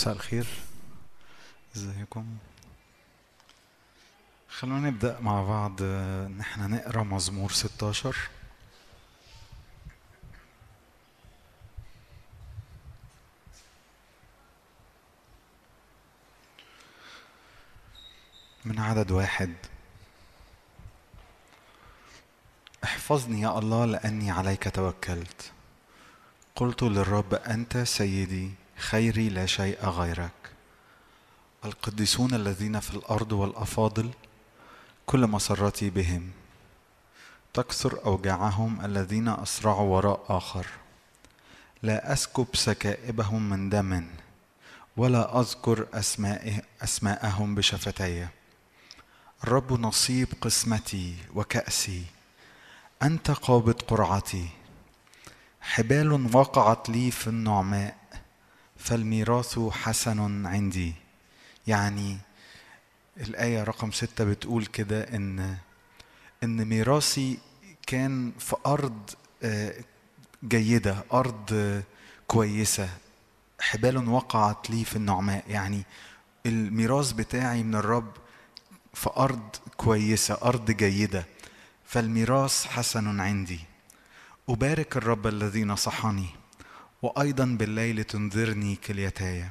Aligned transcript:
مساء 0.00 0.14
الخير. 0.14 0.46
إزيكم؟ 1.76 2.26
خلونا 4.48 4.90
نبدأ 4.90 5.20
مع 5.20 5.42
بعض. 5.42 5.82
ان 5.82 6.40
إحنا 6.40 6.66
نقرأ 6.66 7.02
مزمور 7.02 7.52
16 7.52 8.16
من 18.64 18.78
عدد 18.78 19.10
واحد. 19.10 19.54
احفظني 22.84 23.40
يا 23.40 23.58
الله 23.58 23.84
لأني 23.84 24.30
عليك 24.30 24.74
توكلت. 24.74 25.52
قلت 26.56 26.82
للرب 26.82 27.34
أنت 27.34 27.76
سيدي 27.76 28.50
خيري 28.80 29.28
لا 29.28 29.46
شيء 29.46 29.84
غيرك. 29.84 30.30
القديسون 31.64 32.34
الذين 32.34 32.80
في 32.80 32.94
الأرض 32.94 33.32
والأفاضل 33.32 34.10
كل 35.06 35.26
مسرتي 35.26 35.90
بهم. 35.90 36.30
تكثر 37.54 38.04
أوجاعهم 38.06 38.84
الذين 38.84 39.28
أسرعوا 39.28 39.96
وراء 39.96 40.24
آخر. 40.28 40.66
لا 41.82 42.12
أسكب 42.12 42.46
سكائبهم 42.54 43.50
من 43.50 43.68
دم 43.68 44.06
ولا 44.96 45.40
أذكر 45.40 45.86
أسماء 45.94 46.64
أسماءهم 46.82 47.54
بشفتي. 47.54 48.28
الرب 49.44 49.80
نصيب 49.80 50.28
قسمتي 50.40 51.16
وكأسي. 51.34 52.04
أنت 53.02 53.30
قابض 53.30 53.82
قرعتي. 53.82 54.48
حبال 55.60 56.36
وقعت 56.36 56.88
لي 56.88 57.10
في 57.10 57.26
النعماء. 57.26 57.99
فالميراث 58.80 59.58
حسن 59.58 60.46
عندي. 60.46 60.94
يعني 61.66 62.18
الآية 63.16 63.62
رقم 63.64 63.92
ستة 63.92 64.24
بتقول 64.24 64.66
كده 64.66 65.02
إن 65.02 65.56
إن 66.44 66.64
ميراثي 66.64 67.38
كان 67.86 68.32
في 68.38 68.56
أرض 68.66 69.10
آه، 69.42 69.74
جيدة 70.44 71.04
أرض 71.12 71.82
كويسة. 72.26 72.88
حبال 73.60 74.08
وقعت 74.08 74.70
لي 74.70 74.84
في 74.84 74.96
النعماء. 74.96 75.44
يعني 75.48 75.82
الميراث 76.46 77.12
بتاعي 77.12 77.62
من 77.62 77.74
الرب 77.74 78.12
في 78.94 79.10
أرض 79.16 79.56
كويسة 79.76 80.38
أرض 80.42 80.70
جيدة. 80.70 81.26
فالميراث 81.84 82.66
حسن 82.66 83.20
عندي. 83.20 83.60
أبارك 84.48 84.96
الرب 84.96 85.26
الذي 85.26 85.64
نصحني 85.64 86.39
وأيضا 87.02 87.44
بالليل 87.44 88.04
تنذرني 88.04 88.76
كليتاي 88.76 89.48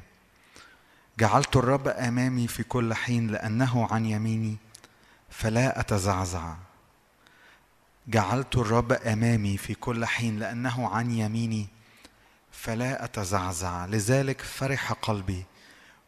جعلت 1.18 1.56
الرب 1.56 1.88
أمامي 1.88 2.48
في 2.48 2.62
كل 2.62 2.94
حين 2.94 3.28
لأنه 3.28 3.88
عن 3.90 4.06
يميني 4.06 4.56
فلا 5.30 5.80
أتزعزع. 5.80 6.54
جعلت 8.08 8.56
الرب 8.56 8.92
أمامي 8.92 9.56
في 9.56 9.74
كل 9.74 10.06
حين 10.06 10.38
لأنه 10.38 10.88
عن 10.88 11.10
يميني 11.10 11.68
فلا 12.52 13.04
أتزعزع. 13.04 13.86
لذلك 13.86 14.40
فرح 14.40 14.92
قلبي 14.92 15.44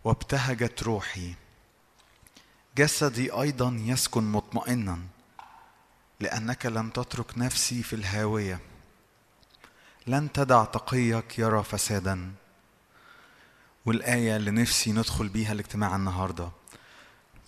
وابتهجت 0.05 0.83
روحي. 0.83 1.35
جسدي 2.77 3.33
أيضا 3.33 3.77
يسكن 3.85 4.33
مطمئنا 4.33 4.99
لأنك 6.21 6.67
لم 6.67 6.91
تترك 6.91 7.39
نفسي 7.39 7.83
في 7.83 7.97
الهاوية. 7.97 8.61
لن 10.07 10.33
تدع 10.33 10.65
تقيك 10.65 11.39
يرى 11.39 11.63
فسادا. 11.63 12.33
والآية 13.87 14.37
اللي 14.37 14.51
نفسي 14.51 14.93
ندخل 14.93 15.29
بيها 15.29 15.53
الاجتماع 15.53 15.97
النهاردة. 15.97 16.51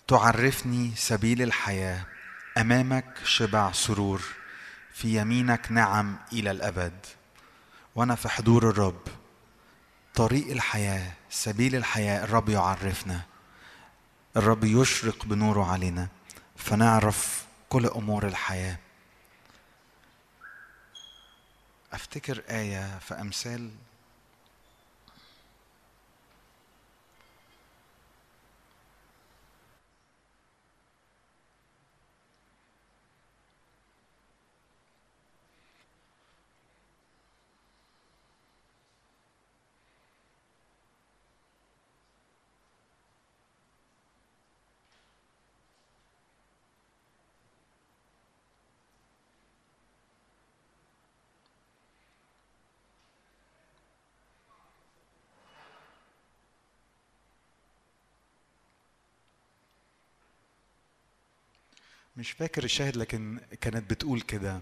تعرفني 0.09 0.93
سبيل 0.97 1.43
الحياة 1.43 2.07
أمامك 2.59 3.19
شبع 3.25 3.73
سرور 3.73 4.23
في 4.93 5.21
يمينك 5.21 5.73
نعم 5.73 6.17
إلى 6.33 6.51
الأبد. 6.51 7.07
وأنا 7.95 8.15
في 8.15 8.29
حضور 8.29 8.69
الرب. 8.69 9.03
طريق 10.15 10.51
الحياة 10.51 11.13
سبيل 11.31 11.77
الحياة 11.77 12.25
الرب 12.25 12.49
يعرفنا. 12.49 13.21
الرب 14.37 14.65
يشرق 14.65 15.25
بنوره 15.25 15.73
علينا. 15.73 16.09
فنعرف 16.57 17.45
كل 17.69 17.87
أمور 17.87 18.27
الحياة. 18.27 18.79
أفتكر 21.95 22.43
آية 22.51 22.99
في 22.99 23.15
أمثال 23.15 23.71
مش 62.17 62.31
فاكر 62.31 62.65
الشاهد 62.65 62.97
لكن 62.97 63.41
كانت 63.61 63.91
بتقول 63.91 64.21
كده 64.21 64.61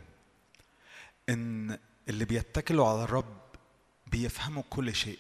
إن 1.28 1.78
اللي 2.08 2.24
بيتكلوا 2.24 2.88
على 2.88 3.04
الرب 3.04 3.36
بيفهموا 4.06 4.62
كل 4.70 4.94
شيء. 4.94 5.18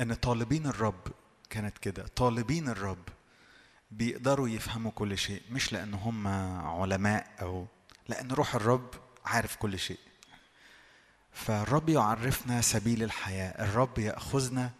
إن 0.00 0.14
طالبين 0.14 0.66
الرب 0.66 1.08
كانت 1.50 1.78
كده 1.78 2.06
طالبين 2.06 2.68
الرب 2.68 3.08
بيقدروا 3.90 4.48
يفهموا 4.48 4.90
كل 4.90 5.18
شيء 5.18 5.42
مش 5.50 5.72
لأن 5.72 5.94
هم 5.94 6.26
علماء 6.66 7.34
أو 7.42 7.66
لأن 8.08 8.30
روح 8.32 8.54
الرب 8.54 8.90
عارف 9.24 9.56
كل 9.56 9.78
شيء. 9.78 9.98
فالرب 11.32 11.88
يعرفنا 11.88 12.60
سبيل 12.60 13.02
الحياة 13.02 13.64
الرب 13.64 13.98
يأخذنا 13.98 14.70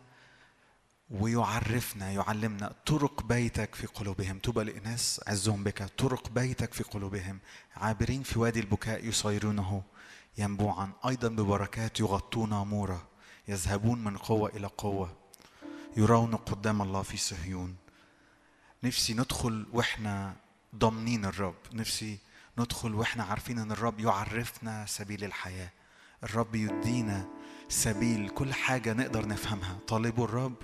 ويعرفنا 1.21 2.11
يعلمنا 2.11 2.75
طرق 2.87 3.23
بيتك 3.23 3.75
في 3.75 3.87
قلوبهم. 3.87 4.39
طوبى 4.39 4.65
لإناس 4.65 5.21
عزهم 5.27 5.65
بك. 5.65 5.83
طرق 5.83 6.29
بيتك 6.29 6.75
في 6.75 6.83
قلوبهم. 6.83 7.39
عابرين 7.77 8.23
في 8.23 8.39
وادي 8.39 8.61
البكاء 8.61 9.05
يصيرونه. 9.05 9.83
ينبوعا. 10.39 10.91
أيضا 11.09 11.29
ببركات 11.29 12.01
يغطون 12.01 12.51
مورا 12.51 13.03
يذهبون 13.49 14.05
من 14.05 14.17
قوة 14.17 14.49
إلى 14.49 14.67
قوة. 14.67 15.17
يرون 15.97 16.37
قدام 16.37 16.83
الله 16.83 17.03
في 17.03 17.17
صهيون. 17.17 17.77
نفسي 18.85 19.15
ندخل 19.15 19.67
وإحنا 19.73 20.37
ضامنين 20.77 21.25
الرب. 21.25 21.55
نفسي 21.73 22.19
ندخل 22.59 22.95
وإحنا 22.95 23.25
عارفين 23.25 23.59
إن 23.59 23.73
الرب 23.73 24.01
يعرفنا 24.01 24.87
سبيل 24.87 25.25
الحياة. 25.25 25.71
الرب 26.25 26.55
يدينا 26.55 27.29
سبيل. 27.69 28.29
كل 28.29 28.53
حاجة 28.53 28.93
نقدر 28.93 29.29
نفهمها. 29.29 29.79
طالبوا 29.89 30.25
الرب 30.25 30.57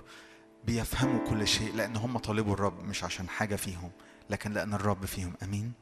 بيفهموا 0.67 1.29
كل 1.29 1.49
شيء 1.49 1.75
لأن 1.75 1.97
هم 1.97 2.19
طالبوا 2.19 2.55
الرب 2.55 2.85
مش 2.85 3.05
عشان 3.05 3.29
حاجة 3.29 3.57
فيهم 3.57 3.91
لكن 4.31 4.53
لأن 4.53 4.75
الرب 4.75 5.05
فيهم. 5.07 5.33
أمين. 5.43 5.73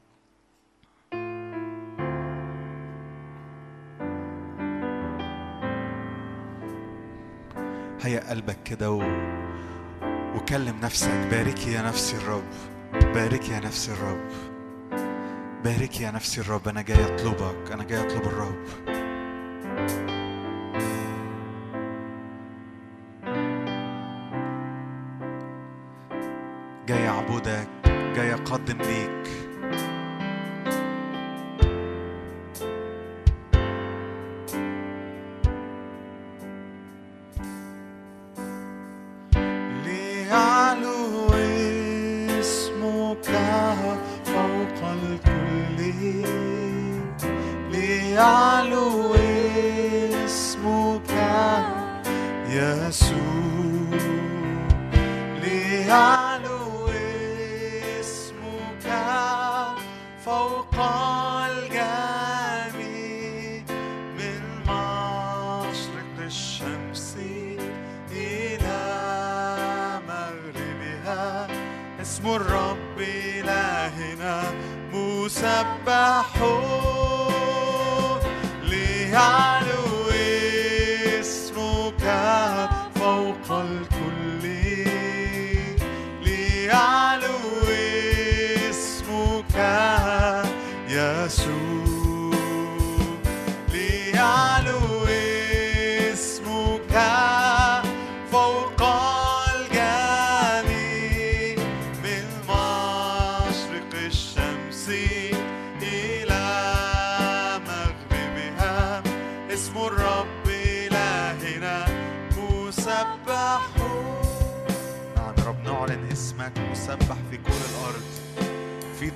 هيا 8.03 8.31
قلبك 8.31 8.63
كده 8.65 8.91
و... 8.91 9.03
وكلم 10.37 10.81
نفسك 10.83 11.29
باركي 11.31 11.73
يا 11.73 11.83
نفسي 11.83 12.17
الرب 12.17 12.45
باركي 12.93 13.53
يا 13.53 13.61
نفسي 13.61 13.93
الرب 13.93 14.31
باركي 15.65 16.03
يا 16.03 16.11
نفسي 16.11 16.41
الرب. 16.41 16.69
أنا 16.69 16.83
جاي 16.83 17.15
أطلبك 17.15 17.73
أنا 17.73 17.85
جاي 17.85 18.07
أطلب 18.07 18.23
الرب. 18.23 18.65
جاي 26.89 27.09
أعبدك 27.09 27.69
جاي 28.17 28.35
أقدم 28.35 28.79
ليك. 28.79 29.48
اسم 72.19 72.29
الرب 72.31 72.99
إلهنا 72.99 74.43
مسبح 74.93 76.27
ليعلو 78.63 79.48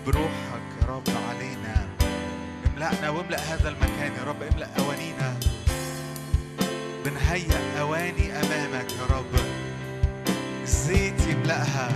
بروحك 0.07 0.63
يا 0.83 0.87
رب 0.89 1.09
علينا. 1.29 1.89
املأنا 2.67 3.11
واملأ 3.11 3.39
هذا 3.39 3.69
المكان 3.69 4.13
يا 4.13 4.25
رب 4.27 4.43
املأ 4.43 4.69
أوانينا. 4.79 5.37
بنهيأ 7.05 7.81
أواني 7.81 8.33
أمامك 8.33 8.93
يا 8.93 9.17
رب. 9.17 9.35
الزيت 10.63 11.27
يملأها. 11.29 11.89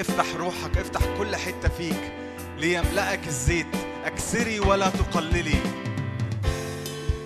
افتح 0.00 0.26
روحك 0.36 0.78
افتح 0.78 1.00
كل 1.18 1.36
حتة 1.36 1.68
فيك 1.68 2.12
ليملأك 2.58 3.26
الزيت. 3.26 3.66
أكسري 4.04 4.60
ولا 4.60 4.90
تقللي. 4.90 5.60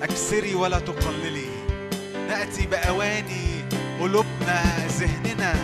أكسري 0.02 0.54
ولا 0.54 0.78
تقللي. 0.78 1.48
نأتي 2.28 2.66
بأواني 2.66 3.64
قلوبنا 4.00 4.86
ذهننا 4.86 5.54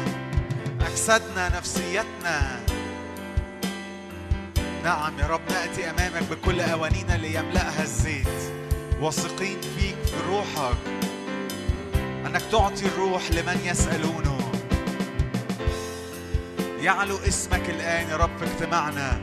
أجسادنا 0.81 1.49
نفسيتنا. 1.49 2.68
نعم 4.89 5.19
يا 5.19 5.27
رب 5.27 5.41
نأتي 5.51 5.91
أمامك 5.91 6.23
بكل 6.31 6.61
أوانينا 6.61 7.13
ليملأها 7.13 7.83
الزيت. 7.83 8.27
واثقين 9.01 9.61
فيك 9.61 9.97
في 10.05 10.17
روحك 10.29 10.77
أنك 12.27 12.43
تعطي 12.53 12.87
الروح 12.87 13.31
لمن 13.31 13.61
يسألونه. 13.65 14.53
يعلو 16.81 17.19
اسمك 17.19 17.71
الآن 17.71 18.11
يا 18.11 18.17
رب 18.17 18.39
في 18.39 18.45
اجتماعنا. 18.45 19.21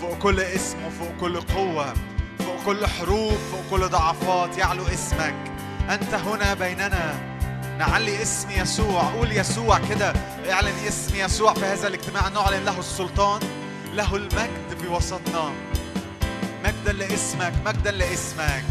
فوق 0.00 0.18
كل 0.18 0.40
اسم 0.40 0.84
وفوق 0.86 1.16
كل 1.20 1.40
قوة 1.40 1.94
فوق 2.38 2.64
كل 2.66 2.86
حروب 2.86 3.38
فوق 3.52 3.62
كل 3.70 3.88
ضعفات 3.88 4.58
يعلو 4.58 4.86
اسمك. 4.86 5.34
أنت 5.90 6.14
هنا 6.14 6.54
بيننا. 6.54 7.14
نعلي 7.78 8.22
اسم 8.22 8.50
يسوع 8.50 9.02
قول 9.02 9.32
يسوع 9.32 9.78
كده. 9.78 10.12
اعلن 10.50 10.86
اسم 10.88 11.16
يسوع 11.16 11.54
في 11.54 11.64
هذا 11.64 11.88
الاجتماع. 11.88 12.28
نعلن 12.28 12.64
له 12.64 12.78
السلطان 12.78 13.40
له 13.94 14.16
المجد. 14.16 14.65
في 14.80 14.88
وسطنا 14.88 15.52
مجدا 16.64 16.92
لاسمك 16.92 17.52
مجدا 17.66 17.90
لاسمك. 17.90 18.64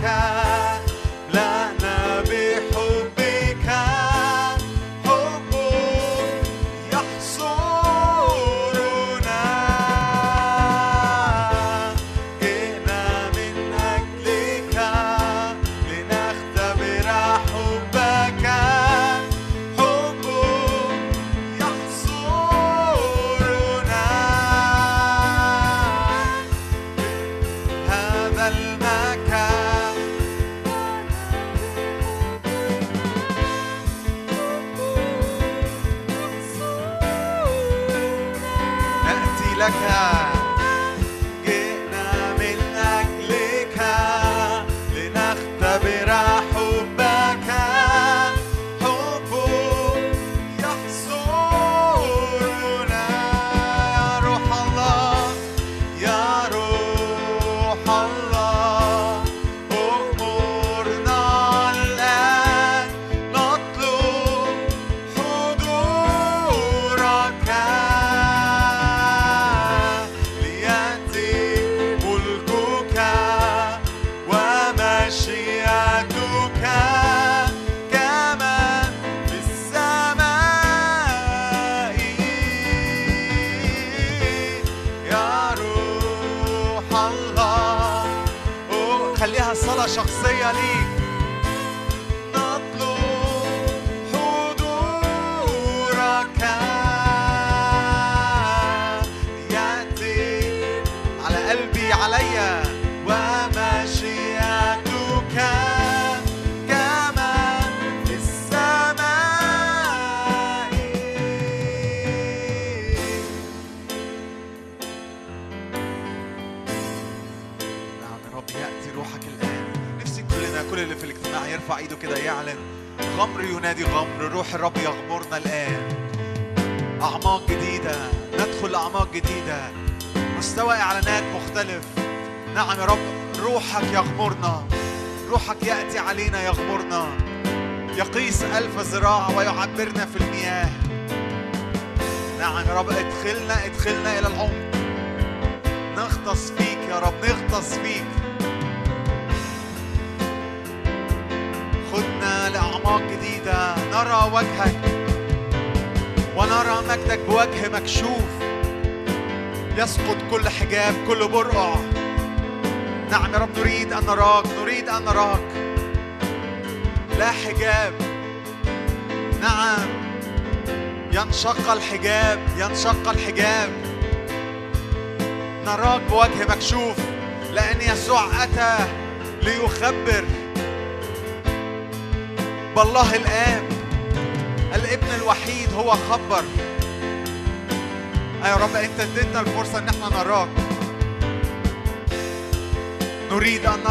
car. 0.00 0.37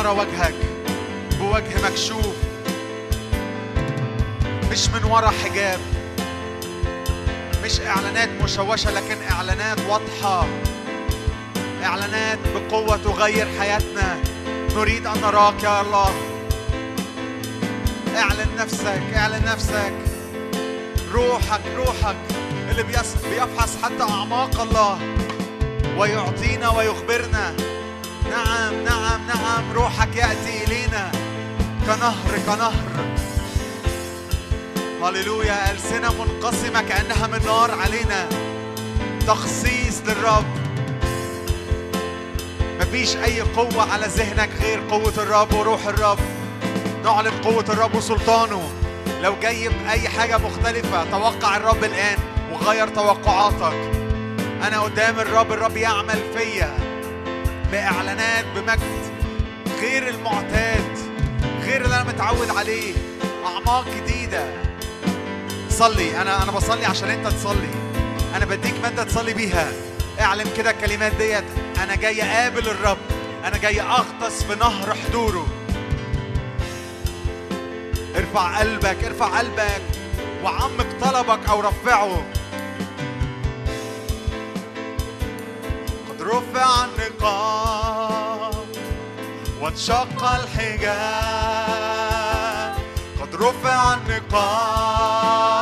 نرى 0.07 0.19
وجهك 0.19 0.53
بوجه 1.39 1.89
مكشوف 1.89 2.35
مش 4.71 4.89
من 4.89 5.03
وراء 5.03 5.31
حجاب 5.31 5.79
مش 7.63 7.81
إعلانات 7.81 8.29
مشوشة 8.43 8.91
لكن 8.91 9.17
إعلانات 9.31 9.77
واضحة. 9.89 10.47
إعلانات 11.83 12.39
بقوة 12.55 12.97
تغير 12.97 13.47
حياتنا. 13.59 14.17
نريد 14.75 15.07
أن 15.07 15.21
نراك 15.21 15.63
يا 15.63 15.81
الله. 15.81 16.11
إعلن 18.15 18.55
نفسك 18.57 19.01
إعلن 19.15 19.45
نفسك. 19.45 19.93
روحك 21.11 21.61
روحك 21.77 22.17
اللي 22.69 22.83
بيفحص 22.83 23.77
حتى 23.83 24.03
أعماق 24.03 24.61
الله 24.61 24.99
ويعطينا 25.97 26.69
ويخبرنا. 26.69 27.53
نعم 28.37 28.83
نعم 28.83 29.27
نعم. 29.27 29.71
روحك 29.73 30.15
يأتي 30.15 30.63
إلينا 30.63 31.11
كنهر 31.85 32.39
كنهر. 32.45 32.73
هللويا. 35.03 35.71
ألسنة 35.71 36.09
منقسمة 36.13 36.81
كأنها 36.81 37.27
من 37.27 37.45
نار 37.45 37.71
علينا. 37.71 38.29
تخصيص 39.27 40.01
للرب. 40.05 40.45
مفيش 42.79 43.15
أي 43.15 43.41
قوة 43.41 43.91
على 43.91 44.05
ذهنك 44.05 44.49
غير 44.61 44.81
قوة 44.89 45.13
الرب 45.17 45.53
وروح 45.53 45.87
الرب. 45.87 46.19
نعلن 47.03 47.41
قوة 47.43 47.65
الرب 47.69 47.95
وسلطانه. 47.95 48.69
لو 49.21 49.35
جاي 49.41 49.69
بأي 49.69 50.09
حاجة 50.09 50.37
مختلفة 50.37 51.11
توقع 51.11 51.57
الرب 51.57 51.83
الآن 51.83 52.17
وغير 52.51 52.87
توقعاتك. 52.87 53.91
أنا 54.67 54.79
قدام 54.79 55.19
الرب 55.19 55.51
الرب 55.51 55.77
يعمل 55.77 56.19
فيا. 56.37 56.86
بإعلانات 57.71 58.45
بمجد 58.55 59.13
غير 59.81 60.07
المعتاد 60.07 60.97
غير 61.61 61.85
اللي 61.85 61.95
أنا 61.95 62.03
متعود 62.03 62.49
عليه 62.49 62.93
أعماق 63.45 63.85
جديدة. 63.95 64.45
صلي 65.69 66.21
أنا 66.21 66.43
أنا 66.43 66.51
بصلي 66.51 66.85
عشان 66.85 67.09
أنت 67.09 67.27
تصلي. 67.27 67.69
أنا 68.35 68.45
بديك 68.45 68.73
مادة 68.83 69.03
تصلي 69.03 69.33
بيها. 69.33 69.71
اعلن 70.19 70.53
كده 70.57 70.71
الكلمات 70.71 71.13
ديت. 71.13 71.43
أنا 71.83 71.95
جاي 71.95 72.23
أقابل 72.23 72.67
الرب. 72.67 72.97
أنا 73.45 73.57
جاي 73.57 73.81
أغطس 73.81 74.43
في 74.43 74.55
نهر 74.55 74.93
حضوره. 74.93 75.47
ارفع 78.15 78.59
قلبك 78.59 79.03
ارفع 79.03 79.37
قلبك 79.37 79.81
وعمق 80.43 80.87
طلبك 81.01 81.49
أو 81.49 81.59
رفعه. 81.59 82.25
قد 86.09 86.21
رفع 86.21 86.85
النقاب 87.27 88.65
وانشق 89.61 90.23
الحجاب. 90.23 91.57
قد 93.21 93.35
رفع 93.35 93.93
النقاب. 93.93 95.56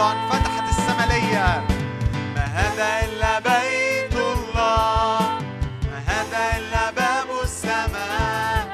الله 0.00 0.12
انفتحت 0.12 0.68
السماء 0.68 1.08
ليا 1.08 1.50
ما 2.34 2.44
هذا 2.44 2.88
إلا 3.04 3.32
بيت 3.38 4.16
الله. 4.16 5.20
ما 5.90 5.98
هذا 6.06 6.42
إلا 6.58 6.84
باب 6.90 7.28
السماء. 7.42 8.64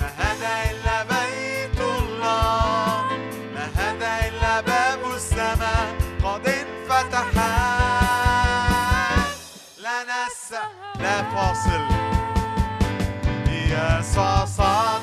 ما 0.00 0.08
هذا 0.22 0.52
إلا 0.70 0.96
بيت 1.12 1.80
الله. 1.80 3.04
ما 3.54 3.66
هذا 3.80 4.10
إلا 4.28 4.60
باب 4.60 5.00
السماء. 5.14 5.86
قد 6.24 6.46
انفتح. 6.48 7.26
لنا 9.78 10.20
السماء 10.32 10.96
لا 11.00 11.16
فاصل. 11.32 11.82
يسوع 13.72 14.44
صعد 14.44 15.01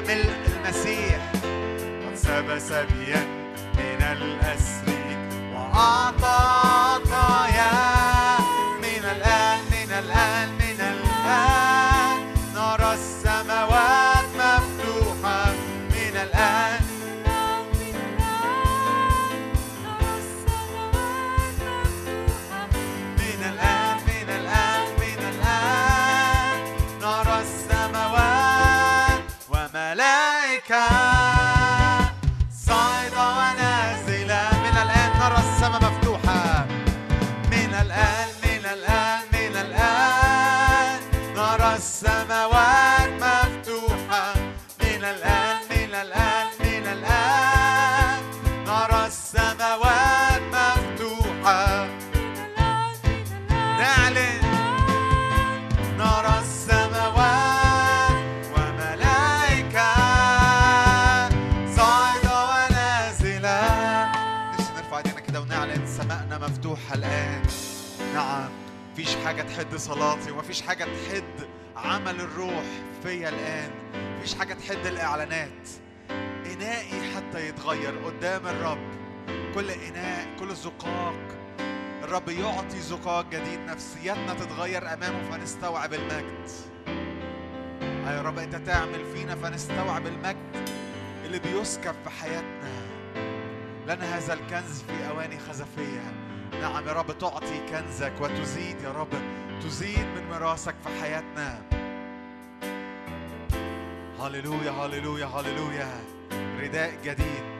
ملء 0.00 0.34
المسيح 0.46 1.32
قد 2.06 2.14
سبى 2.14 2.60
سبيا 2.60 3.22
من 3.74 4.02
الأسر. 4.02 4.86
وأعطى 5.54 6.89
تحد 69.60 69.76
صلاتي 69.76 70.30
ومفيش 70.30 70.62
حاجة 70.62 70.84
تحد 70.84 71.48
عمل 71.76 72.20
الروح 72.20 72.64
فيا 73.02 73.28
الآن. 73.28 73.70
مفيش 74.18 74.34
حاجة 74.34 74.54
تحد 74.54 74.86
الإعلانات. 74.86 75.68
إنائي 76.52 77.14
حتى 77.16 77.48
يتغير 77.48 77.98
قدام 78.04 78.46
الرب. 78.46 78.90
كل 79.54 79.70
إناء 79.70 80.26
كل 80.38 80.54
زقاق. 80.54 81.14
الرب 82.02 82.28
يعطي 82.28 82.80
زقاق 82.80 83.30
جديد. 83.30 83.60
نفسيتنا 83.60 84.34
تتغير 84.34 84.94
أمامه 84.94 85.30
فنستوعب 85.30 85.94
المجد. 85.94 86.50
يا 88.06 88.22
رب 88.22 88.38
أنت 88.38 88.56
تعمل 88.56 89.04
فينا 89.14 89.34
فنستوعب 89.36 90.06
المجد 90.06 90.68
اللي 91.24 91.38
بيسكب 91.38 91.94
في 92.04 92.10
حياتنا. 92.10 92.70
لنا 93.86 94.16
هذا 94.16 94.32
الكنز 94.32 94.82
في 94.82 95.08
أواني 95.10 95.38
خزفية. 95.38 96.12
نعم 96.60 96.88
يا 96.88 96.92
رب 96.92 97.18
تعطي 97.18 97.60
كنزك 97.70 98.12
وتزيد 98.20 98.80
يا 98.80 98.92
رب. 98.92 99.14
تزيد 99.62 100.06
من 100.16 100.30
ميراثك 100.30 100.74
في 100.84 100.88
حياتنا. 101.02 101.62
هللويا 104.20 104.70
هللويا 104.70 105.26
هللويا. 105.26 106.00
رداء 106.60 106.92
جديد. 107.04 107.59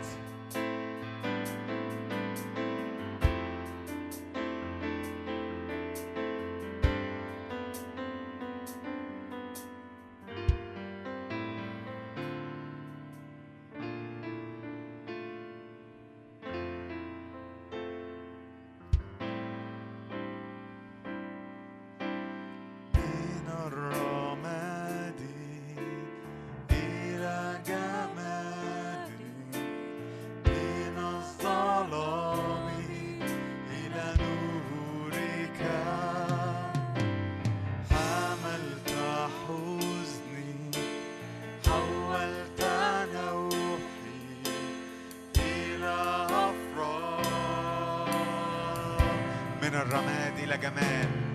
الرماد 49.90 50.38
إلى 50.38 50.59
جمال 50.59 51.29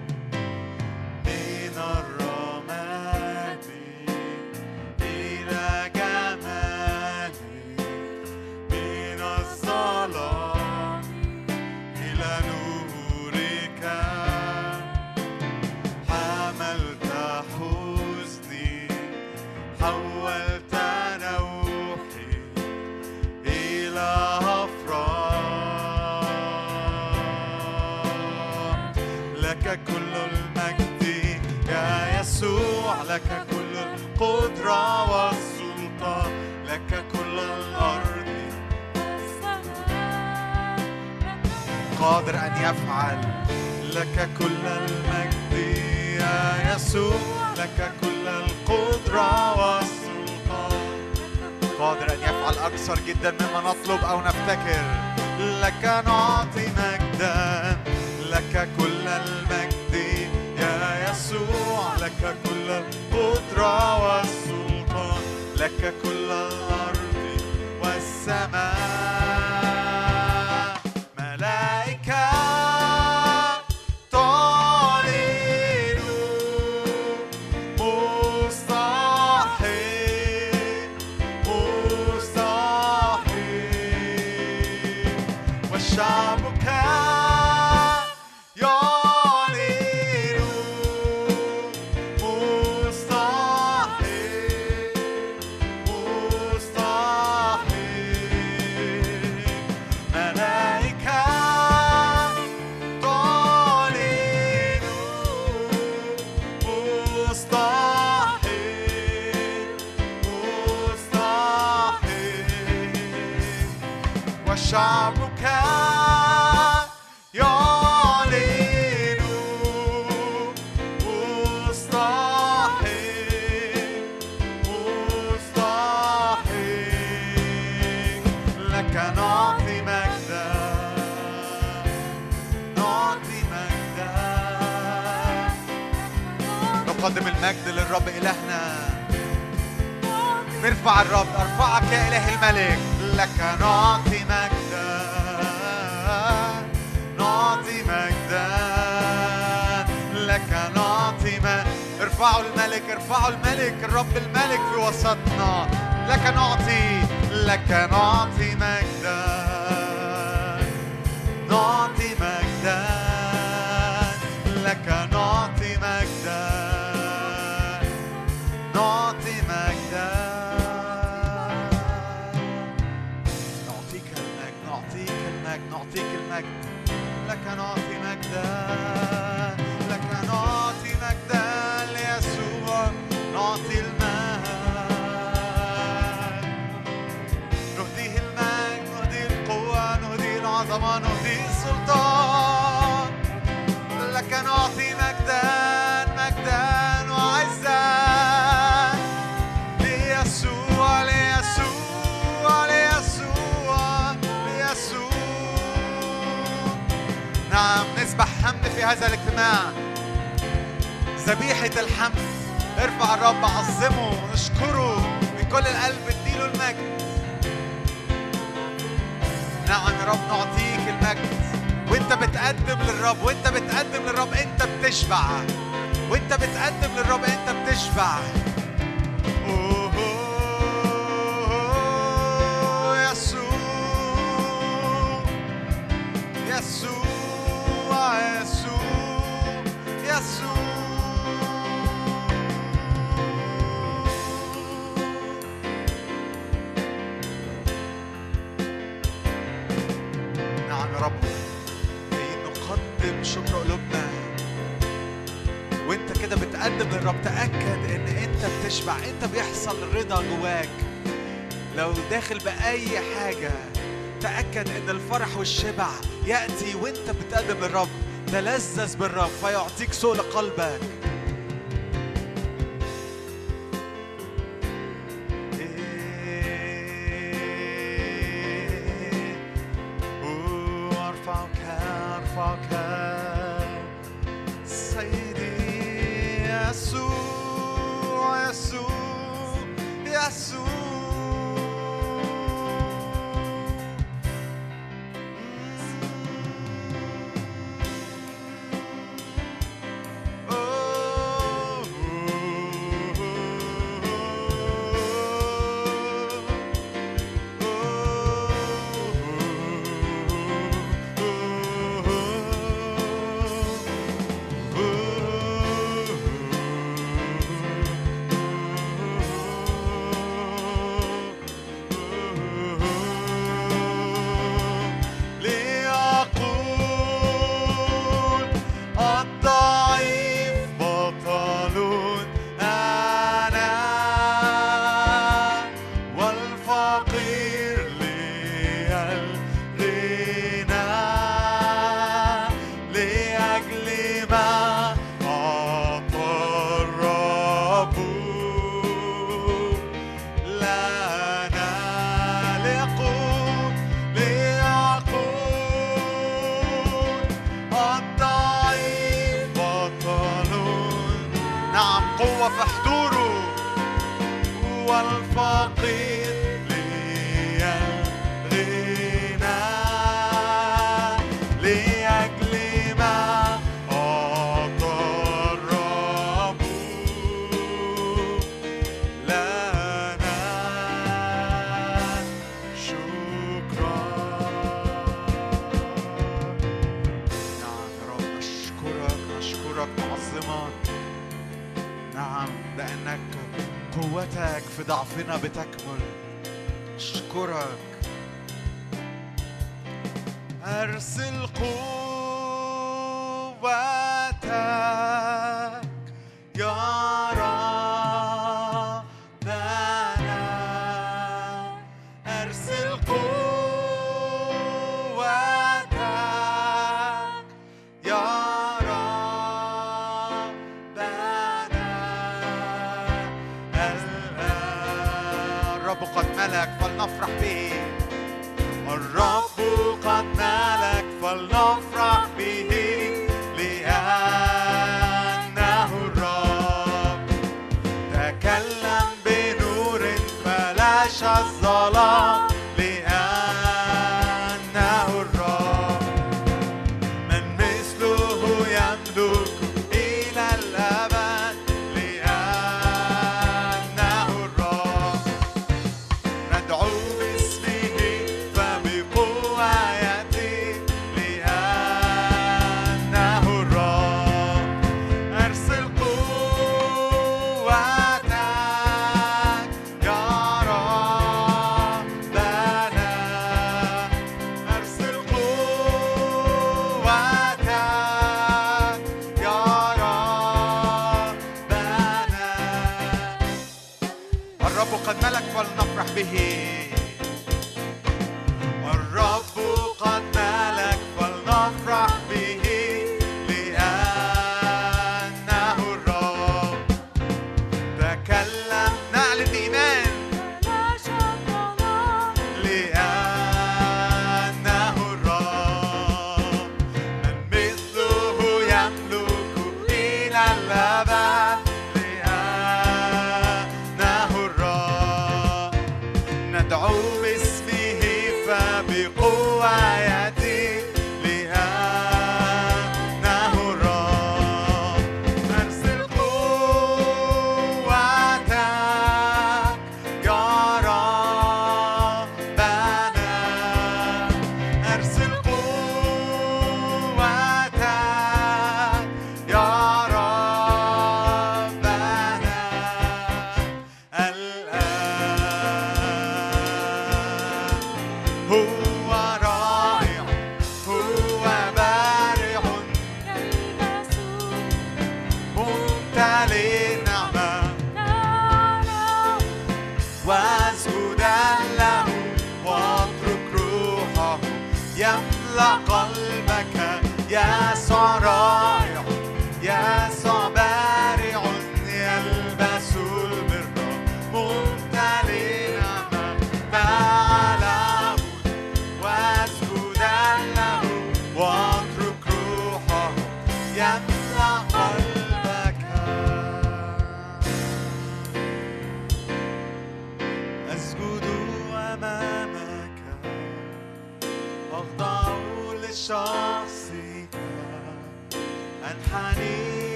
الشبع 265.46 265.90
يأتي 266.28 266.76
وانت 266.76 267.10
بتقدم 267.10 267.64
الرب. 267.64 267.90
تلذذ 268.28 268.98
بالرب 268.98 269.30
فيعطيك 269.42 269.94
سوء 269.94 270.18
قلبك. 270.18 270.80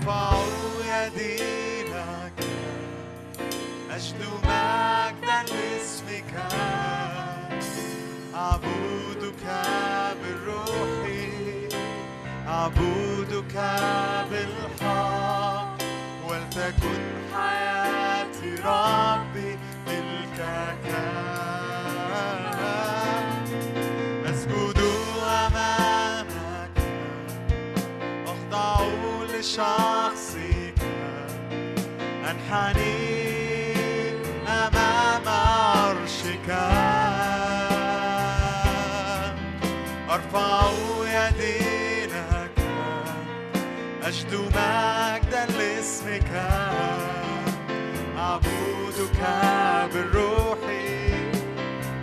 أرفع 0.00 0.32
يدي 0.86 1.36
لك 1.82 2.46
مجد 3.90 4.20
مجدا 4.44 5.42
لاسمك. 5.54 6.34
أعبدك 8.34 9.44
بالروح. 10.22 11.04
أعبدك 12.48 13.54
بالحق. 14.30 15.78
ولتكن 16.28 17.02
حياتي 17.34 18.54
رب. 18.64 19.29
شخصك 29.42 30.74
أنحني 32.30 33.74
أمام 34.48 35.28
عرشك. 35.28 36.48
أرفع 40.10 40.70
يدي 41.02 42.06
لك. 42.06 42.58
أجد 44.02 44.34
مجدا 44.34 45.46
لاسمك. 45.58 46.32
أعبدك 48.18 49.20
بالروح 49.94 50.58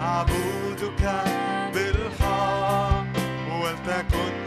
أعبدك 0.02 1.04
بالحق. 1.74 3.06
ولتكن 3.62 4.47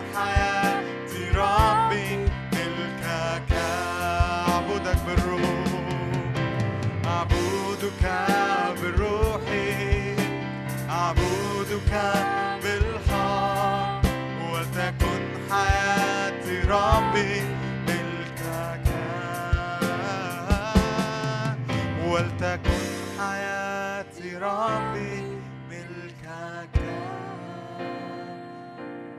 تكن 22.40 22.80
حياتي 23.18 24.36
ربي 24.36 25.40
ملكك. 25.70 26.76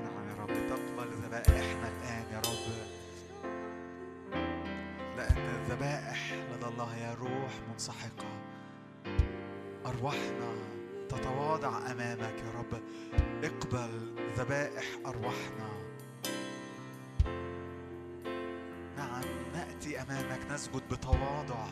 نعم 0.02 0.30
يا 0.30 0.36
رب 0.40 0.54
تقبل 0.70 1.10
ذبائحنا 1.24 1.88
الآن 1.88 2.26
يا 2.34 2.38
رب. 2.38 2.68
لأن 5.18 5.38
الذبائح 5.38 6.34
لدى 6.34 6.66
الله 6.66 6.98
يا 6.98 7.14
روح 7.14 7.52
منسحقة. 7.72 8.28
أرواحنا 9.86 10.54
تتواضع 11.10 11.92
أمامك 11.92 12.38
يا 12.38 12.60
رب. 12.60 12.82
اقبل 13.44 14.16
ذبائح 14.38 14.86
أرواحنا. 15.06 15.70
نعم 18.98 19.24
نأتي 19.54 20.02
أمامك 20.02 20.40
نسجد 20.52 20.82
بتواضع. 20.92 21.68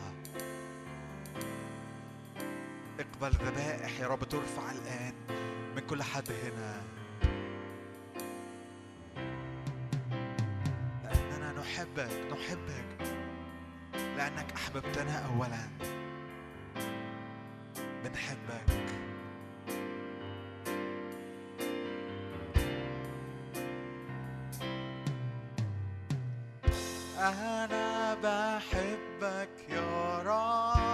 اقبل 2.98 3.30
ذبائح 3.30 4.00
يا 4.00 4.06
رب 4.06 4.24
ترفع 4.24 4.70
الآن 4.70 5.14
من 5.76 5.82
كل 5.90 6.02
حد 6.02 6.32
هنا. 6.32 6.82
لأننا 11.04 11.52
نحبك 11.60 12.32
نحبك. 12.32 13.10
لأنك 13.94 14.52
أحببتنا 14.52 15.26
أولا. 15.26 15.68
بنحبك 18.04 18.80
أنا 27.18 28.14
بحبك 28.14 29.68
يا 29.68 30.18
رب. 30.18 30.89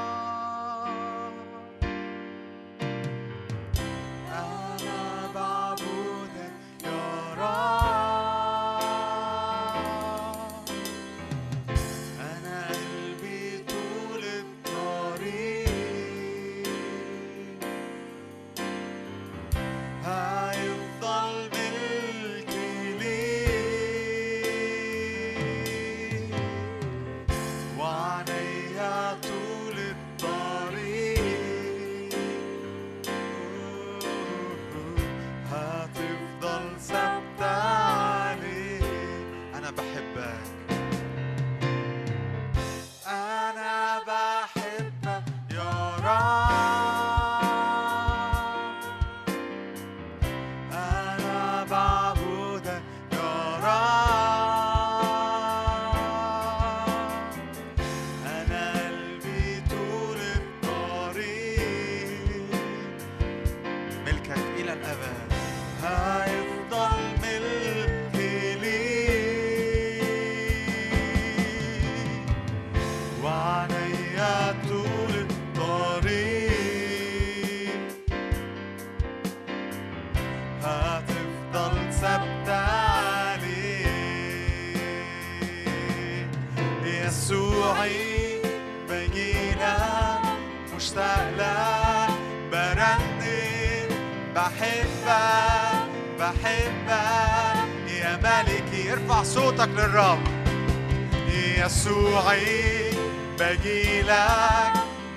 يسوعي 101.87 102.91
بجيلك 103.39 104.73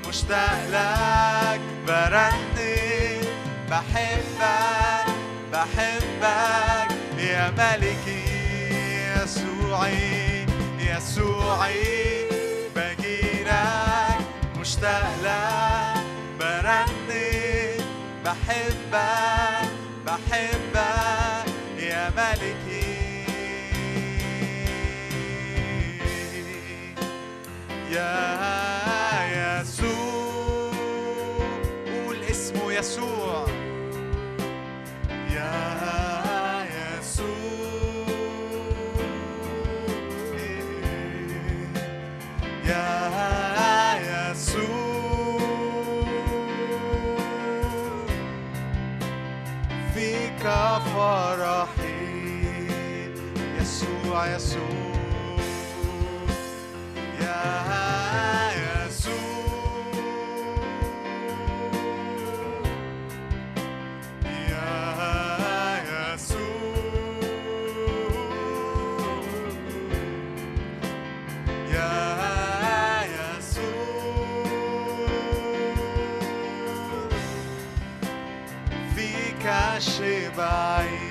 مشتاق 0.07 0.59
لك 0.70 1.61
برنم 1.88 3.22
بحبك 3.70 5.09
بحبك. 5.53 6.89
يا 7.17 7.49
ملكي 7.57 8.24
يسوعي 9.17 10.45
يسوعي 10.80 12.26
بجيلك 12.76 14.20
مشتاق 14.59 15.09
لك. 15.24 16.03
برنم 16.39 17.09
بحبك 18.26 19.70
بحبك. 20.05 21.49
يا 21.80 22.09
ملكي 22.17 22.68
يا 28.00 29.62
يسوع 29.62 30.72
قول 32.06 32.24
اسمه 32.24 32.74
يسوع. 32.74 33.45
يا 35.36 35.54
يسوع 37.00 38.08
يا 42.66 44.32
يسوع. 44.32 45.39
فيك 49.93 50.43
فرحي 50.95 52.00
يسوع 53.62 54.36
يسوع. 54.36 54.78
bye. 80.40 81.09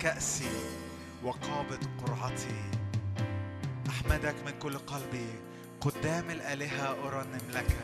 كأسي 0.00 0.50
وقابض 1.24 1.84
قرعتي. 2.04 2.64
أحمدك 3.88 4.34
من 4.46 4.58
كل 4.58 4.78
قلبي 4.78 5.28
قدام 5.80 6.30
الآلهة 6.30 6.96
أرنم 7.08 7.50
لك. 7.52 7.76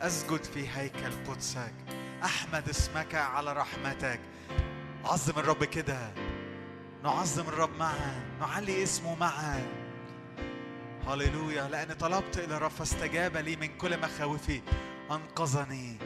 أسجد 0.00 0.44
في 0.44 0.68
هيكل 0.74 1.12
قدسك. 1.28 1.99
أحمد 2.24 2.68
اسمك 2.68 3.14
على 3.14 3.52
رحمتك. 3.52 4.20
عظم 5.04 5.38
الرب 5.38 5.64
كده. 5.64 6.12
نعظم 7.02 7.48
الرب 7.48 7.76
معا. 7.78 8.22
نعلي 8.40 8.82
اسمه 8.82 9.14
معا. 9.14 9.66
هللويا. 11.08 11.68
لأني 11.68 11.94
طلبت 11.94 12.38
إلى 12.38 12.56
الرب 12.56 12.70
فاستجاب 12.70 13.36
لي 13.36 13.56
من 13.56 13.76
كل 13.78 14.00
مخاوفي. 14.00 14.62
أنقذني. 15.10 15.96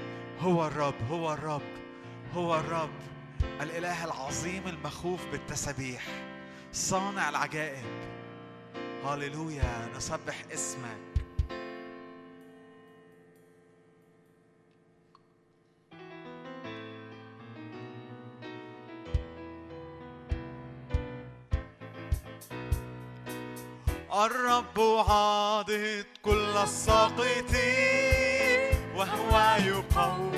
هو 0.41 0.67
الرب. 0.67 0.95
هو 1.11 1.33
الرب. 1.33 1.63
هو 2.35 2.55
الرب. 2.55 2.95
الإله 3.61 4.05
العظيم 4.05 4.69
المخوف 4.69 5.27
بالتسبيح. 5.33 6.07
صانع 6.73 7.29
العجائب. 7.29 7.85
هللويا. 9.05 9.89
نسبح 9.97 10.35
اسمك. 10.53 11.14
الرب 24.15 24.81
عاضد 25.09 26.05
كل 26.25 26.57
الساقطين 26.63 27.55
وهو 28.97 29.57
يقوم 29.67 30.33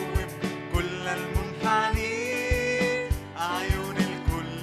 كل 0.74 1.09
المنحنين 1.09 3.11
أعين 3.39 3.97
الكل 3.97 4.57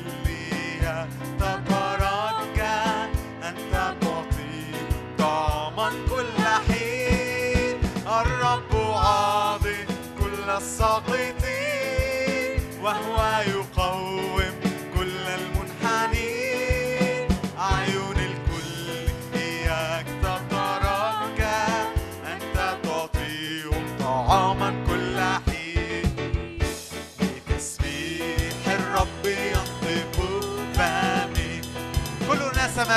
تترجى 1.39 2.79
أنت 3.43 3.73
تعطي 4.01 4.71
طعما 5.17 5.89
كل 6.09 6.43
حين. 6.67 7.77
الرب 8.07 8.71
عاضد 8.95 9.87
كل 10.19 10.49
الساقطين 10.49 12.59
وهو 12.81 13.17
يقوم 13.47 14.53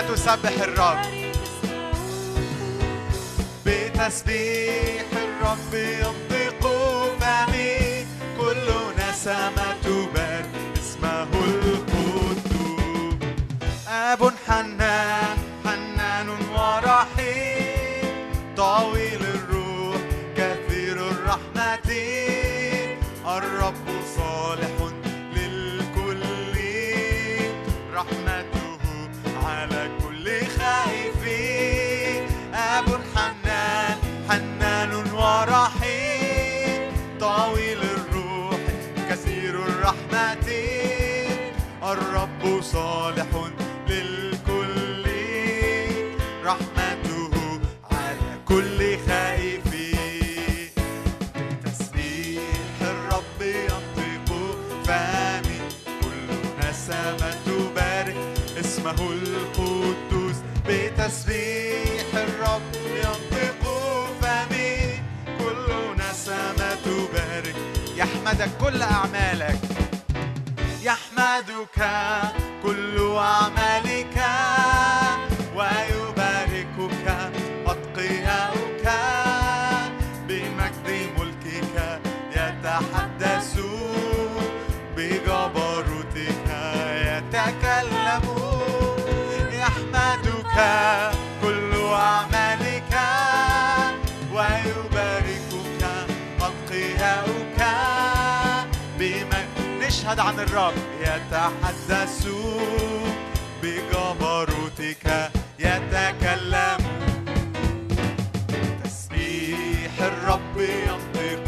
تسبح 0.01 0.53
الرب. 0.63 0.99
بتسبيح 3.67 5.07
الرب 5.13 5.75
ينطق 5.75 6.63
فمي 7.21 8.07
كل 8.39 8.69
نسمة 8.99 9.69
تبارك 9.85 10.51
اسمه 10.79 11.23
القدوس. 11.23 12.43
أب 13.89 14.33
حنان. 14.47 15.16
صالح 42.73 43.27
للكل. 43.89 45.07
رحمته 46.45 47.35
على 47.91 48.31
كل 48.49 48.79
خائف. 49.09 49.67
بتسبيح 51.65 52.81
الرب 52.81 53.41
ينطق 53.41 54.29
فمي 54.87 55.59
كل 56.03 56.29
نسمة 56.61 57.31
تبارك. 57.47 58.17
اسمه 58.61 59.01
القدوس. 59.13 60.37
بتسبيح 60.69 62.09
الرب 62.15 62.73
ينطق 63.03 63.63
فمي 64.21 65.01
كل 65.39 65.69
نسمة 65.99 66.75
تبارك. 66.85 67.57
يحمدك 67.97 68.51
كل 68.61 68.83
أعمالك. 68.83 69.59
يحمدك 71.37 71.81
كل 72.63 72.97
أعمالك 73.17 74.17
ويباركك 75.57 77.07
أتقياؤك. 77.67 78.87
بمجد 80.29 80.89
ملكك 81.19 82.01
يتحدثون 82.37 83.67
بجبروتك 84.97 86.49
يتكلمون 87.13 88.57
يحمدك 89.53 90.57
كل 91.43 91.73
أعمالك 91.93 92.93
ويباركك 94.33 95.83
أتقياؤك. 96.41 97.61
بمجد 98.99 99.47
نشهد 99.81 100.19
عن 100.21 100.41
الرب. 100.41 100.96
يتحدثون 101.27 103.15
بجبروتك 103.63 105.31
يتكلمون 105.59 107.25
تسبيح 108.85 109.93
الرب 110.01 110.57
ينطق 110.59 111.47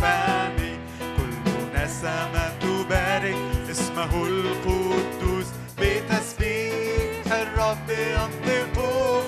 فمي. 0.00 0.78
كل 1.16 1.34
نسمة 1.74 2.48
تبارك 2.60 3.36
اسمه 3.70 4.26
القدوس 4.26 5.46
بتسبيح 5.78 7.26
الرب 7.32 7.90
ينطق 7.90 8.76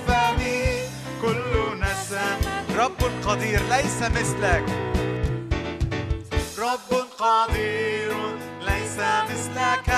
فمي. 0.06 0.62
كل 1.22 1.52
نسمة 1.80 2.36
رب 2.78 3.00
قدير 3.26 3.60
ليس 3.70 4.02
مثلك. 4.02 4.64
رب 6.58 6.90
قدير. 7.18 8.12
ليس 9.02 9.30
مثلك 9.30 9.88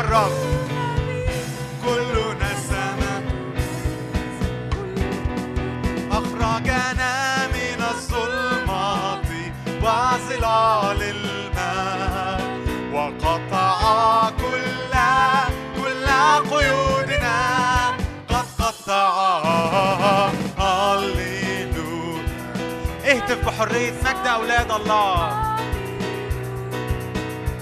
الرب. 0.00 0.32
كل 1.84 2.14
نسمة 2.40 3.14
أخرجنا 6.12 7.46
من 7.46 7.80
الظلمات 7.82 9.28
وظلال 9.82 11.00
الماء 11.02 12.40
وقطع 12.92 14.30
كل 14.30 14.74
كل 15.76 16.06
قيودنا. 16.50 17.38
قد 18.28 18.46
قطع. 18.58 20.30
هللويا 20.58 22.24
اهتف 23.04 23.46
بحرية 23.46 23.92
مجد 23.92 24.26
أولاد 24.26 24.70
الله. 24.70 25.18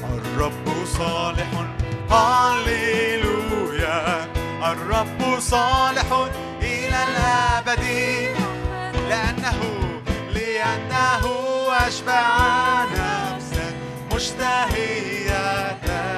الرب 0.05 0.67
صالح 0.99 1.51
هللويا 2.13 4.01
الرب 4.73 5.41
صالح 5.41 6.09
إلى 6.63 6.99
الأبد. 7.09 7.85
لأنه 9.09 9.61
لأنه 10.35 11.25
أشبع 11.89 12.85
نفسا 12.85 13.67
مشتهية. 14.15 16.12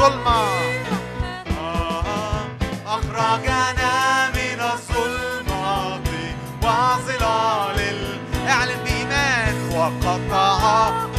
الظلمة 0.00 0.40
آه، 1.60 2.04
أخرجنا 2.86 4.30
من 4.30 4.60
الظلمات 4.60 6.08
وظلال 6.62 7.80
ال- 7.80 8.48
اعلن 8.48 8.84
بإيمان 8.84 9.54
وقطع. 9.76 11.09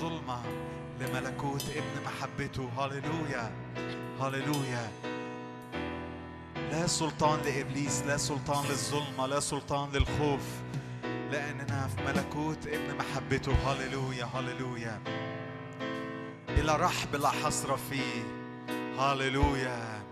الظلمة 0.00 0.42
لملكوت 1.00 1.64
ابن 1.76 2.04
محبته. 2.04 2.68
هللويا. 2.78 3.52
هللويا. 4.20 4.90
لا 6.70 6.86
سلطان 6.86 7.40
لإبليس 7.44 8.02
لا 8.06 8.16
سلطان 8.16 8.64
للظلمة 8.64 9.26
لا 9.26 9.40
سلطان 9.40 9.92
للخوف 9.92 10.40
لأننا 11.30 11.88
في 11.88 12.02
ملكوت 12.02 12.66
ابن 12.66 12.96
محبته. 12.96 13.52
هللويا 13.52 14.24
هللويا. 14.24 15.00
إلى 16.48 16.76
رحب 16.76 17.16
لا 17.16 17.28
حصر 17.28 17.76
فيه. 17.76 18.22
هللويا. 18.98 20.02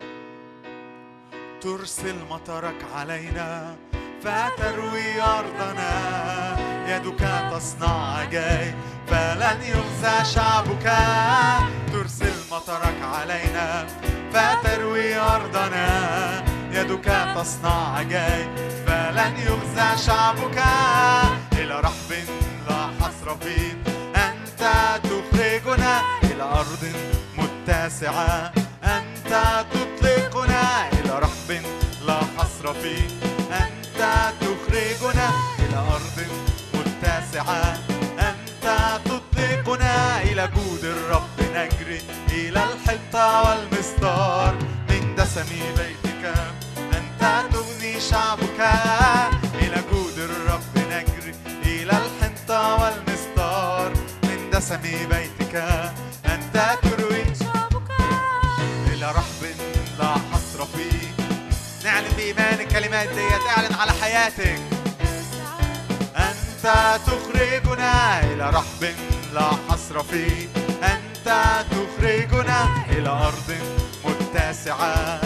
ترسل 1.60 2.16
مطرك 2.30 2.84
علينا 2.94 3.76
فتروي 4.22 5.22
أرضنا. 5.22 6.18
يدك 6.88 7.50
تصنع 7.52 8.18
عجائب 8.18 8.74
فلن 9.10 9.58
يخزى 9.62 10.34
شعبك. 10.34 10.92
ترسل 11.92 12.34
مطرك 12.52 12.98
علينا 13.02 13.86
فتروي 14.32 15.16
أرضنا. 15.16 15.88
يدك 16.72 17.34
تصنع 17.36 17.96
عجائب 17.96 18.48
فلن 18.86 19.34
يخزى 19.36 20.06
شعبك. 20.06 20.58
إلى 21.52 21.80
رحب 21.80 22.10
لا 22.68 22.90
حصر 23.00 23.36
فيه 23.36 23.72
أنت 24.16 24.62
تخرجنا. 25.02 26.00
إلى 26.22 26.42
أرض 26.42 26.92
متسعة 27.38 28.52
أنت 28.84 29.64
تطلقنا. 29.72 30.88
إلى 30.92 31.18
رحب 31.18 31.62
لا 32.06 32.20
حصر 32.38 32.74
فيه 32.74 33.08
أنت 33.52 34.00
تخرجنا. 34.40 35.30
إلى 35.58 35.78
أرض 35.78 36.18
متسعة. 36.74 37.87
تطلقنا 39.04 40.22
إلى 40.22 40.48
جود 40.56 40.84
الرب 40.84 41.40
نجري 41.54 42.00
إلى 42.30 42.64
الحنطة 42.64 43.42
والمسطار 43.42 44.54
من 44.90 45.14
دسم 45.14 45.50
بيتك 45.76 46.34
أنت 46.78 47.44
تغني 47.52 48.00
شعبك 48.00 48.60
إلى 49.54 49.82
جود 49.92 50.18
الرب 50.18 50.74
نجري 50.76 51.34
إلى 51.64 51.92
الحنطة 51.92 52.74
والمسطار 52.82 53.92
من 54.22 54.50
دسم 54.52 54.82
بيتك 54.82 55.54
أنت 56.26 56.78
تروي 56.82 57.22
إلى 58.92 59.10
رحب 59.10 59.42
لا 59.98 60.14
حصر 60.32 60.64
فيه. 60.64 61.08
نعلن 61.84 62.12
بإيمان 62.16 62.60
الكلمات 62.60 63.08
ديت 63.08 63.46
اعلن 63.56 63.74
على 63.74 63.92
حياتك. 63.92 64.77
أنت 66.58 67.00
تخرجنا 67.06 68.20
إلى 68.20 68.50
رحب 68.50 68.94
لا 69.34 69.50
حصر 69.68 70.02
فيه. 70.02 70.48
أنت 70.82 71.28
تخرجنا 71.70 72.68
إلى 72.90 73.08
أرض 73.08 73.54
متسعة. 74.04 75.20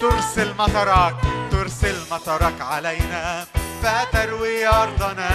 ترسل 0.00 0.54
مطرك 0.58 1.14
ترسل 1.50 1.96
مطرك 2.10 2.60
علينا. 2.60 3.46
فتروي 3.82 4.66
أرضنا. 4.66 5.30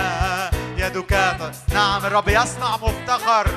يدك 0.78 1.38
نعم 1.74 2.06
الرب 2.06 2.28
يصنع 2.28 2.78
مفتخر. 2.78 3.48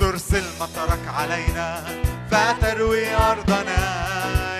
ترسل 0.00 0.44
مطرك 0.60 1.08
علينا. 1.18 1.84
فتروي 2.30 3.14
أرضنا. 3.14 3.78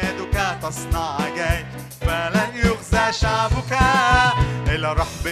يدك 0.02 0.58
تصنع 0.62 1.18
يخزى 1.36 1.82
شعبك 3.12 3.72
إلى 4.68 4.92
رحب 4.92 5.26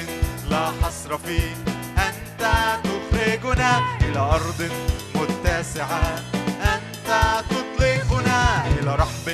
لا 0.50 0.72
حصر 0.82 1.18
فيه. 1.18 1.54
أنت 1.98 2.42
تخرجنا 2.84 3.82
إلى 4.00 4.18
أرض 4.18 4.70
متسعة. 5.14 6.22
أنت 6.60 7.10
تطلقنا 7.50 8.66
إلى 8.66 8.94
رحب 8.94 9.28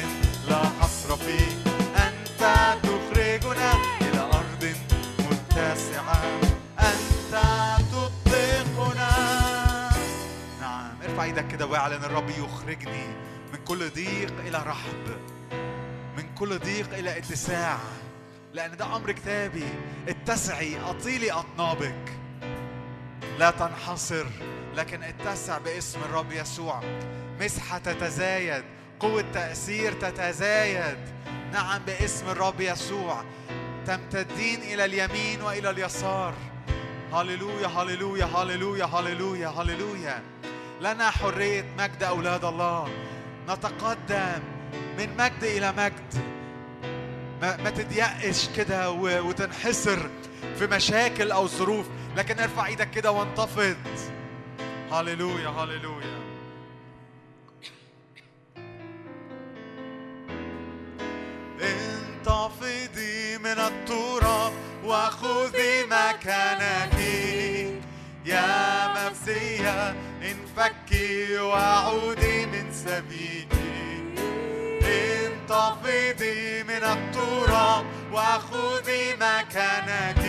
لا 0.48 0.62
حصر 0.80 1.16
فيه. 1.16 1.50
أنت 1.96 2.42
تخرجنا 2.82 3.72
إلى 4.00 4.20
أرض 4.20 4.74
متسعة. 5.18 6.22
أنت 6.78 7.34
تطلقنا. 7.92 9.10
نعم 10.60 10.94
ارفع 11.02 11.24
إيدك 11.24 11.48
كده 11.48 11.66
واعلن 11.66 12.04
الرب 12.04 12.30
يخرجني 12.30 13.06
من 13.52 13.58
كل 13.64 13.90
ضيق 13.90 14.34
إلى 14.46 14.58
رحب 14.66 15.04
من 16.16 16.34
كل 16.38 16.58
ضيق 16.58 16.94
إلى 16.94 17.18
اتساع. 17.18 17.78
لأن 18.56 18.76
ده 18.76 18.96
أمر 18.96 19.12
كتابي. 19.12 19.66
اتسعي 20.08 20.80
أطيلي 20.80 21.32
أطنابك. 21.32 22.18
لا 23.38 23.50
تنحصر 23.50 24.26
لكن 24.74 25.02
اتسع 25.02 25.58
باسم 25.58 26.00
الرب 26.00 26.32
يسوع. 26.32 26.80
مسحة 27.40 27.78
تتزايد 27.78 28.64
قوة 29.00 29.24
تأثير 29.34 29.92
تتزايد. 29.92 30.98
نعم 31.52 31.82
باسم 31.82 32.28
الرب 32.28 32.60
يسوع. 32.60 33.24
تمتدين 33.86 34.62
إلى 34.62 34.84
اليمين 34.84 35.42
وإلى 35.42 35.70
اليسار. 35.70 36.34
هللويا 37.12 37.66
هللويا 37.66 38.24
هللويا 38.24 38.84
هللويا 38.84 39.48
هللويا. 39.48 40.22
لنا 40.80 41.10
حرية 41.10 41.64
مجد 41.78 42.02
أولاد 42.02 42.44
الله. 42.44 42.88
نتقدم 43.48 44.42
من 44.98 45.16
مجد 45.16 45.44
إلى 45.44 45.72
مجد. 45.72 46.36
ما, 47.42 47.56
ما 47.56 47.70
تضيقش 47.70 48.48
كده 48.56 48.90
وتنحسر 48.90 50.10
في 50.58 50.66
مشاكل 50.66 51.30
أو 51.32 51.46
ظروف 51.46 51.86
لكن 52.16 52.40
ارفع 52.40 52.66
إيدك 52.66 52.90
كده 52.90 53.10
وانتفض. 53.10 53.76
هللويا 54.92 55.48
هللويا. 55.48 56.16
انتفضي 61.60 63.38
من 63.38 63.58
التراب 63.58 64.52
وخذي 64.84 65.84
مكانك. 65.84 66.96
يا 68.24 68.88
مفزية 68.88 69.94
انفكي 70.22 71.38
وعودي 71.38 72.46
من 72.46 72.72
سبيلي. 72.72 73.65
انتفضي 75.46 76.62
من 76.62 76.84
التراب 76.84 77.84
وخذي 78.12 79.14
مكانك. 79.14 80.24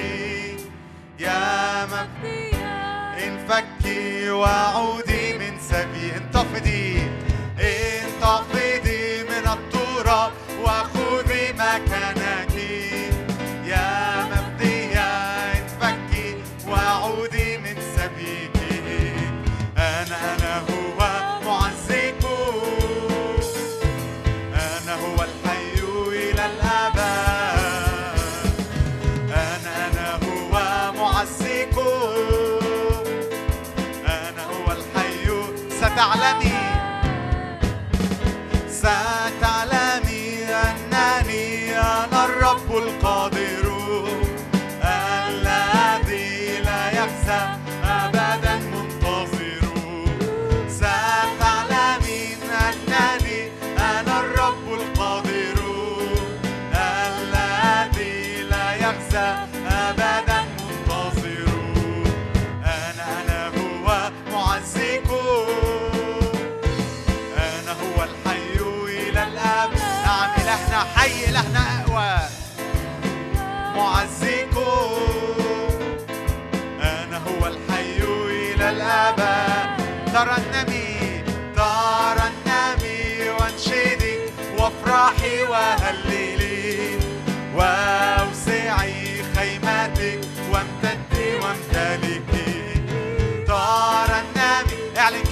يا 1.20 1.86
مفزية 1.86 3.18
انفكي 3.26 4.30
وعودي 4.30 5.38
من 5.38 5.60
سبي. 5.60 6.16
انتفضي 6.18 7.12
انتفضي 7.60 9.24
من 9.24 9.48
التراب 9.58 10.32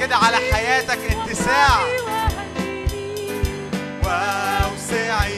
كده 0.06 0.16
على 0.16 0.38
حياتك 0.38 1.00
اتساع 1.12 1.80
واوسعي 4.04 5.35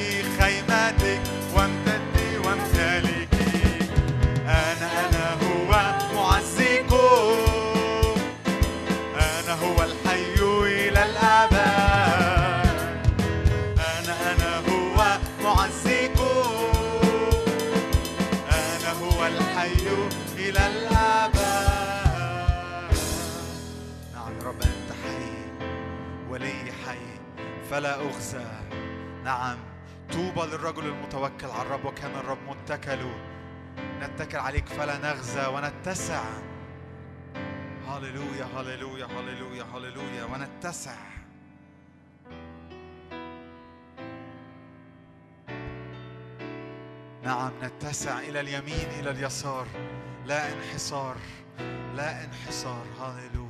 فلا 27.72 28.09
أخزى. 28.09 28.47
نعم 29.24 29.57
طوبى 30.11 30.41
للرجل 30.41 30.86
المتوكل 30.86 31.47
على 31.47 31.61
الرب 31.61 31.86
وكان 31.86 32.11
الرب 32.15 32.38
متكله 32.47 33.15
نتكل 33.78 34.38
عليك 34.38 34.68
فلا 34.68 34.97
نغزى 34.97 35.47
ونتسع. 35.47 36.24
هللويا 37.88 38.45
هللويا 38.55 39.05
هللويا 39.05 39.63
هللويا 39.63 40.24
ونتسع. 40.24 40.95
نعم 47.24 47.51
نتسع 47.63 48.20
إلى 48.20 48.39
اليمين 48.39 48.89
إلى 48.99 49.11
اليسار. 49.11 49.68
لا 50.26 50.53
انحصار 50.53 51.15
لا 51.95 52.24
انحصار. 52.24 52.86
هللويا. 52.99 53.46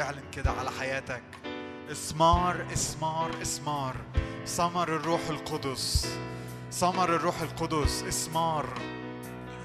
اعلن 0.00 0.22
كده 0.32 0.50
على 0.50 0.70
حياتك. 0.70 1.22
اسمار 1.90 2.66
اسمار 2.72 3.30
اسمار. 3.42 3.96
ثمر 4.46 4.96
الروح 4.96 5.20
القدس. 5.30 6.16
ثمر 6.72 7.16
الروح 7.16 7.40
القدس. 7.40 8.02
اسمار. 8.02 8.66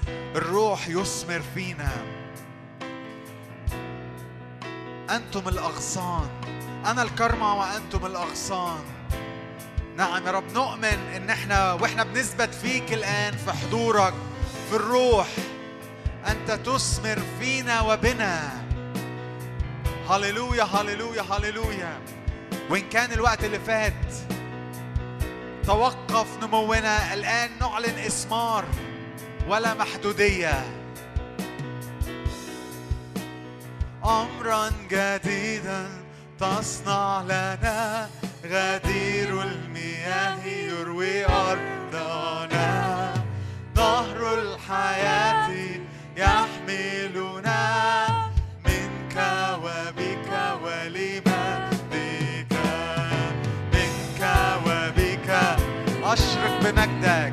الروح 0.08 0.88
يثمر 0.88 1.42
فينا. 1.54 1.92
أنتم 5.10 5.48
الأغصان. 5.48 6.28
أنا 6.86 7.02
الكرمة 7.02 7.54
وأنتم 7.54 8.06
الأغصان. 8.06 8.84
نعم 9.96 10.26
يا 10.26 10.30
رب 10.30 10.52
نؤمن 10.52 10.98
إن 11.16 11.30
إحنا 11.30 11.72
وإحنا 11.72 12.04
بنثبت 12.04 12.54
فيك 12.54 12.92
الآن 12.92 13.36
في 13.36 13.52
حضورك 13.52 14.14
في 14.70 14.76
الروح. 14.76 15.28
أنت 16.26 16.50
تثمر 16.50 17.18
فينا 17.40 17.80
وبنا. 17.80 18.67
هللويا 20.10 20.64
هللويا 20.64 21.22
هللويا. 21.22 22.00
وإن 22.70 22.88
كان 22.88 23.12
الوقت 23.12 23.44
اللي 23.44 23.60
فات 23.60 24.14
توقف 25.66 26.26
نمونا 26.42 27.14
الآن 27.14 27.50
نعلن 27.60 27.98
إثمار 27.98 28.64
ولا 29.48 29.74
محدودية. 29.74 30.64
أمرا 34.04 34.70
جديدا 34.90 35.88
تصنع 36.40 37.22
لنا 37.22 38.08
غدير 38.44 39.42
المياه 39.42 40.44
يروي 40.44 41.26
أرضنا. 41.26 43.14
نهر 43.76 44.34
الحياة 44.38 45.50
يحملنا 46.16 47.58
منك 48.64 49.16
بمجدك. 56.70 57.32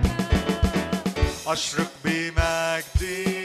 أشرق 1.48 1.92
بمجدك 2.06 3.45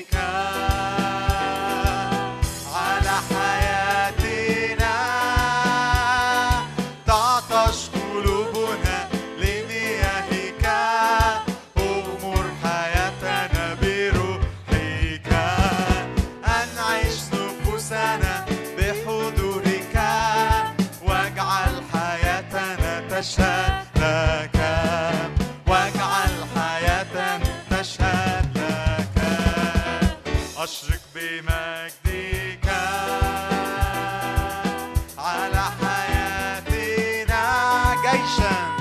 congregation. 38.11 38.80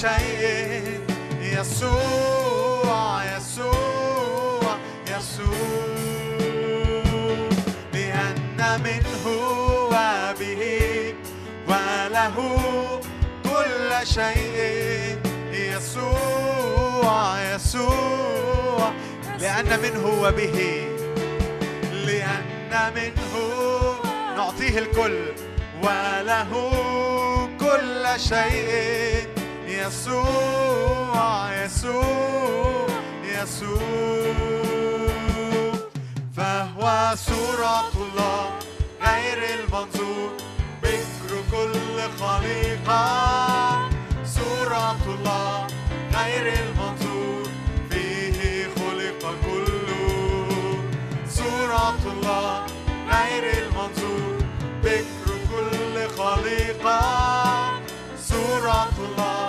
شيء. 0.00 1.00
يسوع 1.40 3.24
يسوع 3.36 4.76
يسوع. 5.08 5.50
لأن 7.92 8.80
منه 8.84 9.24
وبه 9.92 10.62
وله 11.68 12.36
كل 13.44 14.06
شيء. 14.06 15.18
يسوع 15.52 17.40
يسوع. 17.54 18.92
لأن 19.38 19.80
منه 19.82 20.06
وبه 20.22 20.88
لأن 22.06 22.92
منه 22.94 23.32
نعطيه 24.36 24.78
الكل. 24.78 25.32
وله 25.82 26.50
كل 27.60 28.20
شيء. 28.20 29.29
يسوع 29.80 31.50
يسوع 31.64 32.86
يسوع. 33.24 33.80
فهو 36.36 36.84
صورة 37.16 37.90
الله 38.04 38.42
غير 39.06 39.38
المنظور 39.58 40.30
بكر 40.82 41.30
كل 41.52 41.96
خليقة. 42.20 43.04
صورة 44.24 45.00
الله 45.14 45.66
غير 46.16 46.46
المنظور 46.62 47.44
فيه 47.90 48.40
خلق 48.76 49.22
كله. 49.44 50.08
صورة 51.28 52.00
الله 52.12 52.48
غير 53.12 53.44
المنظور 53.62 54.34
بكر 54.84 55.28
كل 55.50 55.94
خليقة. 56.18 57.00
صورة 58.30 58.92
الله 59.06 59.39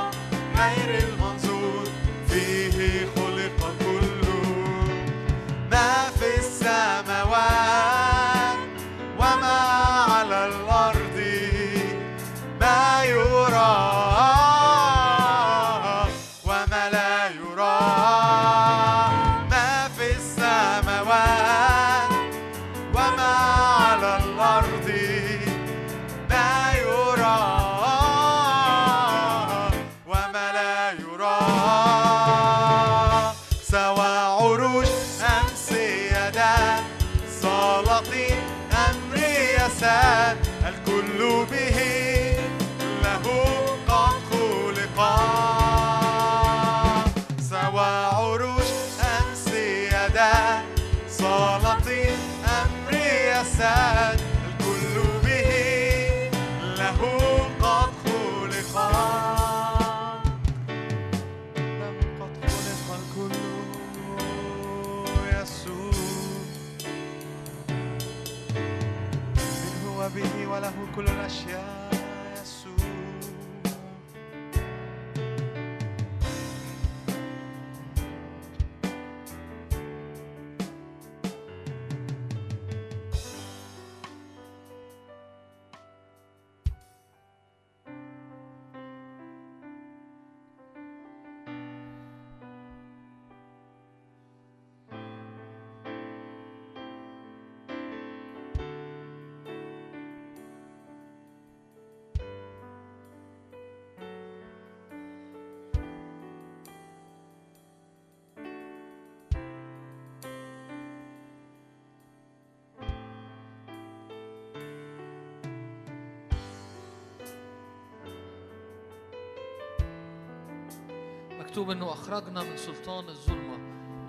مكتوب 121.72 121.84
إنه 121.84 121.94
أخرجنا 121.94 122.44
من 122.44 122.58
سلطان 122.58 123.10
الظلمة 123.10 123.58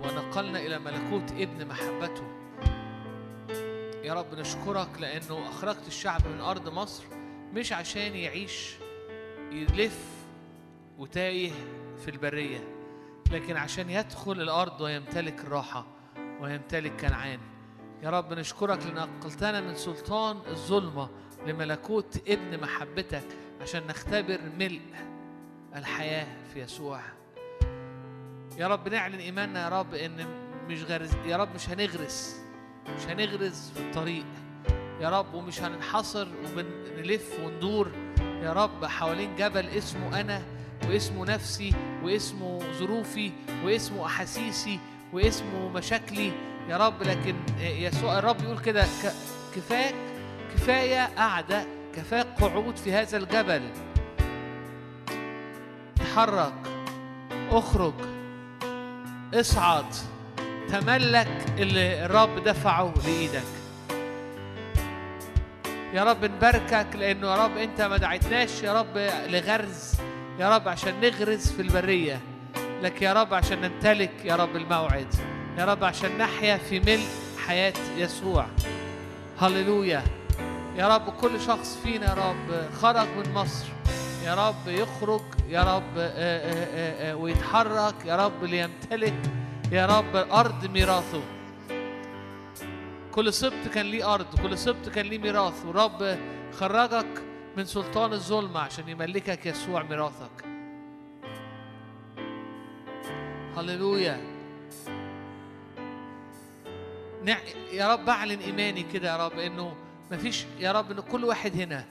ونقلنا 0.03 0.59
إلى 0.59 0.79
ملكوت 0.79 1.31
ابن 1.31 1.67
محبته. 1.67 2.23
يا 4.03 4.13
رب 4.13 4.33
نشكرك 4.33 4.89
لأنه 4.99 5.49
أخرجت 5.49 5.87
الشعب 5.87 6.27
من 6.27 6.41
أرض 6.41 6.69
مصر 6.69 7.03
مش 7.53 7.73
عشان 7.73 8.15
يعيش 8.15 8.75
يلف 9.51 9.99
وتايه 10.97 11.51
في 11.99 12.11
البرية 12.11 12.59
لكن 13.31 13.57
عشان 13.57 13.89
يدخل 13.89 14.31
الأرض 14.31 14.81
ويمتلك 14.81 15.39
الراحة 15.39 15.85
ويمتلك 16.41 17.01
كنعان. 17.01 17.39
يا 18.03 18.09
رب 18.09 18.33
نشكرك 18.33 18.85
لنقلتنا 18.85 19.61
من 19.61 19.75
سلطان 19.75 20.37
الظلمة 20.47 21.09
لملكوت 21.47 22.21
ابن 22.27 22.61
محبتك 22.61 23.27
عشان 23.61 23.87
نختبر 23.87 24.39
ملء 24.59 24.81
الحياة 25.75 26.27
في 26.53 26.61
يسوع. 26.61 27.01
يا 28.57 28.67
رب 28.67 28.89
نعلن 28.89 29.19
إيماننا 29.19 29.63
يا 29.63 29.69
رب 29.69 29.93
إن 29.93 30.25
مش 30.67 30.83
غرز 30.83 31.09
يا 31.25 31.37
رب 31.37 31.55
مش 31.55 31.69
هنغرس. 31.69 32.41
مش 32.97 33.05
هنغرز 33.05 33.71
في 33.75 33.79
الطريق. 33.79 34.25
يا 35.01 35.09
رب 35.19 35.33
ومش 35.33 35.61
هننحصر 35.61 36.27
وبنلف 36.45 37.39
وندور. 37.43 37.91
يا 38.19 38.53
رب 38.53 38.85
حوالين 38.85 39.35
جبل 39.35 39.67
اسمه 39.67 40.21
أنا 40.21 40.41
واسمه 40.87 41.25
نفسي 41.25 41.73
واسمه 42.03 42.59
ظروفي 42.73 43.31
واسمه 43.63 44.05
أحاسيسي 44.05 44.79
واسمه 45.13 45.69
مشاكلي. 45.69 46.31
يا 46.69 46.77
رب 46.77 47.03
لكن 47.03 47.35
يسوع 47.59 48.19
الرب 48.19 48.43
يقول 48.43 48.59
كده 48.59 48.85
كفاك 49.55 49.95
كفاية 50.53 51.05
قعده 51.05 51.65
كفاك 51.95 52.27
قعود 52.41 52.77
في 52.77 52.93
هذا 52.93 53.17
الجبل. 53.17 53.69
تحرك 55.95 56.53
اخرج. 57.51 58.12
اصعد. 59.33 59.85
تملك 60.69 61.45
اللي 61.57 62.05
الرب 62.05 62.43
دفعه 62.43 62.93
لإيدك. 63.05 63.43
يا 65.93 66.03
رب 66.03 66.25
نباركك 66.25 66.87
لأنه 66.95 67.27
يا 67.27 67.45
رب 67.45 67.57
أنت 67.57 67.81
ما 67.81 67.97
دعيتناش 67.97 68.63
يا 68.63 68.73
رب 68.73 68.97
لغرز. 69.29 69.93
يا 70.39 70.55
رب 70.55 70.67
عشان 70.67 71.01
نغرز 71.01 71.51
في 71.51 71.61
البرية. 71.61 72.19
لك 72.81 73.01
يا 73.01 73.13
رب 73.13 73.33
عشان 73.33 73.61
نمتلك 73.61 74.11
يا 74.23 74.35
رب 74.35 74.55
الموعد. 74.55 75.13
يا 75.57 75.65
رب 75.65 75.83
عشان 75.83 76.17
نحيا 76.17 76.57
في 76.57 76.79
ملء 76.79 77.07
حياة 77.47 77.73
يسوع. 77.97 78.45
هللويا. 79.41 80.03
يا 80.77 80.95
رب 80.95 81.09
كل 81.09 81.41
شخص 81.41 81.79
فينا 81.83 82.05
يا 82.09 82.13
رب 82.13 82.73
خرج 82.81 83.07
من 83.17 83.33
مصر. 83.33 83.65
يا 84.23 84.47
رب 84.49 84.67
يخرج 84.67 85.21
يا 85.49 85.75
رب 85.75 85.97
آه، 85.97 86.07
آه، 86.07 87.11
آه، 87.11 87.15
ويتحرك 87.15 88.05
يا 88.05 88.15
رب 88.15 88.43
ليمتلك 88.43 89.31
يا 89.71 89.85
رب 89.85 90.15
أرض 90.15 90.65
ميراثه. 90.65 91.21
كل 93.11 93.33
سبط 93.33 93.67
كان 93.73 93.85
ليه 93.85 94.13
أرض 94.13 94.39
كل 94.41 94.57
سبط 94.57 94.89
كان 94.89 95.05
ليه 95.05 95.17
ميراث. 95.17 95.65
ورب 95.65 96.17
خرجك 96.59 97.23
من 97.57 97.65
سلطان 97.65 98.13
الظلمة 98.13 98.59
عشان 98.59 98.89
يملكك 98.89 99.45
يسوع 99.45 99.83
ميراثك. 99.83 100.45
هللويا. 103.57 104.17
يا 107.73 107.93
رب 107.93 108.09
أعلن 108.09 108.39
إيماني 108.39 108.83
كده 108.93 109.11
يا 109.11 109.25
رب 109.27 109.39
إنه 109.39 109.75
مفيش 110.11 110.45
يا 110.59 110.71
رب 110.71 110.91
ان 110.91 110.99
كل 110.99 111.25
واحد 111.25 111.55
هنا 111.55 111.85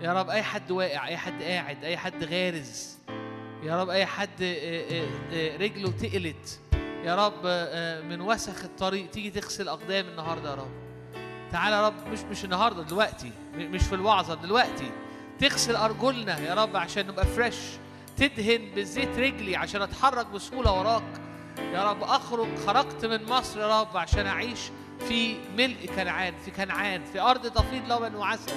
يا 0.00 0.12
رب 0.12 0.30
أي 0.30 0.42
حد 0.42 0.70
واقع 0.70 1.06
أي 1.08 1.16
حد 1.16 1.42
قاعد 1.42 1.84
أي 1.84 1.96
حد 1.96 2.24
غارز 2.24 2.98
يا 3.62 3.82
رب 3.82 3.88
أي 3.88 4.06
حد 4.06 4.42
آه، 4.42 5.02
آه، 5.02 5.06
آه، 5.32 5.56
رجله 5.56 5.90
تقلت 5.90 6.60
يا 7.04 7.26
رب 7.26 7.46
من 8.04 8.20
وسخ 8.20 8.64
الطريق 8.64 9.10
تيجي 9.10 9.30
تغسل 9.30 9.68
أقدام 9.68 10.06
النهارده 10.08 10.50
يا 10.50 10.54
رب. 10.54 10.70
تعالى 11.52 11.76
يا 11.76 11.86
رب 11.86 12.06
مش 12.12 12.18
مش 12.20 12.44
النهارده 12.44 12.82
دلوقتي 12.82 13.32
مش 13.54 13.82
في 13.82 13.94
الوعظة 13.94 14.34
دلوقتي. 14.34 14.90
تغسل 15.40 15.76
أرجلنا 15.76 16.38
يا 16.38 16.54
رب 16.54 16.76
عشان 16.76 17.06
نبقى 17.06 17.26
فريش 17.26 17.56
تدهن 18.16 18.70
بزيت 18.76 19.18
رجلي 19.18 19.56
عشان 19.56 19.82
أتحرك 19.82 20.26
بسهولة 20.26 20.72
وراك. 20.80 21.20
يا 21.72 21.90
رب 21.90 22.02
أخرج 22.02 22.48
خرجت 22.66 23.04
من 23.04 23.24
مصر 23.24 23.60
يا 23.60 23.80
رب 23.80 23.96
عشان 23.96 24.26
أعيش 24.26 24.60
في 25.08 25.36
ملء 25.56 25.86
كنعان 25.96 26.34
في 26.44 26.50
كنعان 26.50 27.04
في 27.04 27.20
أرض 27.20 27.46
تفيض 27.52 27.92
لبن 27.92 28.14
وعسل. 28.14 28.52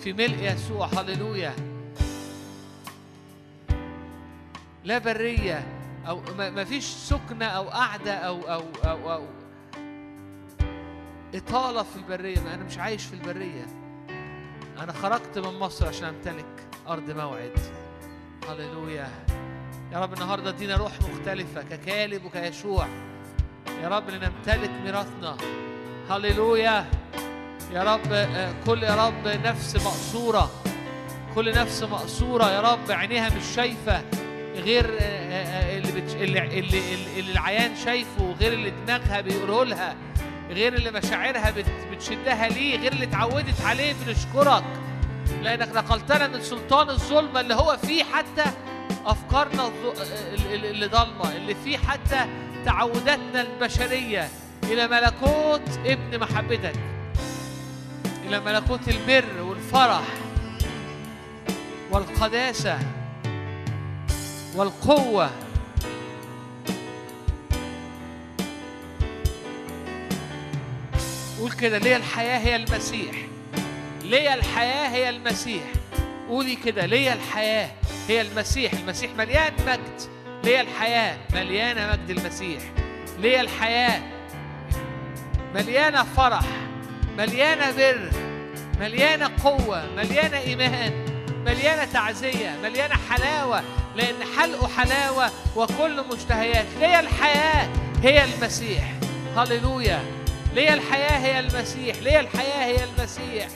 في 0.00 0.12
ملء 0.12 0.42
يسوع 0.42 0.86
هللويا. 0.86 1.54
لا 4.84 4.98
برية 4.98 5.66
أو 6.08 6.22
ما 6.38 6.64
فيش 6.64 6.84
سكنة 6.84 7.44
أو 7.46 7.68
قعدة 7.68 8.12
أو 8.12 8.40
أو 8.42 8.62
أو, 8.84 9.12
أو 9.12 9.26
إطالة 11.34 11.82
في 11.82 11.96
البرية. 11.96 12.40
ما 12.40 12.54
أنا 12.54 12.64
مش 12.64 12.78
عايش 12.78 13.04
في 13.04 13.12
البرية. 13.12 13.66
أنا 14.78 14.92
خرجت 14.92 15.38
من 15.38 15.58
مصر 15.58 15.88
عشان 15.88 16.08
أمتلك 16.08 16.66
أرض 16.88 17.10
موعد. 17.10 17.58
هللويا. 18.48 19.08
يا 19.92 20.00
رب 20.00 20.12
النهاردة 20.12 20.50
ادينا 20.50 20.76
روح 20.76 20.92
مختلفة 21.00 21.62
ككالب 21.62 22.24
وكيشوع 22.24 22.86
يا 23.82 23.88
رب 23.88 24.10
لنمتلك 24.10 24.70
ميراثنا. 24.84 25.36
هللويا. 26.10 26.86
يا 27.72 27.82
رب 27.82 28.12
آه، 28.12 28.52
كل 28.66 28.82
يا 28.82 29.06
رب 29.06 29.28
نفس 29.46 29.76
مقصورة. 29.76 30.50
كل 31.34 31.52
نفس 31.54 31.82
مقصورة 31.82 32.50
يا 32.50 32.60
رب 32.60 32.90
عينيها 32.90 33.28
مش 33.28 33.44
شايفة 33.56 34.02
غير 34.56 34.84
آه، 35.00 35.02
آه، 35.02 35.78
اللي, 35.78 35.92
بتش... 36.00 36.14
اللي, 36.14 36.58
اللي, 36.58 36.80
اللي 37.18 37.32
العيان 37.32 37.76
شايفه 37.84 38.34
غير 38.40 38.52
اللي 38.52 38.70
دماغها 38.70 39.20
بيقوله 39.20 39.64
لها 39.64 39.96
غير 40.50 40.74
اللي 40.74 40.90
مشاعرها 40.90 41.50
بت... 41.50 41.64
بتشدها 41.92 42.48
ليه 42.48 42.78
غير 42.78 42.92
اللي 42.92 43.04
اتعودت 43.04 43.60
عليه 43.64 43.94
بنشكرك. 44.06 44.64
لانك 45.42 45.68
نقلتنا 45.76 46.28
من 46.28 46.42
سلطان 46.42 46.90
الظلمة 46.90 47.40
اللي 47.40 47.54
هو 47.54 47.76
فيه 47.76 48.04
حتى 48.04 48.44
ال- 50.54 50.64
اللي 50.64 50.86
ضلمة 50.86 51.36
اللي 51.36 51.54
فيه 51.64 51.78
حتى 51.78 52.26
تعوداتنا 52.64 53.40
البشرية 53.40 54.28
إلى 54.64 54.88
ملكوت 54.88 55.68
ابن 55.86 56.18
محبتك. 56.20 56.72
إلى 58.28 58.40
ملكوت 58.40 58.88
البر 58.88 59.42
والفرح 59.42 60.02
والقداسة 61.90 62.78
والقوة. 64.54 65.30
قول 71.40 71.52
كده 71.52 71.78
ليا 71.78 71.96
الحياة 71.96 72.38
هي 72.38 72.56
المسيح. 72.56 73.16
ليا 74.02 74.34
الحياة 74.34 74.88
هي 74.88 75.08
المسيح. 75.08 75.62
قولي 76.28 76.56
كده 76.56 76.86
ليا 76.86 77.12
الحياة 77.12 77.70
هي 78.08 78.20
المسيح. 78.20 78.72
المسيح 78.72 79.10
مليان 79.18 79.52
مجد. 79.66 80.10
ليا 80.44 80.60
الحياة 80.60 81.16
مليانة 81.32 81.92
مجد 81.92 82.10
المسيح. 82.10 82.62
ليا 83.18 83.40
الحياة 83.40 84.02
مليانة 85.54 86.02
فرح. 86.04 86.67
مليانة 87.18 87.70
بر 87.70 88.10
مليانة 88.80 89.30
قوة 89.44 89.82
مليانة 89.96 90.38
إيمان 90.38 90.92
مليانة 91.46 91.84
تعزية 91.84 92.56
مليانة 92.62 92.94
حلاوة 93.10 93.62
لأن 93.96 94.14
حلقه 94.38 94.68
حلاوة 94.68 95.30
وكل 95.56 96.04
مشتهيات. 96.12 96.66
ليا 96.80 97.00
الحياة 97.00 97.68
هي 98.02 98.24
المسيح. 98.24 98.92
هللويا. 99.36 100.02
ليا 100.54 100.74
الحياة 100.74 101.18
هي 101.18 101.40
المسيح. 101.40 101.96
ليا 101.96 102.20
الحياة 102.20 102.64
هي 102.66 102.84
المسيح. 102.84 103.48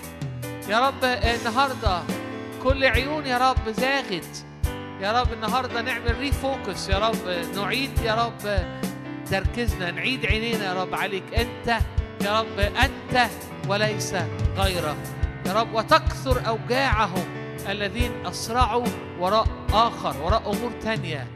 يا 0.69 0.87
رب 0.89 1.05
النهارده 1.05 2.03
كل 2.63 2.85
عيون 2.85 3.27
يا 3.27 3.39
رب 3.39 3.71
زاغت. 3.71 4.45
يا 5.01 5.21
رب 5.21 5.33
النهارده 5.33 5.83
نعمل 5.83 6.19
ريفوكس 6.19 6.89
يا 6.89 6.99
رب 6.99 7.47
نعيد 7.57 7.99
يا 8.05 8.15
رب 8.15 8.65
تركيزنا. 9.31 9.91
نعيد 9.91 10.27
عينينا 10.27 10.65
يا 10.65 10.83
رب 10.83 10.95
عليك. 10.95 11.25
أنت 11.37 11.79
يا 12.25 12.41
رب 12.41 12.59
أنت 12.59 13.31
وليس 13.68 14.14
غيرك 14.57 14.97
يا 15.47 15.53
رب 15.53 15.75
وتكثر 15.75 16.49
أوجاعهم 16.49 17.25
الذين 17.68 18.27
أسرعوا 18.27 18.87
وراء 19.20 19.47
آخر 19.73 20.23
وراء 20.23 20.53
أمور 20.53 20.73
تانية. 20.83 21.27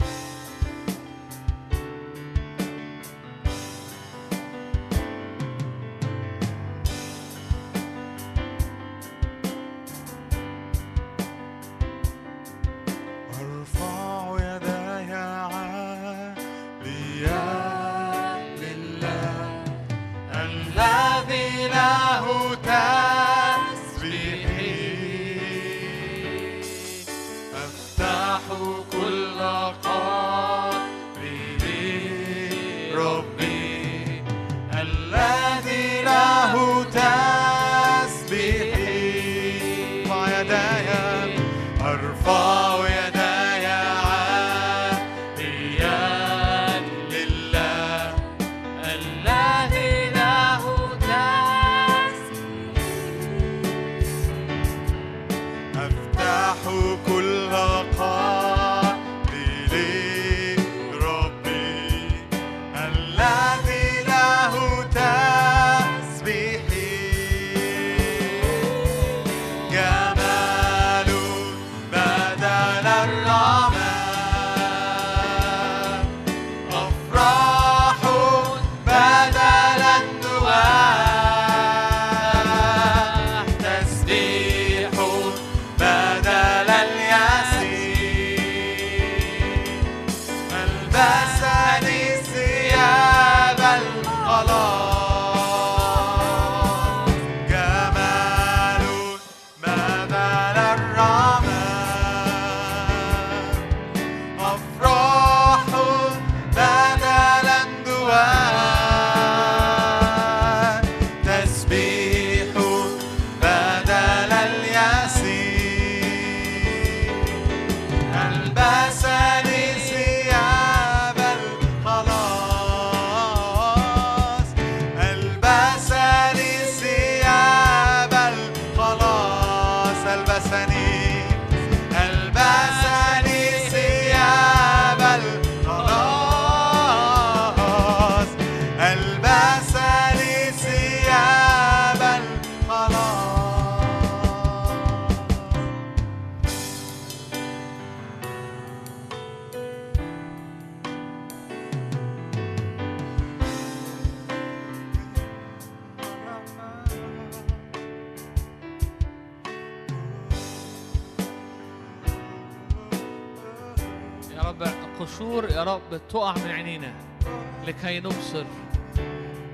لكي 167.76 168.00
نبصر 168.00 168.44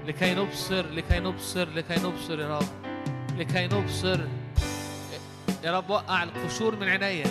لكي 0.06 0.34
نبصر 0.34 0.86
لكي 0.86 1.20
نبصر 1.20 1.68
لكي 1.68 2.00
نبصر 2.06 2.40
يا 2.40 2.58
رب 2.58 2.68
لكي 3.38 3.66
نبصر. 3.66 4.20
يا 5.64 5.78
رب 5.78 5.90
وقع 5.90 6.22
القشور 6.22 6.76
من 6.76 6.88
عينيا. 6.88 7.26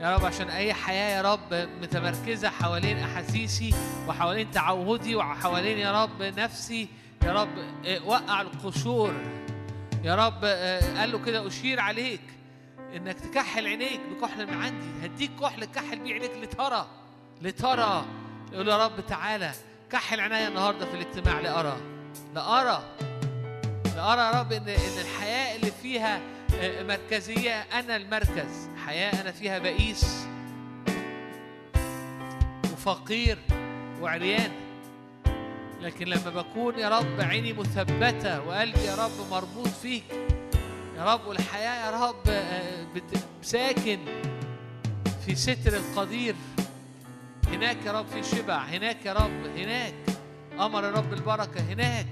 يا 0.00 0.16
رب 0.16 0.24
عشان 0.24 0.50
أي 0.50 0.74
حياة 0.74 1.16
يا 1.16 1.32
رب 1.32 1.68
متمركزة 1.82 2.48
حوالين 2.48 2.98
أحاسيسي 2.98 3.74
وحوالين 4.08 4.50
تعودي 4.50 5.16
وحوالين 5.16 5.78
يا 5.78 6.02
رب 6.02 6.22
نفسي. 6.22 6.88
يا 7.22 7.32
رب 7.32 7.48
وقع 8.04 8.40
القشور. 8.40 9.12
يا 10.04 10.14
رب 10.14 10.44
قال 10.98 11.12
له 11.12 11.18
كده 11.24 11.46
أشير 11.46 11.80
عليك 11.80 12.22
إنك 12.96 13.20
تكحل 13.20 13.66
عينيك 13.66 14.00
بكحل 14.10 14.46
من 14.46 14.62
عندي. 14.62 14.86
هديك 15.02 15.30
كحل 15.40 15.66
تكحل 15.66 15.98
بيه 15.98 16.12
عينيك 16.12 16.32
لترى 16.42 16.86
لترى. 17.42 18.04
يقول 18.52 18.68
يا 18.68 18.84
رب 18.86 19.06
تعالى. 19.06 19.52
كحل 19.90 20.20
عينيا 20.20 20.48
النهارده 20.48 20.86
في 20.86 20.94
الاجتماع. 20.94 21.40
لأرى 21.40 21.76
لأرى 22.34 22.82
لأرى 23.96 24.20
يا 24.20 24.30
رب 24.40 24.52
إن 24.52 24.68
إن 24.68 24.98
الحياة 25.00 25.56
اللي 25.56 25.70
فيها 25.82 26.20
آه، 26.60 26.82
مركزية 26.82 27.60
أنا 27.60 27.96
المركز. 27.96 28.68
حياة 28.86 29.22
أنا 29.22 29.32
فيها 29.32 29.58
بئيس 29.58 30.26
وفقير 32.72 33.38
وعريان. 34.00 34.50
لكن 35.80 36.06
لما 36.06 36.30
بكون 36.42 36.78
يا 36.78 36.88
رب 36.88 37.20
عيني 37.20 37.52
مثبتة 37.52 38.40
وقلبي 38.48 38.80
يا 38.80 38.94
رب 38.94 39.30
مربوط 39.30 39.68
فيك 39.68 40.04
يا 40.96 41.14
رب 41.14 41.26
والحياة 41.26 41.86
يا 41.90 42.06
رب 42.06 42.28
آه، 42.28 42.86
ساكن 43.42 43.98
في 45.26 45.34
ستر 45.34 45.76
القدير. 45.76 46.34
هناك 47.52 47.86
يا 47.86 47.92
رب 47.92 48.06
في 48.06 48.22
شبع 48.22 48.58
هناك 48.64 49.06
يا 49.06 49.12
رب 49.12 49.46
هناك. 49.56 49.94
أمر 50.52 50.84
يا 50.84 50.90
رب 50.90 51.12
البركة 51.12 51.60
هناك. 51.60 52.06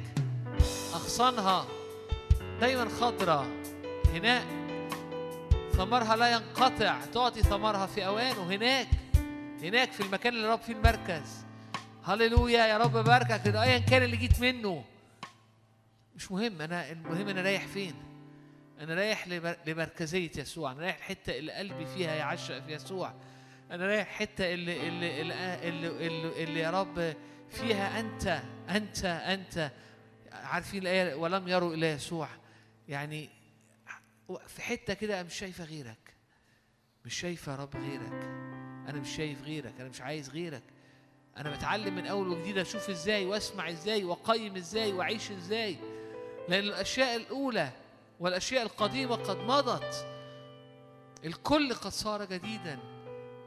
اغصانها 0.95 1.67
دايما 2.61 2.89
خضراء 2.89 3.47
هناك. 4.15 4.47
ثمرها 5.73 6.17
لا 6.17 6.33
ينقطع 6.33 7.01
تعطي 7.15 7.43
ثمرها 7.43 7.87
في 7.87 8.07
اوانه 8.07 8.43
هناك 8.43 8.89
هناك 9.63 9.93
في 9.93 10.03
المكان 10.03 10.33
اللي 10.35 10.49
رب 10.49 10.61
فيه 10.61 10.73
المركز. 10.73 11.45
هللويا 12.05 12.67
يا 12.67 12.79
رب 12.79 12.93
باركك 12.93 13.47
ايا 13.57 13.79
كان 13.79 14.03
اللي 14.03 14.17
جيت 14.17 14.41
منه. 14.41 14.85
مش 16.17 16.33
مهم 16.33 16.61
أنا 16.63 16.91
المهم 16.93 17.29
أنا 17.29 17.43
رايح 17.43 17.67
فين؟ 17.67 17.95
أنا 18.81 18.95
رايح 18.95 19.29
لمر- 19.29 19.57
لمركزية 19.67 20.31
يسوع 20.37 20.73
أنا 20.73 20.81
رايح 20.81 20.97
الحته 20.97 21.39
اللي 21.39 21.53
قلبي 21.53 21.87
فيها 21.87 22.15
يعشق 22.15 22.59
في 22.67 22.73
يسوع. 22.73 23.13
أنا 23.71 23.87
رايح 23.87 24.09
حتة 24.09 24.55
اللي 24.55 24.89
اللي 24.89 25.21
اللي, 25.21 25.69
اللي, 25.69 26.07
اللي, 26.07 26.45
اللي 26.45 26.61
يا 26.61 26.71
رب 26.71 27.15
فيها 27.51 28.01
أنت 28.01 28.43
أنت 28.69 29.05
أنت. 29.05 29.71
عارفين 30.33 30.83
الآية؟ 30.83 31.15
ولم 31.15 31.49
يروا 31.49 31.75
إلى 31.75 31.87
يسوع. 31.87 32.29
يعني 32.89 33.29
في 34.49 34.63
حتة 34.63 34.95
كده 34.95 35.23
مش 35.23 35.35
شايفة 35.35 35.65
غيرك. 35.65 36.15
مش 37.05 37.15
شايفة 37.21 37.53
يا 37.53 37.57
رب 37.57 37.77
غيرك. 37.77 38.13
أنا 38.89 39.01
مش 39.01 39.17
شايف 39.17 39.43
غيرك. 39.43 39.75
أنا 39.81 39.89
مش 39.89 40.01
عايز 40.01 40.31
غيرك. 40.31 40.63
أنا 41.37 41.51
بتعلم 41.57 41.95
من 41.97 42.07
أول 42.07 42.29
وجديد 42.29 42.59
أشوف 42.59 42.91
إزاي 42.91 43.27
وأسمع 43.27 43.71
إزاي 43.71 44.05
وأقيم 44.05 44.57
إزاي 44.57 44.93
وأعيش 44.93 45.31
إزاي. 45.31 45.77
لأن 46.49 46.65
الأشياء 46.65 47.17
الأولى 47.17 47.71
والأشياء 48.21 48.63
القديمة 48.63 49.15
قد 49.17 49.37
مضت. 49.37 50.07
الكل 51.25 51.75
قد 51.75 51.91
صار 51.91 52.25
جديدا. 52.25 52.79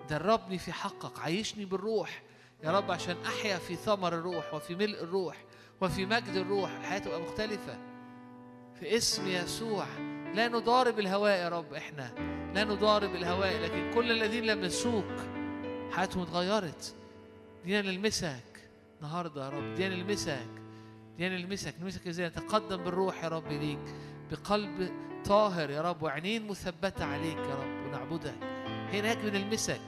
دربني 0.09 0.57
في 0.57 0.71
حقك 0.73 1.19
عيشني 1.19 1.65
بالروح. 1.65 2.21
يا 2.63 2.71
رب 2.71 2.91
عشان 2.91 3.15
أحيا 3.25 3.57
في 3.57 3.75
ثمر 3.75 4.13
الروح 4.13 4.53
وفي 4.53 4.75
ملء 4.75 5.03
الروح 5.03 5.43
وفي 5.81 6.05
مجد 6.05 6.35
الروح 6.35 6.71
الحياة 6.71 6.99
تبقى 6.99 7.21
مختلفة. 7.21 7.77
في 8.79 8.97
اسم 8.97 9.27
يسوع 9.27 9.85
لا 10.33 10.47
نضارب 10.47 10.99
الهواء 10.99 11.37
يا 11.39 11.49
رب 11.49 11.73
إحنا 11.73 12.11
لا 12.55 12.63
نضارب 12.63 13.15
الهواء 13.15 13.59
لكن 13.61 13.91
كل 13.93 14.11
الذين 14.11 14.45
لمسوك 14.45 15.15
حياتهم 15.91 16.23
اتغيرت. 16.23 16.95
دينا 17.65 17.81
نلمسك 17.81 18.69
النهارده 19.01 19.45
يا 19.45 19.49
رب 19.49 19.75
دينا 19.75 19.95
نلمسك 19.95 20.47
دينا 21.17 21.37
نلمسك 21.37 21.75
نلمسك 21.79 22.07
إزاي؟ 22.07 22.27
نتقدم 22.27 22.77
بالروح 22.77 23.23
يا 23.23 23.29
رب 23.29 23.51
ليك 23.51 23.95
بقلب 24.31 24.91
طاهر 25.25 25.69
يا 25.69 25.81
رب 25.81 26.03
وعينين 26.03 26.47
مثبتة 26.47 27.05
عليك 27.05 27.37
يا 27.37 27.55
رب 27.55 27.85
ونعبدك 27.85 28.35
هناك 28.93 29.17
بنلمسك. 29.17 29.81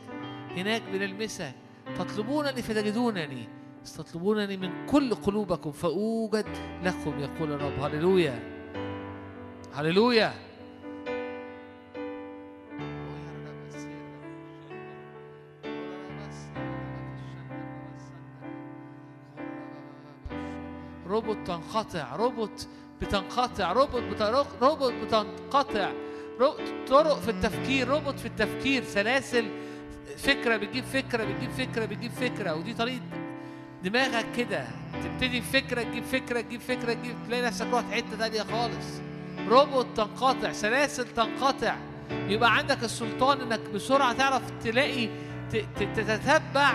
هناك 0.58 0.82
بنلمسك 0.93 1.54
تطلبونني 1.97 2.62
فتجدونني. 2.62 3.47
تطلبونني 3.97 4.58
من 4.58 4.86
كل 4.86 5.16
قلوبكم 5.16 5.72
فأوجد 5.72 6.45
لكم 6.84 7.20
يقول 7.20 7.52
الرب. 7.52 7.80
هللويا. 7.80 8.39
هللويا. 9.74 10.34
ربط 21.08 21.38
تنقطع 21.47 22.16
ربط 22.16 22.68
بتنقطع 23.02 23.72
ربط 23.72 24.04
بترق 24.04 24.47
ربط 24.62 24.94
بتنقطع. 24.93 25.91
طرق 26.88 27.20
في 27.20 27.32
التفكير 27.32 27.88
ربط 27.88 28.20
في 28.20 28.26
التفكير 28.26 28.84
سلاسل 28.84 29.45
فكرة 30.18 30.57
بتجيب 30.57 30.84
فكرة 30.84 31.24
بتجيب 31.24 31.51
فكرة 31.51 31.86
بتجيب 31.86 32.12
فكرة. 32.12 32.53
ودي 32.53 32.74
طريقة 32.74 33.01
دماغك 33.84 34.26
كده. 34.38 34.68
تبتدي 35.03 35.39
بفكرة 35.39 35.84
تجيب 35.84 36.03
فكرة 36.03 36.41
تجيب 36.41 36.62
فكرة 36.62 36.93
تجيب 36.93 37.16
تلاقي 37.28 37.41
نفسك 37.41 37.68
رحت 37.74 37.91
حتة 37.91 38.18
تانية 38.20 38.43
خالص. 38.43 39.01
ربط 39.48 39.88
تنقطع 39.97 40.51
سلاسل 40.51 41.07
تنقطع. 41.07 41.76
يبقى 42.12 42.57
عندك 42.57 42.84
السلطان 42.84 43.41
إنك 43.41 43.59
بسرعة 43.74 44.14
تعرف 44.14 44.41
تلاقي 44.64 45.09
تتتبع 45.51 46.74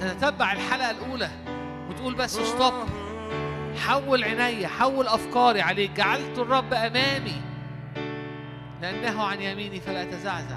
تتتبع 0.00 0.52
الحلقة 0.52 0.90
الأولى. 0.90 1.30
وتقول 1.90 2.14
بس 2.14 2.40
ستوب 2.40 2.74
حول 3.86 4.24
عيني 4.24 4.66
حول 4.66 5.06
أفكاري 5.06 5.60
عليك. 5.60 5.90
جعلت 5.90 6.38
الرب 6.38 6.74
أمامي. 6.74 7.51
لأنه 8.82 9.22
عن 9.22 9.42
يميني 9.42 9.80
فلا 9.80 10.04
تزعزع. 10.04 10.56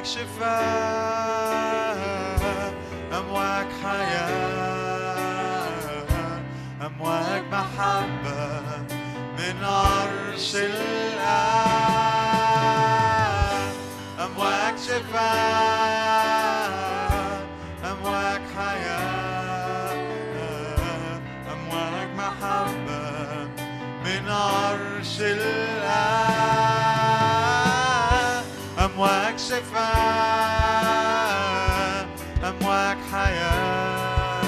أمواج 0.00 0.06
شفاء 0.06 1.98
أمواج 3.18 3.66
حياة 3.84 5.66
أمواج 6.86 7.42
محبة 7.52 8.62
من 9.38 9.64
عرش 9.64 10.56
الآب 10.56 11.20
أمواج 14.20 14.74
شفاء 14.78 16.70
أمواج 17.84 18.40
حياة 18.56 19.94
أمواج 21.52 22.08
محبة 22.16 23.48
من 24.04 24.28
عرش 24.28 25.20
الآب 25.20 25.79
شفاء 29.50 31.10
أمواج 32.44 32.96
حياة 33.12 34.42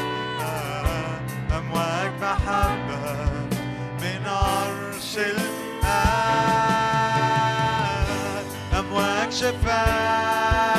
أمواج 1.59 2.11
محبة 2.21 3.05
من 4.03 4.23
عرش 4.27 5.13
الماء 5.19 5.43
أمواج 8.79 9.31
شفاء. 9.33 10.72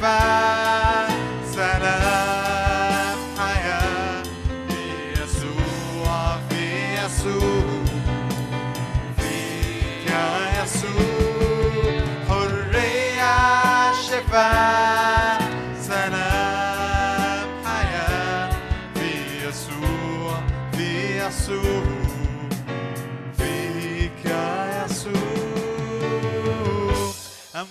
شفاء 0.00 1.09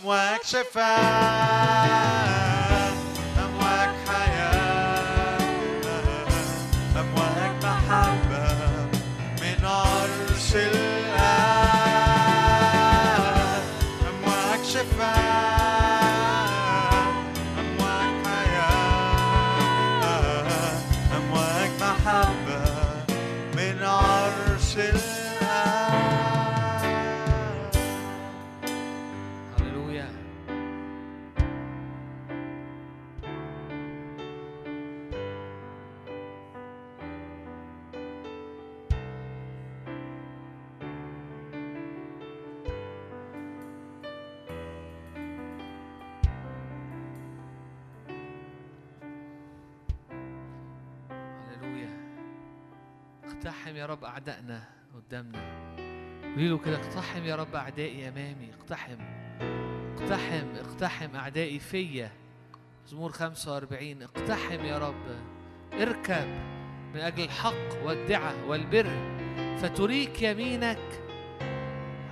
أمواج 0.10 0.40
شفاء 0.44 1.84
أمواج 3.45 3.90
حياة 4.07 5.38
أمواج 6.99 7.64
محبة 7.64 8.48
من 9.41 9.65
عرش 9.65 10.56
الآب 10.56 10.88
يا 53.80 53.85
رب 53.85 54.03
أعدائنا 54.03 54.64
قدامنا. 54.95 55.39
قولي 56.35 56.49
له 56.49 56.57
كده 56.57 56.76
اقتحم 56.76 57.23
يا 57.23 57.35
رب 57.35 57.56
أعدائي 57.56 58.07
أمامي 58.07 58.49
اقتحم 58.60 58.97
اقتحم 59.97 60.56
اقتحم 60.56 61.15
أعدائي 61.15 61.60
فيا. 61.60 62.11
مزمور 62.85 63.11
45 63.11 64.03
اقتحم 64.03 64.65
يا 64.65 64.77
رب. 64.77 65.06
اركب 65.73 66.27
من 66.93 66.99
أجل 66.99 67.23
الحق 67.23 67.85
والدعة 67.85 68.34
والبر. 68.47 68.88
فتريك 69.61 70.22
يمينك 70.22 71.01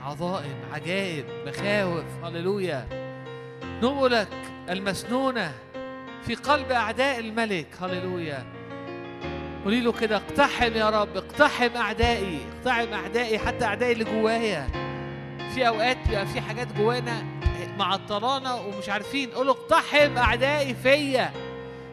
عظائم 0.01 0.55
عجائب 0.73 1.25
مخاوف. 1.47 2.23
هللويا. 2.23 2.87
نقلك 3.83 4.51
المسنونة 4.69 5.51
في 6.23 6.35
قلب 6.35 6.71
أعداء 6.71 7.19
الملك. 7.19 7.67
هللويا. 7.81 8.56
قولي 9.67 9.81
له 9.81 9.91
كده 9.91 10.15
اقتحم 10.15 10.73
يا 10.75 10.89
رب 10.89 11.17
اقتحم 11.17 11.77
أعدائي 11.77 12.39
اقتحم 12.57 12.93
أعدائي 12.93 13.39
حتى 13.39 13.65
أعدائي 13.65 13.91
اللي 13.91 14.03
جوايا. 14.03 14.67
في 15.55 15.67
أوقات 15.67 15.97
بيبقى 16.07 16.25
في 16.25 16.41
حاجات 16.41 16.67
جوانا 16.77 17.23
معطلانا 17.77 18.53
ومش 18.53 18.89
عارفين 18.89 19.29
قولوا 19.29 19.53
اقتحم 19.53 20.17
أعدائي 20.17 20.75
فيا. 20.83 21.31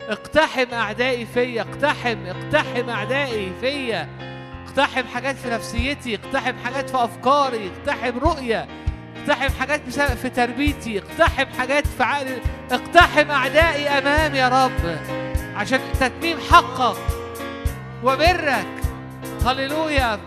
اقتحم 0.09 0.75
أعدائي 0.75 1.27
فيا 1.27 1.63
اقتحم 1.63 2.27
اقتحم 2.27 2.91
أعدائي 2.91 3.53
فيا. 3.61 4.09
اقتحم 4.67 5.07
حاجات 5.07 5.37
في 5.37 5.51
نفسيتي 5.51 6.15
اقتحم 6.15 6.55
حاجات 6.65 6.91
في 6.91 7.05
أفكاري 7.05 7.71
اقتحم 7.79 8.19
رؤية 8.19 8.67
اقتحم 9.17 9.61
حاجات 9.61 9.81
في 10.23 10.29
تربيتي 10.29 10.99
اقتحم 10.99 11.47
حاجات 11.59 11.87
في 11.87 12.03
عقلي. 12.03 12.39
اقتحم 12.71 13.31
أعدائي 13.31 13.89
أمامي 13.89 14.39
يا 14.39 14.49
رب 14.49 14.99
عشان 15.57 15.81
تتميم 16.01 16.39
حقك. 16.51 17.24
وبرك. 18.05 18.67
هللويا. 19.47 20.21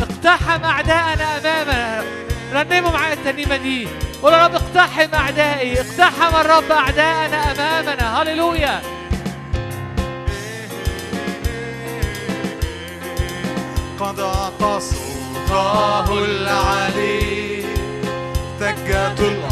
اقتحم 0.00 0.64
أعداءنا 0.64 1.38
أمامنا. 1.38 2.04
رنموا 2.52 2.90
معايا 2.90 3.12
الترنيمة 3.12 3.56
دي. 3.56 3.88
قول 4.22 4.32
يا 4.32 4.46
رب 4.46 4.54
اقتحم 4.54 5.14
أعدائي. 5.14 5.80
اقتحم 5.80 6.36
الرب 6.40 6.70
أعداءنا 6.72 7.52
أمامنا. 7.52 8.22
هللويا. 8.22 8.80
قد 14.00 14.20
أعطى 14.20 14.80
صوته 14.80 16.24
العلي 16.24 17.64
تجت 18.60 19.20
الأرض 19.20 19.51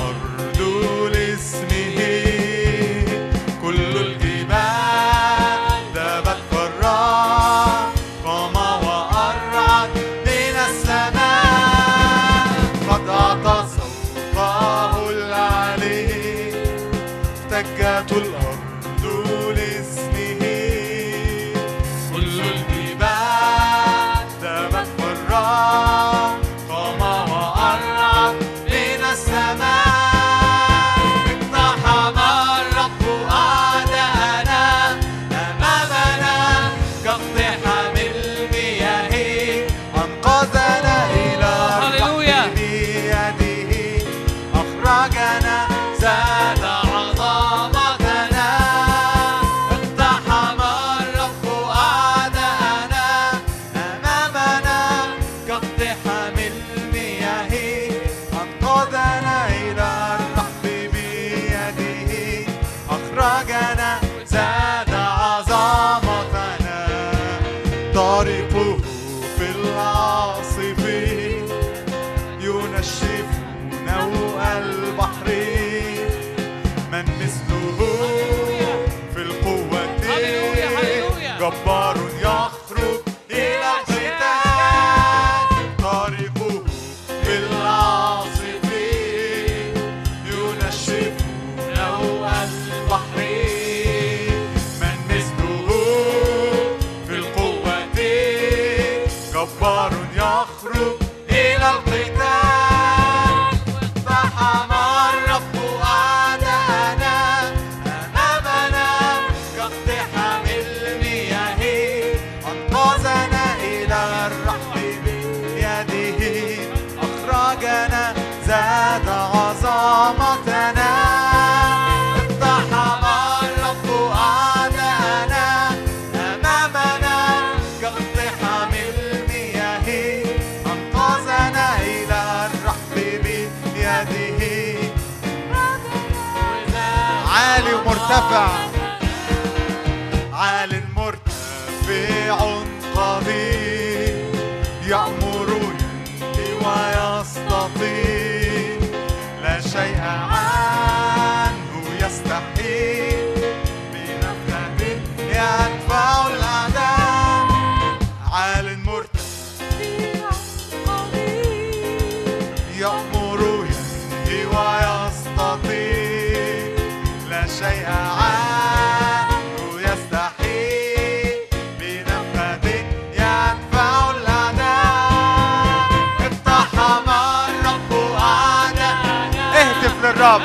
اهتف 180.20 180.40
للرب 180.40 180.42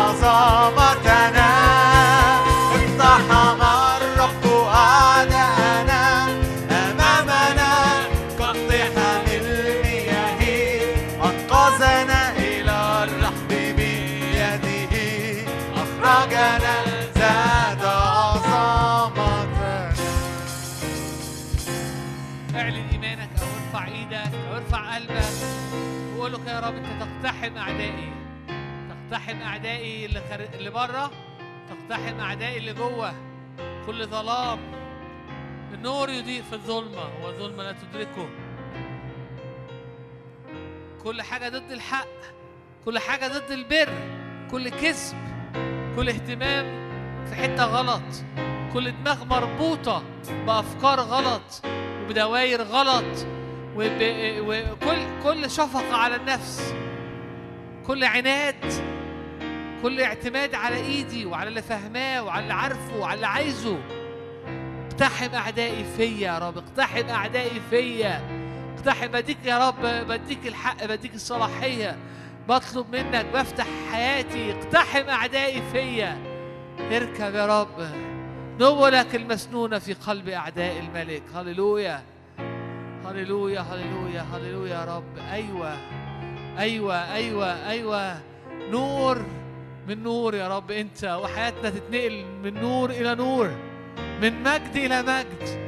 تقتحم 27.18 27.58
أعدائي. 27.58 28.14
تقتحم 28.90 29.42
أعدائي 29.42 30.06
اللي. 30.06 30.22
اللي 30.54 30.70
بره. 30.70 31.12
تقتحم 31.70 32.20
أعدائي 32.20 32.58
اللي 32.58 32.74
جوه. 32.74 33.14
كل 33.86 34.08
ظلام. 34.08 34.60
النور 35.74 36.10
يضيء 36.10 36.42
في 36.42 36.54
الظلمة 36.54 37.10
والظلمة 37.24 37.64
لا 37.64 37.72
تدركه. 37.72 38.30
كل 41.04 41.22
حاجة 41.22 41.50
ضد 41.50 41.72
الحق. 41.72 42.08
كل 42.86 43.00
حاجة 43.00 43.28
ضد 43.28 43.52
البر. 43.52 43.94
كل 44.52 44.70
كذب. 44.70 45.18
كل 45.96 46.10
اهتمام 46.10 46.66
في 47.26 47.36
حتة 47.36 47.66
غلط. 47.66 48.24
كل 48.74 48.92
دماغ 48.92 49.26
مربوطة 49.26 50.04
بأفكار 50.46 51.00
غلط 51.00 51.62
وبدواير 52.04 52.62
غلط. 52.62 53.28
وكل 53.76 55.24
كل 55.24 55.52
شفقة 55.52 55.96
على 55.96 56.16
النفس. 56.16 56.74
كل 57.88 58.04
عناد 58.04 58.74
كل 59.82 60.02
اعتماد 60.02 60.56
على 60.56 60.76
إيدي 60.76 61.26
وعلى 61.26 61.50
اللي 61.50 61.62
فاهماه 61.62 62.24
وعلى 62.24 62.44
اللي 62.44 62.54
عارفه 62.54 62.98
وعلى 62.98 63.16
اللي 63.16 63.28
عايزه. 63.28 63.78
اقتحم 64.92 65.36
أعدائي 65.36 65.86
فيا 65.98 66.28
يا 66.28 66.38
رب 66.38 66.58
اقتحم 66.58 67.10
أعدائي 67.10 67.62
فيا. 67.70 68.22
اقتحم 68.78 69.08
بديك 69.08 69.38
يا 69.46 69.68
رب 69.68 69.82
بديك 70.08 70.48
الحق 70.48 70.86
بديك 70.86 71.16
الصلاحية. 71.16 71.98
بطلب 72.50 72.96
منك 72.96 73.26
بفتح 73.26 73.68
حياتي. 73.92 74.52
اقتحم 74.52 75.10
أعدائي 75.10 75.62
فيا. 75.72 76.18
اركب 76.92 77.36
يا 77.36 77.62
رب. 77.62 77.90
نولك 78.60 79.16
المسنونة 79.16 79.80
في 79.80 79.94
قلب 79.94 80.30
أعداء 80.30 80.80
الملك. 80.80 81.24
هللويا. 81.36 82.04
هللويا 83.06 83.62
هللويا 83.62 84.22
هللويا 84.22 84.76
يا 84.76 84.86
رب. 84.86 85.18
أيوة. 85.32 85.78
أيوة 86.58 87.14
أيوة 87.14 87.70
أيوة. 87.70 88.20
نور 88.72 89.26
من 89.88 90.04
نور 90.04 90.36
يا 90.36 90.58
رب 90.58 90.72
أنت 90.72 91.04
وحياتنا 91.04 91.70
تتنقل 91.70 92.26
من 92.44 92.54
نور 92.54 92.90
إلى 92.90 93.16
نور 93.16 93.52
من 94.22 94.44
مجد 94.44 94.76
إلى 94.76 95.02
مجد. 95.02 95.68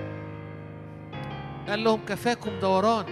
قال 1.69 1.83
لهم 1.83 1.99
كفاكم 2.05 2.59
دوران 2.61 3.05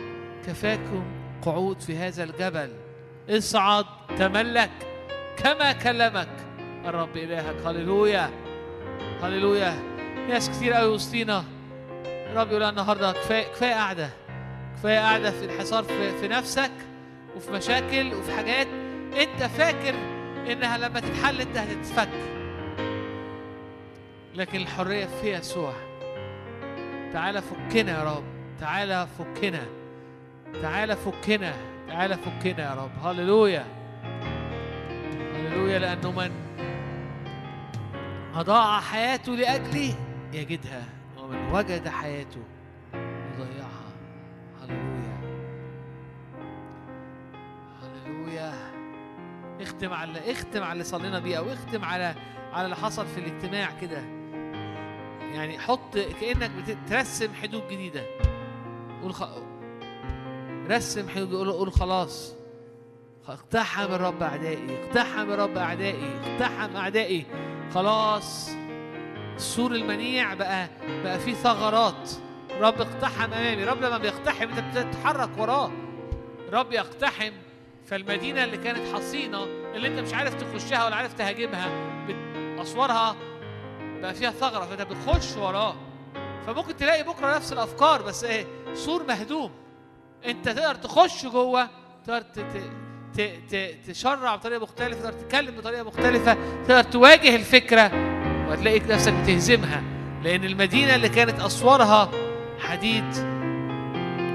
كفاكم 0.47 1.03
قعود 1.41 1.81
في 1.81 1.97
هذا 1.97 2.23
الجبل. 2.23 2.69
اصعد 3.29 3.85
تملك 4.17 4.71
كما 5.37 5.71
كلمك. 5.71 6.29
الرب 6.85 7.17
إلهك 7.17 7.55
هللويا 7.65 8.29
هللويا. 9.21 9.79
ناس 10.29 10.49
كتير 10.49 10.73
قوي 10.73 10.89
وسطينا. 10.89 11.43
الرب 12.05 12.51
يقول 12.51 12.63
النهارده 12.63 13.11
كفاية 13.11 13.43
كفاية 13.43 13.73
قاعدة 13.73 14.09
كفاية 14.77 14.99
قاعدة 14.99 15.31
في 15.31 15.45
انحصار 15.45 15.83
في, 15.83 16.17
في 16.17 16.27
نفسك. 16.27 16.71
وفي 17.37 17.51
مشاكل 17.51 18.13
وفي 18.13 18.31
حاجات 18.31 18.67
انت 19.21 19.43
فاكر 19.43 19.95
انها 20.51 20.77
لما 20.77 20.99
تتحل 20.99 21.41
انت 21.41 21.57
هتتفك. 21.57 22.09
لكن 24.35 24.61
الحرية 24.61 25.05
في 25.05 25.33
يسوع. 25.33 25.73
تعالى 27.13 27.41
فكنا 27.41 27.99
يا 27.99 28.03
رب. 28.03 28.23
تعالى 28.59 29.07
فكنا. 29.19 29.65
تعالى 30.61 30.95
فكنا. 30.95 31.53
تعالى 31.87 32.17
فكنا 32.17 32.69
يا 32.69 32.75
رب. 32.75 33.05
هللويا. 33.05 33.65
هللويا 35.35 35.79
لأنه 35.79 36.11
من 36.11 36.31
أضاع 38.35 38.79
حياته 38.79 39.35
لأجلي 39.35 39.93
يجدها 40.33 40.83
ومن 41.17 41.51
وجد 41.51 41.87
حياته. 41.87 42.41
هللويا. 48.27 48.53
اختم 49.61 49.93
على 49.93 50.31
اختم 50.31 50.63
على 50.63 50.71
اللي 50.73 50.83
صلينا 50.83 51.19
بيه 51.19 51.37
أو 51.37 51.53
اختم 51.53 51.85
على 51.85 52.15
على 52.53 52.65
اللي 52.65 52.75
حصل 52.75 53.07
في 53.07 53.19
الاجتماع 53.19 53.69
كده. 53.81 54.01
يعني 55.33 55.59
حط 55.59 55.97
كأنك 56.21 56.51
بترسم 56.67 57.33
حدود 57.33 57.63
جديدة. 57.71 58.03
قول 59.01 59.13
خ... 59.13 59.23
رسم 60.69 61.09
حدود 61.09 61.33
قول 61.33 61.51
قول 61.51 61.71
خلاص. 61.71 62.35
اقتحم 63.27 63.93
الرب 63.93 64.23
أعدائي 64.23 64.83
اقتحم 64.83 65.31
الرب 65.31 65.57
أعدائي 65.57 66.19
اقتحم 66.25 66.75
أعدائي. 66.75 67.25
خلاص. 67.73 68.49
السور 69.35 69.71
المنيع 69.71 70.33
بقى 70.33 70.69
بقى 71.03 71.19
فيه 71.19 71.33
ثغرات. 71.33 72.11
رب 72.59 72.81
اقتحم 72.81 73.33
أمامي. 73.33 73.63
رب 73.63 73.81
لما 73.81 73.97
بيقتحم 73.97 74.49
أنت 74.49 74.77
بتتحرك 74.77 75.29
وراه. 75.37 75.71
رب 76.53 76.71
يقتحم. 76.71 77.31
فالمدينة 77.87 78.43
اللي 78.43 78.57
كانت 78.57 78.79
حصينة 78.93 79.43
اللي 79.75 79.87
انت 79.87 79.99
مش 79.99 80.13
عارف 80.13 80.33
تخشها 80.33 80.85
ولا 80.85 80.95
عارف 80.95 81.13
تهاجمها 81.13 81.69
أسوارها 82.61 83.15
بقى 84.01 84.13
فيها 84.13 84.31
ثغرة 84.31 84.65
فانت 84.65 84.81
بتخش 84.81 85.37
وراه. 85.37 85.75
فممكن 86.47 86.75
تلاقي 86.77 87.03
بكرة 87.03 87.35
نفس 87.35 87.53
الأفكار 87.53 88.01
بس 88.01 88.23
إيه 88.23 88.45
سور 88.73 89.03
مهدوم. 89.07 89.51
انت 90.25 90.49
تقدر 90.49 90.75
تخش 90.75 91.25
جوه 91.25 91.69
تقدر 92.05 92.23
تشرع 93.87 94.35
بطريقة 94.35 94.61
مختلفة 94.61 94.99
تقدر 95.01 95.13
تتكلم 95.13 95.55
بطريقة 95.55 95.83
مختلفة 95.83 96.37
تقدر 96.67 96.83
تواجه 96.83 97.35
الفكرة 97.35 97.91
وهتلاقي 98.49 98.79
نفسك 98.79 99.13
بتهزمها. 99.13 99.83
لأن 100.23 100.43
المدينة 100.43 100.95
اللي 100.95 101.09
كانت 101.09 101.39
أسوارها 101.39 102.11
حديد 102.59 103.17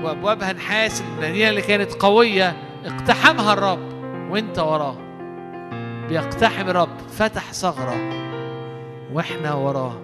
وأبوابها 0.02 0.52
نحاس 0.52 1.00
المدينة 1.00 1.48
اللي 1.50 1.62
كانت 1.62 1.92
قوية. 1.92 2.71
اقتحمها 2.84 3.52
الرب 3.52 3.92
وانت 4.30 4.58
وراه. 4.58 4.96
بيقتحم 6.08 6.68
الرب 6.68 6.98
فتح 6.98 7.52
ثغره 7.52 7.96
وإحنا 9.12 9.54
وراه. 9.54 10.00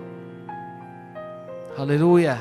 هللويا. 1.79 2.39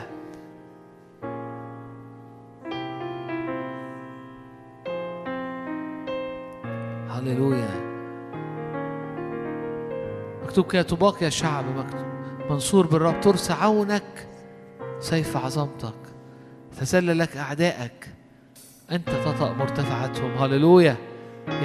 هللويا. 7.10 7.88
مكتوب 10.44 10.72
كده 10.72 10.82
طوباك 10.82 11.22
يا 11.22 11.30
شعب 11.30 11.66
مكتوب 11.78 12.06
منصور 12.50 12.88
بالرب 12.88 13.22
ترسى 13.22 13.54
عونك 13.54 14.28
سيف 15.00 15.38
عظمتك 15.38 15.94
تذلل 16.80 17.20
لك 17.20 17.38
أعدائك. 17.38 18.17
أنت 18.92 19.10
تطأ 19.10 19.54
مرتفعاتهم 19.54 20.38
هللويا. 20.38 20.96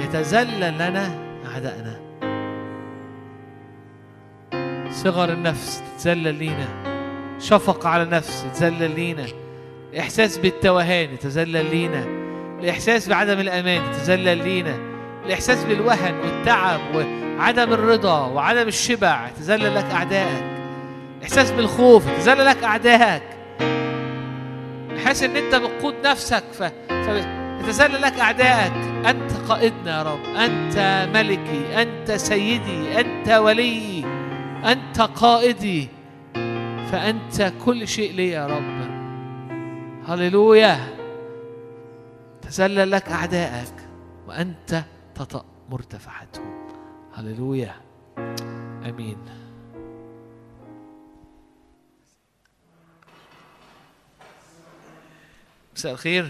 يتذلل 0.03 0.73
لنا 0.73 1.11
أعدائنا. 1.45 1.99
صغر 4.91 5.33
النفس 5.33 5.83
تتذلل 5.97 6.35
لينا. 6.35 6.67
شفقة 7.39 7.89
على 7.89 8.05
نفس 8.05 8.45
يتذلل 8.45 8.95
لينا. 8.95 9.25
الإحساس 9.93 10.37
بالتوهان 10.37 11.13
يتذلل 11.13 11.69
لينا. 11.69 12.05
الإحساس 12.59 13.09
بعدم 13.09 13.39
الأمان 13.39 13.81
يتذلل 13.83 14.37
لينا. 14.37 14.77
الإحساس 15.25 15.63
بالوهن 15.63 16.15
والتعب 16.19 16.79
وعدم 16.95 17.73
الرضا 17.73 18.27
وعدم 18.27 18.67
الشبع 18.67 19.27
يتذلل 19.27 19.75
لك 19.75 19.85
أعدائك. 19.85 20.43
الإحساس 21.17 21.51
بالخوف 21.51 22.07
يتذلل 22.07 22.45
لك 22.45 22.63
أعدائك. 22.63 23.23
الإحساس 25.03 25.23
إن 25.23 25.37
أنت 25.37 25.55
بتقود 25.55 25.95
نفسك. 26.07 26.43
ف... 26.53 26.63
فيتذلل 27.63 28.01
لك 28.01 28.19
أعدائك 28.19 28.73
أنت 29.05 29.31
قائدنا 29.49 29.97
يا 29.97 30.03
رب. 30.03 30.23
أنت 30.35 31.07
ملكي. 31.13 31.81
أنت 31.81 32.11
سيدي. 32.11 32.99
أنت 32.99 33.29
وليي 33.29 34.05
أنت 34.65 35.01
قائدي. 35.01 35.87
فأنت 36.91 37.53
كل 37.65 37.87
شيء 37.87 38.13
لي 38.13 38.29
يا 38.29 38.47
رب. 38.47 38.83
هللويا. 40.07 40.79
تذلل 42.41 42.91
لك 42.91 43.09
أعدائك 43.09 43.73
وأنت 44.27 44.83
تطأ 45.15 45.45
مرتفعتهم. 45.69 46.67
هللويا. 47.15 47.75
آمين. 48.89 49.17
مساء 55.75 55.91
الخير. 55.91 56.29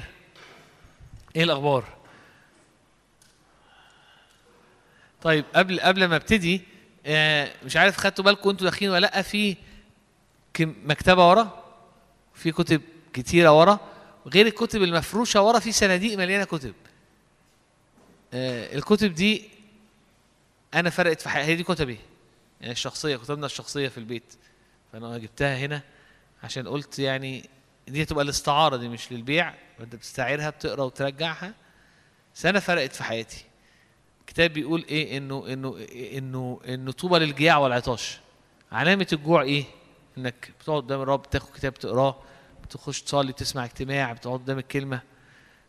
إيه 1.36 1.44
الأخبار؟ 1.44 1.86
طيب 5.22 5.46
قبل 5.56 5.80
قبل 5.80 6.06
ما 6.06 6.16
أبتدي 6.16 6.62
آه، 7.06 7.52
مش 7.66 7.78
عارف 7.78 7.98
خدتوا 7.98 8.26
بالكم 8.26 8.50
أنتوا 8.50 8.70
داخلين 8.70 8.92
ولا 8.92 9.00
لأ 9.00 9.22
في 9.22 9.58
مكتبة 10.60 11.30
ورا 11.30 11.64
في 12.34 12.52
كتب 12.52 12.82
كتيرة 13.14 13.60
ورا 13.60 13.80
غير 14.28 14.48
الكتب 14.48 14.84
المفروشة 14.84 15.42
ورا 15.42 15.60
في 15.60 15.72
صناديق 15.72 16.18
مليانة 16.18 16.44
كتب. 16.44 16.74
آه، 18.34 18.76
الكتب 18.76 19.14
دي 19.14 19.50
أنا 20.74 20.90
فرقت 20.90 21.22
في 21.22 21.30
حياتي. 21.30 21.56
دي 21.56 21.64
كتبي. 21.64 22.00
يعني 22.62 22.74
الشخصية 22.74 23.16
كتبنا 23.18 23.46
الشخصية 23.46 23.88
في 23.88 23.98
البيت. 23.98 24.34
فأنا 24.92 25.18
جبتها 25.18 25.58
هنا 25.58 25.82
عشان 26.44 26.68
قلت 26.68 27.00
يعني 27.00 27.50
دي 27.88 28.04
هتبقى 28.04 28.24
الاستعارة 28.24 28.78
دي 28.78 28.90
مش 28.90 29.12
للبيع. 29.12 29.54
انت 29.80 29.96
بتستعيرها 29.96 30.50
بتقرا 30.50 30.84
وترجعها. 30.84 31.54
أنا 32.46 32.60
فرقت 32.60 32.94
في 32.96 33.04
حياتي. 33.04 33.46
كتاب 34.28 34.54
بيقول 34.54 34.86
إيه؟ 34.90 35.18
إنه 35.18 35.54
إنه 35.54 35.86
إنه 36.18 36.60
إنه 36.68 36.92
طوبى 36.92 37.20
للجياع 37.20 37.58
والعطاش. 37.58 38.20
علامة 38.72 39.08
الجوع 39.14 39.42
إيه؟ 39.42 39.66
إنك 40.18 40.52
بتقعد 40.60 40.84
قدام 40.84 41.02
الرب 41.02 41.30
تاخد 41.30 41.56
كتاب 41.56 41.74
تقراه 41.74 42.20
بتخش 42.64 43.02
تصلي 43.02 43.34
تسمع 43.34 43.66
اجتماع 43.66 44.14
بتقعد 44.14 44.40
قدام 44.40 44.58
الكلمة. 44.60 45.02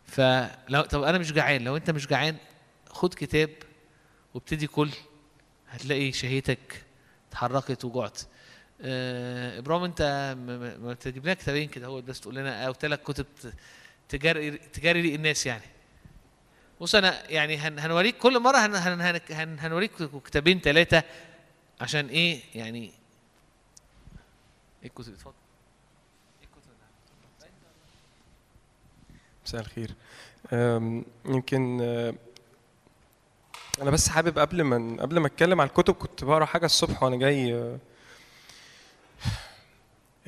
فلو 0.06 0.82
طب 0.82 1.02
أنا 1.02 1.18
مش 1.18 1.32
جعان. 1.32 1.64
لو 1.64 1.76
أنت 1.76 1.90
مش 1.90 2.06
جعان 2.06 2.36
خد 2.90 3.14
كتاب 3.14 3.50
وابتدي 4.34 4.66
كل. 4.66 4.90
هتلاقي 5.68 6.12
شهيتك 6.12 6.84
اتحركت 7.30 7.84
وجعت. 7.84 8.20
آه، 8.84 9.58
إبراهيم 9.58 9.84
أنت 9.84 10.34
ما 10.82 10.94
تجيب 10.94 11.24
لنا 11.24 11.34
كتابين 11.34 11.68
كده 11.68 11.86
هو 11.86 12.00
بس 12.00 12.20
تقول 12.20 12.34
لنا 12.34 12.66
أو 12.66 12.72
ثلاث 12.72 13.02
كتب 13.02 13.26
تجاري 14.08 14.50
تجاري 14.50 15.14
الناس 15.14 15.46
يعني. 15.46 15.62
بص 16.80 16.94
أنا 16.94 17.30
يعني 17.30 17.56
هن 17.56 17.78
هنوريك 17.78 18.18
كل 18.18 18.40
مرة 18.40 18.56
هن 18.56 18.74
هن 18.74 19.00
هن 19.00 19.20
هن 19.30 19.58
هنوريك 19.58 19.90
كتابين 20.24 20.60
ثلاثة 20.60 21.02
عشان 21.80 22.06
إيه 22.06 22.40
يعني؟ 22.54 22.90
إيه 24.82 24.88
الكتب؟ 24.88 25.12
اتفضل. 25.12 25.34
الكتب؟ 26.42 26.70
مساء 29.46 29.60
الخير. 29.60 29.94
يمكن 31.24 31.80
أه، 31.82 32.14
أنا 33.82 33.90
بس 33.90 34.08
حابب 34.08 34.38
قبل 34.38 34.62
ما 34.62 35.02
قبل 35.02 35.18
ما 35.18 35.26
أتكلم 35.26 35.60
على 35.60 35.68
الكتب 35.68 35.94
كنت 35.94 36.24
بقرأ 36.24 36.44
حاجة 36.44 36.66
الصبح 36.66 37.02
وأنا 37.02 37.16
جاي 37.16 37.54
أه، 37.54 37.78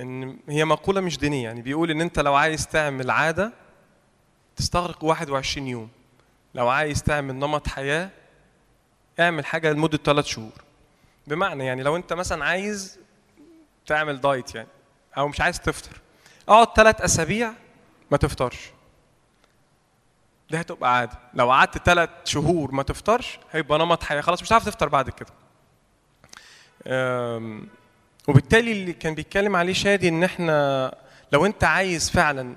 إن 0.00 0.38
هي 0.48 0.64
مقولة 0.64 1.00
مش 1.00 1.18
دينية 1.18 1.44
يعني 1.44 1.62
بيقول 1.62 1.90
إن 1.90 2.00
أنت 2.00 2.18
لو 2.18 2.34
عايز 2.34 2.66
تعمل 2.66 3.10
عادة 3.10 3.52
تستغرق 4.56 5.04
21 5.04 5.66
يوم. 5.66 5.88
لو 6.54 6.68
عايز 6.68 7.02
تعمل 7.02 7.34
نمط 7.34 7.68
حياة 7.68 8.10
اعمل 9.20 9.46
حاجة 9.46 9.72
لمدة 9.72 9.98
3 9.98 10.26
شهور. 10.26 10.52
بمعنى 11.26 11.66
يعني 11.66 11.82
لو 11.82 11.96
أنت 11.96 12.12
مثلا 12.12 12.44
عايز 12.44 12.98
تعمل 13.86 14.20
دايت 14.20 14.54
يعني 14.54 14.68
أو 15.18 15.28
مش 15.28 15.40
عايز 15.40 15.60
تفطر 15.60 16.00
اقعد 16.48 16.68
3 16.76 17.04
أسابيع 17.04 17.52
ما 18.10 18.16
تفطرش. 18.16 18.70
دي 20.50 20.60
هتبقى 20.60 20.96
عادة. 20.96 21.18
لو 21.34 21.50
قعدت 21.50 21.78
ثلاث 21.78 22.10
شهور 22.24 22.72
ما 22.72 22.82
تفطرش 22.82 23.38
هيبقى 23.52 23.78
نمط 23.78 24.02
حياة. 24.02 24.20
خلاص 24.20 24.42
مش 24.42 24.48
هتعرف 24.48 24.64
تفطر 24.64 24.88
بعد 24.88 25.10
كده. 25.10 25.30
وبالتالي 28.26 28.72
اللي 28.72 28.92
كان 28.92 29.14
بيتكلم 29.14 29.56
عليه 29.56 29.72
شادي 29.72 30.08
إن 30.08 30.24
إحنا 30.24 30.94
لو 31.32 31.46
أنت 31.46 31.64
عايز 31.64 32.10
فعلا 32.10 32.56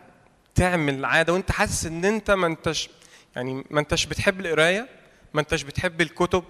تعمل 0.56 1.06
عادة 1.06 1.34
وأنت 1.34 1.52
حاسس 1.52 1.86
إن 1.86 2.06
أنت 2.06 2.32
ما 2.32 2.48
انتش 2.48 2.90
يعني 3.36 3.66
ما 3.72 3.80
أنتش 3.80 4.06
بتحب 4.06 4.40
القراية 4.40 4.88
ما 5.34 5.42
أنتش 5.42 5.64
بتحب 5.64 6.02
الكتب 6.02 6.44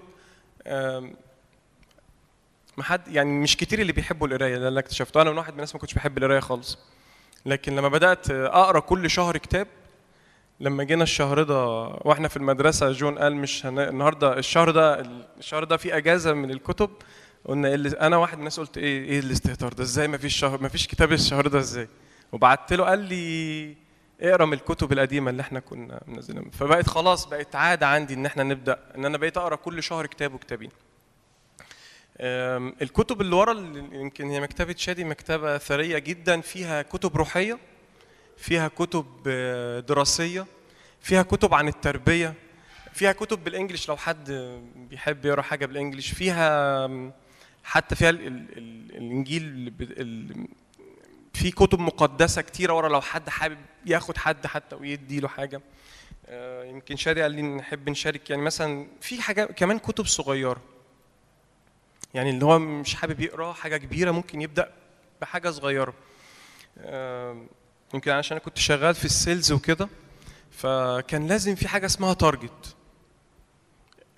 ما 2.78 2.84
حد 2.84 3.08
يعني 3.08 3.32
مش 3.32 3.58
كتير 3.58 3.80
اللي 3.82 3.94
بيحبوا 3.94 4.28
القراية 4.28 4.58
ده 4.58 4.68
اللي 4.68 4.80
اكتشفته. 4.80 5.22
أنا 5.22 5.32
من 5.32 5.38
واحد 5.38 5.50
من 5.54 5.56
الناس 5.60 5.76
ما 5.76 5.82
كنتش 5.82 5.94
بحب 5.94 6.18
القراية 6.18 6.40
خالص. 6.40 6.78
لكن 7.46 7.76
لما 7.76 7.88
بدأت 7.88 8.32
أقرأ 8.32 8.80
كل 8.80 9.10
شهر 9.10 9.38
كتاب 9.38 9.68
لما 10.60 10.84
جينا 10.84 11.04
الشهر 11.04 11.44
ده 11.44 11.66
وإحنا 12.02 12.28
في 12.28 12.38
المدرسة 12.38 12.92
جون 12.92 13.20
قال 13.20 13.36
مش 13.36 13.66
هن... 13.66 13.80
النهارده 13.80 14.38
الشهر 14.38 14.72
ده 14.72 15.00
الشهر 15.40 15.64
ده 15.64 15.78
فيه 15.78 15.98
أجازة 15.98 16.34
من 16.34 16.52
الكتب 16.52 16.90
قلنا 17.46 17.68
إيه 17.68 17.76
اللي... 17.76 17.90
أنا 17.90 18.18
واحد 18.18 18.34
من 18.34 18.40
الناس 18.40 18.60
قلت 18.60 18.78
إيه 18.78 19.04
إيه 19.06 19.20
الاستهتار 19.20 19.74
ده؟ 19.74 19.84
إزاي 19.84 20.08
ما 20.08 20.18
فيش 20.18 20.36
شهر 20.38 20.62
ما 20.62 20.70
فيش 20.70 20.88
كتاب 20.88 21.12
الشهر 21.12 21.48
ده 21.48 21.60
إزاي؟ 21.60 21.88
وبعت 22.32 22.74
له 22.74 22.84
قال 22.86 23.00
لي 23.00 23.76
اقرأ 24.22 24.46
من 24.46 24.54
الكتب 24.54 24.92
القديمة 24.94 25.32
اللي 25.32 25.42
إحنا 25.42 25.60
كنا 25.60 26.02
منزلينها. 26.08 26.52
فبقت 26.52 26.88
خلاص 26.88 27.26
بقت 27.26 27.56
عادة 27.56 27.88
عندي 27.88 28.14
إن 28.14 28.26
إحنا 28.26 28.44
نبدأ 28.44 28.80
إن 28.96 29.06
أنا 29.06 29.18
بقيت 29.18 29.38
أقرأ 29.38 29.56
كل 29.56 29.84
شهر 29.84 30.06
كتاب 30.06 30.34
وكتابين. 30.34 30.70
الكتب 32.82 33.22
اللي 33.22 33.36
ورا 33.36 33.54
يمكن 33.92 34.30
هي 34.30 34.40
مكتبة 34.40 34.76
شادي 34.78 35.04
مكتبة 35.04 35.58
ثرية 35.58 35.98
جدا 35.98 36.42
فيها 36.42 36.82
كتب 36.82 37.18
روحية 37.18 37.58
فيها 38.38 38.68
كتب 38.68 39.06
آه، 39.28 39.80
دراسية 39.80 40.46
فيها 41.02 41.22
كتب 41.22 41.54
عن 41.54 41.68
التربية 41.68 42.34
فيها 42.94 43.12
كتب 43.12 43.44
بالانجلش 43.44 43.90
لو 43.90 43.98
حد 43.98 44.32
بيحب 44.76 45.26
يقرأ 45.26 45.42
حاجة 45.42 45.66
بالانجلش 45.66 46.12
فيها 46.14 46.88
حتى 47.64 47.96
فيها 47.96 48.10
ال 48.10 48.28
ال 48.28 48.58
ال 48.58 48.96
الإنجيل 48.96 49.74
في 51.34 51.52
كتب 51.52 51.80
مقدسة 51.80 52.42
كتيرة 52.42 52.74
ورا 52.74 52.90
لو 52.90 53.02
حد 53.02 53.30
حابب 53.30 53.58
ياخد 53.86 54.18
حد 54.18 54.48
حتى 54.48 54.76
ويدي 54.76 55.20
له 55.20 55.28
حاجة. 55.28 55.62
آه، 56.26 56.64
يمكن 56.64 56.96
شادي 56.96 57.22
قال 57.22 57.32
لي 57.32 57.42
نحب 57.42 57.90
نشارك. 57.90 58.30
يعني 58.30 58.42
مثلا 58.42 58.88
في 59.02 59.22
حاجة 59.22 59.46
كمان 59.46 59.80
كتب 59.80 60.06
صغيرة. 60.06 60.62
يعني 62.14 62.30
اللي 62.30 62.46
هو 62.46 62.60
مش 62.60 62.96
حابب 62.96 63.20
يقرأ 63.20 63.54
حاجة 63.54 63.78
كبيرة 63.78 64.12
ممكن 64.12 64.42
يبدأ 64.42 64.74
بحاجة 65.22 65.50
صغيرة. 65.50 65.94
آم، 66.78 67.48
يمكن 67.94 68.12
عشان 68.12 68.38
أنا 68.38 68.46
كنت 68.46 68.58
شغال 68.58 68.96
في 68.96 69.06
ال 69.06 69.14
sales 69.14 69.52
وكده 69.52 69.90
فكان 70.52 71.28
لازم 71.28 71.56
في 71.56 71.68
حاجة 71.68 71.86
اسمها 71.86 72.14
target 72.14 72.76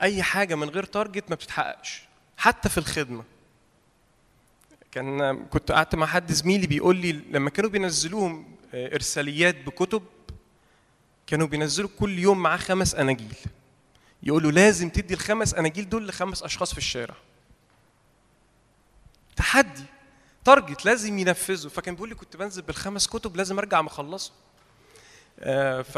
أي 0.01 0.23
حاجة 0.23 0.55
من 0.55 0.69
غير 0.69 0.83
target 0.83 1.23
ما 1.29 1.35
بتتحققش. 1.35 2.10
حتى 2.41 2.69
في 2.69 2.77
الخدمة. 2.77 3.23
كان 4.91 5.45
كنت 5.45 5.71
قعدت 5.71 5.95
مع 5.95 6.05
حد 6.05 6.31
زميلي 6.31 6.67
بيقول 6.67 6.95
لي 6.95 7.11
لما 7.11 7.49
كانوا 7.49 7.69
بينزلوهم 7.69 8.55
آه، 8.73 8.95
إرساليات 8.95 9.55
بكتب 9.65 10.03
كانوا 11.27 11.47
بينزلوا 11.47 11.89
كل 11.99 12.19
يوم 12.19 12.37
معاه 12.43 12.57
خمس 12.57 12.95
أناجيل. 12.95 13.35
يقولوا 14.23 14.51
لازم 14.51 14.89
تدي 14.89 15.13
الخمس 15.13 15.53
أناجيل 15.53 15.89
دول 15.89 16.07
لخمس 16.07 16.43
أشخاص 16.43 16.71
في 16.71 16.77
الشارع. 16.77 17.15
تحدي 19.35 19.83
target 20.45 20.85
لازم 20.85 21.19
ينفذه 21.19 21.67
فكان 21.67 21.95
بيقول 21.95 22.09
لي 22.09 22.15
كنت 22.15 22.37
بنزل 22.37 22.61
بالخمس 22.61 23.07
كتب 23.07 23.35
لازم 23.37 23.59
أرجع 23.59 23.81
مخلصه 23.81 24.31
آه، 25.39 25.81
ف 25.81 25.97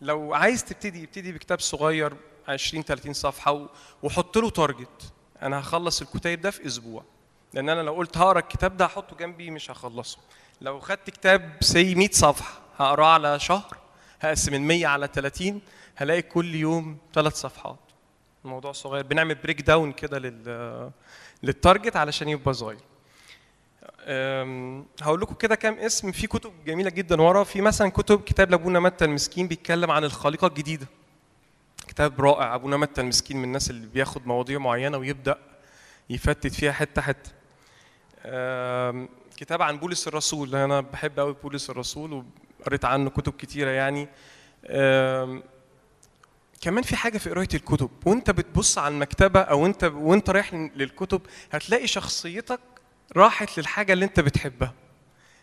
لو 0.00 0.34
عايز 0.34 0.64
تبتدي 0.64 1.04
ابتدي 1.04 1.32
بكتاب 1.32 1.60
صغير. 1.60 2.16
20 2.48 2.82
30 2.84 3.12
صفحة 3.12 3.66
وحط 4.02 4.38
له 4.38 4.50
target 4.50 5.12
أنا 5.42 5.60
هخلص 5.60 6.00
الكتاب 6.02 6.40
ده 6.40 6.50
في 6.50 6.66
أسبوع. 6.66 7.04
لأن 7.54 7.68
أنا 7.68 7.80
لو 7.80 7.94
قلت 7.94 8.16
هقرأ 8.18 8.38
الكتاب 8.38 8.76
ده 8.76 8.84
هحطه 8.84 9.16
جنبي 9.16 9.50
مش 9.50 9.70
هخلصه. 9.70 10.18
لو 10.60 10.80
خدت 10.80 11.10
كتاب 11.10 11.52
say 11.60 11.94
100 11.94 12.08
صفحة 12.12 12.60
هقراه 12.78 13.06
على 13.06 13.38
شهر 13.40 13.76
هقسم 14.20 14.54
ال 14.54 14.60
100 14.62 14.86
على 14.86 15.08
30 15.14 15.60
هلاقي 15.96 16.22
كل 16.22 16.54
يوم 16.54 16.98
ثلاث 17.14 17.34
صفحات. 17.34 17.78
الموضوع 18.44 18.72
صغير. 18.72 19.06
بنعمل 19.06 19.34
breakdown 19.34 19.92
كده 19.92 20.18
لل 20.18 20.90
لل 21.42 21.56
target 21.56 21.96
علشان 21.96 22.28
يبقى 22.28 22.54
صغير. 22.54 22.80
هقول 25.02 25.20
لكم 25.20 25.34
كده 25.34 25.54
كام 25.54 25.74
اسم. 25.74 26.12
في 26.12 26.26
كتب 26.26 26.52
جميلة 26.66 26.90
جدا 26.90 27.22
ورا. 27.22 27.44
في 27.44 27.60
مثلا 27.60 27.88
كتب 27.88 28.20
كتاب 28.20 28.50
لابونا 28.50 28.80
متى 28.80 29.04
المسكين 29.04 29.48
بيتكلم 29.48 29.90
عن 29.90 30.04
الخليقة 30.04 30.46
الجديدة. 30.46 30.86
كتاب 31.94 32.20
رائع. 32.20 32.54
ابونا 32.54 32.76
متى 32.76 33.00
المسكين 33.00 33.36
من 33.36 33.44
الناس 33.44 33.70
اللي 33.70 33.86
بياخد 33.86 34.26
مواضيع 34.26 34.58
معينة 34.58 34.98
ويبدأ 34.98 35.38
يفتت 36.10 36.54
فيها 36.54 36.72
حتة 36.72 37.02
حتة. 37.02 37.30
كتاب 39.36 39.62
عن 39.62 39.78
بولس 39.78 40.08
الرسول. 40.08 40.54
أنا 40.54 40.80
بحب 40.80 41.20
قوي 41.20 41.36
بولس 41.42 41.70
الرسول 41.70 42.24
وقريت 42.60 42.84
عنه 42.84 43.10
كتب 43.10 43.32
كتيرة 43.32 43.70
يعني. 43.70 44.08
كمان 46.60 46.82
في 46.82 46.96
حاجة 46.96 47.18
في 47.18 47.30
قراية 47.30 47.48
الكتب. 47.54 47.90
وأنت 48.06 48.30
بتبص 48.30 48.78
على 48.78 48.94
المكتبة 48.94 49.40
أو 49.40 49.66
أنت 49.66 49.84
وأنت 49.84 50.30
رايح 50.30 50.54
للكتب 50.54 51.20
هتلاقي 51.52 51.86
شخصيتك 51.86 52.60
راحت 53.16 53.58
للحاجة 53.58 53.92
اللي 53.92 54.04
أنت 54.04 54.20
بتحبها. 54.20 54.74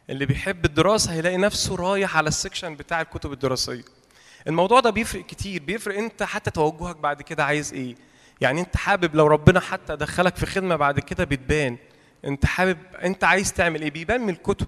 اللي 0.10 0.26
بيحب 0.26 0.66
الدراسة 0.66 1.14
هيلاقي 1.14 1.38
نفسه 1.38 1.76
رايح 1.76 2.18
على 2.18 2.28
السكشن 2.28 2.76
بتاع 2.76 3.02
الكتب 3.02 3.32
الدراسية. 3.34 4.01
الموضوع 4.48 4.80
ده 4.80 4.90
بيفرق 4.90 5.26
كتير 5.26 5.64
بيفرق 5.64 5.98
انت 5.98 6.24
حتى 6.24 6.52
توجهك 6.52 6.96
بعد 6.96 7.22
كده 7.22 7.46
عايز 7.46 7.74
إيه. 7.74 7.96
يعني 8.42 8.62
انت 8.62 8.78
حابب 8.78 9.16
لو 9.16 9.28
ربنا 9.28 9.60
حتى 9.60 9.96
دخلك 9.96 10.36
في 10.36 10.46
خدمة 10.46 10.76
بعد 10.76 11.00
كده 11.00 11.24
بتبان. 11.24 11.78
انت 12.26 12.46
حابب 12.46 12.78
انت 13.04 13.24
عايز 13.24 13.54
تعمل 13.54 13.82
إيه؟ 13.82 13.92
بيبان 13.92 14.22
من 14.22 14.30
الكتب. 14.30 14.68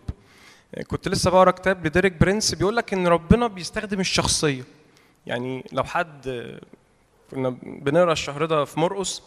كنت 0.87 1.07
لسه 1.07 1.31
بقرأ 1.31 1.51
كتاب 1.51 1.87
لديريك 1.87 2.13
برنس 2.13 2.55
بيقول 2.55 2.75
لك 2.75 2.93
إن 2.93 3.07
ربنا 3.07 3.47
بيستخدم 3.47 3.99
الشخصية. 3.99 4.63
يعني 5.25 5.65
لو 5.71 5.83
حد 5.83 6.51
كنا 7.31 7.49
بنقرأ 7.63 8.11
الشهر 8.11 8.45
ده 8.45 8.65
في 8.65 8.79
مرقس 8.79 9.21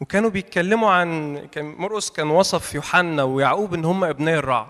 وكانوا 0.00 0.30
بيتكلموا 0.30 0.90
عن 0.90 1.38
كان 1.52 1.64
مرقس 1.64 2.10
كان 2.10 2.30
وصف 2.30 2.74
يوحنا 2.74 3.22
ويعقوب 3.22 3.74
إن 3.74 3.84
هم 3.84 4.04
ابناء 4.04 4.38
الرعد. 4.38 4.68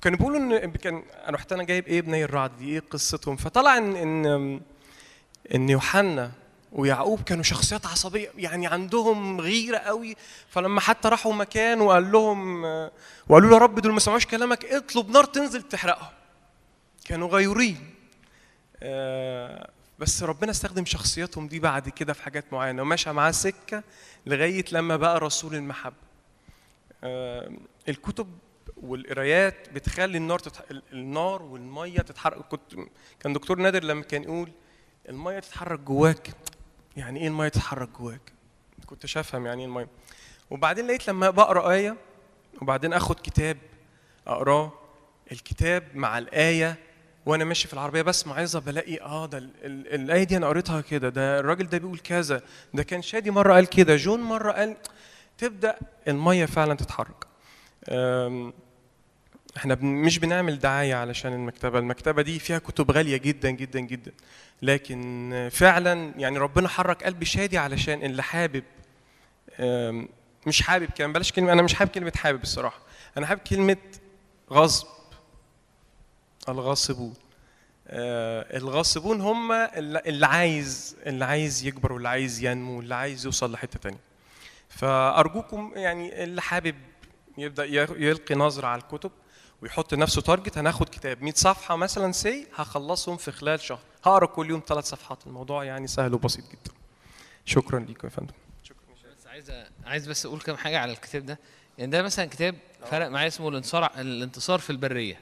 وكانوا 0.00 0.18
بيقولوا 0.18 0.64
إن 0.64 0.70
كان 0.70 1.02
أنا 1.26 1.36
رحت 1.36 1.52
أنا 1.52 1.64
جايب 1.64 1.86
إيه 1.86 1.98
ابناء 1.98 2.22
الرعد؟ 2.22 2.56
دي 2.58 2.68
إيه 2.70 2.80
قصتهم؟ 2.90 3.36
فطلع 3.36 3.76
ان 3.76 3.96
ان 3.96 4.60
إن 5.54 5.68
يوحنا 5.68 6.32
ويعقوب 6.72 7.22
كانوا 7.22 7.42
شخصيات 7.42 7.86
عصبية 7.86 8.30
يعني 8.36 8.66
عندهم 8.66 9.40
غيرة 9.40 9.78
قوي. 9.78 10.16
فلما 10.48 10.80
حتى 10.80 11.08
راحوا 11.08 11.32
مكان 11.32 11.80
وقال 11.80 12.12
لهم 12.12 12.64
وقالوا 13.28 13.50
له 13.50 13.52
يا 13.52 13.58
رب 13.58 13.80
دول 13.80 13.92
ما 13.92 14.00
سمعوش 14.00 14.26
كلامك 14.26 14.64
اطلب 14.64 15.10
نار 15.10 15.24
تنزل 15.24 15.62
تحرقهم. 15.62 16.12
كانوا 17.04 17.28
غيورين. 17.28 17.94
آه، 18.82 19.70
بس 19.98 20.22
ربنا 20.22 20.50
استخدم 20.50 20.84
شخصياتهم 20.84 21.48
دي 21.48 21.60
بعد 21.60 21.88
كده 21.88 22.12
في 22.12 22.22
حاجات 22.22 22.52
معينة. 22.52 22.82
ومشى 22.82 23.12
معاه 23.12 23.30
سكة 23.30 23.82
لغاية 24.26 24.64
لما 24.72 24.96
بقى 24.96 25.20
رسول 25.20 25.54
المحبة. 25.54 25.94
آه، 27.04 27.50
الكتب 27.88 28.26
والقرايات 28.76 29.68
بتخلي 29.72 30.18
النار 30.18 30.38
تتح... 30.38 30.60
النار 30.92 31.42
والمية 31.42 31.98
تتحرك. 31.98 32.36
كنت 32.36 32.74
كان 33.20 33.32
دكتور 33.32 33.58
نادر 33.58 33.84
لما 33.84 34.02
كان 34.02 34.22
يقول 34.22 34.50
المية 35.08 35.38
تتحرك 35.38 35.80
جواك. 35.80 36.30
يعني 36.96 37.20
إيه 37.20 37.28
المية 37.28 37.48
تتحرك 37.48 37.88
جواك؟ 37.88 38.32
كنت 38.86 39.16
افهم 39.16 39.46
يعني 39.46 39.60
إيه 39.62 39.68
المية. 39.68 39.88
وبعدين 40.50 40.86
لقيت 40.86 41.08
لما 41.08 41.30
بقرأ 41.30 41.70
آية 41.70 41.96
وبعدين 42.62 42.92
آخد 42.92 43.16
كتاب 43.20 43.56
أقرأه 44.26 44.72
الكتاب 45.32 45.84
مع 45.94 46.18
الآية 46.18 46.76
وأنا 47.26 47.44
ماشي 47.44 47.68
في 47.68 47.74
العربية 47.74 48.02
بسمع 48.02 48.36
عظه 48.40 48.58
بلاقي 48.60 49.00
آه 49.00 49.26
ده 49.26 49.38
ال- 49.38 49.50
ال- 49.62 49.94
الآية 49.94 50.24
دي 50.24 50.36
أنا 50.36 50.46
قريتها 50.48 50.80
كده 50.80 51.08
ده 51.08 51.40
الراجل 51.40 51.66
ده 51.66 51.78
بيقول 51.78 51.98
كذا 51.98 52.42
ده 52.74 52.82
كان 52.82 53.02
شادي 53.02 53.30
مرة 53.30 53.54
قال 53.54 53.66
كده 53.66 53.96
جون 53.96 54.20
مرة 54.20 54.52
قال 54.52 54.76
تبدأ 55.38 55.78
المية 56.08 56.46
فعلا 56.46 56.74
تتحرك. 56.74 57.24
إحنا 59.56 59.74
مش 59.80 60.18
بنعمل 60.18 60.58
دعاية 60.58 60.94
علشان 60.94 61.32
المكتبة 61.32 61.78
المكتبة 61.78 62.22
دي 62.22 62.38
فيها 62.38 62.58
كتب 62.58 62.90
غالية 62.90 63.16
جدا 63.16 63.50
جدا 63.50 63.80
جدا. 63.80 64.12
لكن 64.62 65.48
فعلا 65.52 66.12
يعني 66.16 66.38
ربنا 66.38 66.68
حرك 66.68 67.04
قلب 67.04 67.24
شادي 67.24 67.58
علشان 67.58 68.02
اللي 68.02 68.22
حابب 68.22 68.64
مش 70.46 70.62
حابب 70.62 70.90
كمان 70.90 71.12
بلاش 71.12 71.32
كلمة 71.32 71.52
أنا 71.52 71.62
مش 71.62 71.74
حابب 71.74 71.90
كلمة 71.90 72.12
حابب 72.16 72.42
الصراحة. 72.42 72.78
أنا 73.16 73.26
حابب 73.26 73.40
كلمة 73.40 73.76
غصب. 74.52 74.86
الغاصبون. 76.48 77.14
آه، 77.88 78.56
الغاصبون 78.56 79.20
هم 79.20 79.52
اللي 79.52 80.26
عايز 80.26 80.96
اللي 81.06 81.24
عايز 81.24 81.66
يكبر 81.66 81.92
واللي 81.92 82.08
عايز 82.08 82.44
ينمو 82.44 82.76
واللي 82.76 82.94
عايز 82.94 83.24
يوصل 83.24 83.52
لحتة 83.52 83.78
تانية. 83.78 83.98
فأرجوكم 84.68 85.72
يعني 85.76 86.24
اللي 86.24 86.42
حابب 86.42 86.74
يبدأ 87.38 87.64
يلقي 87.98 88.34
نظرة 88.34 88.66
على 88.66 88.82
الكتب 88.82 89.10
ويحط 89.62 89.94
نفسه 89.94 90.22
target 90.22 90.58
هناخد 90.58 90.88
كتاب 90.88 91.22
100 91.22 91.32
صفحة 91.34 91.76
مثلا 91.76 92.12
say 92.12 92.46
هخلصهم 92.54 93.16
في 93.16 93.32
خلال 93.32 93.60
شهر. 93.60 93.80
هقرأ 94.04 94.26
كل 94.26 94.50
يوم 94.50 94.62
ثلاث 94.66 94.84
صفحات. 94.84 95.26
الموضوع 95.26 95.64
يعني 95.64 95.86
سهل 95.86 96.14
وبسيط 96.14 96.44
جدا. 96.44 96.72
شكرا 97.44 97.78
ليكم 97.80 98.08
يا 98.08 98.12
فندم. 98.12 98.34
بس 99.18 99.26
عايز 99.26 99.52
عايز 99.84 100.08
بس 100.08 100.26
أقول 100.26 100.40
كام 100.40 100.56
حاجة 100.56 100.78
على 100.78 100.92
الكتاب 100.92 101.26
ده. 101.26 101.38
يعني 101.78 101.90
ده 101.90 102.02
مثلا 102.02 102.24
كتاب 102.24 102.54
فرق 102.90 103.08
معايا 103.08 103.28
اسمه 103.28 103.48
الانتصار 103.48 103.90
الانتصار 104.00 104.58
في 104.58 104.70
البرية. 104.70 105.20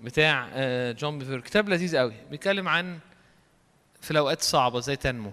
بتاع 0.00 0.48
آه، 0.52 0.92
جون 0.92 1.18
بيفور. 1.18 1.40
كتاب 1.40 1.68
لذيذ 1.68 1.96
قوي. 1.96 2.14
بيتكلم 2.30 2.68
عن 2.68 2.98
في 4.00 4.10
الأوقات 4.10 4.40
الصعبه 4.40 4.78
إزاي 4.78 4.96
تنمو. 4.96 5.32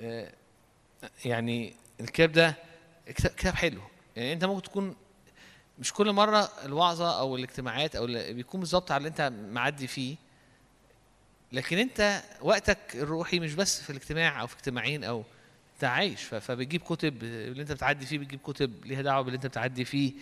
آه، 0.00 0.32
يعني 1.24 1.74
الكتاب 2.00 2.32
ده 2.32 2.54
كتاب 3.06 3.54
حلو. 3.54 3.80
يعني 4.18 4.32
انت 4.32 4.44
ممكن 4.44 4.62
تكون 4.62 4.96
مش 5.78 5.92
كل 5.92 6.12
مرة 6.12 6.50
الوعظة 6.64 7.18
أو 7.20 7.36
الاجتماعات 7.36 7.96
أو 7.96 8.06
بيكون 8.06 8.60
بالظبط 8.60 8.90
على 8.90 8.98
اللي 8.98 9.08
انت 9.08 9.32
معدي 9.52 9.86
فيه 9.86 10.16
لكن 11.52 11.78
انت 11.78 12.22
وقتك 12.40 12.78
الروحي 12.94 13.40
مش 13.40 13.54
بس 13.54 13.82
في 13.82 13.90
الاجتماع 13.90 14.40
أو 14.40 14.46
في 14.46 14.56
اجتماعين 14.56 15.04
أو 15.04 15.24
انت 15.74 15.84
عايش 15.84 16.22
فبتجيب 16.22 16.80
كتب 16.80 17.22
اللي 17.24 17.62
انت 17.62 17.72
بتعدي 17.72 18.06
فيه 18.06 18.18
بتجيب 18.18 18.40
كتب 18.40 18.86
ليها 18.86 19.02
دعوة 19.02 19.22
باللي 19.22 19.36
انت 19.36 19.46
بتعدي 19.46 19.84
فيه 19.84 20.12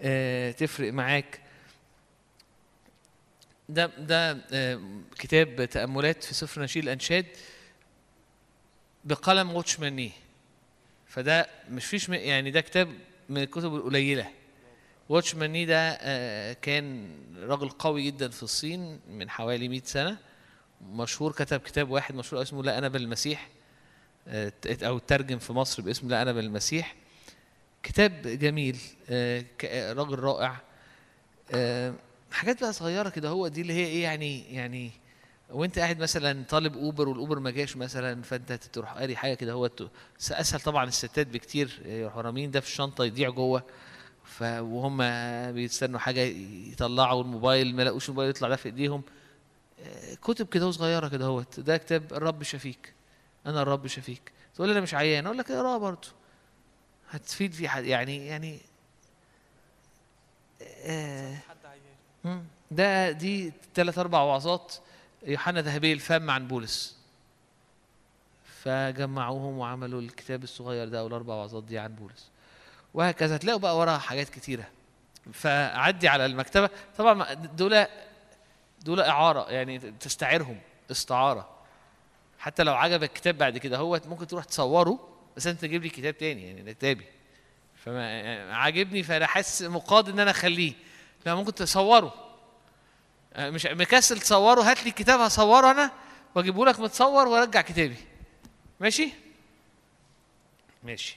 آه، 0.00 0.50
تفرق 0.50 0.92
معاك. 0.92 1.40
ده 3.68 3.86
ده 3.86 4.38
آه، 4.52 4.80
كتاب 5.18 5.64
تأملات 5.64 6.24
في 6.24 6.34
سفر 6.34 6.62
نشيد 6.62 6.82
الأنشاد 6.82 7.26
بقلم 9.04 9.50
واتشماني. 9.52 10.12
فده 11.06 11.46
مش 11.70 11.86
فيش 11.86 12.08
يعني 12.08 12.50
ده 12.50 12.60
كتاب 12.60 12.88
من 13.28 13.42
الكتب 13.42 13.74
القليلة. 13.74 14.26
واتشماني 15.08 15.66
ده 15.66 15.98
آه، 16.00 16.52
كان 16.52 17.08
راجل 17.42 17.68
قوي 17.68 18.02
جدا 18.02 18.28
في 18.28 18.42
الصين 18.42 19.00
من 19.10 19.30
حوالي 19.30 19.68
100 19.68 19.82
سنة. 19.84 20.18
مشهور 20.92 21.32
كتب 21.32 21.60
كتاب 21.60 21.90
واحد 21.90 22.14
مشهور 22.14 22.42
اسمه 22.42 22.62
لا 22.62 22.78
أنا 22.78 22.88
بالمسيح. 22.88 23.48
آه، 24.28 24.52
أو 24.66 24.98
ترجم 24.98 25.38
في 25.38 25.52
مصر 25.52 25.82
باسم 25.82 26.08
لا 26.08 26.22
أنا 26.22 26.32
بالمسيح. 26.32 26.94
كتاب 27.82 28.22
جميل 28.22 28.78
آه، 29.10 29.44
راجل 29.92 30.18
رائع. 30.18 30.56
حاجات 32.32 32.60
بقى 32.60 32.72
صغيرة 32.72 33.08
كده 33.08 33.28
هو 33.28 33.48
دي 33.48 33.60
اللي 33.60 33.72
هي 33.72 33.86
إيه 33.86 34.02
يعني 34.02 34.54
يعني 34.54 34.90
وانت 35.50 35.78
قاعد 35.78 35.98
مثلا 35.98 36.44
طالب 36.48 36.76
اوبر 36.76 37.08
والاوبر 37.08 37.38
ما 37.38 37.50
جاش 37.50 37.76
مثلا 37.76 38.22
فانت 38.22 38.52
تروح 38.52 38.92
قاري 38.92 39.16
حاجة 39.16 39.34
كده 39.34 39.52
هو 39.52 39.70
اسهل 40.30 40.60
طبعا 40.60 40.84
الستات 40.84 41.26
بكتير 41.26 41.80
يروحوا 41.84 42.22
رامين 42.22 42.50
ده 42.50 42.60
في 42.60 42.66
الشنطة 42.66 43.04
يضيع 43.04 43.30
جوه. 43.30 43.62
ف 44.24 44.42
وهم 44.42 44.98
بيستنوا 45.52 45.98
حاجة 45.98 46.20
يطلعوا 46.72 47.22
الموبايل 47.22 47.76
ما 47.76 47.82
لقوش 47.82 48.08
الموبايل 48.08 48.30
يطلع 48.30 48.48
ده 48.48 48.56
في 48.56 48.66
إيديهم. 48.66 49.02
آه، 49.80 50.14
كتب 50.14 50.46
كده 50.48 50.70
صغيره 50.70 51.08
كده 51.08 51.24
اهوت. 51.24 51.60
ده 51.60 51.76
كتاب 51.76 52.12
الرب 52.12 52.42
شفيك. 52.42 52.92
أنا 53.46 53.62
الرب 53.62 53.86
شفيك. 53.86 54.32
تقول 54.54 54.68
لي 54.68 54.72
أنا 54.72 54.80
مش 54.80 54.94
عيان. 54.94 55.26
أقول 55.26 55.38
لك 55.38 55.50
اقراه 55.50 55.78
برضه 55.78 56.08
هتفيد 57.10 57.52
في 57.52 57.68
حد 57.68 57.84
يعني 57.84 58.26
يعني 58.26 58.58
آه. 60.84 61.36
ده 62.70 63.10
دي 63.10 63.52
ثلاث 63.74 63.98
أربع 63.98 64.20
وعظات. 64.22 64.74
يوحنا 65.24 65.62
ذهبي 65.62 65.92
الفم 65.92 66.30
عن 66.30 66.48
بولس. 66.48 66.96
فجمعوهم 68.62 69.58
وعملوا 69.58 70.00
الكتاب 70.00 70.42
الصغير 70.42 70.88
ده 70.88 71.00
أو 71.00 71.06
الاربع 71.06 71.34
وعظات 71.34 71.64
دي 71.64 71.78
عن 71.78 71.94
بولس. 71.94 72.30
وهكذا 72.94 73.36
تلاقوا 73.36 73.60
بقى 73.60 73.78
وراها 73.78 73.98
حاجات 73.98 74.28
كتيرة. 74.28 74.64
فعدي 75.32 76.08
على 76.08 76.26
المكتبة. 76.26 76.70
طبعا 76.98 77.34
دول 77.34 77.86
دول 78.80 79.00
إعارة 79.00 79.50
يعني 79.50 79.78
تستعيرهم 79.78 80.60
استعارة. 80.90 81.48
حتى 82.38 82.62
لو 82.62 82.74
عجبك 82.74 83.08
الكتاب 83.08 83.38
بعد 83.38 83.58
كده 83.58 83.76
هو 83.78 84.00
ممكن 84.06 84.26
تروح 84.26 84.44
تصوره 84.44 85.08
بس 85.36 85.46
أنت 85.46 85.60
تجيب 85.60 85.82
لي 85.82 85.88
كتاب 85.88 86.18
تاني 86.18 86.46
يعني 86.46 86.62
ده 86.62 86.72
كتابي 86.72 87.04
فما 87.76 88.54
عاجبني 88.54 89.02
فأنا 89.02 89.26
حاسس 89.26 89.62
مقاد 89.62 90.08
إن 90.08 90.18
أنا 90.20 90.30
أخليه. 90.30 90.72
لا 91.26 91.34
ممكن 91.34 91.54
تصوره. 91.54 92.14
مش 93.38 93.66
مكسل 93.66 94.20
تصوره 94.20 94.62
هات 94.62 94.82
لي 94.84 94.88
الكتاب 94.90 95.20
هصوره 95.20 95.70
أنا 95.70 95.90
واجيبه 96.34 96.66
لك 96.66 96.80
متصور 96.80 97.28
وأرجع 97.28 97.60
كتابي. 97.60 97.96
ماشي؟ 98.80 99.08
ماشي. 100.82 101.16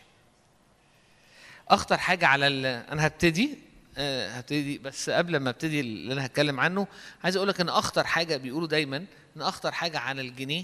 أخطر 1.69 1.97
حاجة 1.97 2.27
على 2.27 2.47
ال... 2.47 2.65
أنا 2.65 3.07
هبتدي 3.07 3.57
آه، 3.97 4.29
هبتدي 4.29 4.77
بس 4.77 5.09
قبل 5.09 5.37
ما 5.37 5.49
أبتدي 5.49 5.79
اللي 5.79 6.13
أنا 6.13 6.25
هتكلم 6.25 6.59
عنه 6.59 6.87
عايز 7.23 7.35
أقول 7.35 7.47
لك 7.49 7.61
إن 7.61 7.69
أخطر 7.69 8.03
حاجة 8.03 8.37
بيقولوا 8.37 8.67
دايما 8.67 9.05
إن 9.37 9.41
أخطر 9.41 9.71
حاجة 9.71 9.99
على 9.99 10.21
الجنيه 10.21 10.63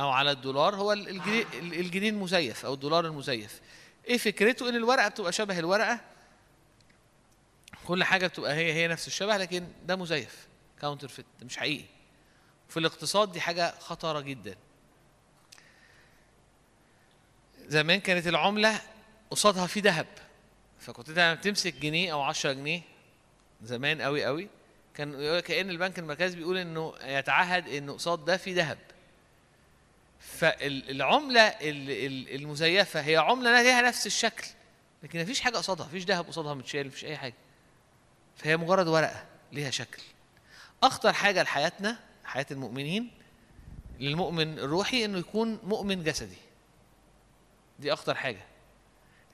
أو 0.00 0.10
على 0.10 0.30
الدولار 0.30 0.74
هو 0.76 0.92
ال- 0.92 1.08
الجنيه 1.08 1.44
ال- 1.58 1.74
الجنيه 1.80 2.10
المزيف 2.10 2.66
أو 2.66 2.74
الدولار 2.74 3.06
المزيف. 3.06 3.60
إيه 4.08 4.18
فكرته؟ 4.18 4.68
إن 4.68 4.76
الورقة 4.76 5.08
بتبقى 5.08 5.32
شبه 5.32 5.58
الورقة 5.58 6.00
كل 7.86 8.04
حاجة 8.04 8.26
بتبقى 8.26 8.54
هي 8.54 8.72
هي 8.72 8.88
نفس 8.88 9.06
الشبه 9.06 9.36
لكن 9.36 9.66
ده 9.86 9.96
مزيف 9.96 10.46
counterfeit 10.80 11.26
مش 11.42 11.56
حقيقي. 11.56 11.84
في 12.68 12.76
الاقتصاد 12.76 13.32
دي 13.32 13.40
حاجة 13.40 13.74
خطرة 13.78 14.20
جدا. 14.20 14.56
زمان 17.66 18.00
كانت 18.00 18.26
العملة 18.26 18.80
قصادها 19.30 19.66
في 19.66 19.80
ذهب. 19.80 20.06
فكنت 20.80 21.10
لما 21.10 21.34
بتمسك 21.34 21.74
جنيه 21.74 22.12
أو 22.12 22.22
10 22.22 22.52
جنيه 22.52 22.82
زمان 23.62 24.02
قوي 24.02 24.24
قوي 24.24 24.48
كان 24.94 25.40
كأن 25.40 25.70
البنك 25.70 25.98
المركزي 25.98 26.36
بيقول 26.36 26.58
إنه 26.58 26.94
يتعهد 27.04 27.68
إنه 27.68 27.92
قصاد 27.92 28.24
ده 28.24 28.36
في 28.36 28.54
ذهب. 28.54 28.78
فالعملة 30.20 31.40
ال- 31.40 31.90
ال- 31.90 32.34
المزيفة 32.34 33.00
هي 33.00 33.16
عملة 33.16 33.62
ليها 33.62 33.82
نفس 33.82 34.06
الشكل 34.06 34.46
لكن 35.02 35.22
مفيش 35.22 35.40
حاجة 35.40 35.56
قصادها 35.56 35.86
مفيش 35.86 36.04
ذهب 36.04 36.26
قصادها 36.26 36.54
متشال 36.54 36.86
مفيش 36.86 37.04
أي 37.04 37.16
حاجة. 37.16 37.34
فهي 38.36 38.56
مجرد 38.56 38.88
ورقة 38.88 39.24
ليها 39.52 39.70
شكل. 39.70 40.02
أخطر 40.82 41.12
حاجة 41.12 41.42
لحياتنا 41.42 41.98
حياة 42.24 42.46
المؤمنين 42.50 43.10
للمؤمن 44.00 44.58
الروحي 44.58 45.04
إنه 45.04 45.18
يكون 45.18 45.58
مؤمن 45.64 46.02
جسدي. 46.04 46.36
دي 47.78 47.92
أخطر 47.92 48.14
حاجة. 48.14 48.44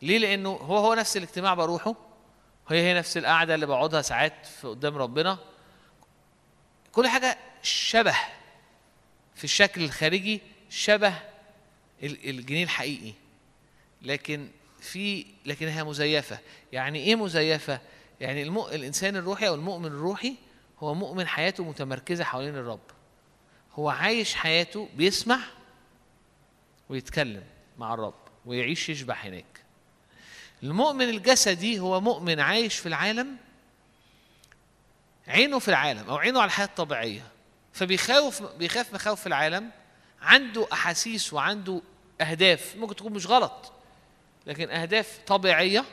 ليه؟ 0.02 0.18
لأنه 0.18 0.50
هو 0.50 0.76
هو 0.76 0.94
نفس 0.94 1.16
الاجتماع 1.16 1.54
بروحه. 1.54 1.94
هي 2.68 2.82
هي 2.82 2.94
نفس 2.94 3.16
القعدة 3.16 3.54
اللي 3.54 3.66
بقعدها 3.66 4.02
ساعات 4.02 4.46
في 4.46 4.68
قدام 4.68 4.96
ربنا. 4.96 5.38
كل 6.92 7.08
حاجة 7.08 7.38
شبه 7.62 8.16
في 9.34 9.44
الشكل 9.44 9.84
الخارجي 9.84 10.40
شبه 10.70 11.08
ال- 12.02 12.30
الجنيه 12.30 12.64
الحقيقي. 12.64 13.12
لكن 14.02 14.48
في 14.80 15.26
لكنها 15.46 15.84
مزيفة. 15.84 16.38
يعني 16.72 16.98
إيه 16.98 17.14
مزيفة؟ 17.14 17.80
يعني 18.20 18.42
المؤ... 18.42 18.74
الإنسان 18.74 19.16
الروحي 19.16 19.48
أو 19.48 19.54
المؤمن 19.54 19.86
الروحي 19.86 20.34
هو 20.78 20.94
مؤمن 20.94 21.26
حياته 21.26 21.64
متمركزة 21.64 22.24
حوالين 22.24 22.54
الرب. 22.54 22.80
هو 23.74 23.88
عايش 23.88 24.34
حياته 24.34 24.88
بيسمع 24.96 25.38
ويتكلم 26.88 27.44
مع 27.78 27.94
الرب 27.94 28.14
ويعيش 28.46 28.88
يشبع 28.88 29.14
هناك. 29.14 29.64
المؤمن 30.62 31.08
الجسدي 31.08 31.80
هو 31.80 32.00
مؤمن 32.00 32.40
عايش 32.40 32.76
في 32.76 32.86
العالم 32.86 33.36
عينه 35.28 35.58
في 35.58 35.68
العالم 35.68 36.10
أو 36.10 36.16
عينه 36.16 36.40
على 36.40 36.46
الحياة 36.46 36.66
الطبيعية. 36.66 37.26
فبيخاف 37.72 38.42
بيخاف 38.42 38.94
مخاوف 38.94 39.26
العالم 39.26 39.70
عنده 40.22 40.66
أحاسيس 40.72 41.32
وعنده 41.32 41.80
أهداف. 42.20 42.76
ممكن 42.76 42.96
تكون 42.96 43.12
مش 43.12 43.26
غلط 43.26 43.72
لكن 44.46 44.70
أهداف 44.70 45.18
طبيعية 45.26 45.84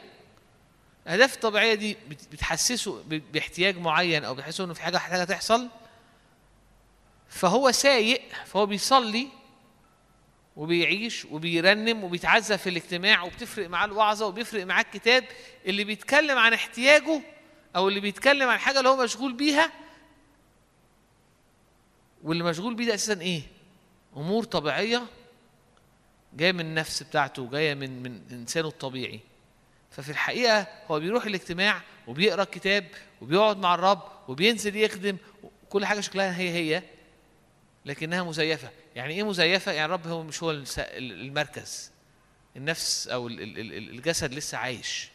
الأهداف 1.06 1.36
الطبيعية 1.36 1.74
دي 1.74 1.98
بت- 2.10 2.28
بتحسسه 2.32 3.04
باحتياج 3.34 3.78
معين 3.78 4.24
أو 4.24 4.36
بتحسسه 4.36 4.64
إنه 4.64 4.74
في 4.74 4.82
حاجة 4.82 4.96
محتاجه 4.96 5.24
تحصل 5.24 5.68
فهو 7.30 7.72
سايق 7.72 8.22
فهو 8.46 8.66
بيصلي 8.66 9.28
وبيعيش 10.56 11.26
وبيرنم 11.26 12.04
وبيتعزى 12.04 12.58
في 12.58 12.70
الاجتماع 12.70 13.24
وبتفرق 13.24 13.70
معاه 13.70 13.86
الوعظة 13.86 14.26
وبيفرق 14.28 14.66
معاه 14.66 14.82
الكتاب 14.82 15.24
اللي 15.66 15.84
بيتكلم 15.84 16.38
عن 16.38 16.54
احتياجه 16.54 17.22
أو 17.76 17.88
اللي 17.88 18.00
بيتكلم 18.00 18.50
عن 18.50 18.58
حاجة 18.58 18.78
اللي 18.80 18.90
هو 18.90 19.04
مشغول 19.04 19.34
بيها 19.34 19.72
واللي 22.24 22.44
مشغول 22.44 22.76
بيه 22.76 22.86
ده 22.88 22.94
أساسا 22.94 23.22
إيه؟ 23.22 23.42
أمور 24.18 24.44
طبيعية 24.44 25.06
جاية 26.34 26.52
من 26.52 26.60
النفس 26.62 27.04
بتاعته 27.04 27.50
جاية 27.50 27.74
من 27.74 28.04
من 28.04 28.22
إنسانه 28.32 28.68
الطبيعي 28.68 29.20
ففي 29.96 30.10
الحقيقة 30.10 30.68
هو 30.92 31.00
بيروح 31.00 31.26
الاجتماع 31.26 31.82
وبيقرأ 32.08 32.44
الكتاب 32.44 32.88
وبيقعد 33.22 33.58
مع 33.58 33.76
الرب 33.76 34.02
وبينزل 34.28 34.76
يخدم 34.76 35.18
كل 35.70 35.86
حاجة 35.86 36.00
شكلها 36.00 36.38
هي 36.38 36.50
هي 36.50 36.84
لكنها 37.86 38.24
مزيفة. 38.24 38.70
يعني 38.96 39.14
إيه 39.14 39.24
مزيفة؟ 39.24 39.72
يعني 39.72 39.86
الرب 39.86 40.08
هو 40.08 40.24
مش 40.24 40.44
هو 40.44 40.52
المركز. 40.80 41.92
النفس 42.56 43.08
ال- 43.08 43.90
الجسد 43.96 44.34
لسه 44.34 44.58
عايش. 44.58 45.10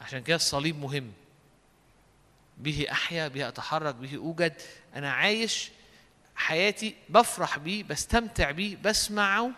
عشان 0.00 0.22
كده 0.22 0.36
الصليب 0.36 0.80
مهم. 0.80 1.12
به 2.58 2.86
أحيا 2.90 3.28
به 3.28 3.48
أتحرك 3.48 3.94
به 3.94 4.16
أوجد. 4.16 4.54
أنا 4.94 5.12
عايش 5.12 5.70
حياتي 6.36 6.94
بفرح 7.08 7.58
بيه 7.58 7.84
بستمتع 7.84 8.50
بيه 8.50 8.76
بسمعه 8.76 9.50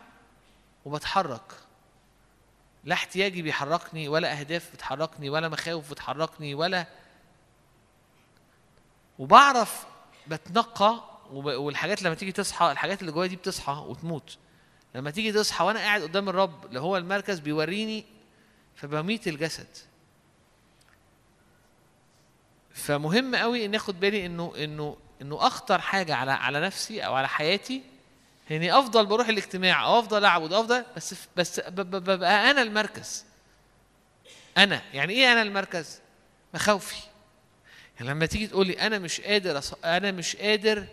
وبتحرك. 0.85 1.52
لا 2.86 2.94
احتياجي 2.94 3.42
بيحركني 3.42 4.08
ولا 4.08 4.40
أهداف 4.40 4.72
بتحركني 4.74 5.30
ولا 5.30 5.48
مخاوف 5.48 5.90
بتحركني 5.90 6.54
ولا 6.54 6.86
وبعرف 9.18 9.86
بتنقى 10.26 11.04
والحاجات 11.32 12.02
لما 12.02 12.14
تيجي 12.14 12.32
تصحى 12.32 12.72
الحاجات 12.72 13.00
اللي 13.00 13.12
جوايا 13.12 13.28
دي 13.28 13.36
بتصحى 13.36 13.72
وتموت. 13.72 14.38
لما 14.94 15.10
تيجي 15.10 15.32
تصحى 15.32 15.64
وأنا 15.64 15.78
قاعد 15.80 16.02
قدام 16.02 16.28
الرب 16.28 16.66
اللي 16.66 16.80
هو 16.80 16.96
المركز 16.96 17.38
بيوريني 17.38 18.04
فبميت 18.74 19.28
الجسد. 19.28 19.68
فمهم 22.74 23.36
قوي 23.36 23.66
إن 23.66 23.74
اخد 23.74 24.00
بالي 24.00 24.26
إنه 24.26 24.52
إنه 24.56 24.96
إنه 25.22 25.46
أخطر 25.46 25.80
حاجة 25.80 26.14
على 26.14 26.32
على 26.32 26.60
نفسي 26.60 27.00
أو 27.00 27.14
على 27.14 27.28
حياتي 27.28 27.82
اني 28.51 28.78
أفضل 28.78 29.06
بروح 29.06 29.28
الاجتماع 29.28 29.85
أو 29.86 29.98
أفضل 29.98 30.24
أعبد 30.24 30.52
أفضل 30.52 30.85
بس 30.97 31.14
بس 31.36 31.60
ببقى 31.68 32.51
أنا 32.51 32.62
المركز. 32.62 33.24
أنا 34.56 34.82
يعني 34.94 35.12
إيه 35.12 35.32
أنا 35.32 35.43
المركز؟ 35.43 36.01
مخاوفي. 36.55 36.97
يعني 37.97 38.10
لما 38.10 38.27
تيجي 38.27 38.47
تقول 38.47 38.66
لي 38.66 38.81
أنا 38.81 38.98
مش 38.98 39.20
قادر 39.20 39.59
أص... 39.59 39.74
أنا 39.85 40.12
مش 40.12 40.36
قادر 40.36 40.86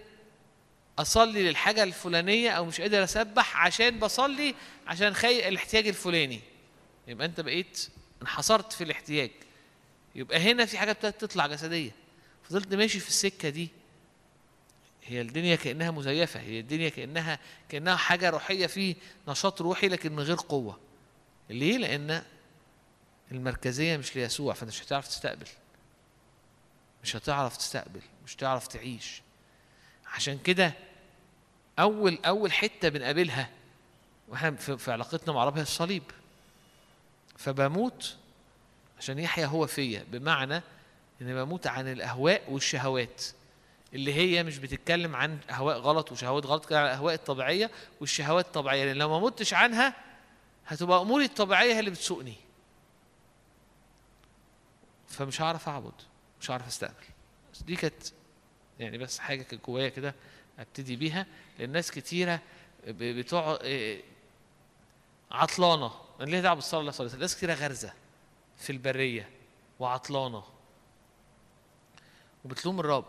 أصلي 1.00 1.44
للحاجة 1.50 1.84
الفلانية 1.84 2.50
أو 2.52 2.66
مش 2.66 2.82
قادر 2.82 3.04
أسبح 3.04 3.58
عشان 3.58 4.00
بصلي 4.00 4.56
عشان 4.88 5.14
خي 5.14 5.48
الاحتياج 5.48 5.88
الفلاني. 5.88 6.40
يبقى 7.08 7.26
أنت 7.28 7.42
بقيت 7.42 7.88
انحصرت 8.22 8.74
في 8.74 8.84
الاحتياج. 8.84 9.32
يبقى 10.16 10.40
هنا 10.40 10.66
في 10.66 10.78
حاجة 10.78 10.92
ابتدت 10.92 11.22
تطلع 11.22 11.48
جسدية. 11.48 11.92
فضلت 12.50 12.74
ماشي 12.74 13.00
في 13.00 13.08
السكة 13.08 13.50
دي. 13.50 13.70
هي 15.06 15.22
الدنيا 15.22 15.56
كأنها 15.56 15.92
مزيفة 15.92 16.40
هي 16.40 16.60
الدنيا 16.60 16.90
كأنها 16.90 17.40
كأنها 17.70 17.96
حاجة 17.96 18.30
روحية 18.30 18.68
في 18.68 18.96
نشاط 19.28 19.62
روحي 19.62 19.88
لكن 19.88 20.12
من 20.12 20.24
غير 20.24 20.36
قوة. 20.36 20.80
ليه؟ 21.50 21.78
لأن 21.78 22.24
المركزية 23.32 23.98
مش 23.98 24.16
ليسوع 24.16 24.54
فأنت 24.54 24.72
مش 24.72 24.84
هتعرف 24.84 25.08
تستقبل. 25.08 25.48
مش 27.04 27.16
هتعرف 27.16 27.58
تستقبل 27.58 28.02
مش 28.26 28.36
هتعرف 28.36 28.68
تعيش. 28.68 29.22
عشان 30.06 30.40
كده 30.40 30.74
أول 31.80 32.20
أول 32.26 32.52
حتة 32.52 32.90
بنقابلها 32.90 33.50
وإحنا 34.28 34.52
في, 34.52 34.92
علاقتنا 34.92 35.34
مع 35.34 35.44
رب 35.44 35.58
هي 35.58 35.62
الصليب. 35.62 36.04
فبموت 37.38 38.18
عشان 39.00 39.20
يحيا 39.20 39.46
هو 39.46 39.68
فيا 39.68 40.06
بمعنى 40.12 40.56
ان 41.22 41.44
بموت 41.44 41.68
عن 41.68 41.88
الأهواء 41.88 42.52
والشهوات. 42.52 43.24
اللي 43.94 44.14
هي 44.14 44.44
مش 44.44 44.58
بتتكلم 44.58 45.16
عن 45.16 45.40
أهواء 45.50 45.78
غلط 45.78 46.12
وشهوات 46.12 46.46
غلط 46.46 46.74
على 46.74 46.86
الأهواء 46.86 47.14
الطبيعية 47.14 47.72
والشهوات 48.02 48.46
الطبيعية 48.46 48.86
لأن 48.86 48.96
لو 48.98 49.10
ما 49.10 49.20
متش 49.26 49.54
عنها 49.54 49.96
هتبقى 50.68 51.02
أموري 51.02 51.26
الطبيعية 51.26 51.74
هي 51.74 51.80
اللي 51.80 51.92
بتسوقني. 51.92 52.36
فمش 55.08 55.42
هعرف 55.42 55.70
أعبد 55.70 55.94
مش 56.42 56.52
هعرف 56.52 56.68
أستقبل. 56.68 57.06
دي 57.66 57.76
كانت 57.76 58.04
يعني 58.80 58.98
بس 58.98 59.20
حاجة 59.20 59.44
كانت 59.44 59.66
جوايا 59.66 59.90
كده 59.90 60.16
أبتدي 60.60 60.96
بيها 60.96 61.26
لأن 61.60 61.70
ناس 61.70 61.92
كتيرة 61.92 62.40
بتوع 62.88 63.60
إيه، 63.62 64.04
عطلانة. 65.32 65.92
أنا 66.20 66.30
ليه 66.30 66.42
دعوة 66.42 66.56
بالصلاة 66.56 66.92
صلاه 66.92 67.16
ناس 67.16 67.38
كتيرة 67.38 67.54
غرزة 67.54 67.94
في 68.58 68.70
البرية 68.70 69.30
وعطلانة. 69.80 70.44
وبتلوم 72.46 72.80
الرب. 72.80 73.06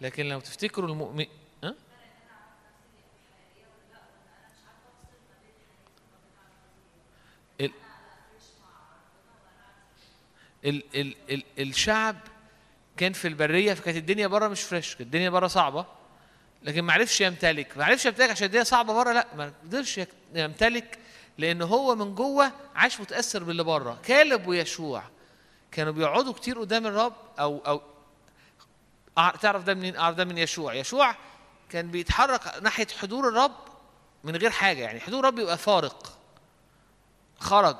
لكن 0.00 0.28
لو 0.28 0.40
تفتكروا 0.40 0.88
المؤمن 0.88 1.26
ها؟ 1.64 1.74
ال... 7.60 7.72
ال... 10.64 10.82
ال... 10.94 11.14
ال... 11.30 11.44
الشعب 11.58 12.16
كان 12.96 13.12
في 13.12 13.28
البرية 13.28 13.74
فكانت 13.74 13.96
الدنيا 13.96 14.26
بره 14.26 14.48
مش 14.48 14.62
فريش 14.62 15.00
الدنيا 15.00 15.30
بره 15.30 15.46
صعبة. 15.46 15.86
لكن 16.62 16.82
ما 16.82 16.92
عرفش 16.92 17.20
يمتلك. 17.20 17.76
ما 17.76 17.84
عرفش 17.84 18.06
يمتلك 18.06 18.30
عشان 18.30 18.46
الدنيا 18.46 18.64
صعبة 18.64 18.94
بره 18.94 19.12
لا 19.12 19.26
ما 19.36 19.52
قدرش 19.64 20.00
يمتلك 20.34 20.98
لأن 21.38 21.62
هو 21.62 21.94
من 21.94 22.14
جوه 22.14 22.52
عاش 22.74 23.00
متأثر 23.00 23.44
باللي 23.44 23.64
بره. 23.64 23.98
كالب 24.04 24.46
ويشوع 24.46 25.02
كانوا 25.72 25.92
بيقعدوا 25.92 26.32
كتير 26.32 26.60
قدام 26.60 26.86
الرب 26.86 27.14
أو 27.38 27.58
أو 27.66 27.82
تعرف 29.16 29.64
ده 29.64 29.74
منين؟ 29.74 29.96
اعرف 29.96 30.16
ده 30.16 30.24
من 30.24 30.38
يشوع. 30.38 30.74
يشوع 30.74 31.16
كان 31.70 31.90
بيتحرك 31.90 32.62
ناحية 32.62 32.86
حضور 33.00 33.28
الرب 33.28 33.56
من 34.24 34.36
غير 34.36 34.50
حاجة 34.50 34.80
يعني 34.82 35.00
حضور 35.00 35.20
الرب 35.20 35.38
يبقى 35.38 35.58
فارق. 35.58 36.18
خرج 37.38 37.76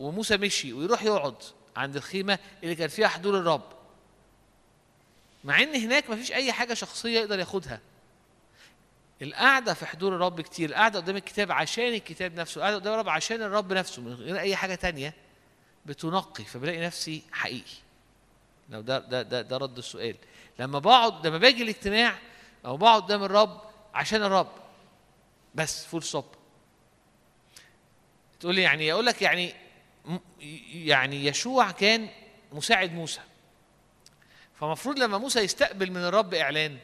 وموسى 0.00 0.36
مشي 0.36 0.72
ويروح 0.72 1.02
يقعد 1.02 1.34
عند 1.76 1.96
الخيمة 1.96 2.38
اللي 2.62 2.74
كان 2.74 2.88
فيها 2.88 3.08
حضور 3.08 3.38
الرب. 3.38 3.62
مع 5.44 5.62
إن 5.62 5.74
هناك 5.74 6.10
مفيش 6.10 6.32
أي 6.32 6.52
حاجة 6.52 6.74
شخصية 6.74 7.20
يقدر 7.20 7.38
ياخدها. 7.38 7.80
القعدة 9.22 9.74
في 9.74 9.86
حضور 9.86 10.14
الرب 10.16 10.40
كتير 10.40 10.68
القعدة 10.70 10.98
قدام 11.00 11.16
الكتاب 11.16 11.52
عشان 11.52 11.94
الكتاب 11.94 12.34
نفسه 12.34 12.58
القعدة 12.58 12.76
قدام 12.76 12.94
الرب 12.94 13.08
عشان 13.08 13.42
الرب 13.42 13.72
نفسه 13.72 14.02
من 14.02 14.14
غير 14.14 14.38
أي 14.38 14.56
حاجة 14.56 14.74
تانية 14.74 15.14
بتنقي 15.86 16.44
فبلاقي 16.44 16.80
نفسي 16.86 17.22
حقيقي. 17.32 17.72
لو 18.70 18.80
ده 18.80 18.98
ده 18.98 19.22
ده, 19.22 19.42
ده 19.42 19.56
رد 19.56 19.78
السؤال. 19.78 20.16
لما 20.58 20.78
بقعد 20.78 21.26
لما 21.26 21.38
باجي 21.38 21.62
الاجتماع 21.62 22.18
أو 22.66 22.76
بقعد 22.76 23.02
قدام 23.02 23.24
الرب 23.24 23.60
عشان 23.94 24.22
الرب. 24.22 24.52
بس 25.54 25.86
full 25.86 26.02
stop 26.02 26.24
تقول 28.40 28.54
لي 28.54 28.62
يعني 28.62 28.92
أقول 28.92 29.06
لك 29.06 29.22
يعني 29.22 29.54
يعني 30.72 31.26
يشوع 31.26 31.70
كان 31.70 32.08
مساعد 32.52 32.92
موسى. 32.92 33.20
فمفروض 34.60 34.98
لما 34.98 35.18
موسى 35.18 35.40
يستقبل 35.40 35.90
من 35.90 35.96
الرب 36.04 36.34
إعلان 36.34 36.78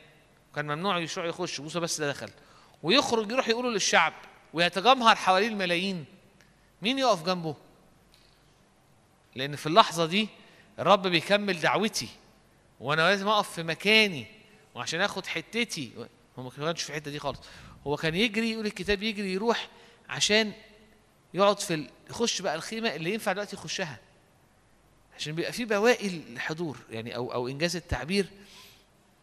كان 0.54 0.64
ممنوع 0.64 0.98
يشوع 0.98 1.26
يخش 1.26 1.60
موسى 1.60 1.80
بس 1.80 2.00
ده 2.00 2.10
دخل. 2.10 2.30
ويخرج 2.82 3.32
يروح 3.32 3.48
يقوله 3.48 3.70
للشعب 3.70 4.12
ويتجمهر 4.52 5.16
حواليه 5.16 5.48
الملايين 5.48 6.04
مين 6.82 6.98
يقف 6.98 7.22
جنبه؟ 7.22 7.56
لأن 9.34 9.56
في 9.56 9.66
اللحظة 9.66 10.06
دي 10.06 10.28
الرب 10.78 11.06
بيكمل 11.06 11.60
دعوتي. 11.60 12.08
وأنا 12.80 13.02
لازم 13.02 13.28
أقف 13.28 13.52
في 13.52 13.62
مكاني 13.62 14.26
وعشان 14.74 15.00
آخد 15.00 15.26
حتتي. 15.26 16.08
هو 16.38 16.42
ما 16.42 16.50
كانش 16.50 16.82
في 16.82 16.90
الحتة 16.90 17.10
دي 17.10 17.18
خالص. 17.18 17.40
هو 17.86 17.96
كان 17.96 18.14
يجري 18.14 18.50
يقول 18.50 18.66
الكتاب 18.66 19.02
يجري 19.02 19.32
يروح 19.32 19.68
عشان 20.08 20.52
يقعد 21.34 21.60
في. 21.60 21.90
يخش 22.10 22.42
بقى 22.42 22.54
الخيمة 22.54 22.94
اللي 22.94 23.12
ينفع 23.14 23.32
دلوقتي 23.32 23.56
يخشها. 23.56 23.98
عشان 25.16 25.34
بيبقى 25.34 25.52
في 25.52 25.64
بواقي 25.64 26.06
الحضور 26.08 26.78
يعني 26.90 27.16
أو 27.16 27.32
أو 27.32 27.48
إنجاز 27.48 27.76
التعبير 27.76 28.26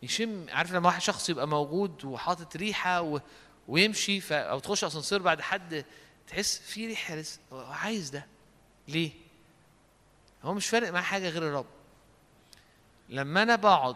يشم. 0.04 0.46
عارف 0.50 0.72
لما 0.72 0.88
واحد 0.88 1.02
شخص 1.02 1.30
يبقى 1.30 1.48
موجود 1.48 2.06
وحاطط 2.06 2.56
ريحة 2.56 3.02
و... 3.02 3.20
ويمشي 3.68 4.22
ف... 4.22 4.34
أو 4.34 4.60
تخش 4.60 4.84
أسانسير 4.84 5.22
بعد 5.22 5.42
حد 5.42 5.86
تحس 6.28 6.60
في 6.60 6.88
ريحة 6.88 7.16
لسه. 7.16 7.40
عايز 7.52 8.10
ده. 8.10 8.26
ليه؟ 8.88 9.12
هو 10.44 10.54
مش 10.54 10.68
فارق 10.68 10.90
معاه 10.90 11.02
حاجة 11.04 11.30
غير 11.30 11.44
الرب. 11.44 11.66
لما 13.10 13.44
أنا 13.44 13.56
بقعد 13.56 13.96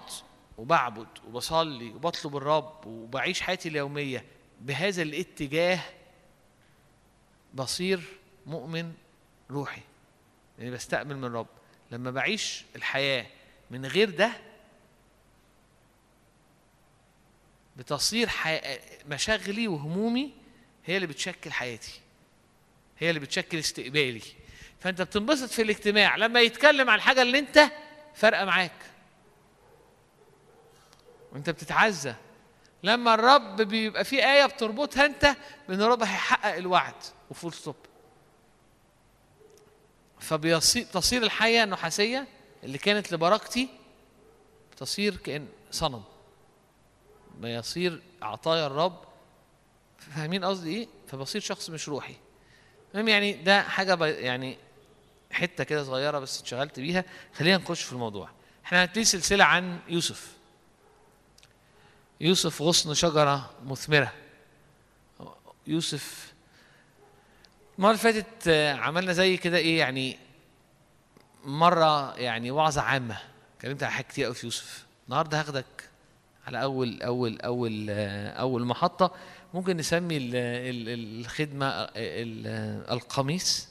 وبعبد 0.57 1.07
وبصلي 1.27 1.89
وبطلب 1.89 2.37
الرب 2.37 2.85
وبعيش 2.85 3.41
حياتي 3.41 3.69
اليومية 3.69 4.25
بهذا 4.61 5.01
الاتجاه 5.01 5.79
بصير 7.53 8.01
مؤمن 8.45 8.93
روحي 9.51 9.81
يعني 10.59 10.71
بستأمن 10.71 11.15
من 11.15 11.23
الرب 11.23 11.47
لما 11.91 12.11
بعيش 12.11 12.65
الحياة 12.75 13.25
من 13.71 13.85
غير 13.85 14.09
ده 14.09 14.31
بتصير. 17.77 18.29
مشاغلي 19.07 19.67
وهمومي 19.67 20.33
هي 20.85 20.95
اللي 20.95 21.07
بتشكل 21.07 21.51
حياتي 21.51 21.99
هي 22.99 23.09
اللي 23.09 23.19
بتشكل 23.19 23.57
استقبالي. 23.59 24.21
فأنت 24.79 25.01
بتنبسط 25.01 25.49
في 25.49 25.61
الاجتماع. 25.61 26.15
لما 26.15 26.41
يتكلم 26.41 26.89
عن 26.89 26.95
الحاجة 26.95 27.21
اللي 27.21 27.39
أنت 27.39 27.71
فارقة 28.15 28.45
معاك. 28.45 28.90
وانت 31.33 31.49
بتتعزى. 31.49 32.13
لما 32.83 33.13
الرب 33.13 33.61
بيبقى 33.61 34.03
في 34.05 34.25
آية 34.25 34.45
بتربطها 34.45 35.05
انت 35.05 35.35
بأن 35.69 35.81
الرب 35.81 36.03
هيحقق 36.03 36.55
الوعد. 36.55 36.93
وفول 37.29 37.53
ستوب 37.53 37.75
فبتصير 40.19 41.23
الحياة 41.23 41.63
النحاسية 41.63 42.27
اللي 42.63 42.77
كانت 42.77 43.11
لبركتي 43.11 43.69
تصير 44.77 45.15
كأن 45.15 45.47
صنم. 45.71 46.03
ما 47.39 47.55
يصير 47.55 48.01
عطايا 48.21 48.67
الرب. 48.67 49.01
فاهمين 49.97 50.45
قصدي 50.45 50.77
إيه؟ 50.77 50.87
فبصير 51.07 51.41
شخص 51.41 51.69
مش 51.69 51.89
روحي. 51.89 52.15
المهم 52.93 53.07
يعني 53.07 53.33
ده 53.33 53.61
حاجة 53.61 53.93
بي 53.95 54.09
يعني 54.09 54.57
حتة 55.31 55.63
كده 55.63 55.83
صغيرة 55.83 56.19
بس 56.19 56.39
اتشغلت 56.39 56.79
بيها. 56.79 57.03
خلينا 57.33 57.57
نخش 57.57 57.83
في 57.83 57.93
الموضوع. 57.93 58.29
إحنا 58.65 58.83
هنبتدي 58.83 59.03
سلسلة 59.03 59.43
عن 59.43 59.79
يوسف. 59.87 60.33
يوسف 62.21 62.61
غصن 62.61 62.93
شجرة 62.93 63.49
مثمرة. 63.65 64.13
يوسف 65.67 66.33
المرة 67.77 67.89
اللي 67.91 68.01
فاتت 68.01 68.47
آه، 68.47 68.73
عملنا 68.73 69.13
زي 69.13 69.37
كده 69.37 69.57
إيه 69.57 69.79
يعني 69.79 70.17
مرة 71.45 72.15
يعني 72.15 72.51
وعظة 72.51 72.81
عامة. 72.81 73.17
اتكلمت 73.57 73.83
على 73.83 73.91
حاجات 73.91 74.07
كتير 74.11 74.25
قوي 74.25 74.33
في 74.35 74.45
يوسف. 74.45 74.85
النهارده 75.07 75.39
هاخدك 75.39 75.89
على 76.47 76.63
أول 76.63 77.01
أول 77.01 77.41
أول 77.41 77.87
آه، 77.89 78.29
أول 78.31 78.65
محطة. 78.65 79.11
ممكن 79.53 79.77
نسمي 79.77 80.17
ال- 80.17 80.35
ال- 80.35 81.19
الخدمة 81.25 81.65
آه، 81.65 81.89
ال- 81.95 82.91
القميص 82.91 83.67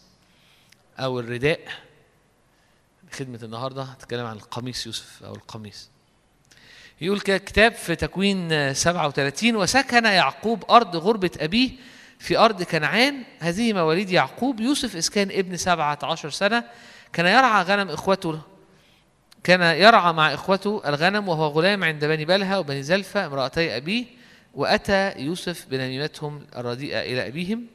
أو 0.98 1.20
الرداء. 1.20 1.60
خدمة 3.12 3.40
النهارده 3.43 3.82
هتكلم 3.82 4.27
عن 4.27 4.36
القميص 4.36 4.86
يوسف 4.86 5.22
أو 5.24 5.35
القميص. 5.35 5.89
يقول 7.01 7.20
كتاب 7.20 7.72
في 7.72 7.97
تكوين 7.97 8.52
آه، 8.52 8.72
37 8.72 9.56
وسكن 9.56 10.05
يعقوب 10.05 10.64
أرض 10.70 10.97
غربة 10.97 11.31
أبيه 11.40 11.70
في 12.18 12.39
أرض 12.39 12.62
كنعان. 12.62 13.22
هذه 13.39 13.72
مواليد 13.72 14.10
يعقوب. 14.10 14.60
يوسف 14.60 14.97
اذ 14.97 15.09
كان 15.09 15.31
ابن 15.31 15.56
17 15.56 16.31
سنة. 16.31 16.64
كان 17.12 17.27
يرعى 17.27 17.62
غنم 17.62 17.89
إخوته 17.89 18.40
كان 19.44 19.60
يرعى 19.60 20.12
مع 20.12 20.35
إخوته 20.35 20.82
الغنم 20.86 21.28
وهو 21.28 21.47
غلام 21.47 21.85
عند 21.85 22.05
بني 22.05 22.24
بلها 22.24 22.59
وبني 22.59 22.82
زلفة 22.82 23.27
امرأتي 23.27 23.77
أبيه 23.77 24.05
وأتى 24.55 25.12
يوسف 25.16 25.66
بنميمتهم 25.70 26.47
الرديئة 26.56 27.01
إلى 27.01 27.27
أبيهم. 27.27 27.66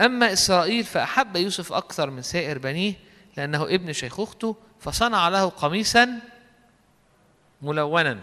أما 0.00 0.32
إسرائيل 0.32 0.84
فأحب 0.84 1.36
يوسف 1.36 1.72
أكثر 1.72 2.10
من 2.10 2.22
سائر 2.22 2.58
بنيه 2.58 2.94
لأنه 3.36 3.64
ابن 3.64 3.92
شيخوخته 3.92 4.56
فصنع 4.80 5.28
له 5.28 5.48
قميصا 5.48 6.20
ملونا. 7.64 8.20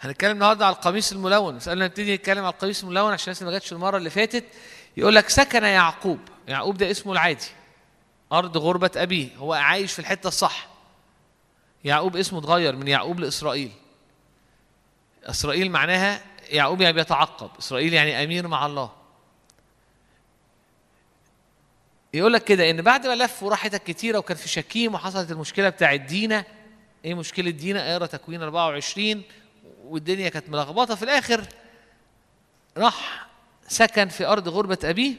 هنتكلم 0.00 0.30
النهارده 0.30 0.66
على 0.66 0.74
القميص 0.74 1.12
الملون. 1.12 1.58
ما 1.66 1.74
نبتدي 1.74 2.14
نتكلم 2.14 2.44
على 2.44 2.52
القميص 2.52 2.82
الملون 2.82 3.12
عشان 3.12 3.24
الناس 3.24 3.42
ما 3.42 3.50
جاتش 3.50 3.72
المرة 3.72 3.96
اللي 3.96 4.10
فاتت. 4.10 4.44
يقول 4.96 5.14
لك 5.14 5.28
سكن 5.28 5.64
يعقوب. 5.64 6.18
يعقوب 6.48 6.76
ده 6.76 6.90
اسمه 6.90 7.12
العادي. 7.12 7.46
أرض 8.32 8.58
غربة 8.58 8.90
أبيه. 8.96 9.36
هو 9.36 9.52
عايش 9.52 9.92
في 9.92 9.98
الحتة 9.98 10.28
الصح. 10.28 10.68
يعقوب 11.84 12.16
اسمه 12.16 12.38
اتغير 12.38 12.76
من 12.76 12.88
يعقوب 12.88 13.20
لإسرائيل. 13.20 13.72
إسرائيل 15.24 15.70
معناها 15.70 16.20
يعقوب 16.50 16.80
يعني 16.80 16.92
بيتعقب. 16.94 17.50
إسرائيل 17.58 17.94
يعني 17.94 18.24
أمير 18.24 18.48
مع 18.48 18.66
الله. 18.66 18.92
يقول 22.14 22.32
لك 22.32 22.44
كده 22.44 22.70
إن 22.70 22.82
بعد 22.82 23.06
ما 23.06 23.14
لف 23.14 23.42
وراح 23.42 23.58
حتت 23.58 23.86
كتيرة 23.86 24.18
وكان 24.18 24.36
في 24.36 24.48
شكيم 24.48 24.94
وحصلت 24.94 25.30
المشكلة 25.30 25.68
بتاعه 25.68 25.96
دينا 25.96 26.44
إيه 27.04 27.14
مشكلة 27.14 27.50
دينا؟ 27.50 27.92
اقرا 27.92 28.06
تكوين 28.06 28.42
24 28.42 29.22
والدنيا 29.84 30.28
كانت 30.28 30.48
ملخبطة. 30.48 30.94
في 30.94 31.02
الآخر 31.02 31.44
راح 32.76 33.26
سكن 33.68 34.08
في 34.08 34.26
أرض 34.26 34.48
غربة 34.48 34.78
أبيه. 34.84 35.14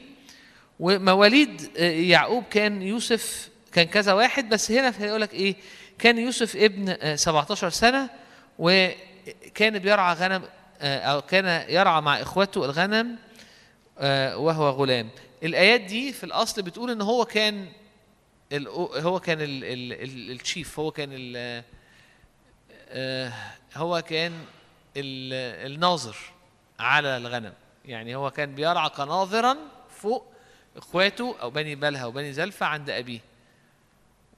ومواليد 0.80 1.70
آه، 1.76 1.90
يعقوب 1.90 2.44
كان 2.50 2.82
يوسف 2.82 3.48
كان 3.72 3.86
كذا 3.86 4.12
واحد. 4.12 4.48
بس 4.48 4.70
هنا 4.70 4.94
يقول 5.00 5.20
لك 5.20 5.34
إيه؟ 5.34 5.56
كان 5.98 6.18
يوسف 6.18 6.56
ابن 6.56 6.96
آه، 7.00 7.16
17 7.16 7.70
سنة. 7.70 8.10
وكان 8.58 9.78
بيرعى 9.78 10.14
غنم 10.14 10.42
آه، 10.80 10.98
أو 10.98 11.22
كان 11.22 11.64
يرعى 11.68 12.00
مع 12.00 12.20
اخوته 12.22 12.64
الغنم 12.64 13.16
آه، 13.98 14.36
وهو 14.36 14.70
غلام. 14.70 15.08
الآيات 15.42 15.80
دي 15.80 16.12
في 16.12 16.24
الأصل 16.24 16.62
بتقول 16.62 16.90
إن 16.90 17.00
هو 17.00 17.24
كان 17.24 17.66
هو 19.02 19.20
كان 19.20 19.40
ال- 19.40 19.64
ال- 19.64 19.92
ال- 19.92 20.40
الشيف 20.40 20.78
هو 20.80 20.90
كان 20.90 21.10
آه، 22.88 23.32
هو 23.74 24.02
كان 24.02 24.32
ال- 24.96 25.72
الناظر 25.72 26.16
على 26.78 27.16
الغنم. 27.16 27.52
يعني 27.84 28.14
هو 28.16 28.30
كان 28.30 28.54
بيرعى 28.54 28.88
كناظرا 28.88 29.56
فوق 29.90 30.32
إخواته 30.76 31.36
أو 31.42 31.50
بني 31.50 31.74
بلها 31.74 32.06
وبني 32.06 32.32
زلفة 32.32 32.66
عند 32.66 32.90
أبيه. 32.90 33.20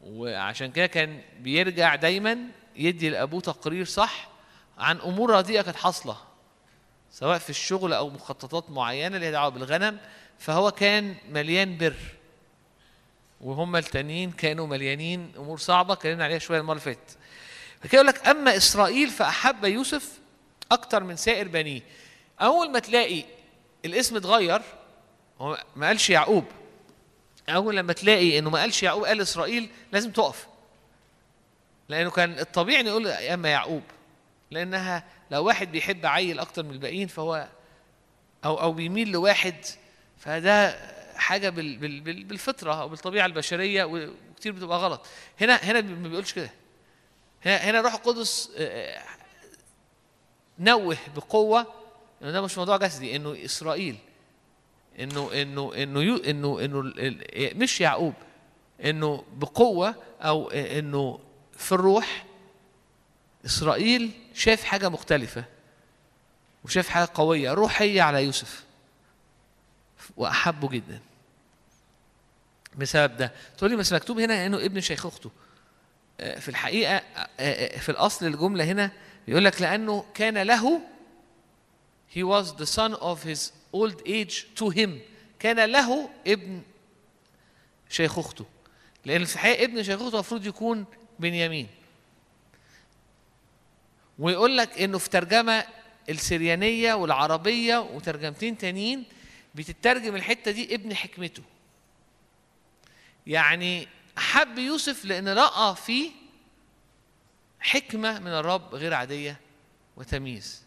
وعشان 0.02 0.72
كده 0.72 0.86
كان 0.86 1.20
بيرجع 1.40 1.94
دايما 1.94 2.38
يدي 2.76 3.10
لأبوه 3.10 3.40
تقرير 3.40 3.84
صح 3.84 4.28
عن 4.78 5.00
أمور 5.00 5.30
رديئة 5.30 5.62
كانت 5.62 5.76
حاصلة 5.76 6.16
سواء 7.10 7.38
في 7.38 7.50
الشغل 7.50 7.92
أو 7.92 8.10
مخططات 8.10 8.70
معينة 8.70 9.16
اللي 9.16 9.26
هي 9.26 9.30
دعوه 9.30 9.48
بالغنم. 9.48 9.98
فهو 10.38 10.70
كان 10.70 11.14
مليان 11.30 11.78
بر. 11.78 11.94
وهم 13.44 13.76
التانيين 13.76 14.30
كانوا 14.30 14.66
مليانين 14.66 15.32
أمور 15.36 15.58
صعبة 15.58 15.92
اتكلمنا 15.92 16.24
عليها 16.24 16.38
شوية 16.38 16.60
المرة 16.60 16.72
اللي 16.72 16.84
فاتت. 16.84 17.16
فكده 17.80 17.94
يقول 17.94 18.06
لك 18.06 18.28
أما 18.28 18.56
إسرائيل 18.56 19.10
فأحب 19.10 19.64
يوسف 19.64 20.18
أكتر 20.72 21.04
من 21.04 21.16
سائر 21.16 21.48
بنيه. 21.48 21.82
أول 22.40 22.70
ما 22.70 22.78
تلاقي 22.78 23.24
الاسم 23.84 24.16
اتغير 24.16 24.62
هو 25.40 25.64
ما 25.76 25.86
قالش 25.86 26.10
يعقوب. 26.10 26.44
أول 27.48 27.76
لما 27.76 27.92
تلاقي 27.92 28.38
إنه 28.38 28.50
ما 28.50 28.60
قالش 28.60 28.82
يعقوب 28.82 29.04
قال 29.04 29.20
إسرائيل 29.20 29.70
لازم 29.92 30.10
تقف. 30.10 30.46
لأنه 31.88 32.10
كان 32.10 32.38
الطبيعي 32.38 32.80
إنه 32.80 32.88
يقول 32.90 33.06
أما 33.08 33.48
يعقوب. 33.48 33.82
لأنها 34.50 35.04
لو 35.30 35.44
واحد 35.44 35.72
بيحب 35.72 36.06
عيل 36.06 36.38
أكتر 36.38 36.62
من 36.62 36.70
الباقيين 36.70 37.08
فهو 37.08 37.48
أو 38.44 38.60
أو 38.60 38.72
بيميل 38.72 39.10
لواحد 39.10 39.54
فده 40.18 40.93
حاجة 41.16 41.48
بال 41.50 41.76
بال 41.76 42.00
بال 42.00 42.24
بالفطرة 42.24 42.74
أو 42.82 42.88
بالطبيعة 42.88 43.26
البشرية 43.26 43.84
وكتير 43.84 44.52
بتبقى 44.52 44.78
غلط. 44.78 45.06
هنا 45.40 45.54
هنا 45.56 45.80
ما 45.80 46.08
بيقولش 46.08 46.32
كده. 46.32 46.50
هنا 47.44 47.56
هنا 47.56 47.78
الروح 47.80 47.94
القدس 47.94 48.50
آه، 48.58 49.02
نوه 50.58 50.96
بقوة. 51.16 51.66
انه 52.22 52.30
ده 52.30 52.40
مش 52.42 52.58
موضوع 52.58 52.76
جسدي 52.76 53.16
إنه 53.16 53.36
إسرائيل 53.44 53.96
إنه 54.98 55.30
إنه 55.42 55.72
إنه 55.74 56.02
يو 56.02 56.16
إنه 56.16 56.60
إنه 56.64 56.80
ال- 56.80 57.58
مش 57.58 57.80
يعقوب. 57.80 58.14
إنه 58.84 59.24
بقوة 59.36 59.94
أو 60.20 60.50
إنه 60.50 61.18
في 61.58 61.72
الروح 61.72 62.24
إسرائيل 63.46 64.10
شاف 64.34 64.64
حاجة 64.64 64.88
مختلفة 64.88 65.44
وشاف 66.64 66.88
حاجة 66.88 67.08
قوية 67.14 67.52
روحية 67.52 68.02
على 68.02 68.24
يوسف. 68.24 68.63
وأحبه 70.16 70.68
جدا. 70.68 71.00
بسبب 72.78 73.16
ده. 73.16 73.32
تقول 73.58 73.70
لي 73.70 73.76
بس 73.76 73.92
مكتوب 73.92 74.18
هنا 74.18 74.46
إنه 74.46 74.56
ابن 74.56 74.80
شيخ 74.80 75.06
أخته. 75.06 75.30
آه، 76.20 76.38
في 76.38 76.48
الحقيقة 76.48 76.96
آه، 76.96 77.28
آه، 77.40 77.78
في 77.78 77.88
الأصل 77.88 78.26
الجملة 78.26 78.64
هنا 78.64 78.90
بيقول 79.26 79.44
لك 79.44 79.62
لأنه 79.62 80.04
كان 80.14 80.38
له 80.38 80.80
he 82.14 82.22
was 82.22 82.52
the 82.52 82.66
son 82.66 82.94
of 82.94 83.24
his 83.24 83.52
old 83.72 84.06
age 84.06 84.46
to 84.60 84.70
him. 84.70 84.90
كان 85.38 85.64
له 85.64 86.10
ابن 86.26 86.62
شيخ 87.88 88.18
أخته. 88.18 88.44
لأن 89.04 89.24
في 89.24 89.34
الحقيقة 89.34 89.64
ابن 89.64 89.82
شيخ 89.82 90.00
أخته 90.02 90.14
المفروض 90.14 90.46
يكون 90.46 90.84
بنيامين. 91.18 91.68
ويقول 94.18 94.56
لك 94.56 94.80
إنه 94.82 94.98
في 94.98 95.10
ترجمة 95.10 95.64
السريانية 96.08 96.94
والعربية 96.94 97.78
وترجمتين 97.78 98.58
تانيين 98.58 99.04
بتترجم 99.54 100.16
الحتة 100.16 100.50
دي 100.50 100.74
ابن 100.74 100.94
حكمته. 100.94 101.42
يعني 103.26 103.88
حب 104.16 104.58
يوسف 104.58 105.04
لأن 105.04 105.28
رأى 105.28 105.76
فيه 105.76 106.10
حكمة 107.60 108.18
من 108.18 108.30
الرب 108.30 108.74
غير 108.74 108.94
عادية 108.94 109.40
وتمييز. 109.96 110.62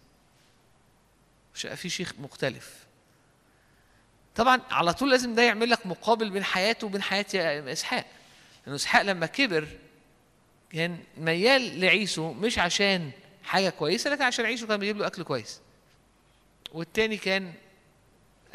في 1.54 1.90
شيء 1.90 2.08
مختلف. 2.20 2.86
طبعا 4.36 4.62
على 4.72 4.94
طول 4.94 5.12
لازم 5.12 5.36
ده 5.36 5.42
يعمل 5.42 5.70
لك 5.70 5.86
مقابل 5.86 6.30
بين 6.30 6.44
حياته 6.44 6.88
وبين 6.88 7.02
حياة 7.02 7.26
إسحاق. 7.72 8.06
لأنه 8.66 8.76
إسحاق 8.76 9.02
لما 9.02 9.26
كبر 9.26 9.68
كان 10.72 11.04
ميال 11.18 11.80
لعيسو 11.82 12.34
مش 12.34 12.60
عشان 12.60 13.12
حاجة 13.44 13.70
كويسة 13.70 14.10
لكن 14.10 14.24
عشان 14.24 14.46
عيسو 14.46 14.68
كان 14.68 14.80
بيجيب 14.80 14.98
له 14.98 15.08
أكل 15.08 15.24
كويس. 15.24 15.62
والتاني 16.72 17.18
كان 17.18 17.54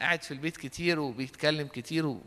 قاعد 0.03 0.23
في 0.23 0.31
البيت 0.31 0.57
كتير 0.57 1.01
وبيتكلم 1.01 1.67
كتير 1.67 2.07
و... 2.07 2.21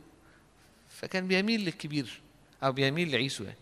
فكان 0.89 1.27
بيميل 1.27 1.65
للكبير 1.65 2.21
أو 2.63 2.71
بيميل 2.71 3.11
لعيسو 3.11 3.43
يعني 3.43 3.57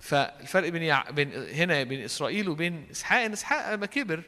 فالفرق 0.00 0.68
بين 0.68 0.82
يع... 0.82 1.10
بين 1.10 1.32
هنا 1.32 1.82
بين 1.82 2.04
إسرائيل 2.04 2.48
وبين 2.48 2.86
إسحاق 2.90 3.20
إن 3.24 3.32
إسحاق 3.32 3.74
لما 3.74 3.86
كبر 3.86 4.22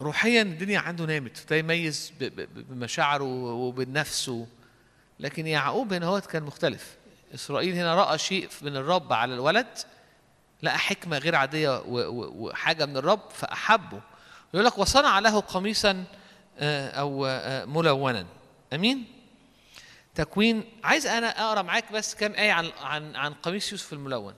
روحيا 0.00 0.42
الدنيا 0.42 0.78
عنده 0.78 1.04
نامت 1.04 1.46
ده 1.50 1.56
يميز. 1.56 2.12
بمشاعره 2.54 3.24
وبالنفس. 3.52 4.32
لكن 5.20 5.46
يعقوب 5.46 5.92
هنا 5.92 6.06
هو 6.06 6.20
كان 6.20 6.42
مختلف 6.42 6.96
إسرائيل 7.34 7.74
هنا 7.74 7.94
رأى 7.94 8.18
شيء 8.18 8.48
من 8.62 8.76
الرب 8.76 9.12
على 9.12 9.34
الولد 9.34 9.78
لقى 10.62 10.78
حكمة 10.78 11.18
غير 11.18 11.34
عادية. 11.34 11.82
وحاجة 11.86 12.86
من 12.86 12.96
الرب 12.96 13.30
فأحبه 13.30 14.00
يقول 14.54 14.66
لك 14.66 14.78
وصنع 14.78 15.18
له 15.18 15.40
قميصا 15.40 16.04
آه، 16.60 16.90
أو 16.90 17.26
آه، 17.26 17.64
ملونا. 17.64 18.26
أمين؟ 18.72 19.04
تكوين. 20.14 20.64
عايز 20.84 21.06
أنا 21.06 21.46
أقرأ 21.46 21.62
معاك 21.62 21.92
بس 21.92 22.14
كام 22.14 22.32
آية 22.32 22.52
عن 22.52 22.70
عن 22.80 23.16
عن 23.16 23.32
قميص 23.32 23.72
يوسف 23.72 23.92
الملون 23.92 24.34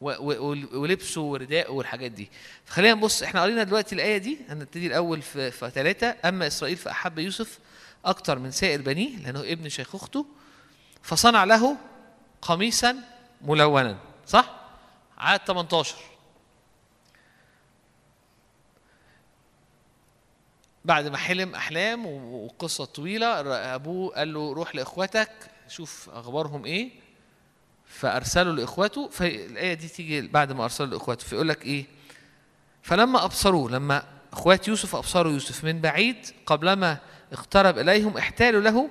ولبسه 0.00 1.20
ورداءه 1.20 1.70
والحاجات 1.72 2.10
دي. 2.10 2.30
فخلينا 2.64 2.94
نبص. 2.94 3.22
إحنا 3.22 3.42
قرينا 3.42 3.62
دلوقتي 3.62 3.94
الآية 3.94 4.18
دي. 4.18 4.38
هنبتدي 4.48 4.86
الأول 4.86 5.22
في 5.22 5.50
في 5.50 5.70
ثلاثة. 5.70 6.16
أما 6.24 6.46
إسرائيل 6.46 6.76
فأحب 6.76 7.18
يوسف 7.18 7.58
أكثر 8.04 8.38
من 8.38 8.50
سائر 8.50 8.82
بنيه 8.82 9.16
لأنه 9.16 9.40
ابن 9.40 9.68
شيخ 9.68 9.94
أخته. 9.94 10.26
فصنع 11.02 11.44
له 11.44 11.76
قميصا 12.42 12.96
ملونا. 13.42 13.98
صح؟ 14.26 14.54
عدد 15.18 15.42
18 15.46 15.96
بعد 20.88 21.06
ما 21.06 21.16
حلم 21.16 21.54
أحلام 21.54 22.06
وقصة 22.34 22.84
طويلة 22.84 23.26
أبوه 23.74 24.14
قال 24.14 24.34
له 24.34 24.52
روح 24.52 24.74
لإخواتك 24.74 25.30
شوف 25.68 26.10
أخبارهم 26.12 26.64
إيه. 26.64 26.90
فأرسلوا 27.86 28.52
لإخواته 28.52 29.08
فالآية 29.08 29.74
دي 29.74 29.88
تيجي 29.88 30.20
بعد 30.28 30.52
ما 30.52 30.64
أرسلوا 30.64 30.88
لإخواته. 30.88 31.24
فيقول 31.24 31.48
لك 31.48 31.64
إيه؟ 31.64 31.86
فلما 32.82 33.24
ابصروه 33.24 33.70
لما 33.70 34.02
أخوات 34.32 34.68
يوسف 34.68 34.96
أبصروا 34.96 35.32
يوسف 35.32 35.64
من 35.64 35.80
بعيد 35.80 36.16
قبلما 36.46 36.98
اقترب 37.32 37.78
إليهم 37.78 38.16
احتالوا 38.16 38.60
له 38.60 38.88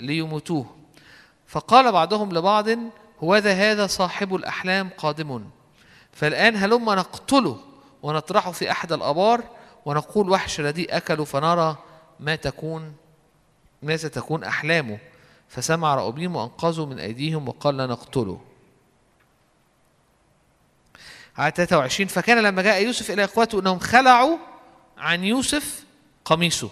ليموتوه. 0.00 0.76
فقال 1.46 1.92
بعضهم 1.92 2.32
لبعض 2.32 2.68
هوذا 3.20 3.52
هذا 3.52 3.86
صاحب 3.86 4.34
الأحلام 4.34 4.90
قادم. 4.96 5.44
فالآن 6.12 6.56
هلما 6.56 6.94
نقتله 6.94 7.60
ونطرحه 8.02 8.52
في 8.52 8.70
أحد 8.70 8.92
الأبار 8.92 9.59
ونقول 9.84 10.30
وحش 10.30 10.60
رديء 10.60 10.96
أكله 10.96 11.24
فنرى 11.24 11.76
ما 12.20 12.36
تكون 12.36 12.94
ماذا 13.82 14.08
تكون 14.08 14.44
أحلامه. 14.44 14.98
فسمع 15.48 15.94
رأوبيم 15.94 16.36
وأنقذوا 16.36 16.86
من 16.86 16.98
أيديهم 16.98 17.48
وقال 17.48 17.76
لا 17.76 17.86
نقتله. 17.86 18.40
عدد 21.36 21.54
23 21.54 22.08
فكان 22.08 22.42
لما 22.42 22.62
جاء 22.62 22.82
يوسف 22.82 23.10
إلى 23.10 23.24
اخوته 23.24 23.60
إنهم 23.60 23.78
خلعوا 23.78 24.36
عن 24.98 25.24
يوسف 25.24 25.84
قميصه. 26.24 26.70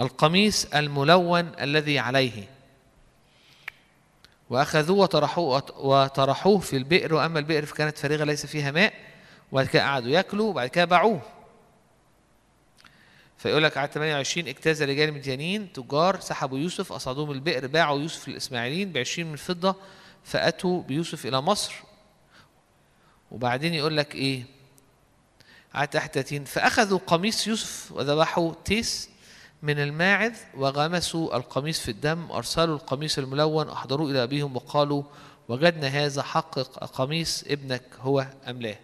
القميص 0.00 0.66
الملون 0.74 1.52
الذي 1.60 1.98
عليه. 1.98 2.48
وأخذوه 4.50 4.98
وطرحوه 4.98 5.62
وطرحوه 5.78 6.58
في 6.58 6.76
البئر. 6.76 7.14
وأما 7.14 7.38
البئر 7.38 7.66
فكانت 7.66 7.98
فارغه 7.98 8.24
ليس 8.24 8.46
فيها 8.46 8.70
ماء. 8.70 8.94
وبعد 9.52 9.66
كده 9.66 9.82
قعدوا 9.82 10.10
ياكلوا. 10.10 10.50
وبعد 10.50 10.68
كده 10.68 10.84
باعوه. 10.84 11.20
فيقول 13.44 13.62
لك 13.62 13.76
على 13.76 13.88
28 13.94 14.48
اجتاز 14.48 14.82
رجال 14.82 15.14
مديانين 15.14 15.72
تجار 15.72 16.20
سحبوا 16.20 16.58
يوسف 16.58 16.92
اصعدوه 16.92 17.26
من 17.26 17.34
البئر 17.34 17.66
باعوا 17.66 18.00
يوسف 18.00 18.28
للإسماعيليين 18.28 18.92
ب 18.92 18.98
20 18.98 19.30
من 19.30 19.36
فضه 19.36 19.76
فأتوا 20.24 20.82
بيوسف 20.82 21.26
إلى 21.26 21.40
مصر. 21.40 21.74
وبعدين 23.30 23.74
يقول 23.74 23.96
لك 23.96 24.44
على 25.74 25.86
تحت 25.86 26.14
30 26.14 26.44
فأخذوا 26.44 26.98
قميص 27.06 27.46
يوسف 27.46 27.92
وذبحوا 27.92 28.52
تيس 28.64 29.08
من 29.62 29.78
الماعز 29.78 30.36
وغمسوا 30.54 31.36
القميص 31.36 31.80
في 31.80 31.90
الدم 31.90 32.30
أرسلوا 32.32 32.76
القميص 32.76 33.18
الملون 33.18 33.68
أحضروه 33.68 34.10
إلى 34.10 34.22
أبيهم 34.22 34.56
وقالوا 34.56 35.02
وجدنا 35.48 35.86
هذا 35.86 36.22
حقق 36.22 36.84
قميص 36.84 37.44
ابنك 37.46 37.84
هو 38.00 38.26
أم 38.48 38.62
لا؟ 38.62 38.76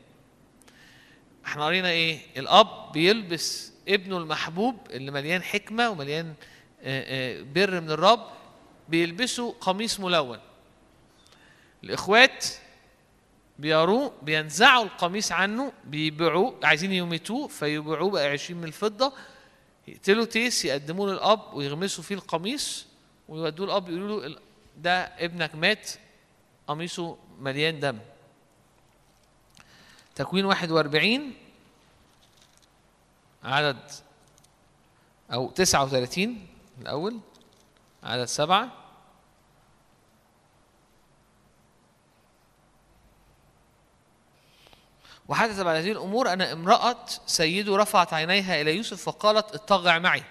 إحنا 1.47 1.65
قرينا 1.67 1.89
إيه؟ 1.89 2.21
الأب 2.37 2.93
بيلبس 2.93 3.70
ابنه 3.89 4.19
المحبوب 4.19 4.77
اللي 4.91 5.11
مليان 5.11 5.43
حكمة 5.43 5.91
ومليان 5.91 6.35
آه، 6.83 7.39
آه، 7.39 7.43
بر 7.43 7.81
من 7.81 7.91
الرب 7.91 8.27
بيلبسوا 8.89 9.53
قميص 9.61 10.01
ملون. 10.01 10.39
الإخوات 11.85 12.47
بيروه 13.59 14.13
بينزعوا 14.23 14.85
القميص 14.85 15.33
عنه 15.33 15.73
بيبيعوه 15.85 16.55
عايزين 16.63 16.93
يميتوه 16.93 17.49
فيبيعوه 17.49 18.11
بقى 18.11 18.27
20 18.29 18.61
من 18.61 18.67
الفضة 18.69 19.13
يقتلوا 19.89 20.25
تيس 20.25 20.65
يقدموه 20.65 21.13
للأب 21.13 21.55
ويغمسوا 21.55 22.05
فيه 22.05 22.15
القميص 22.15 22.87
ويودوه 23.29 23.67
الاب 23.67 23.89
يقولوا 23.89 24.27
له 24.29 24.37
ده 24.77 25.03
ابنك 25.03 25.55
مات 25.55 25.91
قميصه 26.67 27.17
مليان 27.41 27.81
دم. 27.81 27.99
تكوين 30.15 30.45
41 30.45 31.33
عدد 33.45 33.91
أو 35.33 35.51
39 35.51 36.47
الأول 36.81 37.21
عدد 38.03 38.25
سبعة. 38.25 38.81
وحدث 45.29 45.61
بعد 45.61 45.77
هذه 45.77 45.93
الأمور 45.93 46.33
أن 46.33 46.43
امرأة 46.43 47.07
سيده 47.27 47.77
رفعت 47.77 48.13
عينيها 48.13 48.61
إلى 48.61 48.77
يوسف 48.77 49.03
فقالت 49.03 49.55
اضطجع 49.55 49.99
معي. 49.99 50.23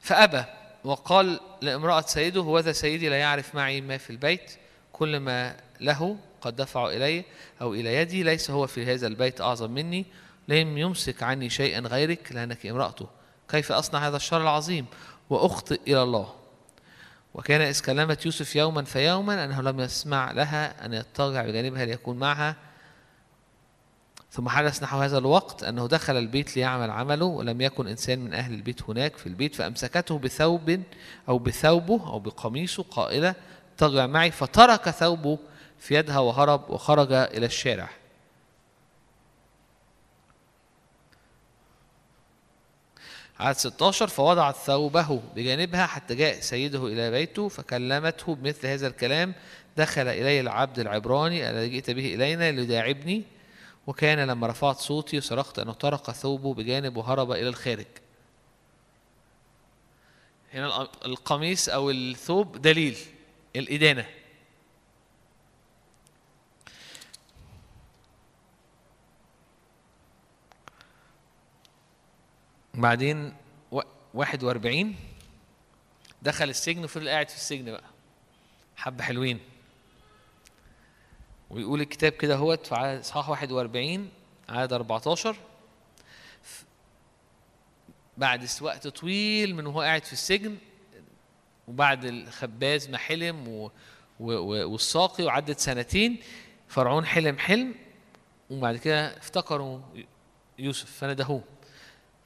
فأبى 0.00 0.44
وقال 0.84 1.40
لامرأة 1.62 2.00
سيده 2.00 2.40
هوذا 2.40 2.72
سيدي 2.72 3.08
لا 3.08 3.16
يعرف 3.16 3.54
معي 3.54 3.80
ما 3.80 3.98
في 3.98 4.10
البيت 4.10 4.52
كل 4.92 5.20
ما 5.20 5.56
له 5.80 6.18
قد 6.40 6.56
دفعه 6.56 6.88
إلي 6.88 7.24
أو 7.60 7.74
إلى 7.74 7.94
يدي 7.94 8.22
ليس 8.22 8.50
هو 8.50 8.66
في 8.66 8.94
هذا 8.94 9.06
البيت 9.06 9.40
أعظم 9.40 9.70
مني. 9.70 10.06
لم 10.48 10.78
يمسك 10.78 11.22
عني 11.22 11.50
شيئا 11.50 11.80
غيرك 11.80 12.32
لأنك 12.32 12.66
امرأته. 12.66 13.06
كيف 13.48 13.72
أصنع 13.72 14.08
هذا 14.08 14.16
الشر 14.16 14.42
العظيم؟ 14.42 14.86
وأخطئ 15.30 15.80
إلى 15.86 16.02
الله. 16.02 16.34
وكان 17.34 17.60
إذ 17.60 17.80
كلمت 17.80 18.26
يوسف 18.26 18.56
يوما 18.56 18.84
فيوما 18.84 19.44
أنه 19.44 19.62
لم 19.62 19.80
يسمع 19.80 20.32
لها 20.32 20.86
أن 20.86 20.94
يضطجع 20.94 21.42
بجانبها 21.42 21.84
ليكون 21.84 22.18
معها. 22.18 22.56
ثم 24.30 24.48
حدث 24.48 24.82
نحو 24.82 24.98
هذا 24.98 25.18
الوقت 25.18 25.64
أنه 25.64 25.86
دخل 25.86 26.16
البيت 26.16 26.56
ليعمل 26.56 26.90
عمله 26.90 27.24
ولم 27.24 27.60
يكن 27.60 27.88
إنسان 27.88 28.18
من 28.18 28.34
أهل 28.34 28.54
البيت 28.54 28.82
هناك 28.82 29.16
في 29.16 29.26
البيت 29.26 29.54
فأمسكته 29.54 30.18
بثوب 30.18 30.82
أو 31.28 31.38
بثوبه 31.38 32.08
أو 32.08 32.18
بقميصه 32.18 32.82
قائلة 32.82 33.34
اضطجع 33.72 34.06
معي 34.06 34.30
فترك 34.30 34.90
ثوبه 34.90 35.38
في 35.78 35.94
يدها 35.94 36.18
وهرب 36.18 36.70
وخرج 36.70 37.12
إلى 37.12 37.46
الشارع. 37.46 37.88
عدد 43.40 43.58
16 43.58 44.06
فوضعت 44.06 44.56
ثوبه 44.56 45.22
بجانبها 45.36 45.86
حتى 45.86 46.14
جاء 46.14 46.40
سيده 46.40 46.86
إلى 46.86 47.10
بيته 47.10 47.48
فكلمته 47.48 48.34
بمثل 48.34 48.66
هذا 48.66 48.86
الكلام 48.86 49.34
دخل 49.76 50.08
إلي 50.08 50.40
العبد 50.40 50.78
العبراني 50.78 51.50
الذي 51.50 51.68
جئت 51.68 51.90
به 51.90 52.14
إلينا 52.14 52.50
ليداعبني؟ 52.50 53.22
وكان 53.86 54.18
لما 54.18 54.46
رفعت 54.46 54.78
صوتي 54.78 55.20
صرخت 55.20 55.58
أنه 55.58 55.72
طرق 55.72 56.10
ثوبه 56.10 56.54
بجانب 56.54 56.96
وهرب 56.96 57.32
إلى 57.32 57.48
الخارج. 57.48 57.86
هنا 60.54 60.88
القميص 61.04 61.68
أو 61.68 61.90
الثوب 61.90 62.62
دليل 62.62 62.96
الإدانة. 63.56 64.06
بعدين 72.76 73.34
و- 73.72 73.80
41 74.14 74.94
دخل 76.22 76.48
السجن 76.48 76.84
وفضل 76.84 77.08
قاعد 77.08 77.28
في 77.28 77.36
السجن 77.36 77.64
بقى. 77.72 77.84
حبة 78.76 79.04
حلوين. 79.04 79.40
ويقول 81.50 81.80
الكتاب 81.80 82.12
كده 82.12 82.36
هوت 82.36 82.66
في 82.66 82.74
اصحاح 82.74 83.28
41 83.28 84.10
عدد 84.48 84.72
14 84.72 85.36
ف- 86.42 86.64
بعد 88.16 88.48
وقت 88.60 88.86
طويل 88.88 89.54
من 89.54 89.66
وهو 89.66 89.80
قاعد 89.80 90.04
في 90.04 90.12
السجن 90.12 90.56
وبعد 91.68 92.04
الخباز 92.04 92.88
ما 92.88 92.98
حلم 92.98 93.48
و... 93.48 93.64
و... 94.20 94.32
و... 94.32 94.70
والساقي 94.72 95.24
وعدت 95.24 95.58
سنتين 95.58 96.20
فرعون 96.68 97.06
حلم 97.06 97.38
حلم 97.38 97.74
وبعد 98.50 98.76
كده 98.76 99.16
افتكروا 99.16 99.80
يوسف 100.58 100.90
فندهوه. 100.90 101.42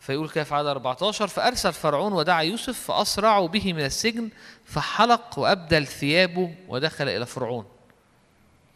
فيقول 0.00 0.28
كده 0.28 0.44
في 0.44 0.54
عدد 0.54 0.66
14 0.66 1.28
فأرسل 1.28 1.72
فرعون 1.72 2.12
ودعا 2.12 2.42
يوسف 2.42 2.80
فأسرعوا 2.80 3.48
به 3.48 3.72
من 3.72 3.84
السجن 3.84 4.30
فحلق 4.64 5.38
وأبدل 5.38 5.86
ثيابه 5.86 6.54
ودخل 6.68 7.08
إلى 7.08 7.26
فرعون 7.26 7.66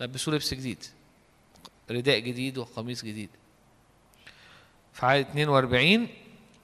لبسوه 0.01 0.35
لبس 0.35 0.55
جديد 0.55 0.85
رداء 1.91 2.19
جديد 2.19 2.59
وقميص 2.59 3.05
جديد 3.05 3.31
في 4.93 5.07
عدد 5.07 5.27
42 5.27 6.09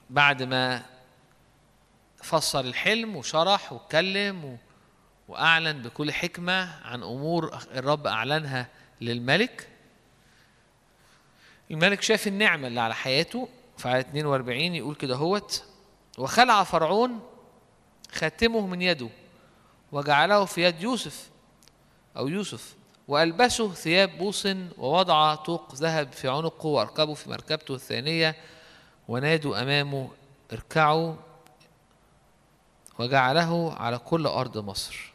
بعد 0.09 0.43
ما 0.43 0.83
فسر 2.23 2.59
الحلم 2.59 3.15
وشرح 3.15 3.73
واتكلم. 3.73 4.57
وأعلن 5.27 5.81
بكل 5.81 6.11
حكمة 6.11 6.85
عن 6.85 7.03
أمور 7.03 7.59
الرب 7.73 8.07
أعلنها 8.07 8.67
للملك 9.01 9.67
الملك 11.71 12.01
شاف 12.01 12.27
النعمة 12.27 12.67
اللي 12.67 12.79
على 12.79 12.95
حياته 12.95 13.49
في 13.81 13.87
آية 13.95 13.99
42 13.99 14.75
يقول 14.75 14.95
كده 14.95 15.15
هوت 15.15 15.63
وخلع 16.17 16.63
فرعون 16.63 17.19
خاتمه 18.11 18.67
من 18.67 18.81
يده 18.81 19.09
وجعله 19.91 20.45
في 20.45 20.63
يد 20.63 20.81
يوسف 20.81 21.29
أو 22.17 22.27
يوسف 22.27 22.75
وألبسه 23.07 23.73
ثياب 23.73 24.17
بوس 24.17 24.47
ووضع 24.77 25.35
طوق 25.35 25.75
ذهب 25.75 26.11
في 26.11 26.29
عنقه 26.29 26.65
وأركبه 26.65 27.13
في 27.13 27.29
مركبته 27.29 27.75
الثانية 27.75 28.35
ونادوا 29.07 29.61
أمامه 29.61 30.09
اركعوا 30.53 31.15
وجعله 32.99 33.73
على 33.73 33.97
كل 33.97 34.27
أرض 34.27 34.57
مصر. 34.57 35.13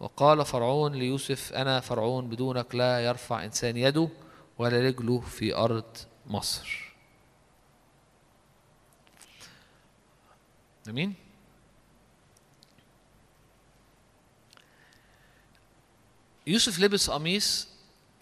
وقال 0.00 0.44
فرعون 0.44 0.92
ليوسف 0.92 1.52
أنا 1.52 1.80
فرعون 1.80 2.28
بدونك 2.28 2.74
لا 2.74 3.04
يرفع 3.04 3.44
إنسان 3.44 3.76
يده 3.76 4.08
ولا 4.58 4.80
رجله 4.80 5.20
في 5.20 5.54
أرض 5.54 5.96
مصر. 6.26 6.87
آمين 10.88 11.14
يوسف 16.46 16.78
لبس 16.80 17.10
قميص 17.10 17.68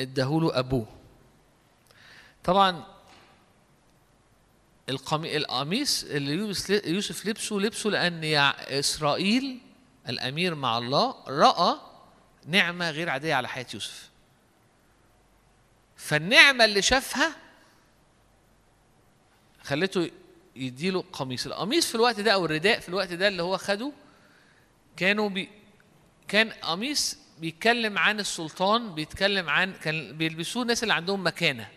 اداهوله 0.00 0.58
أبوه 0.58 0.86
طبعا 2.44 2.84
القمي... 4.88 5.36
القميص 5.36 6.04
اللي 6.04 6.32
يوسف 6.86 7.26
لبسه 7.26 7.56
لبسه 7.56 7.90
لأن. 7.90 8.24
إسرائيل 8.24 9.60
الأمير 10.08 10.54
مع 10.54 10.78
الله 10.78 11.24
رأى 11.28 11.80
نعمة 12.46 12.90
غير 12.90 13.10
عادية 13.10 13.34
على 13.34 13.48
حياة 13.48 13.66
يوسف 13.74 14.10
فالنعمة 15.96 16.64
اللي 16.64 16.82
شافها 16.82 17.36
خلته 19.62 20.10
يديله 20.56 21.04
قميص. 21.12 21.46
القميص 21.46 21.86
في 21.86 21.94
الوقت 21.94 22.20
ده 22.20 22.32
أو 22.32 22.44
الرداء 22.44 22.80
في 22.80 22.88
الوقت 22.88 23.12
ده 23.12 23.28
اللي 23.28 23.42
هو 23.42 23.56
خده 23.56 23.92
كانوا 24.96 25.28
بي 25.28 25.48
كان 26.28 26.50
قميص 26.50 27.18
بيتكلم 27.38 27.98
عن 27.98 28.20
السلطان 28.20 28.94
بيتكلم 28.94 29.50
عن 29.50 29.72
كان 29.72 30.16
بيلبسوه 30.16 30.62
الناس 30.62 30.82
اللي 30.82 30.94
عندهم 30.94 31.26
مكانة. 31.26 31.68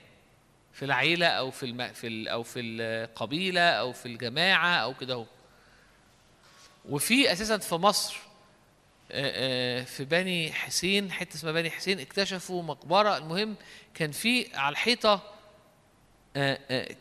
في 0.73 0.85
العيلة 0.85 1.27
أو 1.27 1.51
في 1.51 1.65
الم... 1.65 1.93
في 1.93 2.07
ال... 2.07 2.27
أو 2.27 2.43
في 2.43 2.59
القبيلة 2.59 3.61
أو 3.61 3.93
في 3.93 4.05
الجماعة 4.05 4.75
أو 4.75 4.93
كده 4.93 5.13
هو 5.13 5.25
وفي 6.89 7.31
أساسا 7.31 7.57
في 7.57 7.75
مصر 7.75 8.17
في 9.85 10.05
بني 10.09 10.51
حسين 10.53 11.11
حتة 11.11 11.35
اسمها 11.35 11.53
بني 11.53 11.69
حسين 11.69 11.99
اكتشفوا 11.99 12.63
مقبرة. 12.63 13.17
المهم 13.17 13.55
كان 13.93 14.11
في 14.11 14.55
على 14.55 14.73
الحيطة 14.73 15.33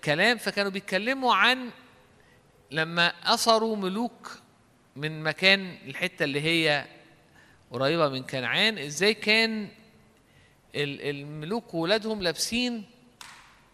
كلام 0.05 0.39
فكانوا 0.39 0.71
بيتكلموا 0.71 1.35
عن 1.35 1.71
لما 2.71 3.07
أثروا 3.25 3.77
ملوك 3.77 4.39
من 4.97 5.23
مكان 5.23 5.79
الحتة 5.87 6.25
اللي 6.25 6.41
هي 6.41 6.87
قريبة 7.71 8.09
من 8.09 8.23
كنعان 8.23 8.79
إزاي 8.79 9.15
كان 9.15 9.69
ال- 10.75 11.11
الملوك 11.11 11.75
وولادهم 11.75 12.23
لابسين 12.23 12.85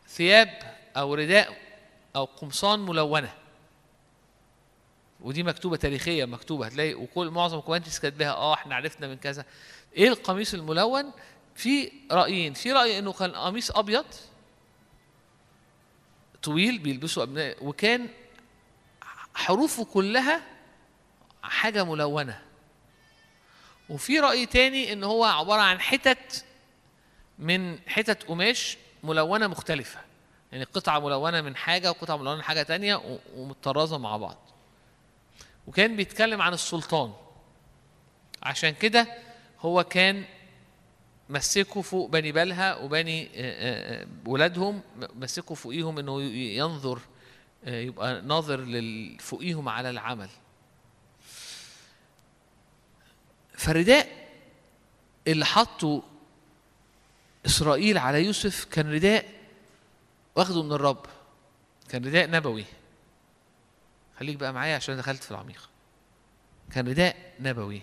ثياب 0.09 0.77
أو 0.97 1.15
رداء 1.15 1.57
أو 2.17 2.25
قمصان 2.25 2.81
ملونة. 2.81 3.35
ودي 5.21 5.43
مكتوبة 5.43 5.77
تاريخية 5.77 6.25
مكتوبة 6.25 6.67
هتلاقي 6.67 6.95
وكل 6.95 7.31
معظم 7.31 7.59
الكومنتس 7.59 7.99
كاتباها 7.99 8.31
آه 8.33 8.55
إحنا 8.55 8.75
عرفنا 8.75 9.09
من 9.09 9.17
كذا. 9.17 9.45
إيه 9.97 10.09
القميص 10.09 10.55
الملون؟ 10.55 11.11
في 11.55 11.93
رأيين 12.13 12.53
في 12.53 12.73
رأي 12.73 12.99
إنه 12.99 13.13
كان 13.13 13.31
قميص 13.31 13.71
أبيض 13.71 14.05
طويل 16.45 16.79
بيلبسه 16.79 17.23
أبناء 17.23 17.65
وكان 17.65 18.09
حروفه 19.35 19.85
كلها 19.85 20.43
حاجة 21.43 21.85
ملونة. 21.85 22.43
وفي 23.89 24.21
رأي 24.21 24.47
تاني 24.47 24.93
إن 24.93 25.05
هو 25.05 25.25
عبارة 25.25 25.61
عن 25.61 25.81
حتت 25.81 26.45
من 27.39 27.79
حتت 27.89 28.23
قماش 28.23 28.77
ملونة 29.03 29.47
مختلفة. 29.47 30.01
يعني 30.53 30.65
قطعة 30.65 30.99
ملونة 30.99 31.41
من 31.41 31.57
حاجة 31.57 31.91
وقطعة 31.91 32.17
ملونة 32.17 32.37
من 32.37 32.43
حاجة 32.43 32.63
تانية 32.63 32.95
و- 32.97 33.19
ومتطرزة 33.37 33.99
مع 33.99 34.17
بعض. 34.17 34.37
وكان 35.67 35.97
بيتكلم 35.97 36.43
عن 36.43 36.53
السلطان. 36.53 37.13
عشان 38.43 38.71
كده 38.71 39.07
هو 39.61 39.85
كان 39.85 40.25
مسكوا 41.29 41.83
فوق 41.83 42.11
بني 42.11 42.33
بلها 42.33 42.77
وبني 42.77 43.27
آه، 43.27 43.29
آه، 43.35 44.03
آه، 44.03 44.07
ولادهم 44.27 44.81
مسكوا 45.15 45.57
فوقيهم 45.57 45.99
إنه 45.99 46.23
ينظر 46.23 47.01
يبقى 47.67 48.23
ناظر 48.23 48.59
فوقيهم 49.21 49.69
على 49.69 49.91
العمل. 49.91 50.31
فالرداء 53.53 54.29
اللي 55.27 55.45
حطه 55.45 56.03
إسرائيل 57.47 57.99
على 57.99 58.25
يوسف 58.25 58.65
كان 58.65 58.93
رداء 58.93 59.29
واخده 60.37 60.63
من 60.63 60.73
الرب 60.73 61.07
كان 61.89 62.05
رداء 62.05 62.31
نبوي. 62.31 62.65
خليك 64.19 64.37
بقى 64.37 64.53
معايا 64.53 64.77
عشان 64.77 64.97
دخلت 64.97 65.23
في 65.23 65.31
العميق. 65.31 65.71
كان 66.73 66.89
رداء 66.89 67.35
نبوي. 67.41 67.83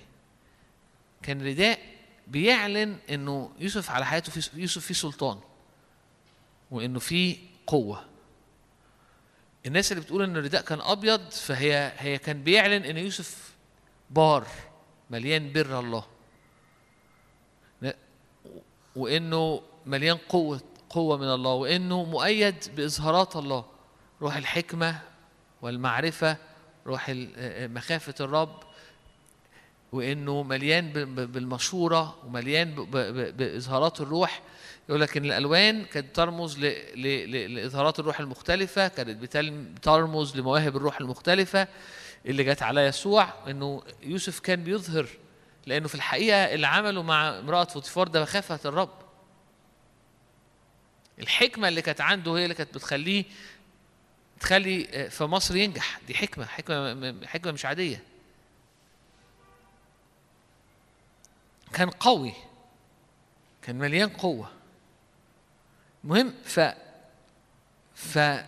كان 1.23 1.47
رداء 1.47 1.80
بيعلن 2.27 2.98
إنه 3.10 3.52
يوسف 3.60 3.91
على 3.91 4.06
حياته 4.06 4.31
في 4.31 4.61
يوسف 4.61 4.85
فيه 4.85 4.93
سلطان 4.93 5.39
وإنه 6.72 6.99
فيه 6.99 7.38
قوة. 7.68 8.06
الناس 9.65 9.91
اللي 9.91 10.03
بتقول 10.03 10.23
إن 10.23 10.38
الرداء 10.38 10.61
كان 10.61 10.81
أبيض 10.81 11.30
فهي 11.30 11.93
هي 11.98 12.18
كان 12.18 12.43
بيعلن 12.43 12.84
إن 12.84 12.98
يوسف 12.98 13.53
بار 14.10 14.48
مليان 15.10 15.53
بر 15.53 15.80
الله. 15.80 16.06
وإنه 18.95 19.61
مليان 19.85 20.18
قوة 20.18 20.61
قوة 20.89 21.18
من 21.18 21.34
الله 21.34 21.53
وإنه 21.53 22.03
مؤيد 22.03 22.56
بإظهارات 22.76 23.35
الله. 23.35 23.65
روح 24.22 24.35
الحكمة 24.35 25.02
والمعرفة 25.61 26.38
روح 26.88 27.11
مخافة 27.60 28.15
الرب 28.19 28.64
وإنه 29.91 30.43
مليان 30.43 30.91
بالمشورة 31.15 32.18
ومليان 32.26 32.76
بإظهارات 33.38 34.01
الروح 34.01 34.41
يقول 34.89 35.01
لك 35.01 35.18
إن 35.18 35.26
الألوان 35.26 35.85
كانت 35.85 36.15
ترمز. 36.15 36.59
لإظهارات 36.59 37.99
الروح 37.99 38.19
المختلفة 38.19 38.88
كانت. 38.88 39.18
بترمز 39.23 40.38
لمواهب 40.38 40.76
الروح 40.76 40.99
المختلفة 41.01 41.68
اللي 42.26 42.43
جت 42.43 42.63
على 42.63 42.81
يسوع 42.85 43.34
إنه 43.47 43.84
يوسف 44.03 44.39
كان 44.39 44.63
بيظهر 44.63 45.07
لأنه 45.65 45.88
في 45.88 45.95
الحقيقة 45.95 46.38
اللي 46.53 46.68
عمله 46.68 47.03
مع 47.03 47.39
امرأة 47.39 47.63
فوتيفار 47.63 48.07
ده 48.07 48.22
مخافة 48.22 48.59
الرب 48.69 48.89
الحكمة 51.19 51.68
اللي 51.68 51.81
كانت 51.81 52.01
عنده 52.01 52.31
هي 52.38 52.43
اللي 52.43 52.55
كانت 52.55 52.73
بتخليه 52.76 53.26
تخلي 54.39 54.88
آه، 54.91 55.07
في 55.07 55.23
مصر 55.23 55.55
ينجح 55.55 55.99
دي 56.07 56.13
حكمة 56.13 56.45
حكمة 56.45 57.15
حكمة 57.26 57.51
مش 57.51 57.65
عادية 57.65 58.03
كان 61.73 61.89
قوي 61.89 62.34
كان 63.61 63.76
مليان 63.80 64.10
قوة. 64.10 64.52
المهم 66.03 66.34
ف 66.43 66.60
ف 67.95 68.18
ال... 68.18 68.45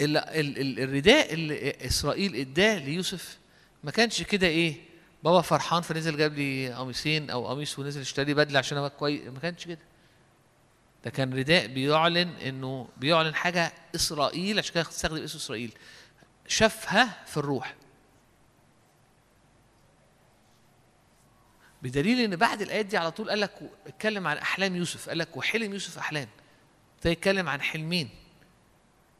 ال... 0.00 0.58
ال... 0.58 0.80
الرداء 0.80 1.34
اللي 1.34 1.70
إسرائيل 1.86 2.36
إداه 2.36 2.78
ليوسف 2.78 3.38
ما 3.84 3.90
كانش 3.90 4.22
كده 4.22 4.46
إيه 4.46 4.76
بابا 5.24 5.40
فرحان 5.40 5.82
فنزل 5.82 6.16
جاب 6.16 6.34
لي 6.34 6.72
قميصين 6.72 7.30
أو 7.30 7.48
قميص 7.48 7.78
ونزل 7.78 8.00
اشتري 8.00 8.34
بدلة 8.34 8.58
عشان 8.58 8.78
أبقى 8.78 8.90
كويس 8.90 9.22
ما 9.28 9.38
كانش 9.40 9.64
كده. 9.64 9.78
ده 11.04 11.10
كان 11.10 11.34
رداء 11.34 11.66
بيعلن 11.66 12.28
إنه 12.28 12.88
بيعلن 12.96 13.34
حاجة 13.34 13.72
إسرائيل 13.94 14.58
عشان 14.58 14.74
كده 14.74 14.82
استخدم 14.82 15.22
اسم 15.22 15.38
إسرائيل. 15.38 15.72
شافها 16.46 17.24
في 17.26 17.36
الروح. 17.36 17.74
بدليل 21.82 22.20
إن 22.20 22.36
بعد 22.36 22.62
الآيات 22.62 22.86
دي 22.86 22.96
على 22.96 23.10
طول 23.10 23.30
قال 23.30 23.40
لك 23.40 23.52
اتكلم 23.86 24.26
عن 24.26 24.36
أحلام 24.36 24.76
يوسف 24.76 25.08
قال 25.08 25.18
لك 25.18 25.36
وحلم 25.36 25.72
يوسف 25.72 25.98
أحلام. 25.98 26.28
ابتدى 26.96 27.12
يتكلم 27.12 27.48
عن 27.48 27.60
حلمين. 27.62 28.08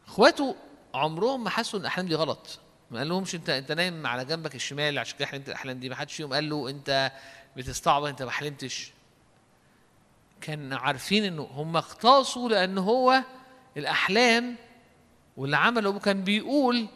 أخواته 0.06 0.56
عمرهم 0.94 1.44
ما 1.44 1.50
حسوا 1.50 1.78
إن 1.78 1.82
الأحلام 1.82 2.06
دي 2.06 2.14
غلط. 2.14 2.58
ما 2.90 2.98
قال 2.98 3.08
لهمش 3.08 3.34
انت 3.34 3.50
أنت 3.50 3.72
نايم 3.72 4.06
على 4.06 4.24
جنبك 4.24 4.54
الشمال 4.54 4.98
عشان 4.98 5.18
كده 5.18 5.26
حلمت 5.26 5.48
الأحلام 5.48 5.78
دي. 5.78 5.88
ما 5.88 5.94
حدش 5.94 6.14
فيهم 6.14 6.32
قال 6.32 6.48
له 6.48 6.70
أنت 6.70 7.12
بتستعبط 7.56 8.06
أنت 8.06 8.22
ما 8.22 8.30
حلمتش. 8.30 8.92
كان 10.40 10.72
عارفين 10.72 11.24
إنه 11.24 11.42
هم 11.42 11.76
اختصوا 11.76 12.48
لأن 12.48 12.78
هو 12.78 13.22
الأحلام 13.76 14.56
واللي 15.36 15.56
عمله 15.56 15.88
ابوه 15.88 16.00
كان 16.00 16.24
بيقول 16.24 16.88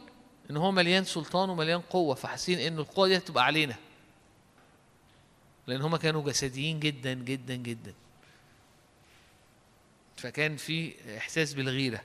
إن 0.50 0.56
هو 0.56 0.70
مليان 0.70 1.04
سلطان 1.04 1.50
ومليان 1.50 1.80
قوة 1.80 2.14
فحاسين 2.14 2.58
ان 2.58 2.78
القوة 2.78 3.08
دي 3.08 3.16
هتبقى 3.16 3.44
علينا. 3.44 3.74
لأن 5.72 5.82
هما 5.82 5.98
كانوا 5.98 6.22
جسديين 6.22 6.80
جدا 6.80 7.14
جدا 7.14 7.54
جدا. 7.54 7.94
فكان 10.16 10.56
في 10.56 10.94
إحساس 11.18 11.54
بالغيرة. 11.54 12.02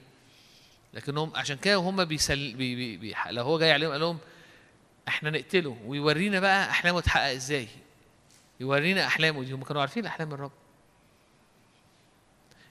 لكنهم 0.94 1.32
عشان 1.36 1.56
كده 1.56 1.76
هم 1.76 2.04
بيسل 2.04 2.54
بي 2.54 2.76
بي 2.76 2.96
بي 2.96 3.14
لو 3.30 3.44
هو 3.44 3.58
جاي 3.58 3.72
عليهم 3.72 3.90
قال 3.90 4.00
لهم 4.00 4.18
إحنا 5.08 5.30
نقتله 5.30 5.76
ويورينا 5.86 6.40
بقى 6.40 6.70
أحلامه 6.70 7.00
تحقق 7.00 7.30
إزاي. 7.30 7.68
يورينا 8.60 9.06
أحلامه 9.06 9.44
دي. 9.44 9.52
هم 9.52 9.64
كانوا 9.64 9.80
عارفين 9.80 10.06
أحلام 10.06 10.32
الرب. 10.32 10.52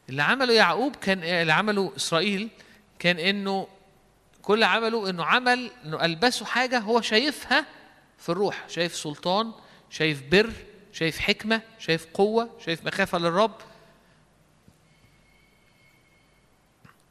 اللي 0.10 0.24
عمله 0.24 0.54
يعقوب 0.54 0.96
كان 0.96 1.24
اللي 1.24 1.54
عمله 1.54 1.94
إسرائيل 1.96 2.50
كان 3.00 3.20
إنه 3.20 3.68
كل 4.42 4.64
عمله 4.64 5.10
إنه 5.10 5.26
عمل 5.26 5.72
إنه 5.86 6.06
ألبسه 6.06 6.46
حاجة 6.46 6.80
هو 6.80 7.02
شايفها 7.02 7.66
في 8.18 8.30
الروح. 8.30 8.66
شايف 8.70 8.96
سلطان 8.96 9.52
شايف 9.90 10.24
بر 10.32 10.54
شايف 10.98 11.20
حكمة 11.20 11.62
شايف 11.80 12.08
قوة 12.14 12.50
شايف 12.66 12.86
مخافة 12.86 13.18
للرب. 13.18 13.56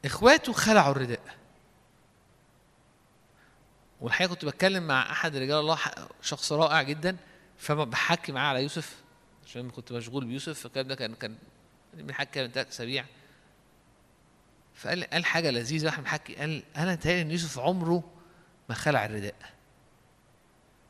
إخواته 0.05 0.53
خلعوا 0.53 0.91
الرداء. 0.91 1.37
والحقيقة 4.01 4.29
كنت 4.29 4.45
بتكلم 4.45 4.87
مع 4.87 5.11
أحد 5.11 5.35
رجال 5.35 5.59
الله 5.59 5.79
شخص 6.21 6.51
رائع 6.51 6.81
جدا 6.81 7.17
فبحكي 7.57 8.31
معاه 8.31 8.49
على 8.49 8.63
يوسف 8.63 8.95
عشان 9.45 9.69
كنت 9.69 9.91
مشغول 9.91 10.25
بيوسف. 10.25 10.59
فالكلام 10.59 10.87
ده 10.87 10.95
كان 10.95 11.15
كان 11.15 11.37
بنحكي 11.93 12.43
من 12.43 12.51
ثلاث 12.51 12.67
أسابيع. 12.67 13.05
فقال 14.75 15.03
قال 15.03 15.25
حاجة 15.25 15.51
لذيذة 15.51 15.85
واحد 15.85 16.01
بنحكي 16.01 16.35
قال 16.35 16.63
أنا 16.77 16.93
متهيألي 16.93 17.21
إن 17.21 17.31
يوسف 17.31 17.59
عمره 17.59 18.03
ما 18.69 18.75
خلع 18.75 19.05
الرداء. 19.05 19.35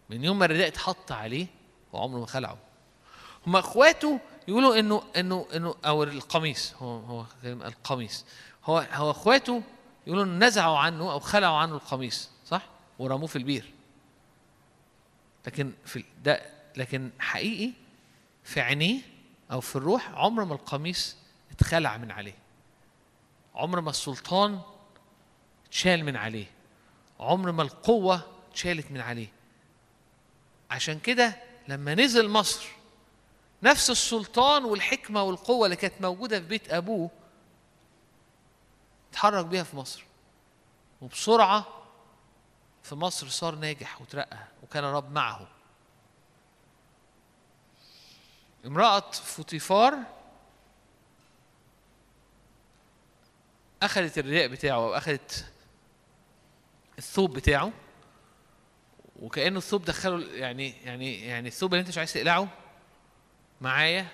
من 0.09 0.23
يوم 0.23 0.39
ما 0.39 0.45
الرداء 0.45 0.67
اتحط 0.67 1.11
عليه 1.11 1.47
وعمره 1.93 2.19
ما 2.19 2.25
خلعه. 2.25 2.66
هما 3.47 3.59
اخواته 3.59 4.19
يقولوا 4.47 4.79
إنه 4.79 5.03
إنه 5.15 5.47
إنه 5.55 5.75
أو 5.85 6.03
القميص 6.03 6.73
هو 6.73 6.99
هو 6.99 7.25
القميص. 7.43 8.25
هو 8.65 8.77
هو 8.91 9.11
اخواته 9.11 9.63
يقولوا 10.07 10.23
إنه 10.23 10.45
نزعوا 10.47 10.77
عنه 10.77 11.11
أو 11.11 11.19
خلعوا 11.19 11.57
عنه 11.57 11.75
القميص 11.75 12.29
صح؟ 12.45 12.61
ورموه 12.99 13.27
في 13.27 13.35
البير. 13.35 13.73
لكن 15.47 15.73
في 15.85 16.03
ده 16.23 16.41
لكن 16.77 17.09
حقيقي 17.19 17.73
في 18.43 18.61
عينيه 18.61 18.99
أو 19.51 19.61
في 19.61 19.75
الروح 19.75 20.09
عمر 20.09 20.45
ما 20.45 20.53
القميص 20.53 21.15
اتخلع 21.51 21.97
من 21.97 22.11
عليه. 22.11 22.35
عمر 23.55 23.81
ما 23.81 23.89
السلطان 23.89 24.59
اتشال 25.67 26.05
من 26.05 26.15
عليه. 26.15 26.45
عمر 27.19 27.51
ما 27.51 27.63
القوة 27.63 28.21
اتشالت 28.51 28.91
من 28.91 29.01
عليه. 29.01 29.27
عشان 30.71 30.99
كده 30.99 31.35
لما 31.67 31.95
نزل 31.95 32.29
مصر 32.29 32.76
نفس 33.63 33.89
السلطان 33.89 34.65
والحكمة 34.65 35.23
والقوة 35.23 35.65
اللي 35.65 35.75
كانت 35.75 36.01
موجودة 36.01 36.39
في 36.39 36.45
بيت 36.45 36.73
أبوه 36.73 37.09
اتحرك 39.11 39.45
بيها 39.45 39.63
في 39.63 39.75
مصر. 39.75 40.03
وبسرعة 41.01 41.67
في 42.83 42.95
مصر 42.95 43.27
صار 43.27 43.55
ناجح 43.55 44.01
وترقى 44.01 44.47
وكان 44.63 44.83
الرب 44.83 45.11
معه. 45.11 45.47
امرأة 48.65 49.11
فوتيفار 49.11 49.97
أخذت 53.83 54.17
الرداء 54.17 54.47
بتاعه 54.47 54.75
أو 54.75 54.93
أخذت 54.93 55.51
الثوب 56.97 57.33
بتاعه. 57.33 57.71
وكأنه 59.19 59.57
الثوب 59.57 59.85
دخله 59.85 60.35
يعني 60.35 60.69
يعني 60.69 61.25
يعني 61.27 61.47
الثوب 61.47 61.73
اللي 61.73 61.81
أنت 61.81 61.89
مش 61.89 61.97
عايز 61.97 62.13
تقلعه 62.13 62.47
معايا؟ 63.61 64.07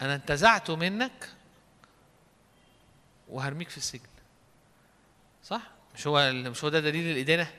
أنا 0.00 0.14
انتزعته 0.14 0.76
منك 0.76 1.30
وهرميك 3.28 3.68
في 3.68 3.76
السجن. 3.76 4.08
صح؟ 5.44 5.62
مش 5.94 6.06
هو 6.06 6.32
مش 6.32 6.64
هو 6.64 6.70
ده 6.70 6.80
دليل 6.80 7.12
الإدانة؟ 7.12 7.52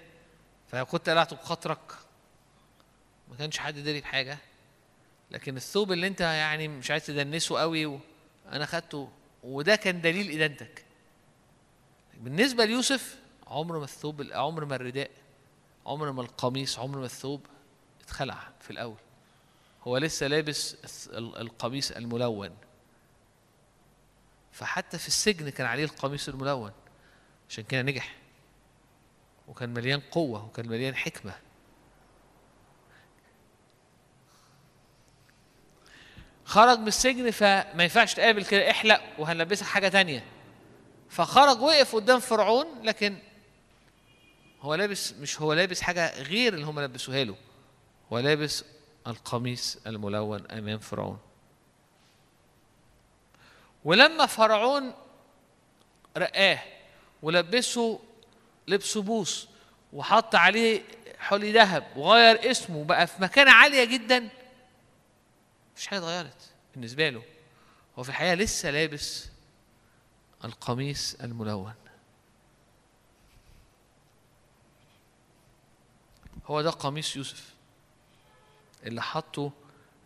فلو 0.67 0.85
كنت 0.85 1.09
قلعته 1.09 1.35
بخاطرك. 1.35 1.91
ما 3.29 3.35
كانش 3.37 3.57
حد 3.57 3.75
داري 3.75 4.01
بحاجة. 4.01 4.37
لكن 5.31 5.57
الثوب 5.57 5.91
اللي 5.91 6.07
انت 6.07 6.21
يعني 6.21 6.67
مش 6.67 6.91
عايز 6.91 7.05
تدنسه 7.05 7.59
قوي 7.59 7.85
و... 7.85 7.99
أنا 8.51 8.65
خدته 8.65 9.11
وده 9.43 9.75
كان 9.75 10.01
دليل 10.01 10.31
إدانتك. 10.31 10.85
بالنسبة 12.13 12.65
ليوسف 12.65 13.19
عمر 13.47 13.77
ما 13.77 13.83
الثوب 13.83 14.27
عمر 14.31 14.65
ما 14.65 14.75
الرداء 14.75 15.11
عمر 15.85 16.11
ما 16.11 16.21
القميص 16.21 16.79
عمر 16.79 16.97
ما 16.99 17.05
الثوب 17.05 17.45
اتخلع 18.03 18.47
في 18.61 18.71
الأول. 18.71 18.97
هو 19.87 19.97
لسه 19.97 20.27
لابس 20.27 20.77
القميص 21.17 21.91
الملون. 21.91 22.57
فحتى 24.51 24.97
في 24.97 25.07
السجن 25.07 25.49
كان 25.49 25.67
عليه 25.67 25.83
القميص 25.83 26.29
الملون 26.29 26.71
عشان 27.49 27.63
كده 27.63 27.81
نجح. 27.81 28.15
وكان 29.47 29.73
مليان 29.73 29.99
قوة 29.99 30.45
وكان 30.45 30.67
مليان 30.67 30.95
حكمة. 30.95 31.33
خرج 36.45 36.79
من 36.79 36.87
السجن 36.87 37.31
فما 37.31 37.83
ينفعش 37.83 38.13
تقابل 38.13 38.45
كده 38.45 38.71
احلق 38.71 39.01
وهنلبسك 39.17 39.65
حاجة 39.65 39.87
تانية. 39.87 40.25
فخرج 41.09 41.61
وقف 41.61 41.95
قدام 41.95 42.19
فرعون 42.19 42.67
لكن 42.83 43.17
هو 44.61 44.75
لابس 44.75 45.13
مش 45.13 45.41
هو 45.41 45.53
لابس 45.53 45.81
حاجة 45.81 46.21
غير 46.21 46.53
اللي 46.53 46.65
هم 46.65 46.79
لبسوها 46.79 47.23
له. 47.23 47.35
هو 48.13 48.19
لابس 48.19 48.63
القميص 49.07 49.77
الملون 49.87 50.51
أمام 50.51 50.79
فرعون. 50.79 51.19
ولما 53.85 54.25
فرعون 54.25 54.93
رقاه 56.17 56.59
ولبسه 57.21 57.99
لبس 58.67 58.97
بوس 58.97 59.47
وحط 59.93 60.35
عليه 60.35 60.81
حلي 61.19 61.51
ذهب 61.51 61.97
وغير 61.97 62.51
اسمه 62.51 62.83
بقى 62.83 63.07
في 63.07 63.21
مكانة 63.21 63.51
عالية 63.51 63.83
جدا 63.83 64.29
مفيش 65.73 65.87
حاجة 65.87 65.99
اتغيرت 65.99 66.51
بالنسبة 66.73 67.09
له. 67.09 67.23
هو 67.99 68.03
في 68.03 68.09
الحقيقة 68.09 68.33
لسه 68.33 68.71
لابس 68.71 69.29
القميص 70.45 71.15
الملون. 71.15 71.73
هو 76.45 76.61
ده 76.61 76.69
قميص 76.69 77.15
يوسف. 77.15 77.54
اللي 78.85 79.01
حطه 79.01 79.51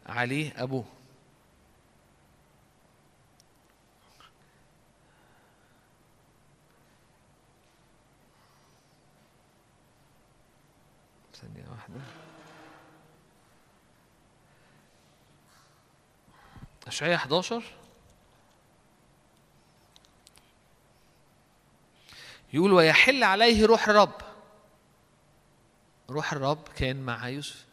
عليه 0.05 0.63
أبوه. 0.63 0.85
ثانية 11.33 11.69
واحدة. 11.69 12.01
أشعياء 16.87 17.15
11 17.15 17.63
يقول 22.53 22.73
ويحل 22.73 23.23
عليه 23.23 23.65
روح 23.65 23.89
الرب. 23.89 24.21
روح 26.09 26.33
الرب 26.33 26.67
كان 26.75 27.05
مع 27.05 27.29
يوسف. 27.29 27.68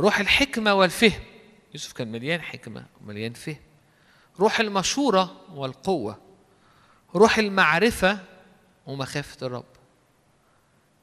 روح 0.00 0.20
الحكمة 0.20 0.74
والفهم. 0.74 1.22
يوسف 1.74 1.92
كان 1.92 2.12
مليان 2.12 2.42
حكمة 2.42 2.86
ومليان 3.00 3.32
فهم. 3.32 3.56
روح 4.40 4.60
المشورة 4.60 5.36
والقوة. 5.54 6.18
روح 7.14 7.38
المعرفة 7.38 8.18
ومخافة 8.86 9.46
الرب. 9.46 9.64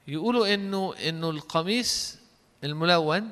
يقولوا 0.08 0.54
إنه 0.54 0.94
إنه 1.10 1.30
القميص 1.30 2.18
الملون 2.64 3.32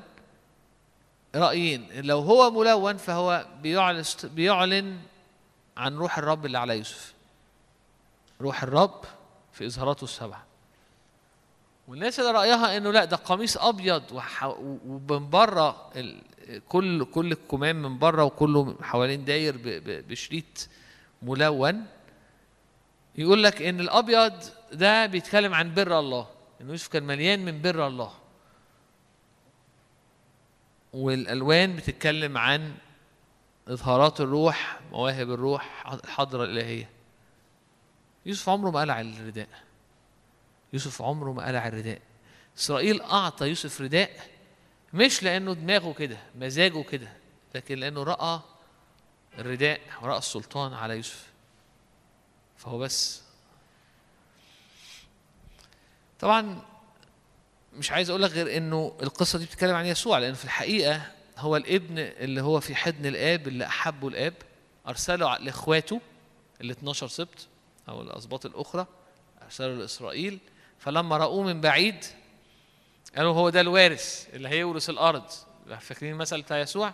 رأيين 1.34 1.88
لو 1.92 2.18
هو 2.18 2.50
ملون 2.50 2.96
فهو 2.96 3.46
بيعلن 3.62 4.04
بيعلن 4.24 5.00
عن 5.76 5.96
روح 5.96 6.18
الرب 6.18 6.46
اللي 6.46 6.58
على 6.58 6.78
يوسف. 6.78 7.14
روح 8.40 8.62
الرب 8.62 9.04
في 9.52 9.66
إظهاراته 9.66 10.04
السبعة. 10.04 10.45
والناس 11.88 12.20
اللي 12.20 12.30
رأيها 12.30 12.76
إنه 12.76 12.90
لا 12.90 13.04
ده 13.04 13.16
قميص 13.16 13.56
أبيض 13.56 14.02
ومن 14.86 15.30
بره 15.30 15.92
كل 16.68 17.04
كل 17.04 17.32
الكمام 17.32 17.82
من 17.82 17.98
بره 17.98 18.24
وكله 18.24 18.76
حوالين 18.82 19.24
داير 19.24 19.56
بشريط 20.08 20.68
ملون. 21.22 21.86
يقول 23.18 23.42
لك 23.42 23.62
إن 23.62 23.80
الأبيض 23.80 24.32
ده 24.72 25.06
بيتكلم 25.06 25.54
عن 25.54 25.74
بر 25.74 25.98
الله 25.98 26.26
ان 26.60 26.70
يوسف 26.70 26.88
كان 26.88 27.02
مليان 27.02 27.44
من 27.44 27.62
بر 27.62 27.86
الله. 27.86 28.12
والألوان 30.92 31.76
بتتكلم 31.76 32.38
عن 32.38 32.74
إظهارات 33.68 34.20
الروح 34.20 34.80
مواهب 34.92 35.30
الروح 35.30 35.92
الحضرة 35.92 36.44
الإلهية. 36.44 36.90
يوسف 38.26 38.48
عمره 38.48 38.70
ما 38.70 38.80
قلع 38.80 39.00
الرداء. 39.00 39.48
يوسف 40.76 41.02
عمره 41.02 41.32
ما 41.32 41.46
قلع 41.46 41.68
الرداء. 41.68 42.00
إسرائيل 42.58 43.00
أعطى 43.02 43.46
يوسف 43.48 43.80
رداء 43.80 44.10
مش 44.94 45.22
لأنه 45.22 45.52
دماغه 45.54 45.92
كده 45.92 46.18
مزاجه 46.34 46.82
كده 46.82 47.08
لكن 47.54 47.78
لأنه 47.78 48.02
رأى 48.02 48.40
الرداء 49.38 49.80
ورأى 50.02 50.18
السلطان 50.18 50.72
على 50.72 50.96
يوسف. 50.96 51.26
فهو 52.56 52.78
بس. 52.78 53.22
طبعا 56.20 56.62
مش 57.72 57.92
عايز 57.92 58.10
أقول 58.10 58.22
لك 58.22 58.30
غير 58.30 58.56
إنه 58.56 58.96
القصة 59.02 59.38
دي 59.38 59.44
بتتكلم 59.44 59.74
عن 59.74 59.86
يسوع 59.86 60.18
لأن 60.18 60.34
في 60.34 60.44
الحقيقة 60.44 61.12
هو 61.38 61.56
الابن 61.56 61.98
اللي 61.98 62.40
هو 62.42 62.60
في 62.60 62.74
حضن 62.74 63.06
الآب 63.06 63.48
اللي 63.48 63.66
أحبه 63.66 64.08
الآب 64.08 64.34
أرسله 64.88 65.36
لإخواته 65.38 66.00
ال 66.60 66.70
12 66.70 67.08
سبط 67.08 67.46
أو 67.88 68.02
الأسباط 68.02 68.46
الأخرى 68.46 68.86
أرسله 69.42 69.74
لإسرائيل. 69.74 70.38
فلما 70.78 71.16
رأوه 71.16 71.42
من 71.42 71.60
بعيد 71.60 72.04
قالوا 73.16 73.34
هو 73.34 73.50
ده 73.50 73.60
الوارث 73.60 74.28
اللي 74.34 74.48
هيورث 74.48 74.90
الأرض. 74.90 75.30
فاكرين 75.80 76.12
المثل 76.12 76.42
بتاع 76.42 76.58
يسوع؟ 76.58 76.92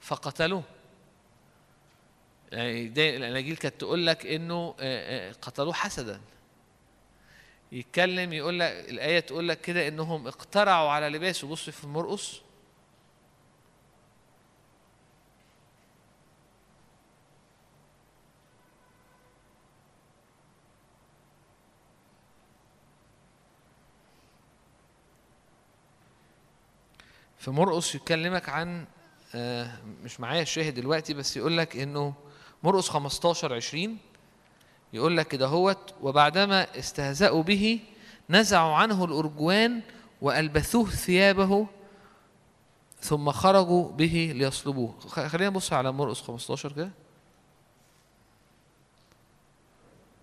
فقتلوه. 0.00 0.62
يعني 2.52 2.86
الاناجيل 3.16 3.56
كانت 3.56 3.74
تقول 3.80 4.06
لك 4.06 4.26
إنه 4.26 4.74
آه، 4.80 5.30
آه، 5.30 5.32
قتلوه 5.32 5.72
حسدا. 5.72 6.20
يتكلم 7.72 8.32
يقول 8.32 8.60
لك 8.60 8.70
الآية 8.88 9.20
تقول 9.20 9.48
لك 9.48 9.60
كده 9.60 9.88
إنهم 9.88 10.26
اقترعوا 10.26 10.90
على 10.90 11.08
لباسه. 11.08 11.48
بص 11.48 11.70
في 11.70 11.86
مرقس 11.86 12.40
في 27.46 27.52
مرقس 27.52 27.94
يكلمك 27.94 28.48
عن 28.48 28.86
آه، 29.34 29.72
مش 30.04 30.20
معايا 30.20 30.42
الشاهد 30.42 30.74
دلوقتي 30.74 31.14
بس 31.14 31.36
يقول 31.36 31.58
لك 31.58 31.76
إنه 31.76 32.14
مرقس 32.62 32.88
15 32.88 33.54
20 33.54 33.98
يقول 34.92 35.16
لك 35.16 35.28
كده 35.28 35.46
هوت 35.46 35.94
وبعدما 36.02 36.78
استهزأوا 36.78 37.42
به 37.42 37.80
نزعوا 38.30 38.74
عنه 38.74 39.04
الأرجوان 39.04 39.80
وألبثوه 40.22 40.90
ثيابه 40.90 41.66
ثم 43.00 43.30
خرجوا 43.30 43.92
به 43.92 44.32
ليصلبوه. 44.34 44.94
خلينا 45.08 45.50
نبص 45.50 45.72
على 45.72 45.92
مرقس 45.92 46.22
15 46.22 46.72
كده. 46.72 46.90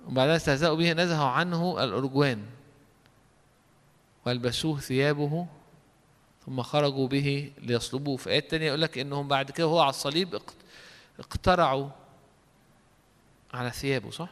وبعدما 0.07 0.35
استهزأوا 0.35 0.77
به 0.77 0.93
نزعوا 0.93 1.29
عنه 1.29 1.83
الأرجوان 1.83 2.45
وألبسوه 4.25 4.79
ثيابه 4.79 5.47
ثم 6.45 6.61
خرجوا 6.61 7.07
به 7.07 7.53
ليصلبوه. 7.57 8.17
في 8.17 8.29
آيات 8.29 8.51
تانية 8.51 8.67
يقول 8.67 8.81
لك 8.81 8.97
إنهم 8.97 9.27
بعد 9.27 9.51
كده 9.51 9.67
وهو 9.67 9.79
على 9.79 9.89
الصليب 9.89 10.35
اقت- 10.35 10.55
اقترعوا 11.19 11.89
على 13.53 13.69
ثيابه 13.71 14.11
صح؟ 14.11 14.29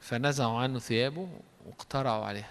فنزعوا 0.00 0.58
عنه 0.58 0.78
ثيابه 0.78 1.28
واقترعوا 1.66 2.24
عليها. 2.24 2.50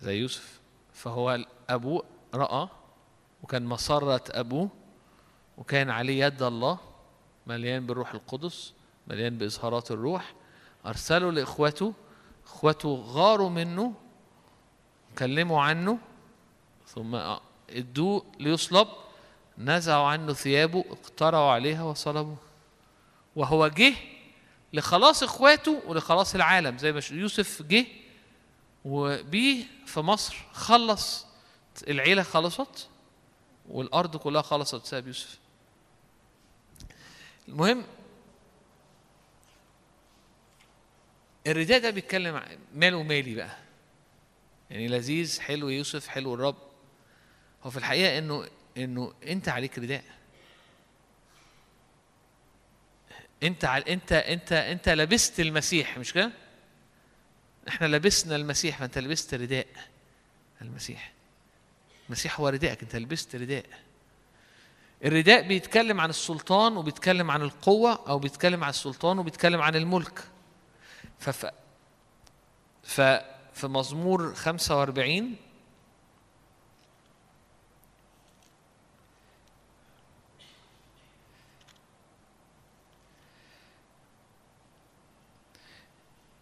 زي 0.00 0.16
يوسف. 0.16 0.60
فهو 0.92 1.38
أبوه 1.68 2.04
رأى 2.34 2.68
وكان 3.42 3.64
مسرة 3.66 4.22
أبوه 4.30 4.68
وكان 5.58 5.90
عليه 5.90 6.24
يد 6.26 6.42
الله 6.42 6.78
مليان 7.46 7.86
بالروح 7.86 8.14
القدس 8.14 8.72
مليان 9.06 9.38
بإظهارات 9.38 9.90
الروح. 9.90 10.34
أرسله 10.86 11.32
لإخوته 11.32 11.94
إخوته 12.46 12.88
غاروا 13.06 13.48
منه 13.50 13.94
كلموا 15.18 15.62
عنه 15.62 15.98
ثم 16.86 17.20
ادوه 17.70 18.24
ليصلب 18.40 18.88
نزعوا 19.58 20.06
عنه 20.08 20.32
ثيابه 20.32 20.84
اقترعوا 20.90 21.50
عليها 21.50 21.82
وصلبوه. 21.82 22.36
وهو 23.36 23.68
جه 23.68 23.94
لخلاص 24.72 25.22
إخواته 25.22 25.82
ولخلاص 25.86 26.34
العالم 26.34 26.78
زي 26.78 26.92
ما 26.92 27.00
يوسف 27.10 27.62
جه 27.62 27.86
وبيه 28.84 29.64
في 29.86 30.00
مصر 30.00 30.36
خلص 30.52 31.26
العيلة 31.88 32.22
خلصت 32.22 32.88
والأرض 33.68 34.16
كلها 34.16 34.42
خلصت 34.42 34.74
بسبب 34.82 35.06
يوسف. 35.06 35.38
المهم 37.48 37.84
الرداء 41.46 41.80
ده 41.80 41.90
بيتكلم 41.90 42.36
عن- 42.36 42.58
ماله 42.74 43.02
مالي 43.02 43.34
بقى. 43.34 43.56
يعني 44.70 44.88
لذيذ 44.88 45.40
حلو 45.40 45.68
يوسف 45.68 46.06
حلو 46.08 46.34
الرب. 46.34 46.56
هو 47.64 47.70
في 47.70 47.76
الحقيقة 47.76 48.18
إنه 48.18 48.46
إنه 48.76 49.12
أنت 49.26 49.48
عليك 49.48 49.78
رداء. 49.78 50.04
أنت 53.42 53.64
ع- 53.64 53.78
أنت 53.78 54.12
أنت 54.12 54.52
أنت 54.52 54.88
لبست 54.88 55.40
المسيح 55.40 55.98
مش 55.98 56.12
كده؟ 56.12 56.32
إحنا 57.68 57.86
لبسنا 57.86 58.36
المسيح 58.36 58.78
فأنت 58.78 58.98
لبست 58.98 59.34
رداء 59.34 59.66
المسيح. 60.62 61.12
المسيح 62.06 62.40
هو 62.40 62.48
رداءك 62.48 62.82
أنت 62.82 62.96
لبست 62.96 63.36
رداء. 63.36 63.64
الرداء 65.04 65.48
بيتكلم 65.48 66.00
عن 66.00 66.10
السلطان 66.10 66.76
وبيتكلم 66.76 67.30
عن 67.30 67.42
القوة 67.42 68.08
أو 68.08 68.18
بيتكلم 68.18 68.64
عن 68.64 68.70
السلطان 68.70 69.18
وبيتكلم 69.18 69.60
عن 69.60 69.76
الملك. 69.76 70.24
فف 71.18 71.46
ف 72.84 73.00
في 73.60 73.66
مزمور 73.66 74.34
45 74.34 75.36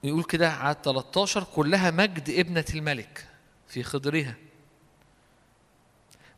يقول 0.05 0.25
كده 0.25 0.51
عدد 0.51 0.81
13 0.83 1.45
كلها 1.45 1.91
مجد 1.91 2.31
ابنة 2.31 2.65
الملك 2.75 3.29
في 3.69 3.83
خضرها. 3.83 4.35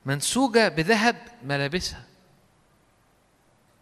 منسوجة 0.06 0.68
بذهب 0.68 1.16
ملابسها. 1.42 2.06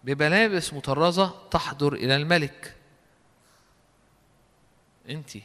بملابس 0.05 0.75
مطرزة 0.75 1.49
تحضر 1.51 1.93
إلى 1.93 2.17
الملك. 2.17 2.77
أنت 5.09 5.37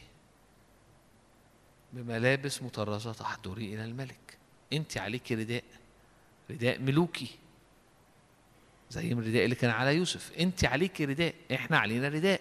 بملابس 1.94 2.62
مطرزة 2.62 3.12
تحضري 3.12 3.74
إلى 3.74 3.84
الملك. 3.84 4.38
أنت 4.72 4.98
عليك 4.98 5.32
رداء 5.32 5.64
رداء 6.50 6.78
ملوكي 6.78 7.30
زي 8.90 9.12
الرداء 9.12 9.44
اللي 9.44 9.54
كان 9.54 9.70
على 9.70 9.96
يوسف. 9.96 10.32
أنت 10.38 10.64
عليك 10.64 11.00
رداء 11.00 11.34
إحنا 11.54 11.78
علينا 11.78 12.08
رداء 12.08 12.40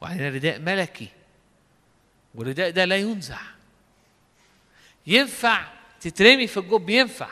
وعلينا 0.00 0.28
رداء 0.28 0.58
ملكي. 0.58 1.08
والرداء 2.34 2.70
ده 2.70 2.84
لا 2.84 2.96
ينزع. 2.96 3.40
ينفع 5.06 5.72
تترمي 6.00 6.46
في 6.46 6.56
الجب 6.56 6.90
ينفع. 6.90 7.28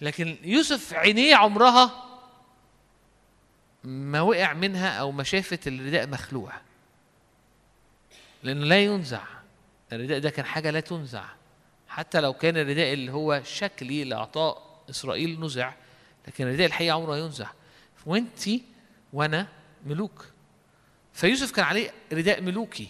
لكن 0.00 0.36
يوسف 0.42 0.94
عينيه 0.94 1.36
عمرها 1.36 2.04
ما 3.84 4.20
وقع 4.20 4.52
منها 4.52 4.98
أو 4.98 5.12
ما 5.12 5.22
شافت 5.22 5.66
الرداء 5.68 6.06
مخلوع. 6.06 6.52
لأنه 8.42 8.64
لا 8.64 8.84
ينزع. 8.84 9.43
الرداء 9.92 10.18
ده 10.18 10.30
كان 10.30 10.44
حاجة 10.44 10.70
لا 10.70 10.80
تنزع. 10.80 11.24
حتى 11.88 12.20
لو 12.20 12.32
كان 12.32 12.56
الرداء 12.56 12.92
اللي 12.92 13.12
هو 13.12 13.42
شكلي 13.44 14.04
لاعطاء 14.04 14.82
إسرائيل 14.90 15.40
نزع 15.40 15.72
لكن 16.28 16.46
الرداء 16.46 16.66
الحقيقة 16.66 16.94
عمره 16.94 17.18
ينزع. 17.18 17.48
وأنت 18.06 18.48
وأنا 19.12 19.48
ملوك. 19.86 20.26
فيوسف 21.12 21.50
كان 21.50 21.64
عليه 21.64 21.90
رداء 22.12 22.40
ملوكي. 22.40 22.88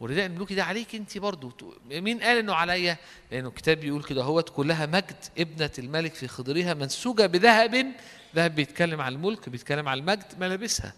والرداء 0.00 0.26
الملوكي 0.26 0.54
ده 0.54 0.64
عليك 0.64 0.94
أنت 0.94 1.18
برضو. 1.18 1.52
مين 1.90 2.20
قال 2.20 2.38
إنه 2.38 2.54
عليا؟ 2.54 2.96
لأنه 3.30 3.48
الكتاب 3.48 3.80
بيقول 3.80 4.02
كده 4.02 4.22
هوت 4.22 4.48
كلها 4.48 4.86
مجد 4.86 5.16
ابنة 5.38 5.70
الملك 5.78 6.14
في 6.14 6.28
خضرها 6.28 6.74
منسوجة 6.74 7.26
بذهب 7.26 7.94
ذهب 8.34 8.54
بيتكلم 8.54 9.00
عن 9.00 9.12
الملك 9.12 9.48
بيتكلم 9.48 9.88
عن 9.88 9.98
المجد 9.98 10.40
ملابسها. 10.40 10.92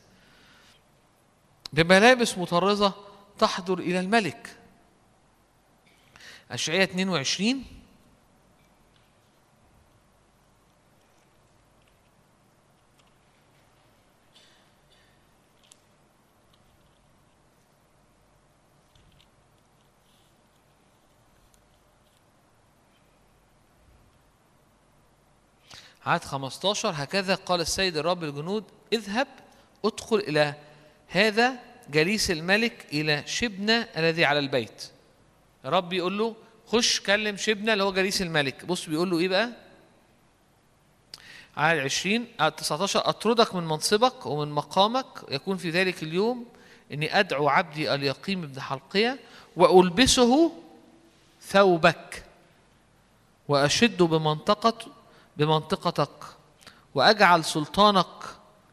بملابس 1.73 2.39
مطرزة 2.39 2.95
تحضر 3.39 3.79
إلى 3.79 4.01
الملك. 4.01 4.57
أشعية 6.51 6.85
22 6.85 7.65
عدد 26.07 26.25
15 26.25 26.91
هكذا 26.95 27.35
قال 27.35 27.61
السيد 27.61 27.97
الرب 27.97 28.25
الجنود 28.25 28.65
اذهب 28.93 29.29
ادخل 29.85 30.17
إلى 30.17 30.55
هذا 31.09 31.57
جليس 31.91 32.31
الملك 32.31 32.87
إلى 32.93 33.23
شبنة 33.27 33.89
الذي 33.97 34.25
على 34.25 34.39
البيت. 34.39 34.94
الرب 35.65 35.93
يقول 35.93 36.19
له 36.19 36.37
خش 36.67 37.01
كلم 37.01 37.37
شبنة 37.37 37.73
اللي 37.73 37.85
هو 37.85 37.93
جليس 37.93 38.23
الملك. 38.23 38.65
بص 38.65 38.89
بيقول 38.89 39.11
له 39.11 39.19
إيه 39.19 39.29
بقى؟ 39.29 39.51
عدد 41.57 41.79
20 41.81 42.27
عدد 42.41 42.55
19 42.57 43.09
أطردك 43.09 43.55
من 43.55 43.65
منصبك 43.67 44.27
ومن 44.27 44.53
مقامك. 44.53 45.07
يكون 45.31 45.57
في 45.57 45.71
ذلك 45.71 46.03
اليوم 46.03 46.47
إني 46.93 47.21
أدعو 47.21 47.49
عبدي 47.49 47.95
اليقيم 47.95 48.41
بن 48.41 48.61
حلقية 48.61 49.19
وألبسه 49.57 50.53
ثوبك 51.43 52.25
وأشد 53.49 54.03
بمنطقة 54.03 54.87
بمنطقتك 55.37 56.25
وأجعل 56.95 57.45
سلطانك 57.45 58.23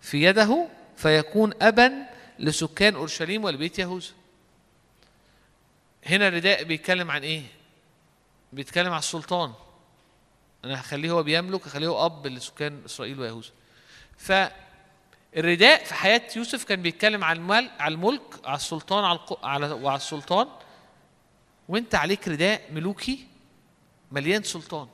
في 0.02 0.24
يده 0.24 0.68
فيكون 0.98 1.54
أبا 1.62 2.06
لسكان 2.40 2.96
أورشليم 2.96 3.44
ولبيت 3.44 3.80
يهوذا. 3.80 4.08
هنا 6.06 6.28
الرداء 6.28 6.64
بيتكلم 6.64 7.12
عن 7.12 7.22
إيه؟ 7.24 7.44
بيتكلم 8.54 8.92
عن 8.92 9.00
السلطان 9.00 9.54
أنا 10.66 10.80
هخليه 10.82 11.12
هو 11.12 11.24
بيملك 11.24 11.68
هخليه 11.68 11.88
هو 11.88 12.06
أب 12.06 12.28
لسكان 12.28 12.82
إسرائيل 12.86 13.20
ويهوذا 13.20 13.50
فالرداء 14.18 15.84
في 15.84 15.94
حياة 15.94 16.22
يوسف 16.36 16.64
كان 16.64 16.82
بيتكلم 16.82 17.24
عن 17.24 17.36
المال 17.36 17.70
على 17.80 17.94
الملك 17.94 18.22
على 18.46 18.56
السلطان 18.56 19.04
على. 19.04 19.20
على 19.44 19.72
وعلى 19.72 19.98
السلطان 19.98 20.48
وأنت 21.68 21.96
عليك 21.96 22.28
رداء 22.28 22.62
ملوكي 22.72 23.28
مليان 24.12 24.44
سلطان 24.44 24.88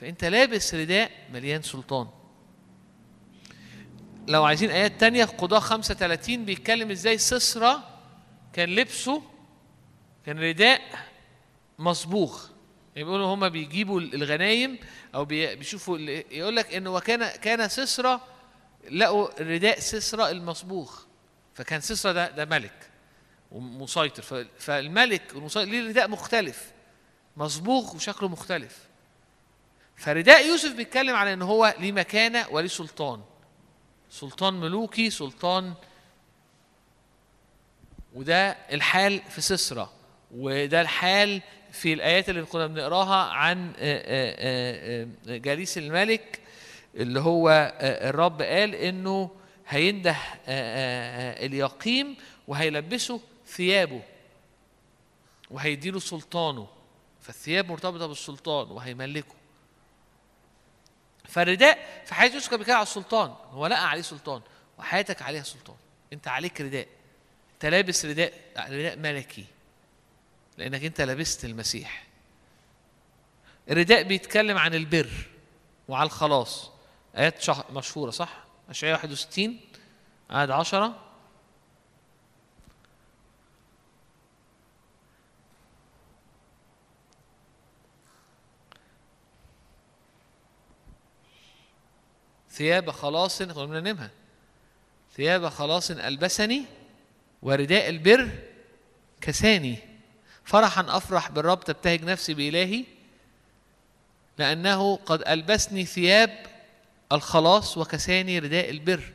فأنت 0.00 0.24
لابس 0.24 0.74
رداء 0.74 1.10
مليان 1.32 1.62
سلطان 1.62 2.08
لو 4.28 4.44
عايزين 4.44 4.70
آيات 4.70 5.00
تانية 5.00 5.24
في 5.24 5.32
قضاء 5.36 5.60
35 5.60 6.44
بيتكلم 6.44 6.90
إزاي 6.90 7.18
سسرى 7.18 7.76
كان 8.52 8.68
لبسه 8.68 9.22
كان 10.26 10.38
رداء 10.38 10.80
مصبوغ 11.78 12.42
يعني 12.96 13.04
بيقولوا 13.04 13.34
هما 13.34 13.48
بيجيبوا 13.48 14.00
الغنايم 14.00 14.78
أو 15.14 15.24
بي- 15.24 15.56
بيشوفوا 15.56 15.98
يقول 16.30 16.56
لك 16.56 16.74
إنه 16.74 16.90
وكان 16.94 17.26
كان 17.28 17.68
سسرى 17.68 18.20
لقوا 18.90 19.42
رداء 19.42 19.78
سسرى 19.80 20.30
المصبوغ 20.30 20.92
فكان 21.54 21.80
سسرى 21.80 22.12
ده 22.12 22.30
ده 22.30 22.44
ملك 22.44 22.90
ومسيطر. 23.52 24.46
فالملك 24.58 25.22
والمسيطر 25.34 25.64
ليه 25.70 25.88
رداء 25.88 26.08
مختلف؟ 26.08 26.72
مصبوغ 27.36 27.96
وشكله 27.96 28.28
مختلف. 28.28 28.78
فرداء 29.96 30.46
يوسف 30.46 30.72
بيتكلم 30.74 31.16
على 31.16 31.32
إن 31.32 31.42
هو 31.42 31.74
ليه 31.78 31.92
مكانة 31.92 32.46
وليه 32.50 32.68
سلطان. 32.68 33.22
سلطان 34.10 34.54
ملوكي 34.54 35.10
سلطان 35.10 35.74
وده 38.14 38.50
الحال 38.50 39.22
في 39.30 39.40
سسرى 39.40 39.90
وده 40.34 40.80
الحال 40.80 41.42
في 41.72 41.92
الآيات 41.92 42.28
اللي 42.28 42.42
كنا 42.42 42.66
بنقراها 42.66 43.30
عن 43.32 43.68
آه، 43.68 43.72
آه، 43.78 45.08
آه، 45.28 45.36
جليس 45.36 45.78
الملك 45.78 46.40
اللي 46.94 47.20
هو 47.20 47.74
الرب 47.80 48.42
قال 48.42 48.74
إنه 48.74 49.30
هينده 49.68 50.16
اليقيم 51.46 52.16
وهيلبسه 52.48 53.20
ثيابه 53.46 54.02
وهيديله 55.50 55.98
سلطانه. 56.00 56.68
فالثياب 57.20 57.68
مرتبطة 57.68 58.06
بالسلطان 58.06 58.70
وهيملكه. 58.70 59.34
فالرداء 61.24 62.02
في 62.06 62.14
حياة 62.14 62.30
يوسف 62.30 62.50
كان 62.50 62.58
بيتكلم 62.58 62.76
على 62.76 62.82
السلطان. 62.82 63.34
هو 63.50 63.66
لقى 63.66 63.90
عليه 63.90 64.02
سلطان 64.02 64.42
وحياتك 64.78 65.22
عليها 65.22 65.42
سلطان. 65.42 65.76
أنت 66.12 66.28
عليك 66.28 66.60
رداء. 66.60 66.88
أنت 67.54 67.66
لابس 67.66 68.04
رداء 68.06 68.32
رداء 68.58 68.96
ملكي. 68.96 69.44
لأنك 70.58 70.84
أنت 70.84 71.00
لبست 71.00 71.44
المسيح. 71.44 72.06
الرداء 73.70 74.02
بيتكلم 74.02 74.58
عن 74.58 74.74
البر 74.74 75.10
وعلى 75.88 76.06
الخلاص. 76.06 76.70
آيات 77.16 77.42
شح- 77.42 77.70
مشهورة 77.70 78.10
صح؟ 78.10 78.44
أشعياء 78.70 78.94
61 78.96 79.60
عدد 80.30 80.50
10 80.50 80.94
ثياب 92.50 92.90
خلاص 92.90 93.42
كنا 93.42 94.10
ثياب 95.16 95.48
خلاص 95.48 95.90
ألبسني 95.90 96.64
ورداء 97.42 97.88
البر 97.88 98.30
كساني. 99.20 99.78
فرحا 100.44 100.84
أفرح 100.88 101.30
بالرب 101.30 101.64
تبتهج 101.64 102.04
نفسي 102.04 102.34
بإلهي 102.34 102.84
لأنه 104.38 104.96
قد 104.96 105.22
ألبسني 105.28 105.84
ثياب 105.84 106.46
الخلاص 107.12 107.78
وكساني 107.78 108.38
رداء 108.38 108.70
البر 108.70 109.12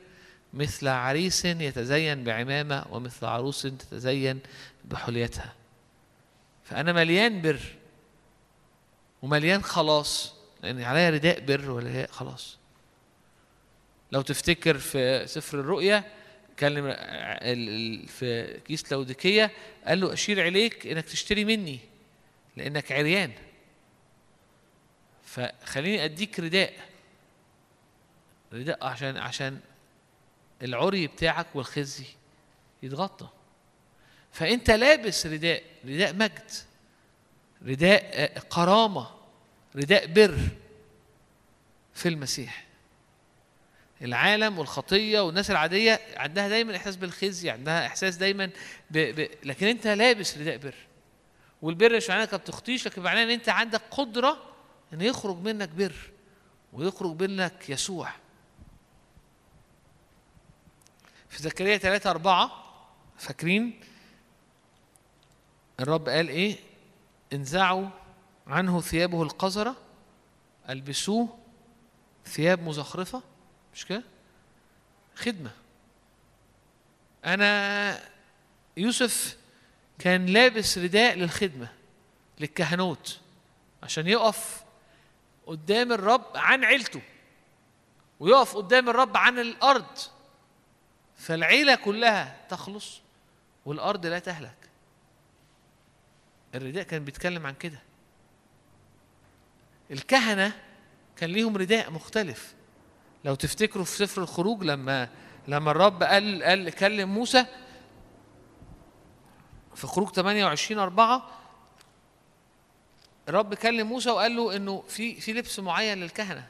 مثل 0.54 0.88
عريس 0.88 1.46
يتزين 1.46 2.24
بعمامة 2.24 2.86
ومثل 2.90 3.26
عروس 3.26 3.62
تتزين 3.62 4.40
بحليتها. 4.86 5.54
فأنا 6.64 6.94
مليان 6.94 7.42
بر 7.42 7.60
ومليان 9.22 9.64
خلاص 9.64 10.34
لأن 10.64 10.82
عليا 10.82 11.10
رداء 11.10 11.40
بر 11.40 11.72
ولا 11.72 12.08
خلاص. 12.12 12.58
لو 14.12 14.22
تفتكر 14.22 14.78
في 14.78 15.28
سفر 15.28 15.60
الرؤيا 15.60 16.04
كلم 16.60 16.84
ال- 16.88 18.08
في 18.08 18.60
كيس 18.68 18.92
لوديكية 18.94 19.52
قال 19.86 20.00
له 20.02 20.14
أشير 20.14 20.44
عليك 20.46 20.88
إنك 20.88 21.06
تشتري 21.06 21.46
مني 21.46 21.80
لأنك 22.56 22.92
عريان. 22.92 23.32
فخليني 25.26 26.06
أديك 26.06 26.40
رداء 26.40 26.74
رداء 28.54 28.86
عشان 28.86 29.18
عشان 29.18 29.60
العري 30.62 31.08
بتاعك 31.08 31.48
والخزي 31.54 32.06
يتغطى. 32.84 33.28
فأنت 34.32 34.72
لابس 34.72 35.26
رداء 35.28 35.64
رداء 35.86 36.14
مجد 36.16 36.52
رداء 37.66 38.12
آه، 38.14 38.40
كرامة 38.40 39.10
رداء 39.76 40.08
بر 40.08 40.38
في 41.94 42.10
المسيح. 42.10 42.66
العالم 44.02 44.60
والخطية 44.60 45.20
والناس 45.20 45.52
العادية 45.52 46.00
عندها 46.16 46.48
دايما 46.50 46.76
إحساس 46.76 46.96
بالخزي 46.96 47.50
عندها 47.50 47.88
إحساس 47.88 48.16
دايما 48.16 48.46
ب... 48.92 48.98
ب... 48.98 49.30
لكن 49.44 49.68
أنت 49.68 49.88
لابس 49.88 50.38
رداء 50.38 50.58
بر. 50.58 50.76
والبر 51.62 51.96
مش 51.96 52.10
معناه 52.10 52.24
إنك 52.24 52.36
بتخطيش 52.36 52.88
لكن 52.88 53.02
معناه 53.02 53.24
إن 53.24 53.30
أنت 53.30 53.50
عندك 53.50 53.82
قدرة 53.92 54.38
إن 54.94 55.02
يخرج 55.02 55.38
منك 55.38 55.70
بر 55.70 55.96
ويخرج 56.74 57.22
منك 57.22 57.70
يسوع. 57.70 58.10
في 61.30 61.44
زكريا 61.44 61.78
3 61.78 62.10
4 62.10 62.64
فاكرين؟ 63.18 63.80
الرب 65.80 66.10
قال 66.10 66.30
إيه؟ 66.30 66.56
انزعوا 67.34 67.88
عنه 68.48 68.82
ثيابه 68.82 69.24
القذرة 69.24 69.76
ألبسوه 70.70 71.38
ثياب 72.26 72.64
مزخرفة. 72.64 73.22
مش 73.80 73.86
كده؟ 73.86 74.04
خدمة. 75.16 75.52
أنا 77.26 78.04
يوسف 78.78 79.38
كان 80.00 80.26
لابس 80.26 80.78
رداء 80.78 81.16
للخدمة 81.16 81.74
للكهنوت 82.40 83.20
عشان 83.84 84.08
يقف 84.08 84.64
قدام 85.48 85.92
الرب 85.92 86.26
عن 86.36 86.64
عيلته 86.64 87.02
ويقف 88.20 88.56
قدام 88.58 88.90
الرب 88.90 89.18
عن 89.18 89.40
الأرض. 89.40 89.98
فالعيلة 91.18 91.76
كلها 91.76 92.46
تخلص 92.50 93.02
والأرض 93.66 94.06
لا 94.06 94.20
تهلك. 94.20 94.70
الرداء 96.56 96.84
كان 96.84 97.06
بيتكلم 97.06 97.48
عن 97.48 97.54
كده. 97.54 97.80
الكهنة 99.92 100.54
كان 101.16 101.30
ليهم 101.30 101.58
رداء 101.58 101.92
مختلف. 101.92 102.59
لو 103.26 103.36
تفتكروا 103.36 103.86
في 103.86 103.98
سفر 103.98 104.22
الخروج 104.22 104.64
لما 104.64 105.10
لما 105.48 105.72
الرب 105.72 106.04
قال 106.04 106.44
قال 106.44 106.70
كلم 106.70 107.10
موسى 107.14 107.46
في 109.76 109.88
خروج 109.88 110.10
28 110.10 110.82
4 110.82 111.30
الرب 113.30 113.54
كلم 113.54 113.88
موسى 113.88 114.10
وقال 114.10 114.36
له 114.36 114.56
إنه 114.56 114.84
في 114.88 115.22
في 115.22 115.34
لبس 115.34 115.60
معين 115.60 115.98
للكهنة. 115.98 116.48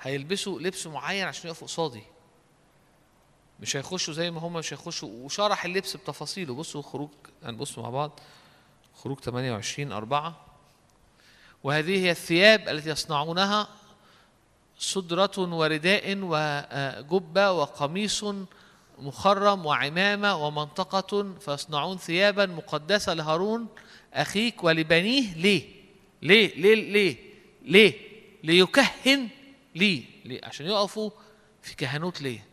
هيلبسوا 0.00 0.60
لبس 0.60 0.86
معين 0.86 1.26
عشان 1.26 1.50
يقفوا 1.50 1.66
قصادي. 1.68 2.02
مش 3.60 3.76
هيخشوا 3.76 4.14
زي 4.14 4.30
ما 4.30 4.40
هم 4.40 4.52
مش 4.52 4.72
هيخشوا. 4.72 5.08
وشرح 5.08 5.64
اللبس 5.64 5.96
بتفاصيله. 5.96 6.54
بصوا 6.54 6.82
خروج 6.82 7.10
هنبص 7.44 7.78
مع 7.78 7.90
بعض. 7.90 8.20
خروج 8.94 9.20
28 9.20 9.92
4 9.92 10.46
وهذه 11.64 12.04
هي 12.04 12.10
الثياب 12.10 12.68
التي 12.68 12.90
يصنعونها 12.90 13.68
صدرة 14.80 15.30
ورداء 15.38 16.18
وجبة 16.22 17.52
وقميص 17.52 18.24
مخرم 18.98 19.66
وعمامة 19.66 20.46
ومنطقة 20.46 21.34
فيصنعون 21.40 21.98
ثيابا 21.98 22.46
مقدسة 22.46 23.14
لهارون 23.14 23.66
أخيك 24.14 24.64
ولبنيه 24.64 25.34
ليه؟ 25.34 25.68
ليه؟ 26.22 26.54
ليه؟ 26.54 26.92
ليه؟ 26.92 27.16
ليه؟ 27.62 27.94
ليكهن 28.44 29.28
لي 29.74 30.04
ليه؟ 30.24 30.40
عشان 30.44 30.66
يقفوا 30.66 31.10
في 31.62 31.76
كهنوت 31.76 32.22
ليه؟ 32.22 32.44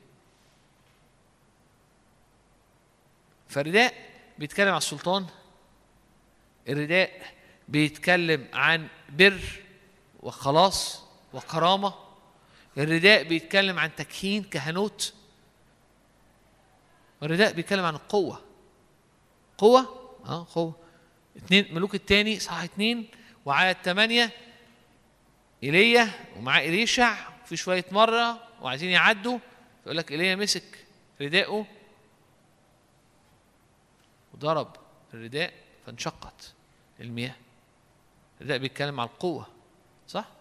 فالرداء 3.50 3.94
بيتكلم 4.38 4.70
عن 4.72 4.78
السلطان 4.78 5.26
الرداء 6.70 7.22
بيتكلم 7.68 8.48
عن 8.54 8.88
بر 9.10 9.42
وخلاص 10.20 11.02
وكرامة 11.34 11.94
الرداء 12.78 13.24
بيتكلم 13.24 13.80
عن 13.80 13.96
تكهين 13.96 14.44
كهنوت. 14.44 15.14
الرداء 17.24 17.54
بيتكلم 17.54 17.86
عن 17.86 17.96
القوة. 17.96 18.42
قوة؟ 19.58 19.80
آه 20.26 20.48
قوة. 20.56 20.76
اتنين 21.36 21.76
ملوك 21.76 21.96
التاني 21.96 22.40
صح 22.40 22.64
اتنين. 22.64 23.08
وعدد 23.46 23.76
تمانية 23.82 24.32
إيليا 25.64 26.12
ومعاه 26.36 26.62
إليشع 26.62 27.30
في 27.46 27.56
شوية 27.56 27.86
مرة 27.92 28.48
وعايزين 28.62 28.90
يعدوا. 28.90 29.40
يقول 29.86 29.98
لك 29.98 30.12
إيليا 30.12 30.36
مسك 30.36 30.86
رداءه 31.22 31.68
وضرب 34.34 34.76
الرداء 35.14 35.54
فانشقت 35.86 36.54
المياه. 37.00 37.36
الرداء 38.42 38.58
بيتكلم 38.58 39.00
عن 39.00 39.08
القوة 39.08 39.48
صح؟ 40.08 40.37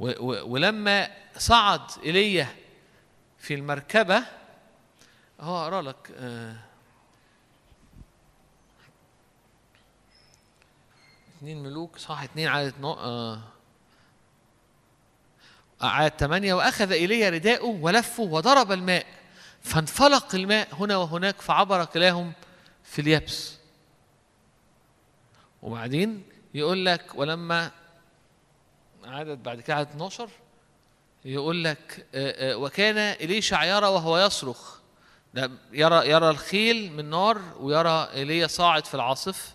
ولما 0.00 1.10
صعد 1.38 1.80
ايليا 2.04 2.48
في 3.38 3.54
المركبة 3.54 4.22
هو 5.40 5.62
اقرا 5.62 5.82
لك 5.82 6.10
آه 6.16 6.56
اتنين 11.36 11.62
ملوك 11.62 11.98
صح 11.98 12.22
اتنين 12.22 12.48
عدد 12.48 12.74
آه 12.84 13.40
عدد 15.80 16.14
ثمانية 16.18 16.54
وأخذ 16.54 16.92
إيليا 16.92 17.30
رداءه 17.30 17.64
ولفه 17.66 18.22
وضرب 18.22 18.72
الماء 18.72 19.06
فانفلق 19.62 20.34
الماء 20.34 20.68
هنا 20.74 20.96
وهناك 20.96 21.40
فعبر 21.40 21.84
كلاهم 21.84 22.32
في 22.84 22.98
اليبس 23.00 23.56
وبعدين 25.62 26.22
يقول 26.54 26.86
لك 26.86 27.14
ولما 27.14 27.70
عدد 29.04 29.42
بعد 29.42 29.60
كده 29.60 29.76
عدد 29.76 29.88
12 29.88 30.28
يقول 31.24 31.64
لك 31.64 32.06
آه، 32.14 32.52
آه، 32.52 32.56
وكان 32.56 32.96
إليشع 32.98 33.64
يرى 33.64 33.86
وهو 33.86 34.18
يصرخ. 34.18 34.80
ده 35.34 35.50
يرى 35.72 36.10
يرى 36.10 36.30
الخيل 36.30 36.92
من 36.92 37.10
نار 37.10 37.40
ويرى 37.60 38.08
ايليا 38.14 38.46
صاعد 38.46 38.86
في 38.86 38.94
العاصف 38.94 39.52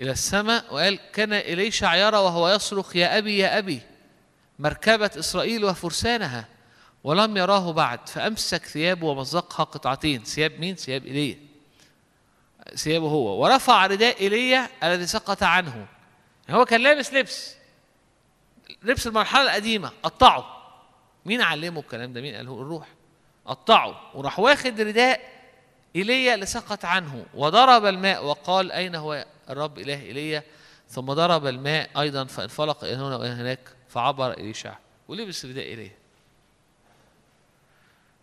إلى 0.00 0.10
السماء 0.10 0.74
وقال 0.74 0.98
كان 1.12 1.32
إليشع 1.32 1.96
يرى 1.96 2.16
وهو 2.18 2.48
يصرخ 2.48 2.96
يا 2.96 3.18
أبي 3.18 3.38
يا 3.38 3.58
أبي 3.58 3.82
مركبة 4.58 5.10
إسرائيل 5.18 5.64
وفرسانها 5.64 6.48
ولم 7.04 7.36
يراه 7.36 7.72
بعد 7.72 8.08
فأمسك 8.08 8.64
ثيابه 8.64 9.06
ومزقها 9.06 9.64
قطعتين 9.64 10.24
ثياب 10.24 10.60
مين؟ 10.60 10.76
ثياب 10.76 11.06
ايليا 11.06 11.38
ثيابه 12.74 13.06
هو. 13.06 13.42
ورفع 13.42 13.86
رداء 13.86 14.20
ايليا 14.20 14.68
الذي 14.82 15.06
سقط 15.06 15.42
عنه. 15.42 15.86
يعني 16.48 16.60
هو 16.60 16.64
كان 16.64 16.80
لابس 16.80 17.12
لبس. 17.12 17.54
لبس 18.84 19.06
المرحلة 19.06 19.42
القديمة 19.42 19.90
قطعه. 20.02 20.62
مين 21.24 21.42
علمه 21.42 21.80
الكلام 21.80 22.12
ده؟ 22.12 22.20
مين 22.20 22.34
قاله؟ 22.34 22.62
الروح. 22.62 22.88
قطعه 23.46 24.10
وراح 24.14 24.38
واخد 24.38 24.80
رداء 24.80 25.20
ايليا 25.96 26.34
اللي 26.34 26.46
سقط 26.46 26.84
عنه. 26.84 27.26
وضرب 27.34 27.84
الماء 27.86 28.24
وقال 28.24 28.72
أين 28.72 28.94
هو 28.94 29.26
الرب 29.50 29.78
إله 29.78 30.02
ايليا 30.02 30.42
ثم 30.88 31.12
ضرب 31.12 31.46
الماء 31.46 32.00
أيضا 32.00 32.24
فانفلق 32.24 32.84
إلى 32.84 32.94
هنا 32.96 33.16
وإلى 33.16 33.32
هناك 33.32 33.60
فعبر 33.88 34.32
إليشع 34.32 34.74
ولبس 35.08 35.44
رداء 35.44 35.64
ايليا 35.64 35.90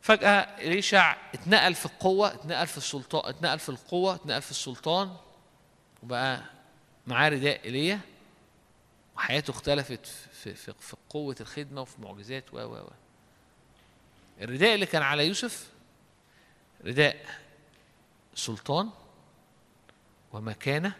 فجأة 0.02 0.30
إليشع 0.40 1.16
اتنقل 1.34 1.74
في 1.74 1.86
القوة 1.86 2.34
اتنقل 2.34 2.68
في 2.68 2.78
السلطان 2.78 3.30
اتنقل 3.30 3.60
في 3.60 3.70
القوة 3.70 4.16
اتنقل 4.16 4.42
في 4.42 4.52
السلطان 4.52 5.16
وبقى 6.04 6.42
معاه 7.08 7.30
رداء 7.30 7.60
ايليا 7.66 8.00
وحياته 9.18 9.52
اختلفت 9.52 10.08
في 10.42 10.54
في 10.54 10.74
في 10.80 10.96
قوة 11.10 11.36
الخدمة 11.42 11.82
وفي 11.82 12.02
معجزات 12.02 12.54
و 12.54 12.58
و 12.58 12.76
و. 12.76 12.90
الرداء 14.42 14.76
اللي 14.76 14.86
كان 14.86 15.02
على 15.02 15.28
يوسف 15.28 15.70
رداء 16.86 17.26
سلطان 18.36 18.90
ومكانة 20.34 20.94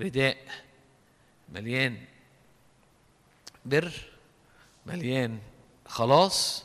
رداء 0.00 0.36
مليان 1.48 2.04
بر 3.64 3.92
مليان 4.86 5.38
خلاص 5.86 6.64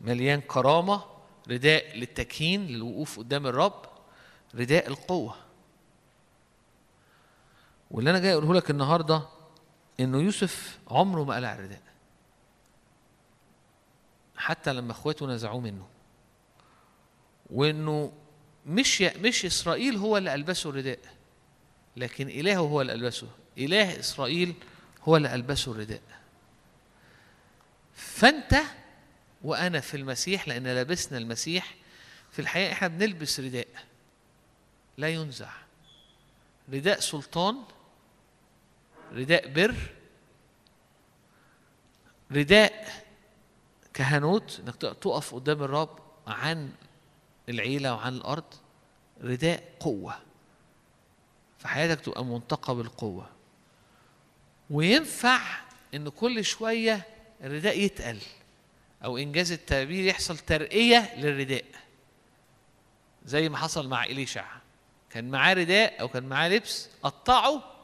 مليان 0.00 0.40
كرامة 0.40 1.04
رداء 1.48 1.96
للتكهين 1.96 2.66
للوقوف 2.66 3.18
قدام 3.18 3.46
الرب 3.46 3.86
رداء 4.54 4.88
القوة. 4.88 5.36
واللي 7.90 8.10
أنا 8.10 8.18
جاي 8.18 8.32
أقوله 8.32 8.54
لك 8.54 8.70
النهاردة 8.70 9.35
إنه 10.00 10.18
يوسف 10.18 10.78
عمره 10.88 11.24
ما 11.24 11.36
قلع 11.36 11.54
الرداء. 11.54 11.82
حتى 14.36 14.72
لما 14.72 14.92
إخواته 14.92 15.26
نزعوه 15.26 15.60
منه. 15.60 15.86
وإنه 17.50 18.12
مش 18.66 19.02
مش 19.02 19.44
إسرائيل 19.44 19.96
هو 19.96 20.16
اللي 20.16 20.34
ألبسه 20.34 20.70
الرداء 20.70 20.98
لكن 21.96 22.28
إلهه 22.28 22.58
هو 22.58 22.80
اللي 22.80 22.92
ألبسه. 22.92 23.28
إله 23.58 24.00
إسرائيل 24.00 24.54
هو 25.02 25.16
اللي 25.16 25.34
ألبسه 25.34 25.72
الرداء. 25.72 26.02
فأنت 27.94 28.56
وأنا 29.42 29.80
في 29.80 29.96
المسيح 29.96 30.48
لأن 30.48 30.66
لبسنا 30.66 31.18
المسيح 31.18 31.74
في 32.32 32.38
الحقيقة 32.38 32.72
إحنا 32.72 32.88
بنلبس 32.88 33.40
رداء. 33.40 33.68
لا 34.98 35.08
ينزع. 35.08 35.50
رداء 36.72 37.00
سلطان 37.00 37.56
رداء 39.12 39.48
بر 39.48 39.74
رداء 42.32 43.04
كهنوت 43.94 44.60
إنك 44.60 44.76
تقف 44.76 45.34
قدام 45.34 45.62
الرب 45.62 45.98
عن 46.26 46.72
العيلة 47.48 47.94
وعن 47.94 48.14
الأرض 48.14 48.54
رداء 49.22 49.72
قوة. 49.80 50.18
فحياتك 51.58 52.00
تبقى 52.00 52.24
منتقى 52.24 52.74
بالقوة. 52.74 53.30
وينفع 54.70 55.40
إن 55.94 56.08
كل 56.08 56.44
شوية 56.44 57.06
الرداء 57.42 57.80
يتقل 57.80 58.18
أو 59.04 59.18
إنجاز 59.18 59.52
التعبير 59.52 60.04
يحصل 60.04 60.38
ترقية 60.38 61.14
للرداء. 61.16 61.64
زي 63.24 63.48
ما 63.48 63.56
حصل 63.56 63.88
مع 63.88 64.04
إليشع. 64.04 64.46
كان 65.10 65.30
معاه 65.30 65.54
رداء 65.54 66.00
أو 66.00 66.08
كان 66.08 66.28
معاه 66.28 66.48
لبس 66.48 66.88
قطعه 67.02 67.75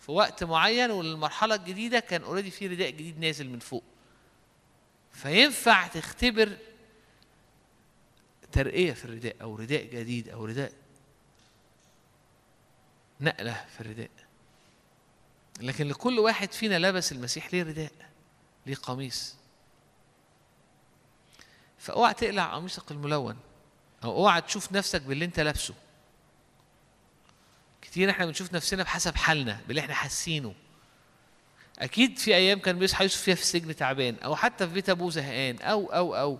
في 0.00 0.12
وقت 0.12 0.44
معين 0.44 0.90
والمرحلة 0.90 1.54
الجديدة 1.54 2.00
كان 2.00 2.22
اوريدي 2.22 2.50
في 2.50 2.66
رداء 2.66 2.90
جديد 2.90 3.18
نازل 3.18 3.48
من 3.48 3.58
فوق. 3.58 3.84
فينفع 5.12 5.86
تختبر 5.86 6.56
ترقية 8.52 8.92
في 8.92 9.04
الرداء 9.04 9.36
أو 9.42 9.56
رداء 9.56 9.84
جديد 9.84 10.28
أو 10.28 10.44
رداء 10.44 10.72
نقلة 13.20 13.66
في 13.74 13.80
الرداء؟ 13.80 14.10
لكن 15.60 15.88
لكل 15.88 16.18
واحد 16.18 16.52
فينا 16.52 16.78
لبس 16.78 17.12
المسيح 17.12 17.54
ليه 17.54 17.62
رداء؟ 17.62 17.92
ليه 18.66 18.74
قميص؟ 18.74 19.36
فأوعى 21.78 22.14
تقلع 22.14 22.54
قميصك 22.54 22.90
الملون 22.90 23.36
أو 24.04 24.16
أوعى 24.16 24.40
تشوف 24.40 24.72
نفسك 24.72 25.02
باللي 25.02 25.24
أنت 25.24 25.40
لابسه. 25.40 25.74
كتير 27.90 28.10
إحنا 28.10 28.26
بنشوف 28.26 28.52
نفسنا 28.54 28.82
بحسب 28.82 29.16
حالنا 29.16 29.60
باللي 29.68 29.80
إحنا 29.80 29.94
حاسينه. 29.94 30.54
أكيد 31.78 32.18
في 32.18 32.34
أيام 32.34 32.58
كان 32.58 32.78
بيصحى 32.78 33.04
يوسف 33.04 33.20
فيها 33.20 33.34
في 33.34 33.42
السجن 33.42 33.76
تعبان 33.76 34.16
أو 34.24 34.36
حتى 34.36 34.66
في 34.68 34.74
بيت 34.74 34.88
أبوه 34.88 35.10
زهقان 35.10 35.58
أو 35.58 35.86
أو 35.86 36.14
أو. 36.14 36.38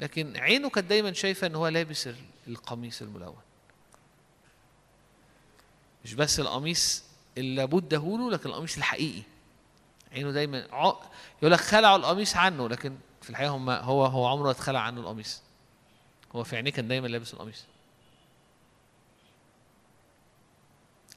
لكن 0.00 0.36
عينه 0.36 0.70
كانت 0.70 0.86
دايما 0.86 1.12
شايفة 1.12 1.46
إن 1.46 1.54
هو 1.54 1.68
لابس 1.68 2.08
القميص 2.48 3.02
الملون. 3.02 3.36
مش 6.04 6.14
بس 6.14 6.40
القميص 6.40 7.04
اللي 7.38 7.54
لابد 7.54 7.94
له 7.94 8.30
لكن 8.30 8.48
القميص 8.48 8.76
الحقيقي. 8.76 9.22
عينه 10.12 10.30
دايما 10.30 10.58
يقول 11.38 11.52
لك 11.52 11.60
خلعوا 11.60 11.96
القميص 11.96 12.36
عنه 12.36 12.68
لكن 12.68 12.96
في 13.22 13.30
الحقيقة 13.30 13.50
هم 13.50 13.70
هو 13.70 14.04
هو 14.06 14.26
عمره 14.26 14.50
اتخلع 14.50 14.80
عنه 14.80 15.00
القميص. 15.00 15.42
هو 16.32 16.44
في 16.44 16.56
عينيه 16.56 16.70
كان 16.70 16.88
دايما 16.88 17.06
لابس 17.06 17.34
القميص. 17.34 17.64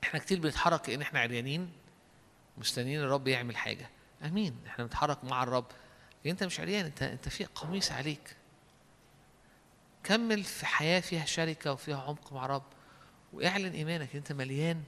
إحنا 0.03 0.19
كتير 0.19 0.39
بنتحرك 0.39 0.81
كأن 0.81 1.01
إحنا 1.01 1.19
عريانين 1.19 1.71
مستنيين 2.57 3.01
الرب 3.01 3.27
يعمل 3.27 3.57
حاجة. 3.57 3.89
آمين. 4.25 4.57
إحنا 4.67 4.83
بنتحرك 4.83 5.23
مع 5.23 5.43
الرب. 5.43 5.65
أنت 6.25 6.43
مش 6.43 6.59
عريان 6.59 6.85
أنت 6.85 7.03
أنت 7.03 7.29
في 7.29 7.43
قميص 7.45 7.91
عليك. 7.91 8.35
كمل 10.03 10.43
في 10.43 10.65
حياة 10.65 10.99
فيها 10.99 11.25
شركة 11.25 11.73
وفيها 11.73 12.01
عمق 12.01 12.33
مع 12.33 12.45
الرب 12.45 12.63
واعلن 13.33 13.71
إيمانك 13.73 14.09
إن 14.11 14.17
أنت 14.17 14.31
مليان 14.31 14.83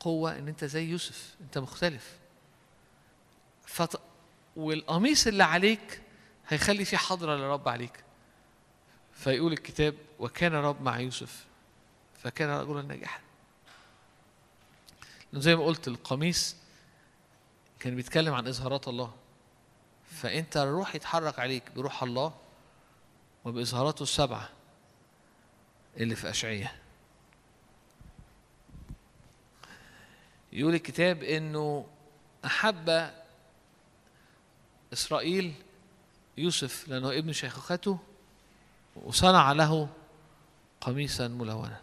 قوة 0.00 0.38
إن 0.38 0.48
أنت 0.48 0.64
زي 0.64 0.84
يوسف. 0.84 1.34
أنت 1.40 1.58
مختلف. 1.58 2.18
فط... 3.66 4.02
والقميص 4.56 5.26
اللي 5.26 5.44
عليك 5.44 6.02
هيخلي 6.48 6.84
فيه 6.84 6.96
حضرة 6.96 7.36
للرب 7.36 7.68
عليك. 7.68 8.04
فيقول 9.12 9.52
الكتاب 9.52 9.94
وكان 10.18 10.54
الرب 10.54 10.82
مع 10.82 10.98
يوسف 11.00 11.46
فكان 12.22 12.50
رجلا 12.50 12.82
ناجحا. 12.82 13.20
زي 15.34 15.56
ما 15.56 15.64
قلت 15.64 15.88
القميص 15.88 16.56
كان 17.80 17.96
بيتكلم 17.96 18.34
عن 18.34 18.46
إظهارات 18.46 18.88
الله. 18.88 19.14
فأنت 20.10 20.56
الروح 20.56 20.94
يتحرك 20.94 21.38
عليك 21.38 21.70
بروح 21.76 22.02
الله 22.02 22.34
وبإظهاراته 23.44 24.02
السبعة 24.02 24.48
اللي 25.96 26.16
في 26.16 26.30
أشعية. 26.30 26.76
يقول 30.52 30.74
الكتاب 30.74 31.22
إنه 31.22 31.86
أحب 32.44 33.10
إسرائيل 34.92 35.54
يوسف 36.38 36.88
لأنه 36.88 37.18
ابن 37.18 37.32
شيخوخته 37.32 37.98
وصنع 38.96 39.52
له 39.52 39.88
قميصا 40.80 41.28
ملونا. 41.28 41.80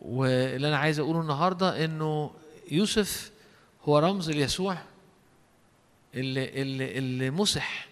واللي 0.00 0.68
أنا 0.68 0.78
عايز 0.78 0.98
أقوله 0.98 1.20
النهارده 1.20 1.84
إنه 1.84 2.34
يوسف 2.70 3.32
هو 3.82 3.98
رمز 3.98 4.30
ليسوع 4.30 4.78
اللي 6.14 6.62
اللي 6.62 6.98
اللي 6.98 7.30
مسح 7.30 7.88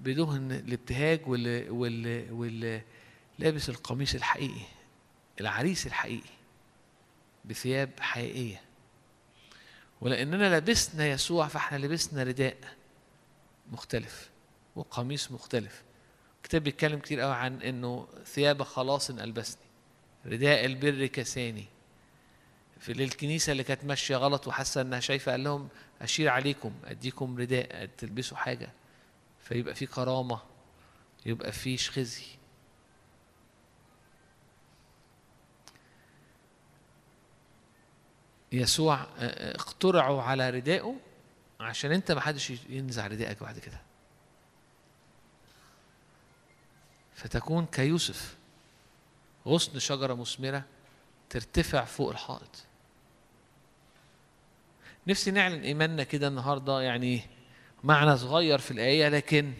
بدهن 0.00 0.52
الابتهاج 0.52 1.28
واللي 1.28 1.70
واللي 1.70 2.30
واللي 2.30 2.82
لابس 3.38 3.68
القميص 3.68 4.14
الحقيقي 4.14 4.66
العريس 5.40 5.86
الحقيقي 5.86 6.40
بثياب 7.44 7.90
حقيقية. 8.00 8.60
ولأننا 10.00 10.58
لبسنا 10.58 11.06
يسوع 11.06 11.48
فإحنا 11.48 11.78
لبسنا 11.78 12.22
رداء 12.22 12.56
مختلف 13.72 14.30
وقميص 14.76 15.32
مختلف. 15.32 15.82
الكتاب 16.36 16.62
بيتكلم 16.62 16.98
كتير 16.98 17.20
قوي 17.20 17.34
عن 17.34 17.62
إنه 17.62 18.08
ثياب 18.24 18.62
خلاص 18.62 19.10
ألبسني. 19.10 19.69
رداء 20.26 20.64
البر 20.64 21.06
كساني. 21.06 21.64
في 22.80 22.92
الكنيسة 22.92 23.52
اللي 23.52 23.64
كانت 23.64 23.84
ماشية 23.84 24.16
غلط 24.16 24.48
وحاسة 24.48 24.80
إنها 24.80 25.00
شايفة 25.00 25.32
قال 25.32 25.44
لهم 25.44 25.68
أشير 26.02 26.28
عليكم 26.28 26.72
أديكم 26.84 27.38
رداء 27.38 27.88
تلبسوا 27.98 28.36
حاجة. 28.36 28.72
فيبقى 29.40 29.74
في 29.74 29.86
كرامة 29.86 30.40
يبقى 31.26 31.52
في 31.52 31.76
خزي 31.76 32.24
يسوع 38.52 38.94
آه، 38.94 39.06
آه، 39.18 39.56
اخترعوا 39.56 40.22
على 40.22 40.50
ردائه 40.50 40.96
عشان 41.60 41.92
أنت 41.92 42.12
ما 42.12 42.20
حدش 42.20 42.50
ينزع 42.68 43.06
ردائك 43.06 43.42
بعد 43.42 43.58
كده. 43.58 43.80
فتكون 47.14 47.66
كيوسف. 47.66 48.39
غصن 49.50 49.78
شجرة 49.78 50.14
مثمرة 50.14 50.64
ترتفع 51.30 51.84
فوق 51.84 52.10
الحائط. 52.10 52.64
نفسي 55.06 55.30
نعلن 55.30 55.62
إيماننا 55.62 56.02
كده 56.04 56.28
النهاردة 56.28 56.80
يعني 56.80 57.22
معنى 57.84 58.16
صغير 58.16 58.58
في 58.58 58.70
الآية 58.70 59.08
لكن 59.08 59.52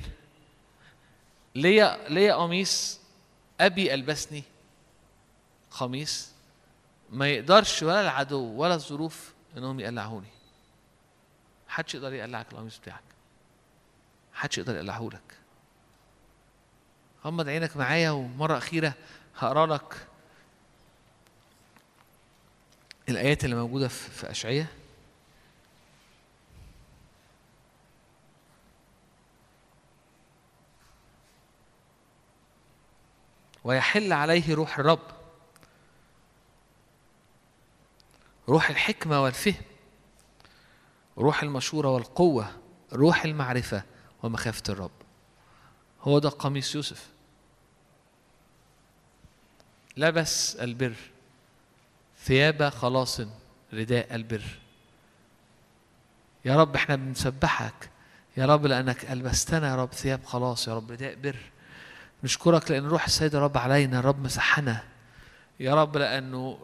ليا 1.55 2.09
ليا 2.09 2.35
قميص 2.35 3.01
أبي 3.61 3.95
ألبسني 3.95 4.43
قميص 5.71 6.33
ما 7.11 7.29
يقدرش 7.29 7.83
ولا 7.83 8.01
العدو 8.01 8.55
ولا 8.57 8.75
الظروف 8.75 9.33
إنهم 9.57 9.81
يقلعوني 9.81 10.29
محدش 11.69 11.95
يقدر 11.95 12.12
يقلعك 12.12 12.53
القميص 12.53 12.79
بتاعك. 12.79 13.03
محدش 14.35 14.59
يقدر 14.59 14.75
يقلعه 14.75 15.11
لك 15.12 15.39
غمض 17.25 17.49
عينك 17.49 17.77
معايا 17.77 18.11
ومرة 18.11 18.59
أخيرة 18.59 18.95
هقرأ 19.41 19.67
لك 19.67 20.07
الآيات 23.09 23.45
اللي 23.45 23.57
موجودة 23.57 23.89
في 23.89 24.31
أشعية. 24.31 24.73
ويحل 33.65 34.12
عليه 34.12 34.55
روح 34.55 34.79
الرب. 34.79 34.99
روح 38.49 38.71
الحكمة 38.71 39.23
والفهم. 39.23 39.62
روح 41.19 41.43
المشورة 41.43 41.89
والقوة. 41.89 42.53
روح 42.93 43.25
المعرفة 43.25 43.83
ومخافة 44.23 44.62
الرب. 44.69 44.91
هو 46.03 46.19
ده 46.19 46.29
قميص 46.29 46.75
يوسف. 46.75 47.20
لبس 50.01 50.56
البر. 50.56 50.94
ثياب 52.24 52.68
خلاص 52.68 53.20
رداء 53.72 54.14
البر. 54.14 54.43
يا 56.44 56.56
رب 56.56 56.74
إحنا 56.74 56.97
بنسبحك. 56.97 57.90
يا 58.36 58.47
رب 58.47 58.66
لأنك 58.66 59.10
ألبستنا 59.10 59.68
يا 59.68 59.77
رب 59.77 59.93
ثياب 59.93 60.24
خلاص 60.24 60.68
يا 60.68 60.74
رب 60.74 60.90
رداء 60.90 61.14
بر. 61.14 61.36
نشكرك 62.24 62.70
لأن 62.70 62.86
روح 62.86 63.05
السيد 63.05 63.36
رب 63.36 63.59
علينا 63.59 63.97
يا 63.97 64.01
رب 64.01 64.24
مسحنا. 64.24 64.85
يا 65.60 65.74
رب 65.74 65.97
لأنه 65.97 66.59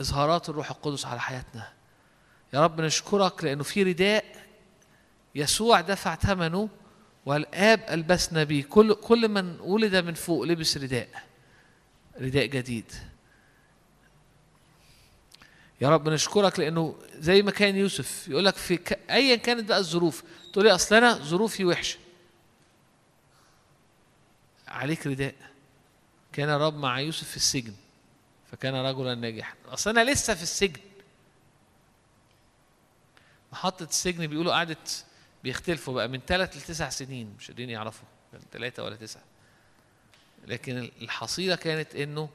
إظهارات 0.00 0.48
الروح 0.48 0.70
القدس 0.70 1.06
على 1.06 1.20
حياتنا. 1.20 1.68
يا 2.54 2.64
رب 2.64 2.80
نشكرك 2.80 3.44
لأنه 3.44 3.62
في 3.62 3.82
رداء 3.82 4.24
يسوع 5.34 5.80
دفع 5.80 6.14
ثمنه 6.14 6.68
والآب 7.26 7.84
ألبسنا 7.90 8.44
به 8.44 8.64
كل 8.68 8.94
كل 8.94 9.28
من 9.28 9.60
ولد 9.60 9.96
من 9.96 10.14
فوق 10.14 10.42
لبس 10.42 10.76
رداء. 10.76 11.29
رداء 12.20 12.46
جديد. 12.46 12.92
يا 15.80 15.88
رب 15.88 16.08
نشكرك 16.08 16.58
لأنه 16.58 16.98
زي 17.14 17.42
ما 17.42 17.50
كان 17.50 17.76
يوسف 17.76 18.28
يقول 18.28 18.44
لك 18.44 18.56
في 18.56 18.76
ك... 18.76 18.92
ايا 19.10 19.36
كانت 19.36 19.68
بقى 19.68 19.78
الظروف 19.78 20.22
تقول 20.52 20.64
لي 20.64 20.74
أصل 20.74 20.94
أنا 20.94 21.12
ظروفي 21.14 21.64
وحشة. 21.64 21.98
عليك 24.68 25.06
رداء. 25.06 25.34
كان 26.32 26.48
الرب 26.48 26.74
مع 26.74 27.00
يوسف 27.00 27.30
في 27.30 27.36
السجن 27.36 27.74
فكان 28.52 28.74
رجلا 28.74 29.14
ناجحا. 29.14 29.54
أصل 29.68 29.90
أنا 29.90 30.10
لسه 30.10 30.34
في 30.34 30.42
السجن. 30.42 30.80
محطة 33.52 33.84
السجن 33.84 34.26
بيقولوا 34.26 34.52
قعدت 34.52 35.04
بيختلفوا 35.44 35.94
بقى 35.94 36.08
من 36.08 36.20
ثلاث 36.26 36.56
لتسع 36.56 36.88
سنين 36.88 37.34
مش 37.38 37.48
قادرين 37.48 37.70
يعرفوا 37.70 38.08
ثلاثة 38.52 38.84
ولا 38.84 38.96
تسعة. 38.96 39.22
لكن 40.46 40.90
الحصيلة 41.02 41.56
كانت 41.56 41.94
إنه 41.94 42.28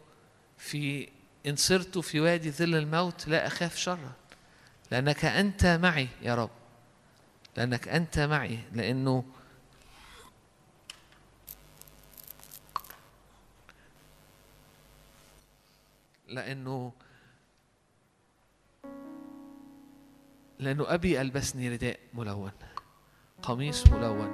في 0.57 1.10
إن 1.45 1.56
صرت 1.56 1.98
في 1.98 2.19
وادي 2.19 2.52
ظل 2.52 2.76
الموت 2.76 3.27
لا 3.27 3.48
أخاف 3.48 3.77
شرا. 3.77 4.11
لأنك 4.91 5.26
أنت 5.26 5.65
معي 5.65 6.07
يا 6.22 6.36
رب. 6.36 6.49
لأنك 7.57 7.88
أنت 7.88 8.19
معي. 8.19 8.60
لأنه 8.73 9.26
لأنه 16.27 16.91
لأنه 20.60 20.94
أبي 20.94 21.22
ألبسني 21.22 21.69
رداء 21.69 21.99
ملون. 22.14 22.52
قميص 23.41 23.88
ملون. 23.88 24.32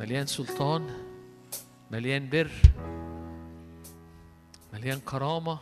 مليان 0.00 0.26
سلطان. 0.26 1.01
مليان 1.92 2.28
بر 2.28 2.50
مليان 4.72 5.00
كرامة 5.00 5.58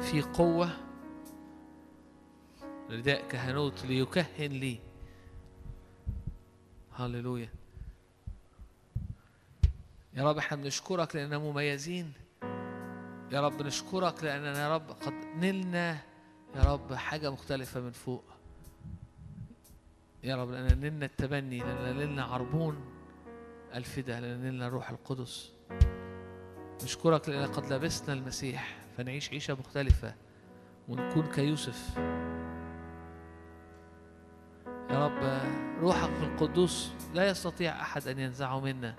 في 0.00 0.22
قوة. 0.22 0.70
رداء 2.90 3.28
كهنوت 3.28 3.84
ليكهن 3.84 4.50
لي. 4.50 4.78
هللويا. 6.92 7.48
يا 10.14 10.30
رب 10.30 10.38
إحنا 10.38 10.56
بنشكرك 10.56 11.16
لأننا 11.16 11.38
مميزين. 11.38 12.12
يا 13.32 13.40
رب 13.40 13.62
نشكرك 13.62 14.24
لأننا 14.24 14.62
يا 14.62 14.74
رب 14.74 14.90
قد 14.90 15.14
نلنا. 15.36 15.98
يا 16.56 16.62
رب 16.62 16.94
حاجة 16.94 17.30
مختلفة 17.30 17.80
من 17.80 17.90
فوق. 17.90 18.24
يا 20.24 20.36
رب 20.36 20.50
لأننا 20.50 20.74
نلنا 20.74 21.06
التبني 21.06 21.58
لأننا 21.58 21.92
نلنا 21.92 22.24
عربون. 22.24 22.99
الفدا 23.74 24.20
لأننا 24.20 24.66
الروح 24.66 24.90
القدس. 24.90 25.52
نشكرك 26.84 27.28
لأن 27.28 27.46
قد 27.46 27.72
لبسنا 27.72 28.12
المسيح 28.12 28.76
فنعيش 28.96 29.30
عيشة 29.30 29.54
مختلفة 29.54 30.14
ونكون 30.88 31.26
كيوسف. 31.26 31.98
يا 34.90 35.06
رب 35.06 35.40
روحك 35.80 36.10
القدوس 36.22 36.92
لا 37.14 37.28
يستطيع 37.28 37.82
أحد 37.82 38.08
أن 38.08 38.18
ينزعه 38.18 38.60
منا. 38.60 38.94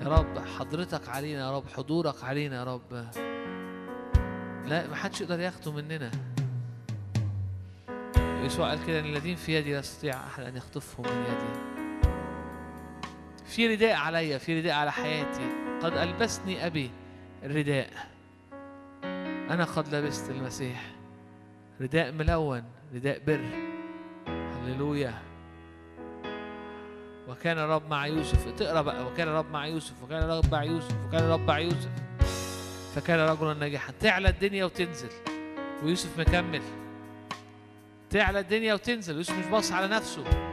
يا 0.00 0.08
رب 0.08 0.38
حضرتك 0.38 1.08
علينا 1.08 1.40
يا 1.40 1.56
رب 1.56 1.68
حضورك 1.68 2.24
علينا 2.24 2.56
يا 2.56 2.64
رب. 2.64 2.92
لا 4.68 4.88
ما 4.88 4.96
حدش 4.96 5.20
يقدر 5.20 5.40
ياخده 5.40 5.72
مننا. 5.72 6.10
يسوع 8.18 8.68
قال 8.68 8.86
كده 8.86 9.00
إن 9.00 9.04
الذين 9.04 9.36
في 9.36 9.54
يدي 9.54 9.72
لا 9.72 9.78
يستطيع 9.78 10.26
أحد 10.26 10.42
أن 10.42 10.56
يخطفهم 10.56 11.06
من 11.06 11.22
يدي. 11.22 11.75
في 13.46 13.74
رداء 13.74 13.96
عليا 13.96 14.38
في 14.38 14.60
رداء 14.60 14.74
على 14.74 14.92
حياتي. 14.92 15.52
قد 15.82 15.92
ألبسني 15.92 16.66
أبي 16.66 16.90
الرداء. 17.42 17.90
أنا 19.50 19.64
قد 19.64 19.94
لبست 19.94 20.30
المسيح. 20.30 20.82
رداء 21.80 22.12
ملون 22.12 22.64
رداء 22.94 23.20
بر. 23.26 23.44
هللويا. 24.28 25.14
وكان 27.28 27.58
الرب 27.58 27.90
مع 27.90 28.06
يوسف. 28.06 28.50
تقرأ 28.50 28.80
بقى. 28.80 29.06
وكان 29.06 29.28
الرب 29.28 29.50
مع 29.50 29.66
يوسف. 29.66 30.02
وكان 30.02 30.22
الرب 30.22 30.52
مع 30.52 30.64
يوسف. 30.64 30.94
وكان 31.08 31.24
الرب 31.24 31.48
مع 31.48 31.58
يوسف. 31.58 31.90
فكان 32.94 33.20
رجلا 33.20 33.54
ناجحا. 33.54 33.92
تعلى 34.00 34.28
الدنيا 34.28 34.64
وتنزل. 34.64 35.10
ويوسف 35.82 36.18
مكمل. 36.18 36.62
تعلى 38.10 38.40
الدنيا 38.40 38.74
وتنزل. 38.74 39.16
يوسف 39.16 39.38
مش 39.38 39.46
باصص 39.46 39.72
على 39.72 39.88
نفسه. 39.88 40.45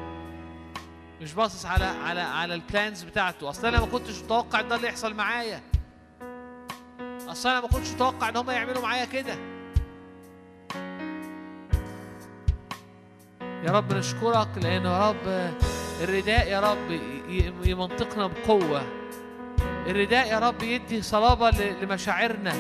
مش 1.22 1.34
باصص 1.34 1.66
على 1.66 1.86
على 1.86 2.20
على 2.22 2.54
البلانز 2.54 3.04
بتاعته. 3.04 3.50
أصل 3.50 3.68
أنا 3.68 3.80
ما 3.80 3.86
كنتش 3.86 4.20
متوقع 4.24 4.62
ده 4.62 4.76
اللي 4.76 4.88
يحصل 4.88 5.14
معايا. 5.14 5.62
أصل 7.28 7.50
أنا 7.50 7.62
ما 7.62 7.68
كنتش 7.68 7.92
متوقع 7.92 8.30
إن 8.30 8.38
هم 8.38 8.50
يعملوا 8.52 8.82
معايا 8.82 9.06
كده. 9.06 9.36
يا 13.64 13.72
رب 13.72 13.94
نشكرك 13.94 14.48
لأنه 14.58 14.90
يا 14.90 15.10
رب 15.10 15.52
الرداء 16.02 16.48
يا 16.48 16.60
رب 16.60 17.00
يمنطقنا 17.66 18.28
بقوة. 18.28 18.84
الرداء 19.88 20.28
يا 20.28 20.40
رب 20.40 20.64
يدي 20.64 21.02
صلابة 21.02 21.50
ل- 21.50 21.76
لمشاعرنا. 21.82 22.54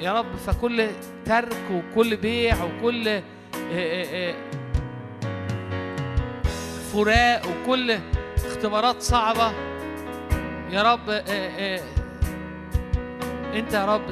يا 0.00 0.12
رب 0.12 0.36
فكل 0.36 0.88
ترك 1.24 1.56
وكل 1.70 2.16
بيع 2.16 2.56
وكل 2.64 3.22
فراق 6.96 7.42
وكل 7.46 7.98
اختبارات 8.46 9.02
صعبة. 9.02 9.52
يا 10.70 10.92
رب 10.92 11.10
آه، 11.10 11.22
آه، 11.28 11.80
انت 13.54 13.72
يا 13.72 13.84
رب 13.84 14.02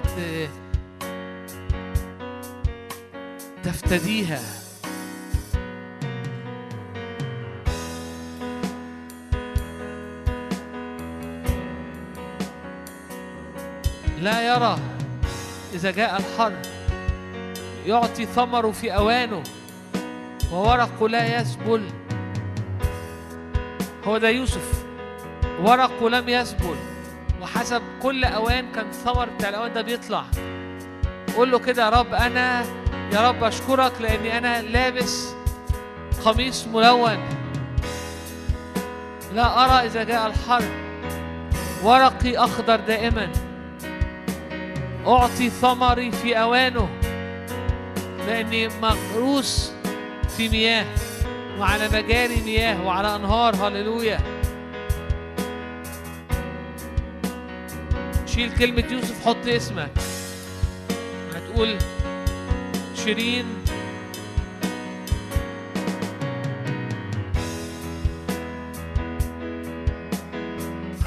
تفتديها. 3.63 4.41
لا 14.21 14.55
يرى 14.55 14.79
إذا 15.75 15.91
جاء 15.91 16.17
الحر 16.17 16.53
يعطي 17.87 18.27
ثمره 18.27 18.71
في 18.71 18.95
أوانه 18.95 19.43
وورقه 20.53 21.09
لا 21.09 21.41
يسبل. 21.41 22.04
هو 24.07 24.19
ده 24.19 24.29
يوسف. 24.29 24.85
ورقه 25.61 26.11
لم 26.11 26.29
يسبل. 26.29 26.77
وحسب 27.43 27.83
كل 28.03 28.25
أوان 28.25 28.73
كان 28.73 28.87
الثمر 28.89 29.29
بتاع 29.29 29.49
الأوان 29.49 29.73
ده 29.73 29.83
بيطلع. 29.83 30.25
قول 31.37 31.51
له 31.51 31.59
كده 31.59 31.85
يا 31.85 31.91
رب 31.91 32.15
أنا 32.15 32.65
يا 33.13 33.29
رب 33.29 33.45
أشكرك 33.45 33.93
لأني 34.01 34.39
أنا 34.39 34.63
لابس 34.63 35.35
قميص 36.25 36.67
ملون. 36.67 37.19
لا 39.35 39.65
أرى 39.65 39.87
إذا 39.87 40.05
جاء 40.05 40.27
الحر 40.27 40.65
ورقي 41.83 42.37
أخضر 42.37 42.77
دائماً. 42.77 43.33
أعطي 45.07 45.51
ثمري 45.51 46.11
في 46.13 46.41
أوانه. 46.41 46.89
لأني 48.27 48.69
مغروس 48.69 49.73
في 50.37 50.49
مياه. 50.49 50.87
وعلى 51.59 51.89
مجاري 51.89 52.41
مياه 52.41 52.87
وعلى 52.87 53.17
أنهار. 53.17 53.57
هللويا. 53.57 54.19
شيل 58.27 58.55
كلمة 58.59 58.85
يوسف 58.91 59.27
حط 59.27 59.47
اسمك. 59.47 59.91
هتقول 61.35 61.79
شيرين. 63.05 63.47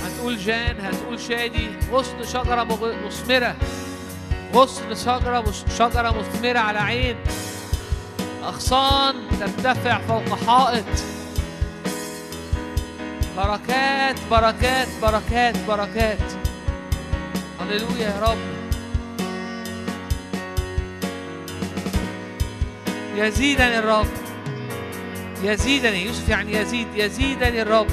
هتقول 0.03 0.37
جان 0.37 0.75
هتقول 0.81 1.19
شادي. 1.19 1.67
غصن 1.91 2.23
شجرة 2.23 2.63
مثمرة. 3.05 3.55
غصن 4.53 4.95
شجرة 4.95 5.51
شجرة 5.79 6.15
مثمرة 6.19 6.59
على 6.59 6.79
عين. 6.79 7.15
أغصان 8.47 9.15
ترتفع 9.39 9.97
فوق 9.97 10.39
حائط. 10.47 10.85
بركات 13.37 14.15
بركات 14.31 14.87
بركات 15.01 15.55
بركات. 15.67 16.33
هللويا 17.59 17.99
يا 17.99 18.21
رب. 18.21 18.37
يزيدني 23.15 23.79
الرب. 23.79 24.07
يزيدني. 25.43 26.05
يوسف 26.05 26.29
يعني 26.29 26.53
يزيد. 26.53 26.87
يزيدني 26.95 27.61
الرب. 27.61 27.87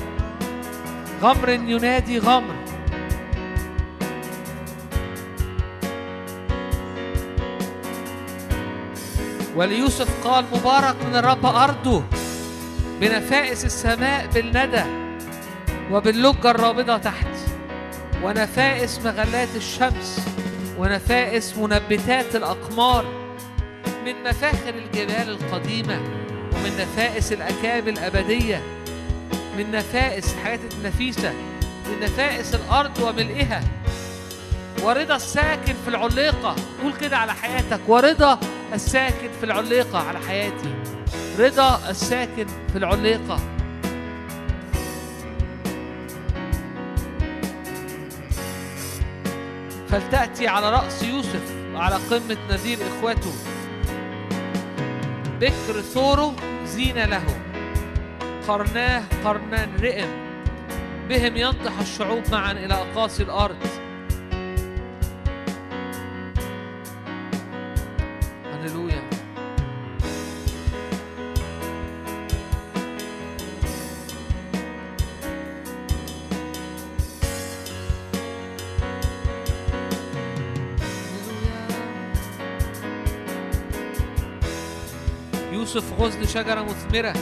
غمر 1.22 1.48
ينادي 1.48 2.18
غمر. 2.18 2.63
وليوسف 9.56 10.26
قال 10.28 10.44
مبارك 10.52 10.96
من 11.08 11.16
الرب 11.16 11.46
أرضه 11.46 12.02
بنفائس 13.00 13.64
السماء 13.64 14.26
بالندى 14.26 14.82
وباللجة 15.90 16.50
الرابضة 16.50 16.96
تحت 16.96 17.26
ونفائس 18.22 18.98
مغلات 18.98 19.48
الشمس 19.56 20.20
ونفائس 20.78 21.56
منبتات 21.56 22.36
الأقمار 22.36 23.04
من 24.04 24.14
مفاخر 24.24 24.74
الجبال 24.74 25.28
القديمة 25.28 26.00
ومن 26.52 26.72
نفائس 26.80 27.32
الأكاب 27.32 27.88
الأبدية 27.88 28.62
من 29.58 29.70
نفائس 29.70 30.34
الحاجات 30.34 30.60
النفيسة 30.78 31.32
من 31.86 32.00
نفائس 32.02 32.54
الأرض 32.54 32.98
وملئها. 33.02 33.60
ورضا 34.82 35.16
الساكن 35.16 35.74
في 35.84 35.88
العليقة 35.88 36.56
قول 36.82 36.92
كده 37.00 37.16
على 37.16 37.34
حياتك 37.34 37.80
ورضا 37.88 38.38
الساكن 38.74 39.28
في 39.40 39.44
العليقة 39.44 39.98
على 39.98 40.18
حياتي. 40.18 40.74
رضا 41.38 41.90
الساكن 41.90 42.46
في 42.72 42.78
العليقة. 42.78 43.38
فلتأتي 49.88 50.48
على 50.48 50.70
رأس 50.70 51.02
يوسف 51.02 51.52
وعلى 51.74 51.94
قمة 51.94 52.36
نذير 52.50 52.78
إخوته. 52.78 53.32
بكر 55.40 55.80
ثوره 55.80 56.36
زين 56.66 56.98
له. 56.98 57.24
قرناه 58.48 59.02
قرنان 59.24 59.68
رئم. 59.80 60.08
بهم 61.08 61.36
ينطح 61.36 61.78
الشعوب 61.80 62.22
معا 62.32 62.52
إلى 62.52 62.74
أقاصي 62.74 63.22
الأرض. 63.22 63.83
يوسف 85.74 86.00
غصن 86.00 86.26
شجرة 86.26 86.62
مثمرة. 86.62 87.14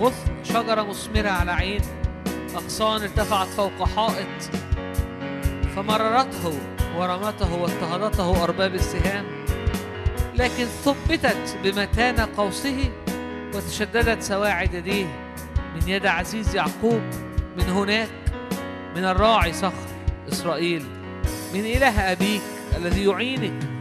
غصن 0.00 0.44
شجرة 0.44 0.82
مثمرة 0.82 1.28
على 1.28 1.52
عين. 1.52 1.80
أغصان 2.54 3.02
ارتفعت 3.02 3.46
فوق 3.46 3.88
حائط. 3.88 4.42
فمررته 5.76 6.58
ورمته 6.96 7.54
واضطهدته 7.54 8.44
أرباب 8.44 8.74
السهام. 8.74 9.24
لكن 10.34 10.64
ثبتت 10.64 11.56
بمتانة 11.64 12.28
قوسه 12.36 12.90
وتشددت 13.54 14.22
سواعد 14.22 14.74
يديه. 14.74 15.06
من 15.74 15.88
يد 15.88 16.06
عزيز 16.06 16.56
يعقوب 16.56 17.02
من 17.56 17.64
هناك 17.64 18.08
من 18.96 19.04
الراعي 19.04 19.52
صخر 19.52 19.88
إسرائيل. 20.32 20.84
من 21.54 21.60
إله 21.60 22.12
أبيك 22.12 22.42
الذي 22.76 23.04
يعينك. 23.04 23.77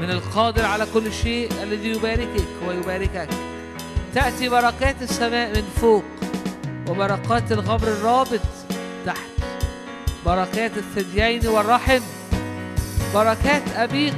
من 0.00 0.10
القادر 0.10 0.64
على 0.64 0.86
كل 0.94 1.12
شيء 1.12 1.52
الذي 1.62 1.88
يباركك 1.88 2.48
ويباركك. 2.68 3.28
تأتي 4.14 4.48
بركات 4.48 4.96
السماء 5.02 5.48
من 5.56 5.64
فوق 5.80 6.04
وبركات 6.88 7.52
الغبر 7.52 7.88
الرابط 7.88 8.40
تحت. 9.06 9.30
بركات 10.26 10.72
الثديين 10.76 11.46
والرحم. 11.46 12.00
بركات 13.14 13.62
أبيك 13.76 14.14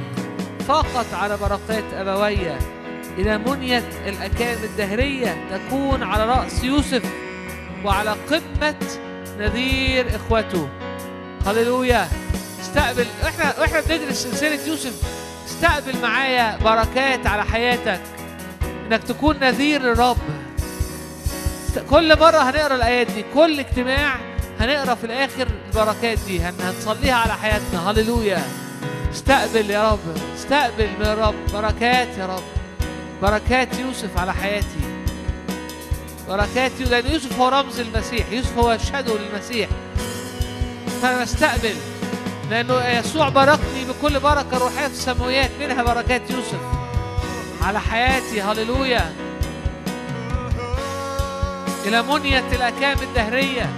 فاقت 0.67 1.13
على 1.13 1.37
بركات 1.37 1.83
أبوية. 1.93 2.59
إلى 3.17 3.37
منية 3.37 3.89
الأكام 4.07 4.57
الدهرية 4.63 5.47
تكون 5.51 6.03
على 6.03 6.25
رأس 6.25 6.63
يوسف 6.63 7.03
وعلى 7.85 8.15
قمة 8.29 8.75
نذير 9.39 10.15
إخوته. 10.15 10.69
هللويا. 11.45 12.07
استقبل. 12.61 13.05
إحنا 13.23 13.59
وإحنا 13.59 13.81
بندرس 13.81 14.23
سلسلة 14.23 14.67
يوسف. 14.67 15.20
استقبل 15.61 16.01
معايا 16.01 16.57
بركات 16.57 17.27
على 17.27 17.45
حياتك 17.45 18.01
إنك 18.87 19.03
تكون 19.03 19.39
نذير 19.39 19.81
للرب. 19.81 20.17
كل 21.89 22.19
مرة 22.19 22.37
هنقرأ 22.49 22.75
الآيات 22.75 23.07
دي 23.11 23.25
كل 23.33 23.59
اجتماع 23.59 24.15
هنقرأ 24.59 24.95
في 24.95 25.03
الآخر 25.03 25.47
البركات 25.69 26.17
دي 26.27 26.39
هن- 26.39 26.53
هنصليها 26.61 27.13
على 27.15 27.33
حياتنا. 27.33 27.91
هللويا. 27.91 28.41
استقبل 29.13 29.69
يا 29.69 29.91
رب 29.91 29.99
استقبل 30.35 30.87
من 30.99 31.05
الرب. 31.05 31.35
بركات 31.53 32.07
يا 32.17 32.25
رب. 32.25 32.43
بركات 33.21 33.79
يوسف 33.79 34.17
على 34.17 34.33
حياتي. 34.33 34.81
بركات 36.29 36.71
لأن 36.79 37.11
يوسف 37.11 37.39
هو 37.39 37.49
رمز 37.49 37.79
المسيح 37.79 38.31
يوسف 38.31 38.57
هو 38.57 38.77
شادو 38.77 39.17
للمسيح. 39.17 39.69
فأنا 41.01 41.21
بستقبل 41.21 41.75
لأنه 42.51 42.87
يسوع 42.87 43.29
باركني 43.29 43.85
بكل 43.85 44.19
بركة 44.19 44.57
روحية 44.57 44.87
في 44.87 44.93
السماويات 44.93 45.51
منها 45.59 45.83
بركات 45.83 46.31
يوسف. 46.31 46.59
على 47.61 47.79
حياتي 47.79 48.41
هللويا. 48.41 49.13
إلى 51.85 52.01
منية 52.01 52.51
الأكام 52.51 52.97
الدهرية. 53.01 53.69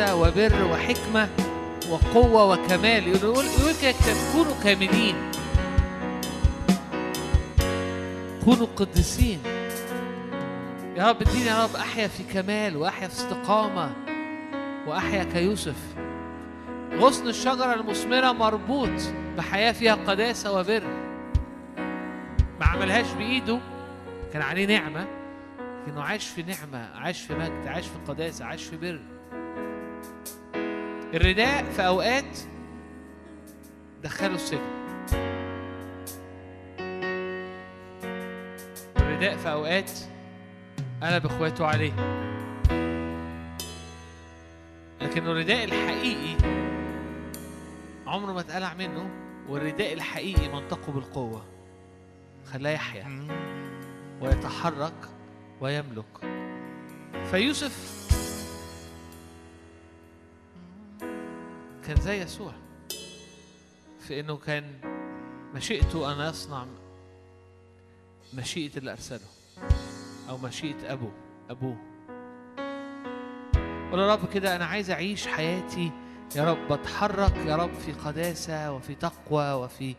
وبر 0.00 0.64
وحكمة 0.72 1.28
وقوة 1.90 2.52
وكمال. 2.52 3.08
يقول 3.08 3.44
يقول 3.44 3.74
كونوا 4.32 4.54
كاملين. 4.64 5.14
كونوا 8.44 8.66
قديسين. 8.76 9.38
يا 10.96 11.08
رب 11.10 11.22
اديني 11.22 11.46
يا 11.46 11.64
رب 11.64 11.76
أحيا 11.76 12.08
في 12.08 12.22
كمال 12.22 12.76
وأحيا 12.76 13.08
في 13.08 13.14
استقامة 13.14 13.90
وأحيا 14.86 15.24
كيوسف. 15.24 15.76
غصن 16.94 17.28
الشجرة 17.28 17.74
المثمرة 17.74 18.32
مربوط 18.32 19.02
بحياة 19.36 19.72
فيها 19.72 19.94
قداسة 19.94 20.52
وبر. 20.52 20.82
ما 22.60 22.66
عملهاش 22.66 23.12
بإيده. 23.12 23.58
كان 24.32 24.42
عليه 24.42 24.66
نعمة. 24.66 25.06
لكنه 25.86 26.02
عاش 26.02 26.26
في 26.28 26.42
نعمة 26.42 26.88
عاش 26.94 27.22
في 27.22 27.34
مجد 27.34 27.66
عاش 27.66 27.84
في 27.84 28.12
قداسة 28.12 28.44
عاش 28.44 28.64
في 28.64 28.76
بر. 28.76 29.15
الرداء 31.14 31.64
في 31.64 31.86
أوقات 31.86 32.38
دخله 34.02 34.34
السجن 34.34 34.76
الرداء 38.96 39.36
في 39.36 39.52
أوقات 39.52 39.90
قلب 41.02 41.26
إخواته 41.26 41.66
عليه. 41.66 41.92
لكن 45.00 45.26
الرداء 45.26 45.64
الحقيقي 45.64 46.36
عمره 48.06 48.32
ما 48.32 48.40
اتقلع 48.40 48.74
منه 48.74 49.10
والرداء 49.48 49.92
الحقيقي 49.92 50.48
منطقه 50.48 50.92
بالقوة. 50.92 51.44
خلاه 52.52 52.70
يحيا 52.70 53.26
ويتحرك 54.20 55.08
ويملك. 55.60 56.04
فيوسف 57.30 58.05
كان 61.86 62.00
زي 62.00 62.22
يسوع. 62.22 62.52
في 64.00 64.20
إنه 64.20 64.36
كان 64.36 64.64
مشيئته 65.54 66.12
أن 66.12 66.28
يصنع 66.30 66.66
مشيئة 68.34 68.76
اللي 68.78 68.92
أرسله 68.92 69.20
أو 70.28 70.38
مشيئة 70.38 70.92
أبوه 70.92 71.12
أبوه. 71.50 71.76
قول 73.90 74.00
يا 74.00 74.14
رب 74.14 74.28
كده 74.34 74.56
أنا 74.56 74.64
عايز 74.64 74.90
أعيش 74.90 75.26
حياتي 75.26 75.90
يا 76.36 76.44
رب 76.52 76.72
بتحرك 76.72 77.36
يا 77.36 77.56
رب 77.56 77.74
في 77.74 77.92
قداسة 77.92 78.72
وفي 78.72 78.94
تقوى 78.94 79.52
وفي 79.52 79.94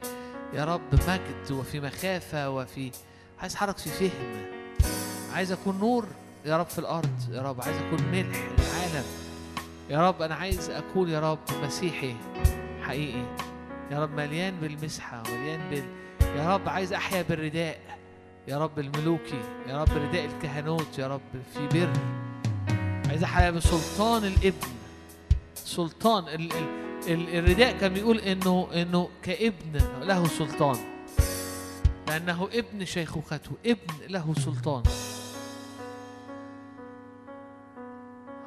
يا 0.54 0.66
رب 0.66 0.82
مجد 0.94 1.52
وفي 1.52 1.80
مخافة 1.80 2.50
وفي 2.50 2.92
عايز 3.40 3.52
اتحرك 3.54 3.78
في 3.78 3.90
فهم. 3.90 4.46
عايز 5.34 5.52
أكون 5.52 5.80
نور 5.80 6.08
يا 6.46 6.58
رب 6.58 6.68
في 6.68 6.80
الأرض 6.80 7.30
يا 7.32 7.42
رب. 7.42 7.62
عايز 7.62 7.78
أكون 7.78 8.02
ملح 8.12 8.38
للعالم 8.38 9.06
يا 9.90 10.08
رب 10.08 10.22
أنا 10.22 10.36
عايز 10.36 10.70
أكون 10.70 11.10
يا 11.10 11.20
رب 11.20 11.40
مسيحي 11.64 12.16
حقيقي. 12.82 13.26
يا 13.92 14.04
رب 14.04 14.12
مليان 14.12 14.56
بالمسحة 14.56 15.24
مليان 15.32 15.70
بال 15.70 15.84
يا 16.38 16.54
رب 16.56 16.70
عايز 16.70 16.94
أحيا 16.94 17.22
بالرداء. 17.22 17.80
يا 18.48 18.58
رب 18.58 18.80
الملوكي 18.80 19.42
يا 19.68 19.82
رب 19.84 19.90
رداء 19.90 20.26
الكهنوت 20.26 21.00
يا 21.00 21.08
رب 21.08 21.22
في 21.54 21.68
بر. 21.68 21.94
عايز 23.10 23.24
أحيا 23.24 23.52
بسلطان 23.52 24.24
الابن. 24.24 24.68
سلطان 25.56 26.24
ال 26.28 26.52
ال 26.54 26.68
ال 27.08 27.36
الرداء 27.36 27.78
كان 27.78 27.94
بيقول 27.94 28.18
إنه 28.18 28.68
إنه 28.74 29.10
كابن 29.22 29.80
له 30.02 30.28
سلطان. 30.28 30.78
لأنه 32.08 32.50
ابن 32.54 32.86
شيخوخته 32.86 33.52
ابن 33.66 33.94
له 34.10 34.34
سلطان. 34.34 34.84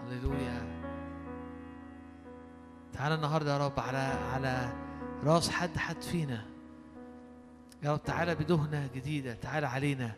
هللويا. 0.08 0.69
تعالى 3.00 3.14
النهارده 3.14 3.52
يا 3.52 3.66
رب 3.66 3.80
على 3.80 3.98
على 4.32 4.72
راس 5.24 5.50
حد 5.50 5.76
حد 5.76 6.02
فينا. 6.02 6.44
يا 7.82 7.92
رب 7.92 8.02
تعالى 8.02 8.34
بدهنة 8.34 8.90
جديدة 8.94 9.34
تعالى 9.34 9.66
علينا. 9.66 10.12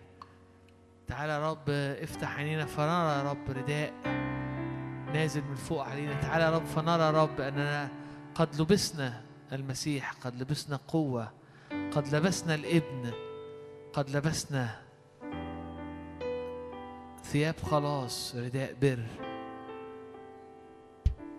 تعالى 1.06 1.32
يا 1.32 1.50
رب 1.50 1.70
افتح 2.02 2.36
عينينا. 2.36 2.64
فنرى 2.66 3.12
يا 3.18 3.22
رب 3.30 3.50
رداء 3.50 3.92
نازل 5.14 5.44
من 5.44 5.54
فوق 5.54 5.84
علينا. 5.84 6.20
تعالى 6.20 6.44
يا 6.44 6.50
رب 6.50 6.64
فنرى 6.64 7.02
يا 7.02 7.10
رب 7.10 7.40
أننا 7.40 7.88
قد 8.34 8.60
لبسنا 8.60 9.22
المسيح 9.52 10.12
قد 10.12 10.42
لبسنا 10.42 10.76
قوة 10.88 11.32
قد 11.70 12.14
لبسنا 12.14 12.54
الابن 12.54 13.12
قد 13.92 14.10
لبسنا 14.10 14.80
ثياب 17.24 17.54
خلاص 17.62 18.34
رداء 18.36 18.74
بر. 18.82 19.06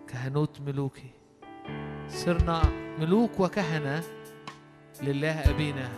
كهنوت 0.08 0.60
ملوكي. 0.60 1.13
صرنا 2.08 2.62
ملوك 2.98 3.40
وكهنة 3.40 4.02
لله 5.02 5.50
أبينا. 5.50 5.88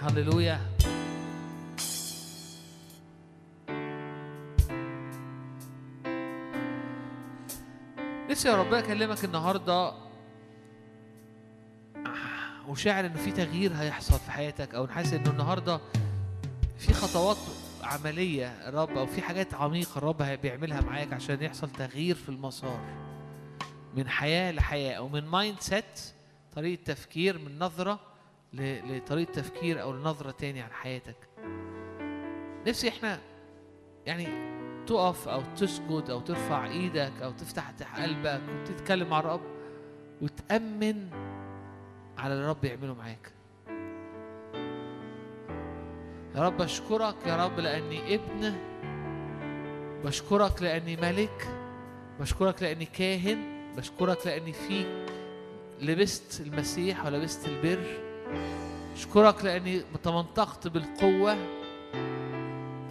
هللويا. 0.00 0.60
نفسي 8.30 8.48
يا 8.48 8.54
رب 8.56 8.74
أكلمك 8.74 9.24
النهارده 9.24 9.92
وشاعر 12.68 13.06
ان 13.06 13.14
في 13.14 13.30
تغيير 13.30 13.72
هيحصل 13.74 14.18
في 14.18 14.30
حياتك 14.30 14.74
أو 14.74 14.86
حاسس 14.86 15.12
إنه 15.12 15.30
النهارده 15.30 15.80
في 16.78 16.92
خطوات 16.92 17.36
عملية 17.82 18.68
الرب 18.68 18.90
أو 18.90 19.06
في 19.06 19.22
حاجات 19.22 19.54
عميقة 19.54 19.98
الرب 19.98 20.22
بيعملها 20.22 20.80
معاك 20.80 21.12
عشان 21.12 21.42
يحصل 21.42 21.70
تغيير 21.70 22.14
في 22.14 22.28
المسار. 22.28 22.80
من 23.96 24.08
حياة 24.08 24.52
لحياة 24.52 24.94
أو 24.94 25.08
من 25.08 25.26
mindset 25.26 26.00
طريقة 26.56 26.82
تفكير 26.84 27.38
من 27.38 27.58
نظرة 27.58 28.00
لطريقة 28.52 29.32
تفكير 29.32 29.82
أو 29.82 29.92
لنظرة 29.92 30.30
تاني 30.30 30.60
عن 30.60 30.72
حياتك. 30.72 31.16
نفسي 32.66 32.88
إحنا 32.88 33.18
يعني 34.06 34.28
تقف 34.86 35.28
أو 35.28 35.42
تسجد 35.56 36.10
أو 36.10 36.20
ترفع 36.20 36.66
إيدك 36.66 37.12
أو 37.22 37.32
تفتح 37.32 37.70
قلبك 38.02 38.40
وتتكلم 38.60 39.08
مع 39.08 39.20
الرب 39.20 39.40
وتأمن 40.22 41.08
على 42.18 42.34
اللي 42.34 42.44
الرب 42.44 42.64
يعمله 42.64 42.94
معاك. 42.94 43.32
يا 46.34 46.42
رب 46.42 46.62
أشكرك 46.62 47.16
يا 47.26 47.44
رب 47.44 47.60
لأني 47.60 48.14
ابن 48.14 48.56
بشكرك 50.04 50.62
لأني 50.62 50.96
ملك 50.96 51.48
بشكرك 52.20 52.62
لأني 52.62 52.84
كاهن. 52.84 53.57
بشكرك 53.78 54.26
لأني 54.26 54.52
فيك 54.52 54.86
لبست 55.80 56.40
المسيح 56.40 57.06
ولبست 57.06 57.46
البر. 57.46 58.00
اشكرك 58.92 59.44
لأني 59.44 59.82
تمنطقت 60.02 60.68
بالقوة. 60.68 61.36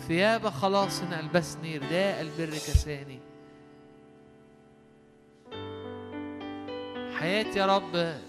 ثياب 0.08 0.50
خلاص 0.50 1.02
ألبسني 1.02 1.78
رداء 1.78 2.22
البر 2.22 2.50
كساني. 2.50 3.20
حياتي 7.20 7.60
يا 7.60 7.66
رب 7.66 7.96
ما 7.96 8.22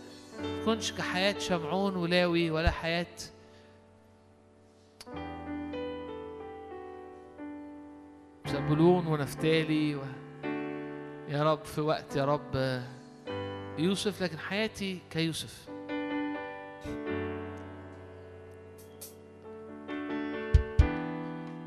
تكونش 0.63 0.93
كحياة 0.93 1.39
شمعون 1.39 1.97
ولاوي 1.97 2.51
ولا 2.51 2.71
حياة 2.71 3.17
زبولون 8.47 9.07
ونفتالي 9.07 9.95
و... 9.95 10.01
يا 11.29 11.53
رب 11.53 11.65
في 11.65 11.81
وقت 11.81 12.17
يا 12.17 12.25
رب 12.25 12.83
يوسف 13.79 14.23
لكن 14.23 14.39
حياتي 14.39 14.99
كيوسف. 15.11 15.69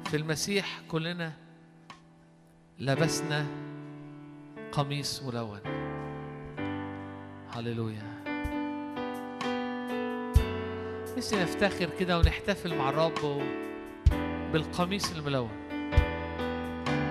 في 0.05 0.17
المسيح 0.17 0.81
كلنا 0.87 1.33
لبسنا 2.79 3.45
قميص 4.71 5.23
ملون. 5.23 5.59
هللويا. 7.49 8.21
نفسي 11.17 11.43
نفتخر 11.43 11.89
كده 11.99 12.19
ونحتفل 12.19 12.75
مع 12.75 12.89
الرب 12.89 13.41
بالقميص 14.53 15.11
الملون 15.11 15.51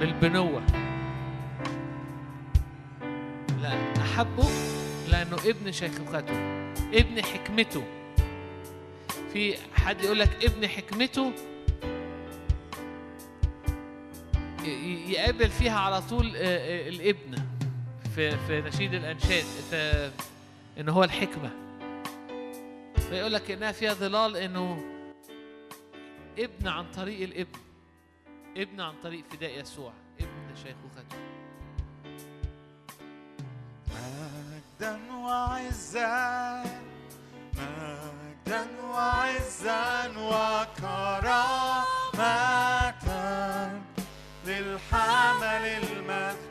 بالبنوة. 0.01 0.90
حبه 4.17 4.49
لأنه 5.09 5.37
ابن 5.37 5.73
شيخوخته 5.73 6.61
ابن 6.93 7.23
حكمته. 7.23 7.85
في 9.33 9.57
حد 9.75 10.03
يقول 10.03 10.19
لك 10.19 10.45
ابن 10.45 10.69
حكمته؟ 10.69 11.33
يقابل 15.09 15.49
فيها 15.49 15.79
على 15.79 16.03
طول 16.03 16.37
الابن 16.37 17.39
في 18.15 18.31
في 18.47 18.61
نشيد 18.61 18.95
الأنشاد 18.95 19.45
إن 20.79 20.89
هو 20.89 21.05
الحكمة. 21.05 21.51
فيقول 23.11 23.33
لك 23.33 23.51
إنها 23.51 23.73
فيها 23.73 23.95
ظلال 23.95 24.37
إنه 24.37 24.85
ابن 26.39 26.69
عن 26.69 26.91
طريق 26.91 27.23
الابن 27.23 27.59
ابن 28.57 28.81
عن 28.81 28.95
طريق 29.03 29.25
فداء 29.31 29.61
يسوع 29.61 29.93
ابن 30.21 30.57
شيخوخته 30.57 31.17
مجدا 34.81 34.99
وعزا 35.13 36.65
مجدا 37.57 38.67
وعزا 38.85 40.09
وكرامة 40.17 41.51
للحمل 44.47 45.65
المثل. 45.65 46.50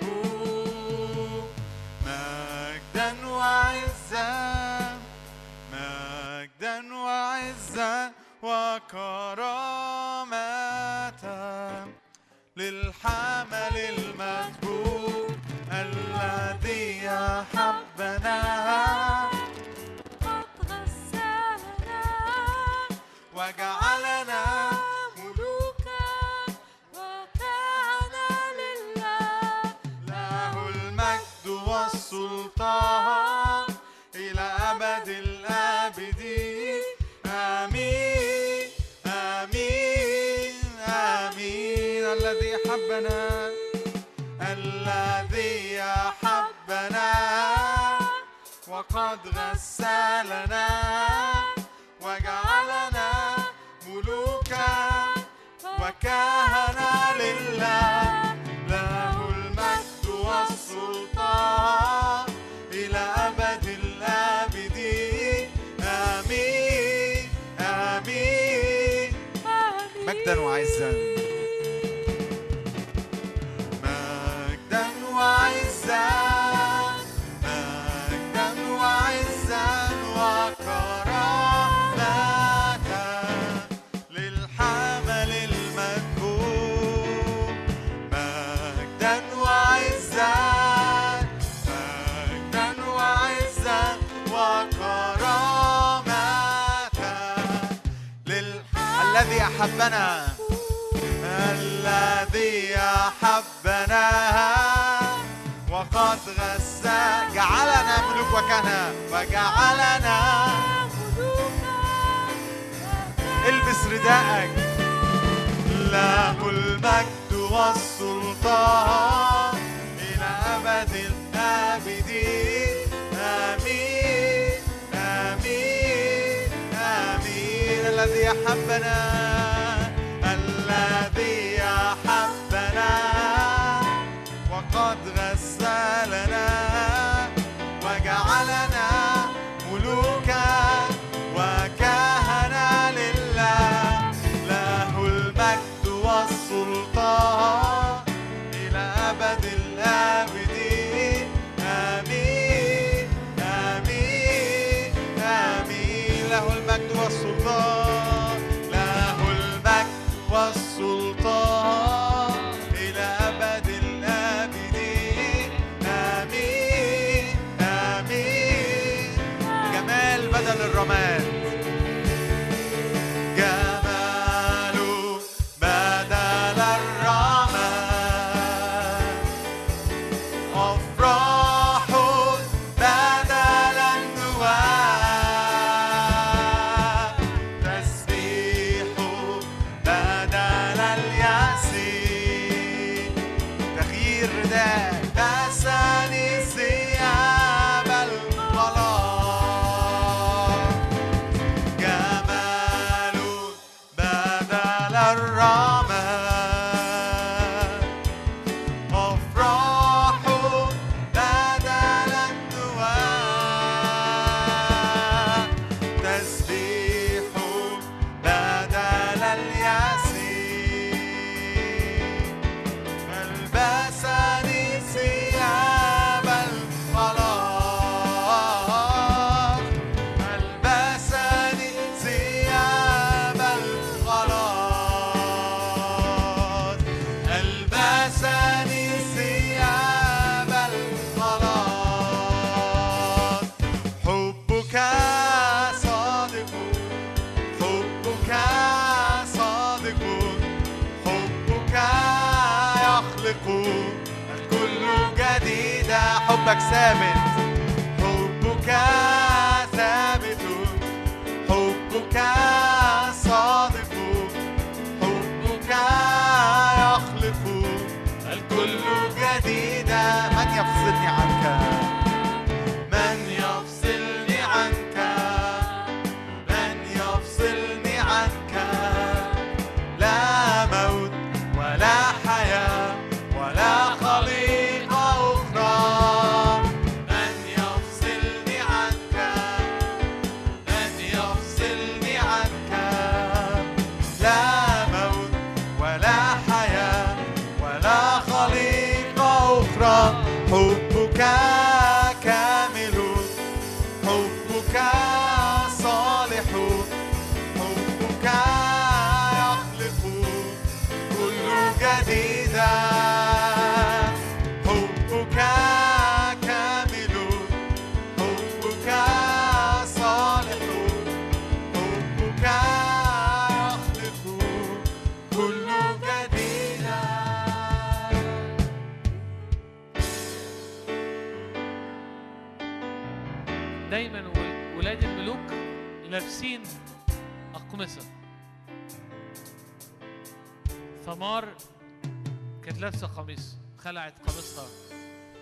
لابسة 343.01 343.21
قميص 343.21 343.57
خلعت 343.77 344.19
قميصها 344.19 344.67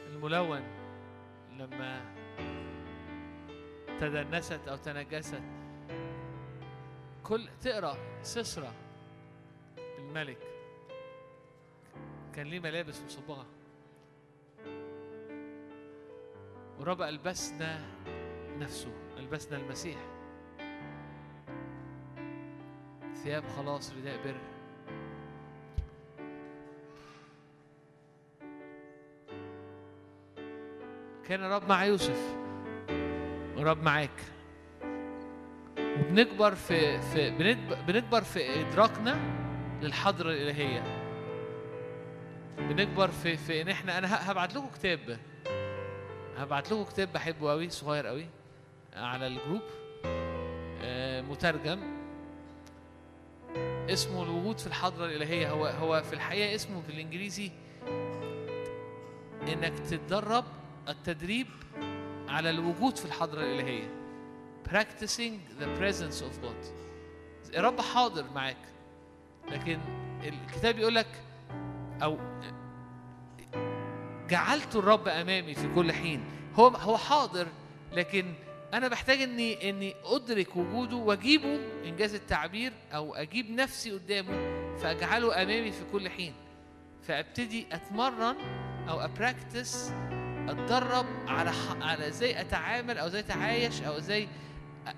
الملون 0.08 0.62
لما 1.58 2.16
تدنست 4.00 4.68
أو 4.68 4.76
تنجست 4.76 5.42
كل 7.24 7.50
تقرأ 7.62 7.98
سسرة 8.22 8.74
الملك. 9.98 10.38
كان 12.34 12.48
ليه 12.48 12.60
ملابس 12.60 13.02
مصبغة 13.02 13.46
ورب 16.80 17.02
ألبسنا 17.02 17.86
نفسه 18.58 18.94
ألبسنا 19.18 19.58
المسيح. 19.58 19.98
ثياب 23.24 23.44
خلاص 23.48 23.94
رداء 23.94 24.24
بر. 24.24 24.57
كان 31.28 31.44
الرب 31.44 31.70
مع 31.70 31.86
يوسف. 31.86 32.36
ورب 33.58 33.84
معاك. 33.84 34.10
وبنكبر 35.80 36.56
في 36.56 37.02
في 37.02 37.30
بنكب- 37.32 37.86
بنكبر 37.88 38.22
في 38.22 38.62
إدراكنا 38.62 39.20
للحضره 39.82 40.30
الإلهية. 40.32 40.84
بنكبر 42.58 43.08
في 43.08 43.38
في 43.38 43.62
إن 43.62 43.70
إحنا 43.70 43.98
أنا 43.98 44.32
هبعت 44.32 44.56
لكم 44.56 44.68
كتاب. 44.76 45.18
هبعت 46.38 46.72
لكم 46.72 46.84
كتاب 46.84 47.14
بحبه 47.14 47.52
قوي 47.52 47.70
صغير 47.70 48.08
قوي 48.08 48.26
على 48.96 49.28
الجروب 49.28 49.62
آه، 50.82 51.22
مترجم. 51.22 51.80
اسمه 53.90 54.24
الوجود 54.24 54.60
في 54.60 54.68
الحضرة 54.68 55.06
الإلهية. 55.06 55.52
هو 55.52 55.66
هو 55.66 56.04
في 56.04 56.14
الحقيقة 56.14 56.56
اسمه 56.56 56.82
بالإنجليزي 56.88 57.52
إنك 59.54 59.80
تتدرب 59.80 60.46
التدريب 60.90 61.48
على 62.28 62.50
الوجود 62.50 62.98
في 62.98 63.06
الحضرة 63.06 63.42
الإلهية. 63.42 63.90
Practicing 64.70 65.62
the 65.62 65.80
presence 65.80 66.22
of 66.22 66.42
God. 66.44 66.66
الرب 67.56 67.82
حاضر 67.82 68.26
معاك. 68.36 68.58
لكن 69.52 69.80
الكتاب 70.24 70.80
يقول 70.80 70.96
لك 70.96 71.24
أو 72.02 72.18
جعلت 74.30 74.76
الرب 74.76 75.08
أمامي 75.08 75.56
في 75.56 75.74
كل 75.76 75.92
حين. 75.92 76.24
هو 76.56 76.68
هو 76.68 76.98
حاضر 76.98 77.48
لكن 77.94 78.34
أنا 78.74 78.88
بحتاج 78.88 79.22
إني 79.22 79.70
إني 79.70 79.96
أدرك 80.04 80.56
وجوده 80.56 80.96
وأجيبه 80.96 81.60
إنجاز 81.86 82.14
التعبير 82.14 82.74
أو 82.94 83.16
أجيب 83.16 83.52
نفسي 83.52 83.92
قدامه 83.92 84.58
فأجعله 84.78 85.42
أمامي 85.44 85.72
في 85.72 85.84
كل 85.92 86.10
حين. 86.10 86.34
فأبتدي 87.04 87.68
أتمرن 87.72 88.36
أو 88.90 89.00
ابراكتس 89.02 89.92
أتدرب 90.48 91.06
على 91.28 91.52
على 91.82 92.08
إزاي 92.08 92.42
أتعامل 92.42 92.98
أو 92.98 93.08
إزاي 93.08 93.20
أتعايش 93.22 93.82
أو 93.82 93.98
إزاي 93.98 94.28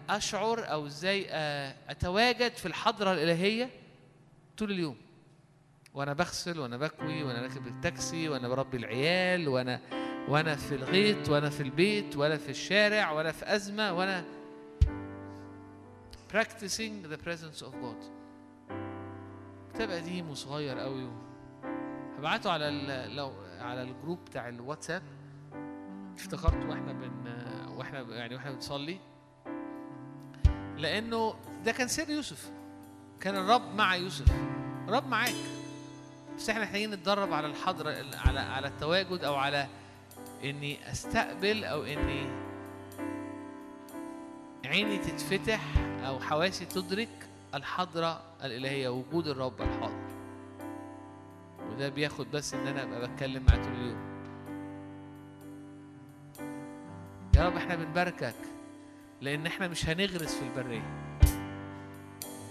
أشعر 0.10 0.72
أو 0.72 0.86
إزاي 0.86 1.28
آه، 1.30 1.76
أتواجد 1.90 2.52
في 2.56 2.66
الحضرة 2.66 3.14
الإلهية 3.14 3.70
طول 4.58 4.72
اليوم 4.72 4.98
وأنا 5.94 6.14
بغسل 6.14 6.60
وأنا 6.60 6.78
بكوي 6.78 7.24
وأنا 7.24 7.42
راكب 7.42 7.68
التاكسي 7.68 8.30
وأنا 8.30 8.48
بربي 8.48 8.78
العيال 8.78 9.48
وأنا 9.48 9.80
وأنا 10.28 10.56
في 10.56 10.76
الغيط 10.76 11.30
وأنا 11.30 11.50
في 11.50 11.64
البيت 11.64 12.18
وأنا 12.18 12.38
في 12.38 12.50
الشارع 12.50 13.12
وأنا 13.12 13.32
في 13.32 13.56
أزمة 13.56 13.94
وأنا 13.94 14.24
practicing 16.34 17.08
the 17.12 17.18
presence 17.28 17.62
of 17.62 17.72
God 17.72 18.04
كتاب 19.74 19.92
قديم 19.92 20.30
وصغير 20.30 20.80
قوي. 20.80 21.10
هبعته 22.18 22.52
على. 22.52 22.70
لو 23.16 23.34
على 23.60 23.82
الجروب 23.82 24.26
بتاع 24.26 24.50
الواتساب 24.50 25.02
افتكرت 26.20 26.66
وإحنا 26.66 26.94
بن 26.94 27.10
وإحنا 27.78 28.02
يعني 28.02 28.36
وإحنا 28.36 28.52
بنصلي. 28.52 28.98
لأنه 30.78 31.34
ده 31.66 31.72
كان 31.72 31.88
سر 31.88 32.10
يوسف. 32.10 32.52
كان 33.20 33.36
الرب 33.36 33.76
مع 33.76 33.96
يوسف. 33.96 34.32
الرب 34.88 35.08
معاك. 35.08 35.34
بس 36.38 36.50
إحنا 36.50 36.64
محتاجين 36.64 36.92
نتدرب 36.92 37.34
على 37.34 37.48
الحضرة 37.48 38.06
على 38.16 38.40
على 38.40 38.68
التواجد 38.68 39.24
أو 39.24 39.36
على 39.36 39.68
إني 40.44 40.92
أستقبل 40.92 41.64
أو 41.64 41.84
إني 41.84 42.26
عيني 44.66 44.98
تتفتح 44.98 45.62
أو 46.06 46.20
حواسي 46.20 46.66
تدرك 46.66 47.10
الحضرة 47.56 48.22
الإلهية 48.44 48.90
وجود 48.90 49.28
الرب 49.28 49.62
الحاضر. 49.62 50.10
وده 51.70 51.90
بياخد 51.90 52.32
بس 52.32 52.54
إن 52.54 52.68
أنا 52.68 52.84
أبقى 52.84 53.08
بتكلم 53.08 53.44
معاه 53.44 53.64
طول 53.64 53.74
اليوم. 53.74 54.09
يا 57.40 57.46
رب 57.46 57.58
إحنا 57.58 57.76
بنباركك 57.76 58.36
لأن 59.22 59.46
إحنا 59.46 59.68
مش 59.68 59.86
هنغرس 59.86 60.36
في 60.36 60.42
البرية. 60.42 60.84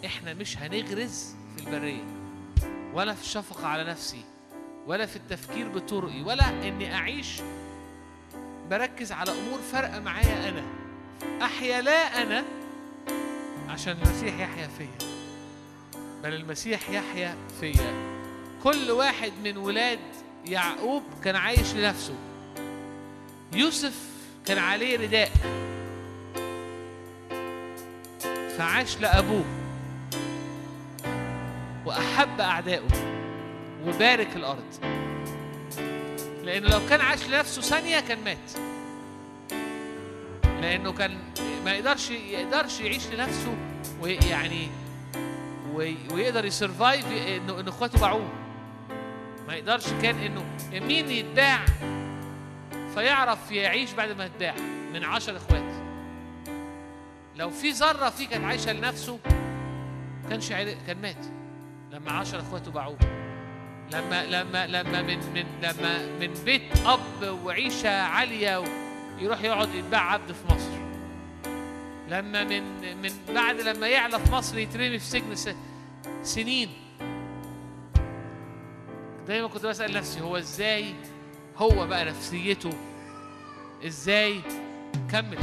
إحنا 0.04 0.34
مش 0.34 0.58
هنغرس 0.58 1.36
في 1.56 1.66
البرية. 1.66 2.04
ولا 2.94 3.14
في 3.14 3.22
الشفقة 3.22 3.66
على 3.66 3.84
نفسي 3.84 4.24
ولا 4.86 5.06
في 5.06 5.16
التفكير 5.16 5.68
بطرقي 5.68 6.22
ولا 6.22 6.48
إني 6.48 6.94
أعيش 6.94 7.40
بركز 8.70 9.12
على 9.12 9.30
أمور 9.30 9.58
فارقه 9.72 10.00
معايا 10.00 10.48
أنا. 10.48 10.62
أحيا 11.42 11.80
لا 11.80 12.22
أنا 12.22 12.44
عشان 13.68 13.92
المسيح 13.92 14.40
يحيا 14.40 14.68
فيا 14.68 15.08
بل 16.22 16.34
المسيح 16.34 16.90
يحيا 16.90 17.36
فيا. 17.60 18.18
كل 18.62 18.90
واحد 18.90 19.32
من 19.44 19.56
ولاد 19.56 20.00
يعقوب 20.46 21.02
كان 21.24 21.36
عايش 21.36 21.74
لنفسه. 21.74 22.14
يوسف 23.52 24.17
كان 24.48 24.58
عليه 24.58 24.98
رداء. 24.98 25.30
فعاش 28.58 28.98
لأبوه. 29.00 29.44
وأحب 31.86 32.40
أعدائه. 32.40 32.88
وبارك 33.86 34.36
الأرض. 34.36 34.64
لأنه 36.44 36.68
لو 36.68 36.80
كان 36.90 37.00
عاش 37.00 37.28
لنفسه 37.28 37.62
ثانية 37.62 38.00
كان 38.00 38.18
مات. 38.24 38.38
لأنه 40.60 40.92
كان 40.92 41.18
ما 41.64 41.72
يقدرش 41.74 42.10
يقدرش 42.10 42.80
يعيش 42.80 43.06
لنفسه. 43.06 43.56
ويعني 44.00 44.68
وي- 45.74 45.96
ويقدر 46.12 46.44
ي 46.44 46.52
survive 46.52 47.06
إنه 47.06 47.60
إن 47.60 47.68
إخواته 47.68 47.98
باعوه. 48.00 48.28
ما 49.48 49.54
يقدرش 49.54 49.84
كان 50.02 50.18
إنه 50.18 50.44
مين 50.86 51.10
يتباع 51.10 51.60
فيعرف 52.98 53.50
يعيش 53.52 53.92
بعد 53.92 54.10
ما 54.10 54.26
اتباع 54.26 54.54
من 54.92 55.04
عشر 55.04 55.36
إخوات. 55.36 55.74
لو 57.36 57.50
في 57.50 57.70
ذرة 57.70 58.10
فيه 58.10 58.28
كانت 58.28 58.44
عايشة 58.44 58.72
لنفسه 58.72 59.18
كانش 60.30 60.52
عرق 60.52 60.76
كان 60.86 61.00
مات. 61.02 61.26
لما 61.90 62.12
عشر 62.12 62.40
اخواته 62.40 62.70
باعوه. 62.70 62.98
لما 63.92 64.26
لما 64.26 64.66
لما 64.66 65.02
من 65.02 65.18
من 65.34 65.44
لما 65.62 66.06
من 66.20 66.34
بيت 66.44 66.86
أب 66.86 67.38
وعيشة 67.44 68.02
عالية 68.02 68.64
يروح 69.18 69.40
يقعد 69.42 69.74
يتباع 69.74 70.12
عبد 70.12 70.32
في 70.32 70.54
مصر. 70.54 70.78
لما 72.08 72.44
من 72.44 72.62
من 73.02 73.10
بعد 73.34 73.60
لما 73.60 73.86
يعلى 73.88 74.18
في 74.18 74.32
مصر 74.32 74.58
يترمي 74.58 74.98
في 74.98 75.06
سجن 75.06 75.54
سنين. 76.22 76.68
دايما 79.26 79.48
كنت 79.48 79.66
بسأل 79.66 79.92
نفسي 79.92 80.20
هو 80.20 80.36
إزاي 80.36 80.94
هو 81.56 81.86
بقى 81.86 82.04
نفسيته 82.04 82.70
إزاي؟ 83.86 84.40
كمل. 85.10 85.38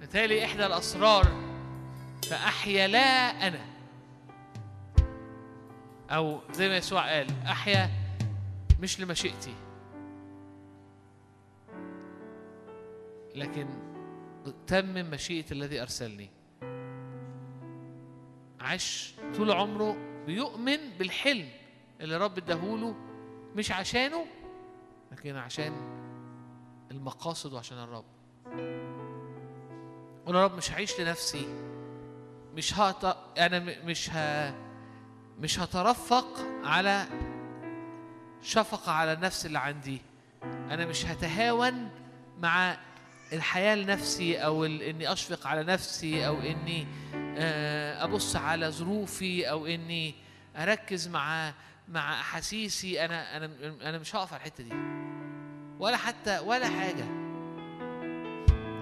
بالتالي 0.00 0.44
إحدى 0.44 0.66
الأسرار 0.66 1.26
فأحيا 2.30 2.88
لا 2.88 2.98
أنا. 3.48 3.60
أو 6.10 6.40
زي 6.52 6.68
ما 6.68 6.76
يسوع 6.76 7.14
قال 7.14 7.26
أحيا 7.46 7.90
مش 8.80 9.00
لمشيئتي. 9.00 9.54
لكن 13.34 13.66
تمم 14.66 15.10
مشيئة 15.10 15.52
الذي 15.52 15.82
أرسلني. 15.82 16.30
عاش 18.60 19.14
طول 19.36 19.50
عمره 19.50 19.96
بيؤمن 20.26 20.78
بالحلم 20.98 21.48
اللي 22.00 22.16
رب 22.16 22.38
اداهوله 22.38 22.94
مش 23.56 23.72
عشانه 23.72 24.26
لكن 25.12 25.36
عشان 25.36 25.72
المقاصد 26.90 27.52
وعشان 27.52 27.78
الرب. 27.78 28.04
قول 30.26 30.36
يا 30.36 30.44
رب 30.44 30.56
مش 30.56 30.70
هعيش 30.72 31.00
لنفسي. 31.00 31.46
مش 32.54 32.78
هت... 32.78 33.16
أنا 33.38 33.58
م- 33.58 33.86
مش 33.86 34.10
ه... 34.10 34.54
مش 35.38 35.58
هترفق 35.60 36.26
على 36.64 37.06
شفقة 38.42 38.92
على 38.92 39.12
النفس 39.12 39.46
اللي 39.46 39.58
عندي. 39.58 40.00
أنا 40.44 40.86
مش 40.86 41.06
هتهاون 41.06 41.88
مع 42.38 42.76
الحياة 43.32 43.74
لنفسي 43.74 44.38
أو 44.38 44.64
ال- 44.64 44.82
إني 44.82 45.12
أشفق 45.12 45.46
على 45.46 45.62
نفسي 45.64 46.26
أو 46.26 46.40
إني 46.40 46.86
آه، 47.14 48.04
أبص 48.04 48.36
على 48.36 48.70
ظروفي 48.70 49.50
أو 49.50 49.66
إني 49.66 50.14
أركز 50.56 51.08
مع 51.08 51.52
مع 51.90 52.20
أحاسيسي 52.20 53.04
أنا 53.04 53.36
أنا 53.36 53.50
أنا 53.82 53.98
مش 53.98 54.16
هقف 54.16 54.32
على 54.32 54.40
الحتة 54.40 54.64
دي. 54.64 54.72
ولا 55.78 55.96
حتى 55.96 56.38
ولا 56.38 56.68
حاجة. 56.68 57.04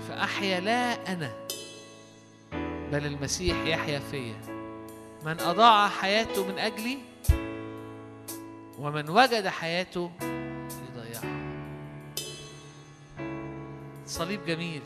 فأحيا 0.09 0.61
لا 0.61 1.13
أنا 1.13 1.47
بل 2.93 3.07
المسيح 3.07 3.57
يحيا 3.67 3.99
فيا. 3.99 4.41
من 5.25 5.41
أضاع 5.41 5.89
حياته 5.89 6.47
من 6.47 6.59
أجلي 6.59 6.99
ومن 8.79 9.11
وجد 9.11 9.47
حياته 9.47 10.11
يضيعها 10.89 11.39
صليب 14.07 14.45
جميل. 14.47 14.83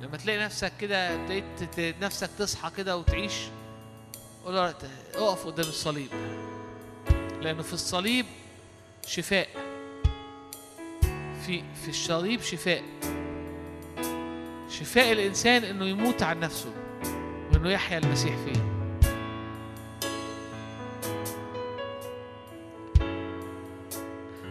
لما 0.00 0.16
تلاقي 0.16 0.38
نفسك 0.38 0.72
كده 0.80 1.14
ابتديت 1.14 2.02
نفسك 2.04 2.30
تصحى 2.38 2.70
كده 2.76 2.96
وتعيش 2.96 3.34
قول 4.44 4.56
أقف 4.56 5.46
قدام 5.46 5.68
الصليب. 5.68 6.10
لأنه 7.42 7.62
في 7.62 7.72
الصليب 7.72 8.26
شفاء. 9.06 9.48
في 11.46 11.62
في 11.82 11.88
الصليب 11.88 12.40
شفاء. 12.40 12.82
شفاء 14.70 15.12
الإنسان 15.12 15.64
إنه 15.64 15.84
يموت 15.84 16.22
عن 16.22 16.40
نفسه 16.40 16.72
وإنه 17.52 17.70
يحيا 17.70 17.98
المسيح 17.98 18.34
فيه 18.44 18.66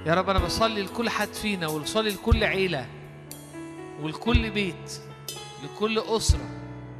يا 0.05 0.13
رب 0.13 0.29
أنا 0.29 0.39
بصلي 0.39 0.81
لكل 0.81 1.09
حد 1.09 1.33
فينا 1.33 1.67
وبصلي 1.67 2.09
لكل 2.09 2.43
عيلة 2.43 2.87
ولكل 4.01 4.49
بيت 4.49 4.91
لكل 5.63 5.99
أسرة 5.99 6.49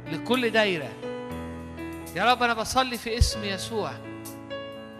لكل 0.06 0.50
دايرة. 0.50 0.92
يا 2.16 2.32
رب 2.32 2.42
أنا 2.42 2.54
بصلي 2.54 2.98
في 2.98 3.18
اسم 3.18 3.44
يسوع. 3.44 3.92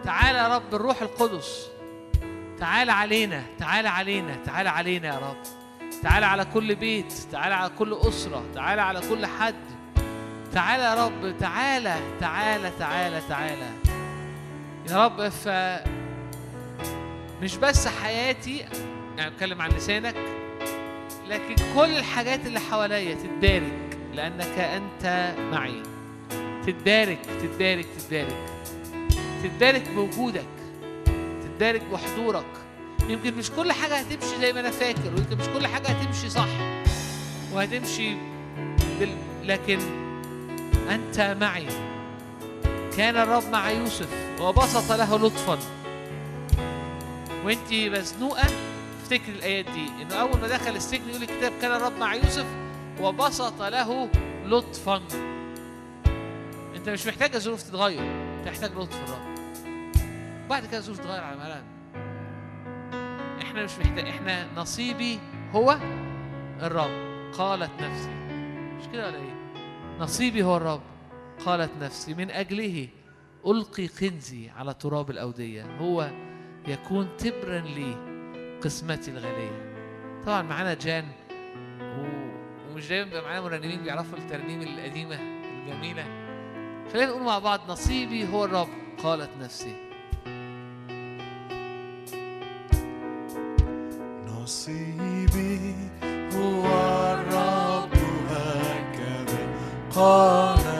تعالى 0.07 0.37
يا 0.37 0.55
رب 0.55 0.75
الروح 0.75 1.01
القدس. 1.01 1.67
تعالى 2.59 2.91
علينا 2.91 3.43
تعالى 3.59 3.89
علينا 3.89 4.35
تعالى 4.45 4.69
علينا 4.69 5.07
يا 5.07 5.19
رب. 5.19 5.37
تعالى 6.03 6.25
على 6.25 6.45
كل 6.45 6.75
بيت 6.75 7.13
تعالى 7.31 7.55
على 7.55 7.71
كل 7.79 7.93
أسرة 7.93 8.43
تعالى 8.55 8.81
على 8.81 9.01
كل 9.09 9.25
حد. 9.25 9.55
تعالى 10.53 10.83
يا 10.83 11.05
رب 11.05 11.37
تعالى 11.39 11.95
تعالى 12.19 12.71
تعالى 12.79 13.21
تعالى. 13.29 13.69
يا 14.89 15.05
رب 15.05 15.29
ف 15.29 15.47
مش 17.41 17.55
بس 17.57 17.87
حياتي 17.87 18.65
يعني 19.17 19.29
بتكلم 19.29 19.61
عن 19.61 19.69
لسانك 19.69 20.15
لكن 21.29 21.55
كل 21.75 21.97
الحاجات 21.97 22.45
اللي 22.45 22.59
حواليا 22.59 23.15
تتبارك 23.15 23.97
لأنك 24.13 24.59
أنت 24.59 25.33
معي. 25.51 25.83
تتبارك 26.65 27.19
تتبارك 27.41 27.85
تتبارك 27.97 28.56
تتبارك 29.43 29.89
بوجودك 29.89 30.45
تتبارك 31.43 31.81
بحضورك 31.93 32.45
يمكن 33.09 33.33
مش 33.33 33.51
كل 33.51 33.71
حاجة 33.71 33.95
هتمشي 33.95 34.37
زي 34.41 34.53
ما 34.53 34.59
أنا 34.59 34.71
فاكر 34.71 35.13
ويمكن 35.15 35.37
مش 35.37 35.47
كل 35.47 35.67
حاجة 35.67 35.87
هتمشي 35.87 36.29
صح 36.29 36.47
وهتمشي 37.53 38.15
بال... 38.99 39.09
لكن 39.43 39.79
أنت 40.89 41.37
معي. 41.41 41.67
كان 42.97 43.17
الرب 43.17 43.43
مع 43.51 43.71
يوسف 43.71 44.07
وبسط 44.41 44.91
له 44.91 45.17
لطفا. 45.17 45.59
وأنت 47.45 47.73
مزنوقة؟ 47.73 48.47
افتكر 49.01 49.31
الآيات 49.31 49.65
دي. 49.65 49.87
إنه 50.01 50.15
أول 50.15 50.39
ما 50.41 50.47
دخل 50.47 50.75
السجن 50.75 51.09
يقول 51.09 51.21
الكتاب 51.21 51.51
كان 51.61 51.71
الرب 51.71 51.97
مع 51.99 52.15
يوسف 52.15 52.45
وبسط 53.01 53.61
له 53.61 54.09
لطفا. 54.45 55.01
أنت 56.75 56.89
مش 56.89 57.07
محتاج 57.07 57.35
الظروف 57.35 57.61
تتغير. 57.63 58.26
أنت 58.47 58.55
محتاج 58.55 58.77
لطف 58.77 59.03
الرب. 59.03 59.37
بعد 60.49 60.65
كده 60.65 60.77
الظروف 60.77 60.99
تتغير 60.99 61.23
على 61.23 61.37
مهلها 61.37 61.63
إحنا 63.41 63.63
مش 63.63 63.79
محتاج 63.79 64.07
إحنا 64.07 64.47
نصيبي 64.55 65.19
هو 65.51 65.77
الرب. 66.61 67.07
قالت 67.33 67.71
نفسي. 67.81 68.09
مش 68.79 68.87
كده 68.93 69.07
ولا 69.07 69.17
إيه؟ 69.17 69.33
نصيبي 69.99 70.43
هو 70.43 70.57
الرب. 70.57 70.81
قالت 71.45 71.71
نفسي 71.81 72.13
من 72.13 72.31
أجله 72.31 72.87
ألقي 73.47 73.87
كنزي 73.87 74.49
على 74.49 74.73
تراب 74.73 75.09
الأودية. 75.09 75.77
هو 75.77 76.11
يكون 76.67 77.09
تبرا 77.17 77.59
لي 77.59 77.95
قسمتي 78.63 79.11
الغالية. 79.11 79.73
طبعا 80.25 80.41
معانا 80.41 80.73
جان. 80.73 81.05
ومش 82.71 82.87
دايما 82.89 83.05
بيبقى 83.05 83.21
معانا 83.21 83.41
مرنمين 83.41 83.83
بيعرفوا 83.83 84.17
الترنيم 84.17 84.61
القديمة 84.61 85.15
الجميلة. 85.15 86.26
خلينا 86.93 87.11
نقول 87.11 87.23
مع 87.23 87.39
بعض 87.39 87.59
نصيبي 87.69 88.27
هو 88.33 88.45
الرب 88.45 88.67
قالت 89.03 89.29
نفسي. 89.41 89.75
نصيبي 94.27 95.75
هو 96.33 96.65
الرب 97.13 97.93
هكذا 98.29 99.47
قالت 99.95 100.76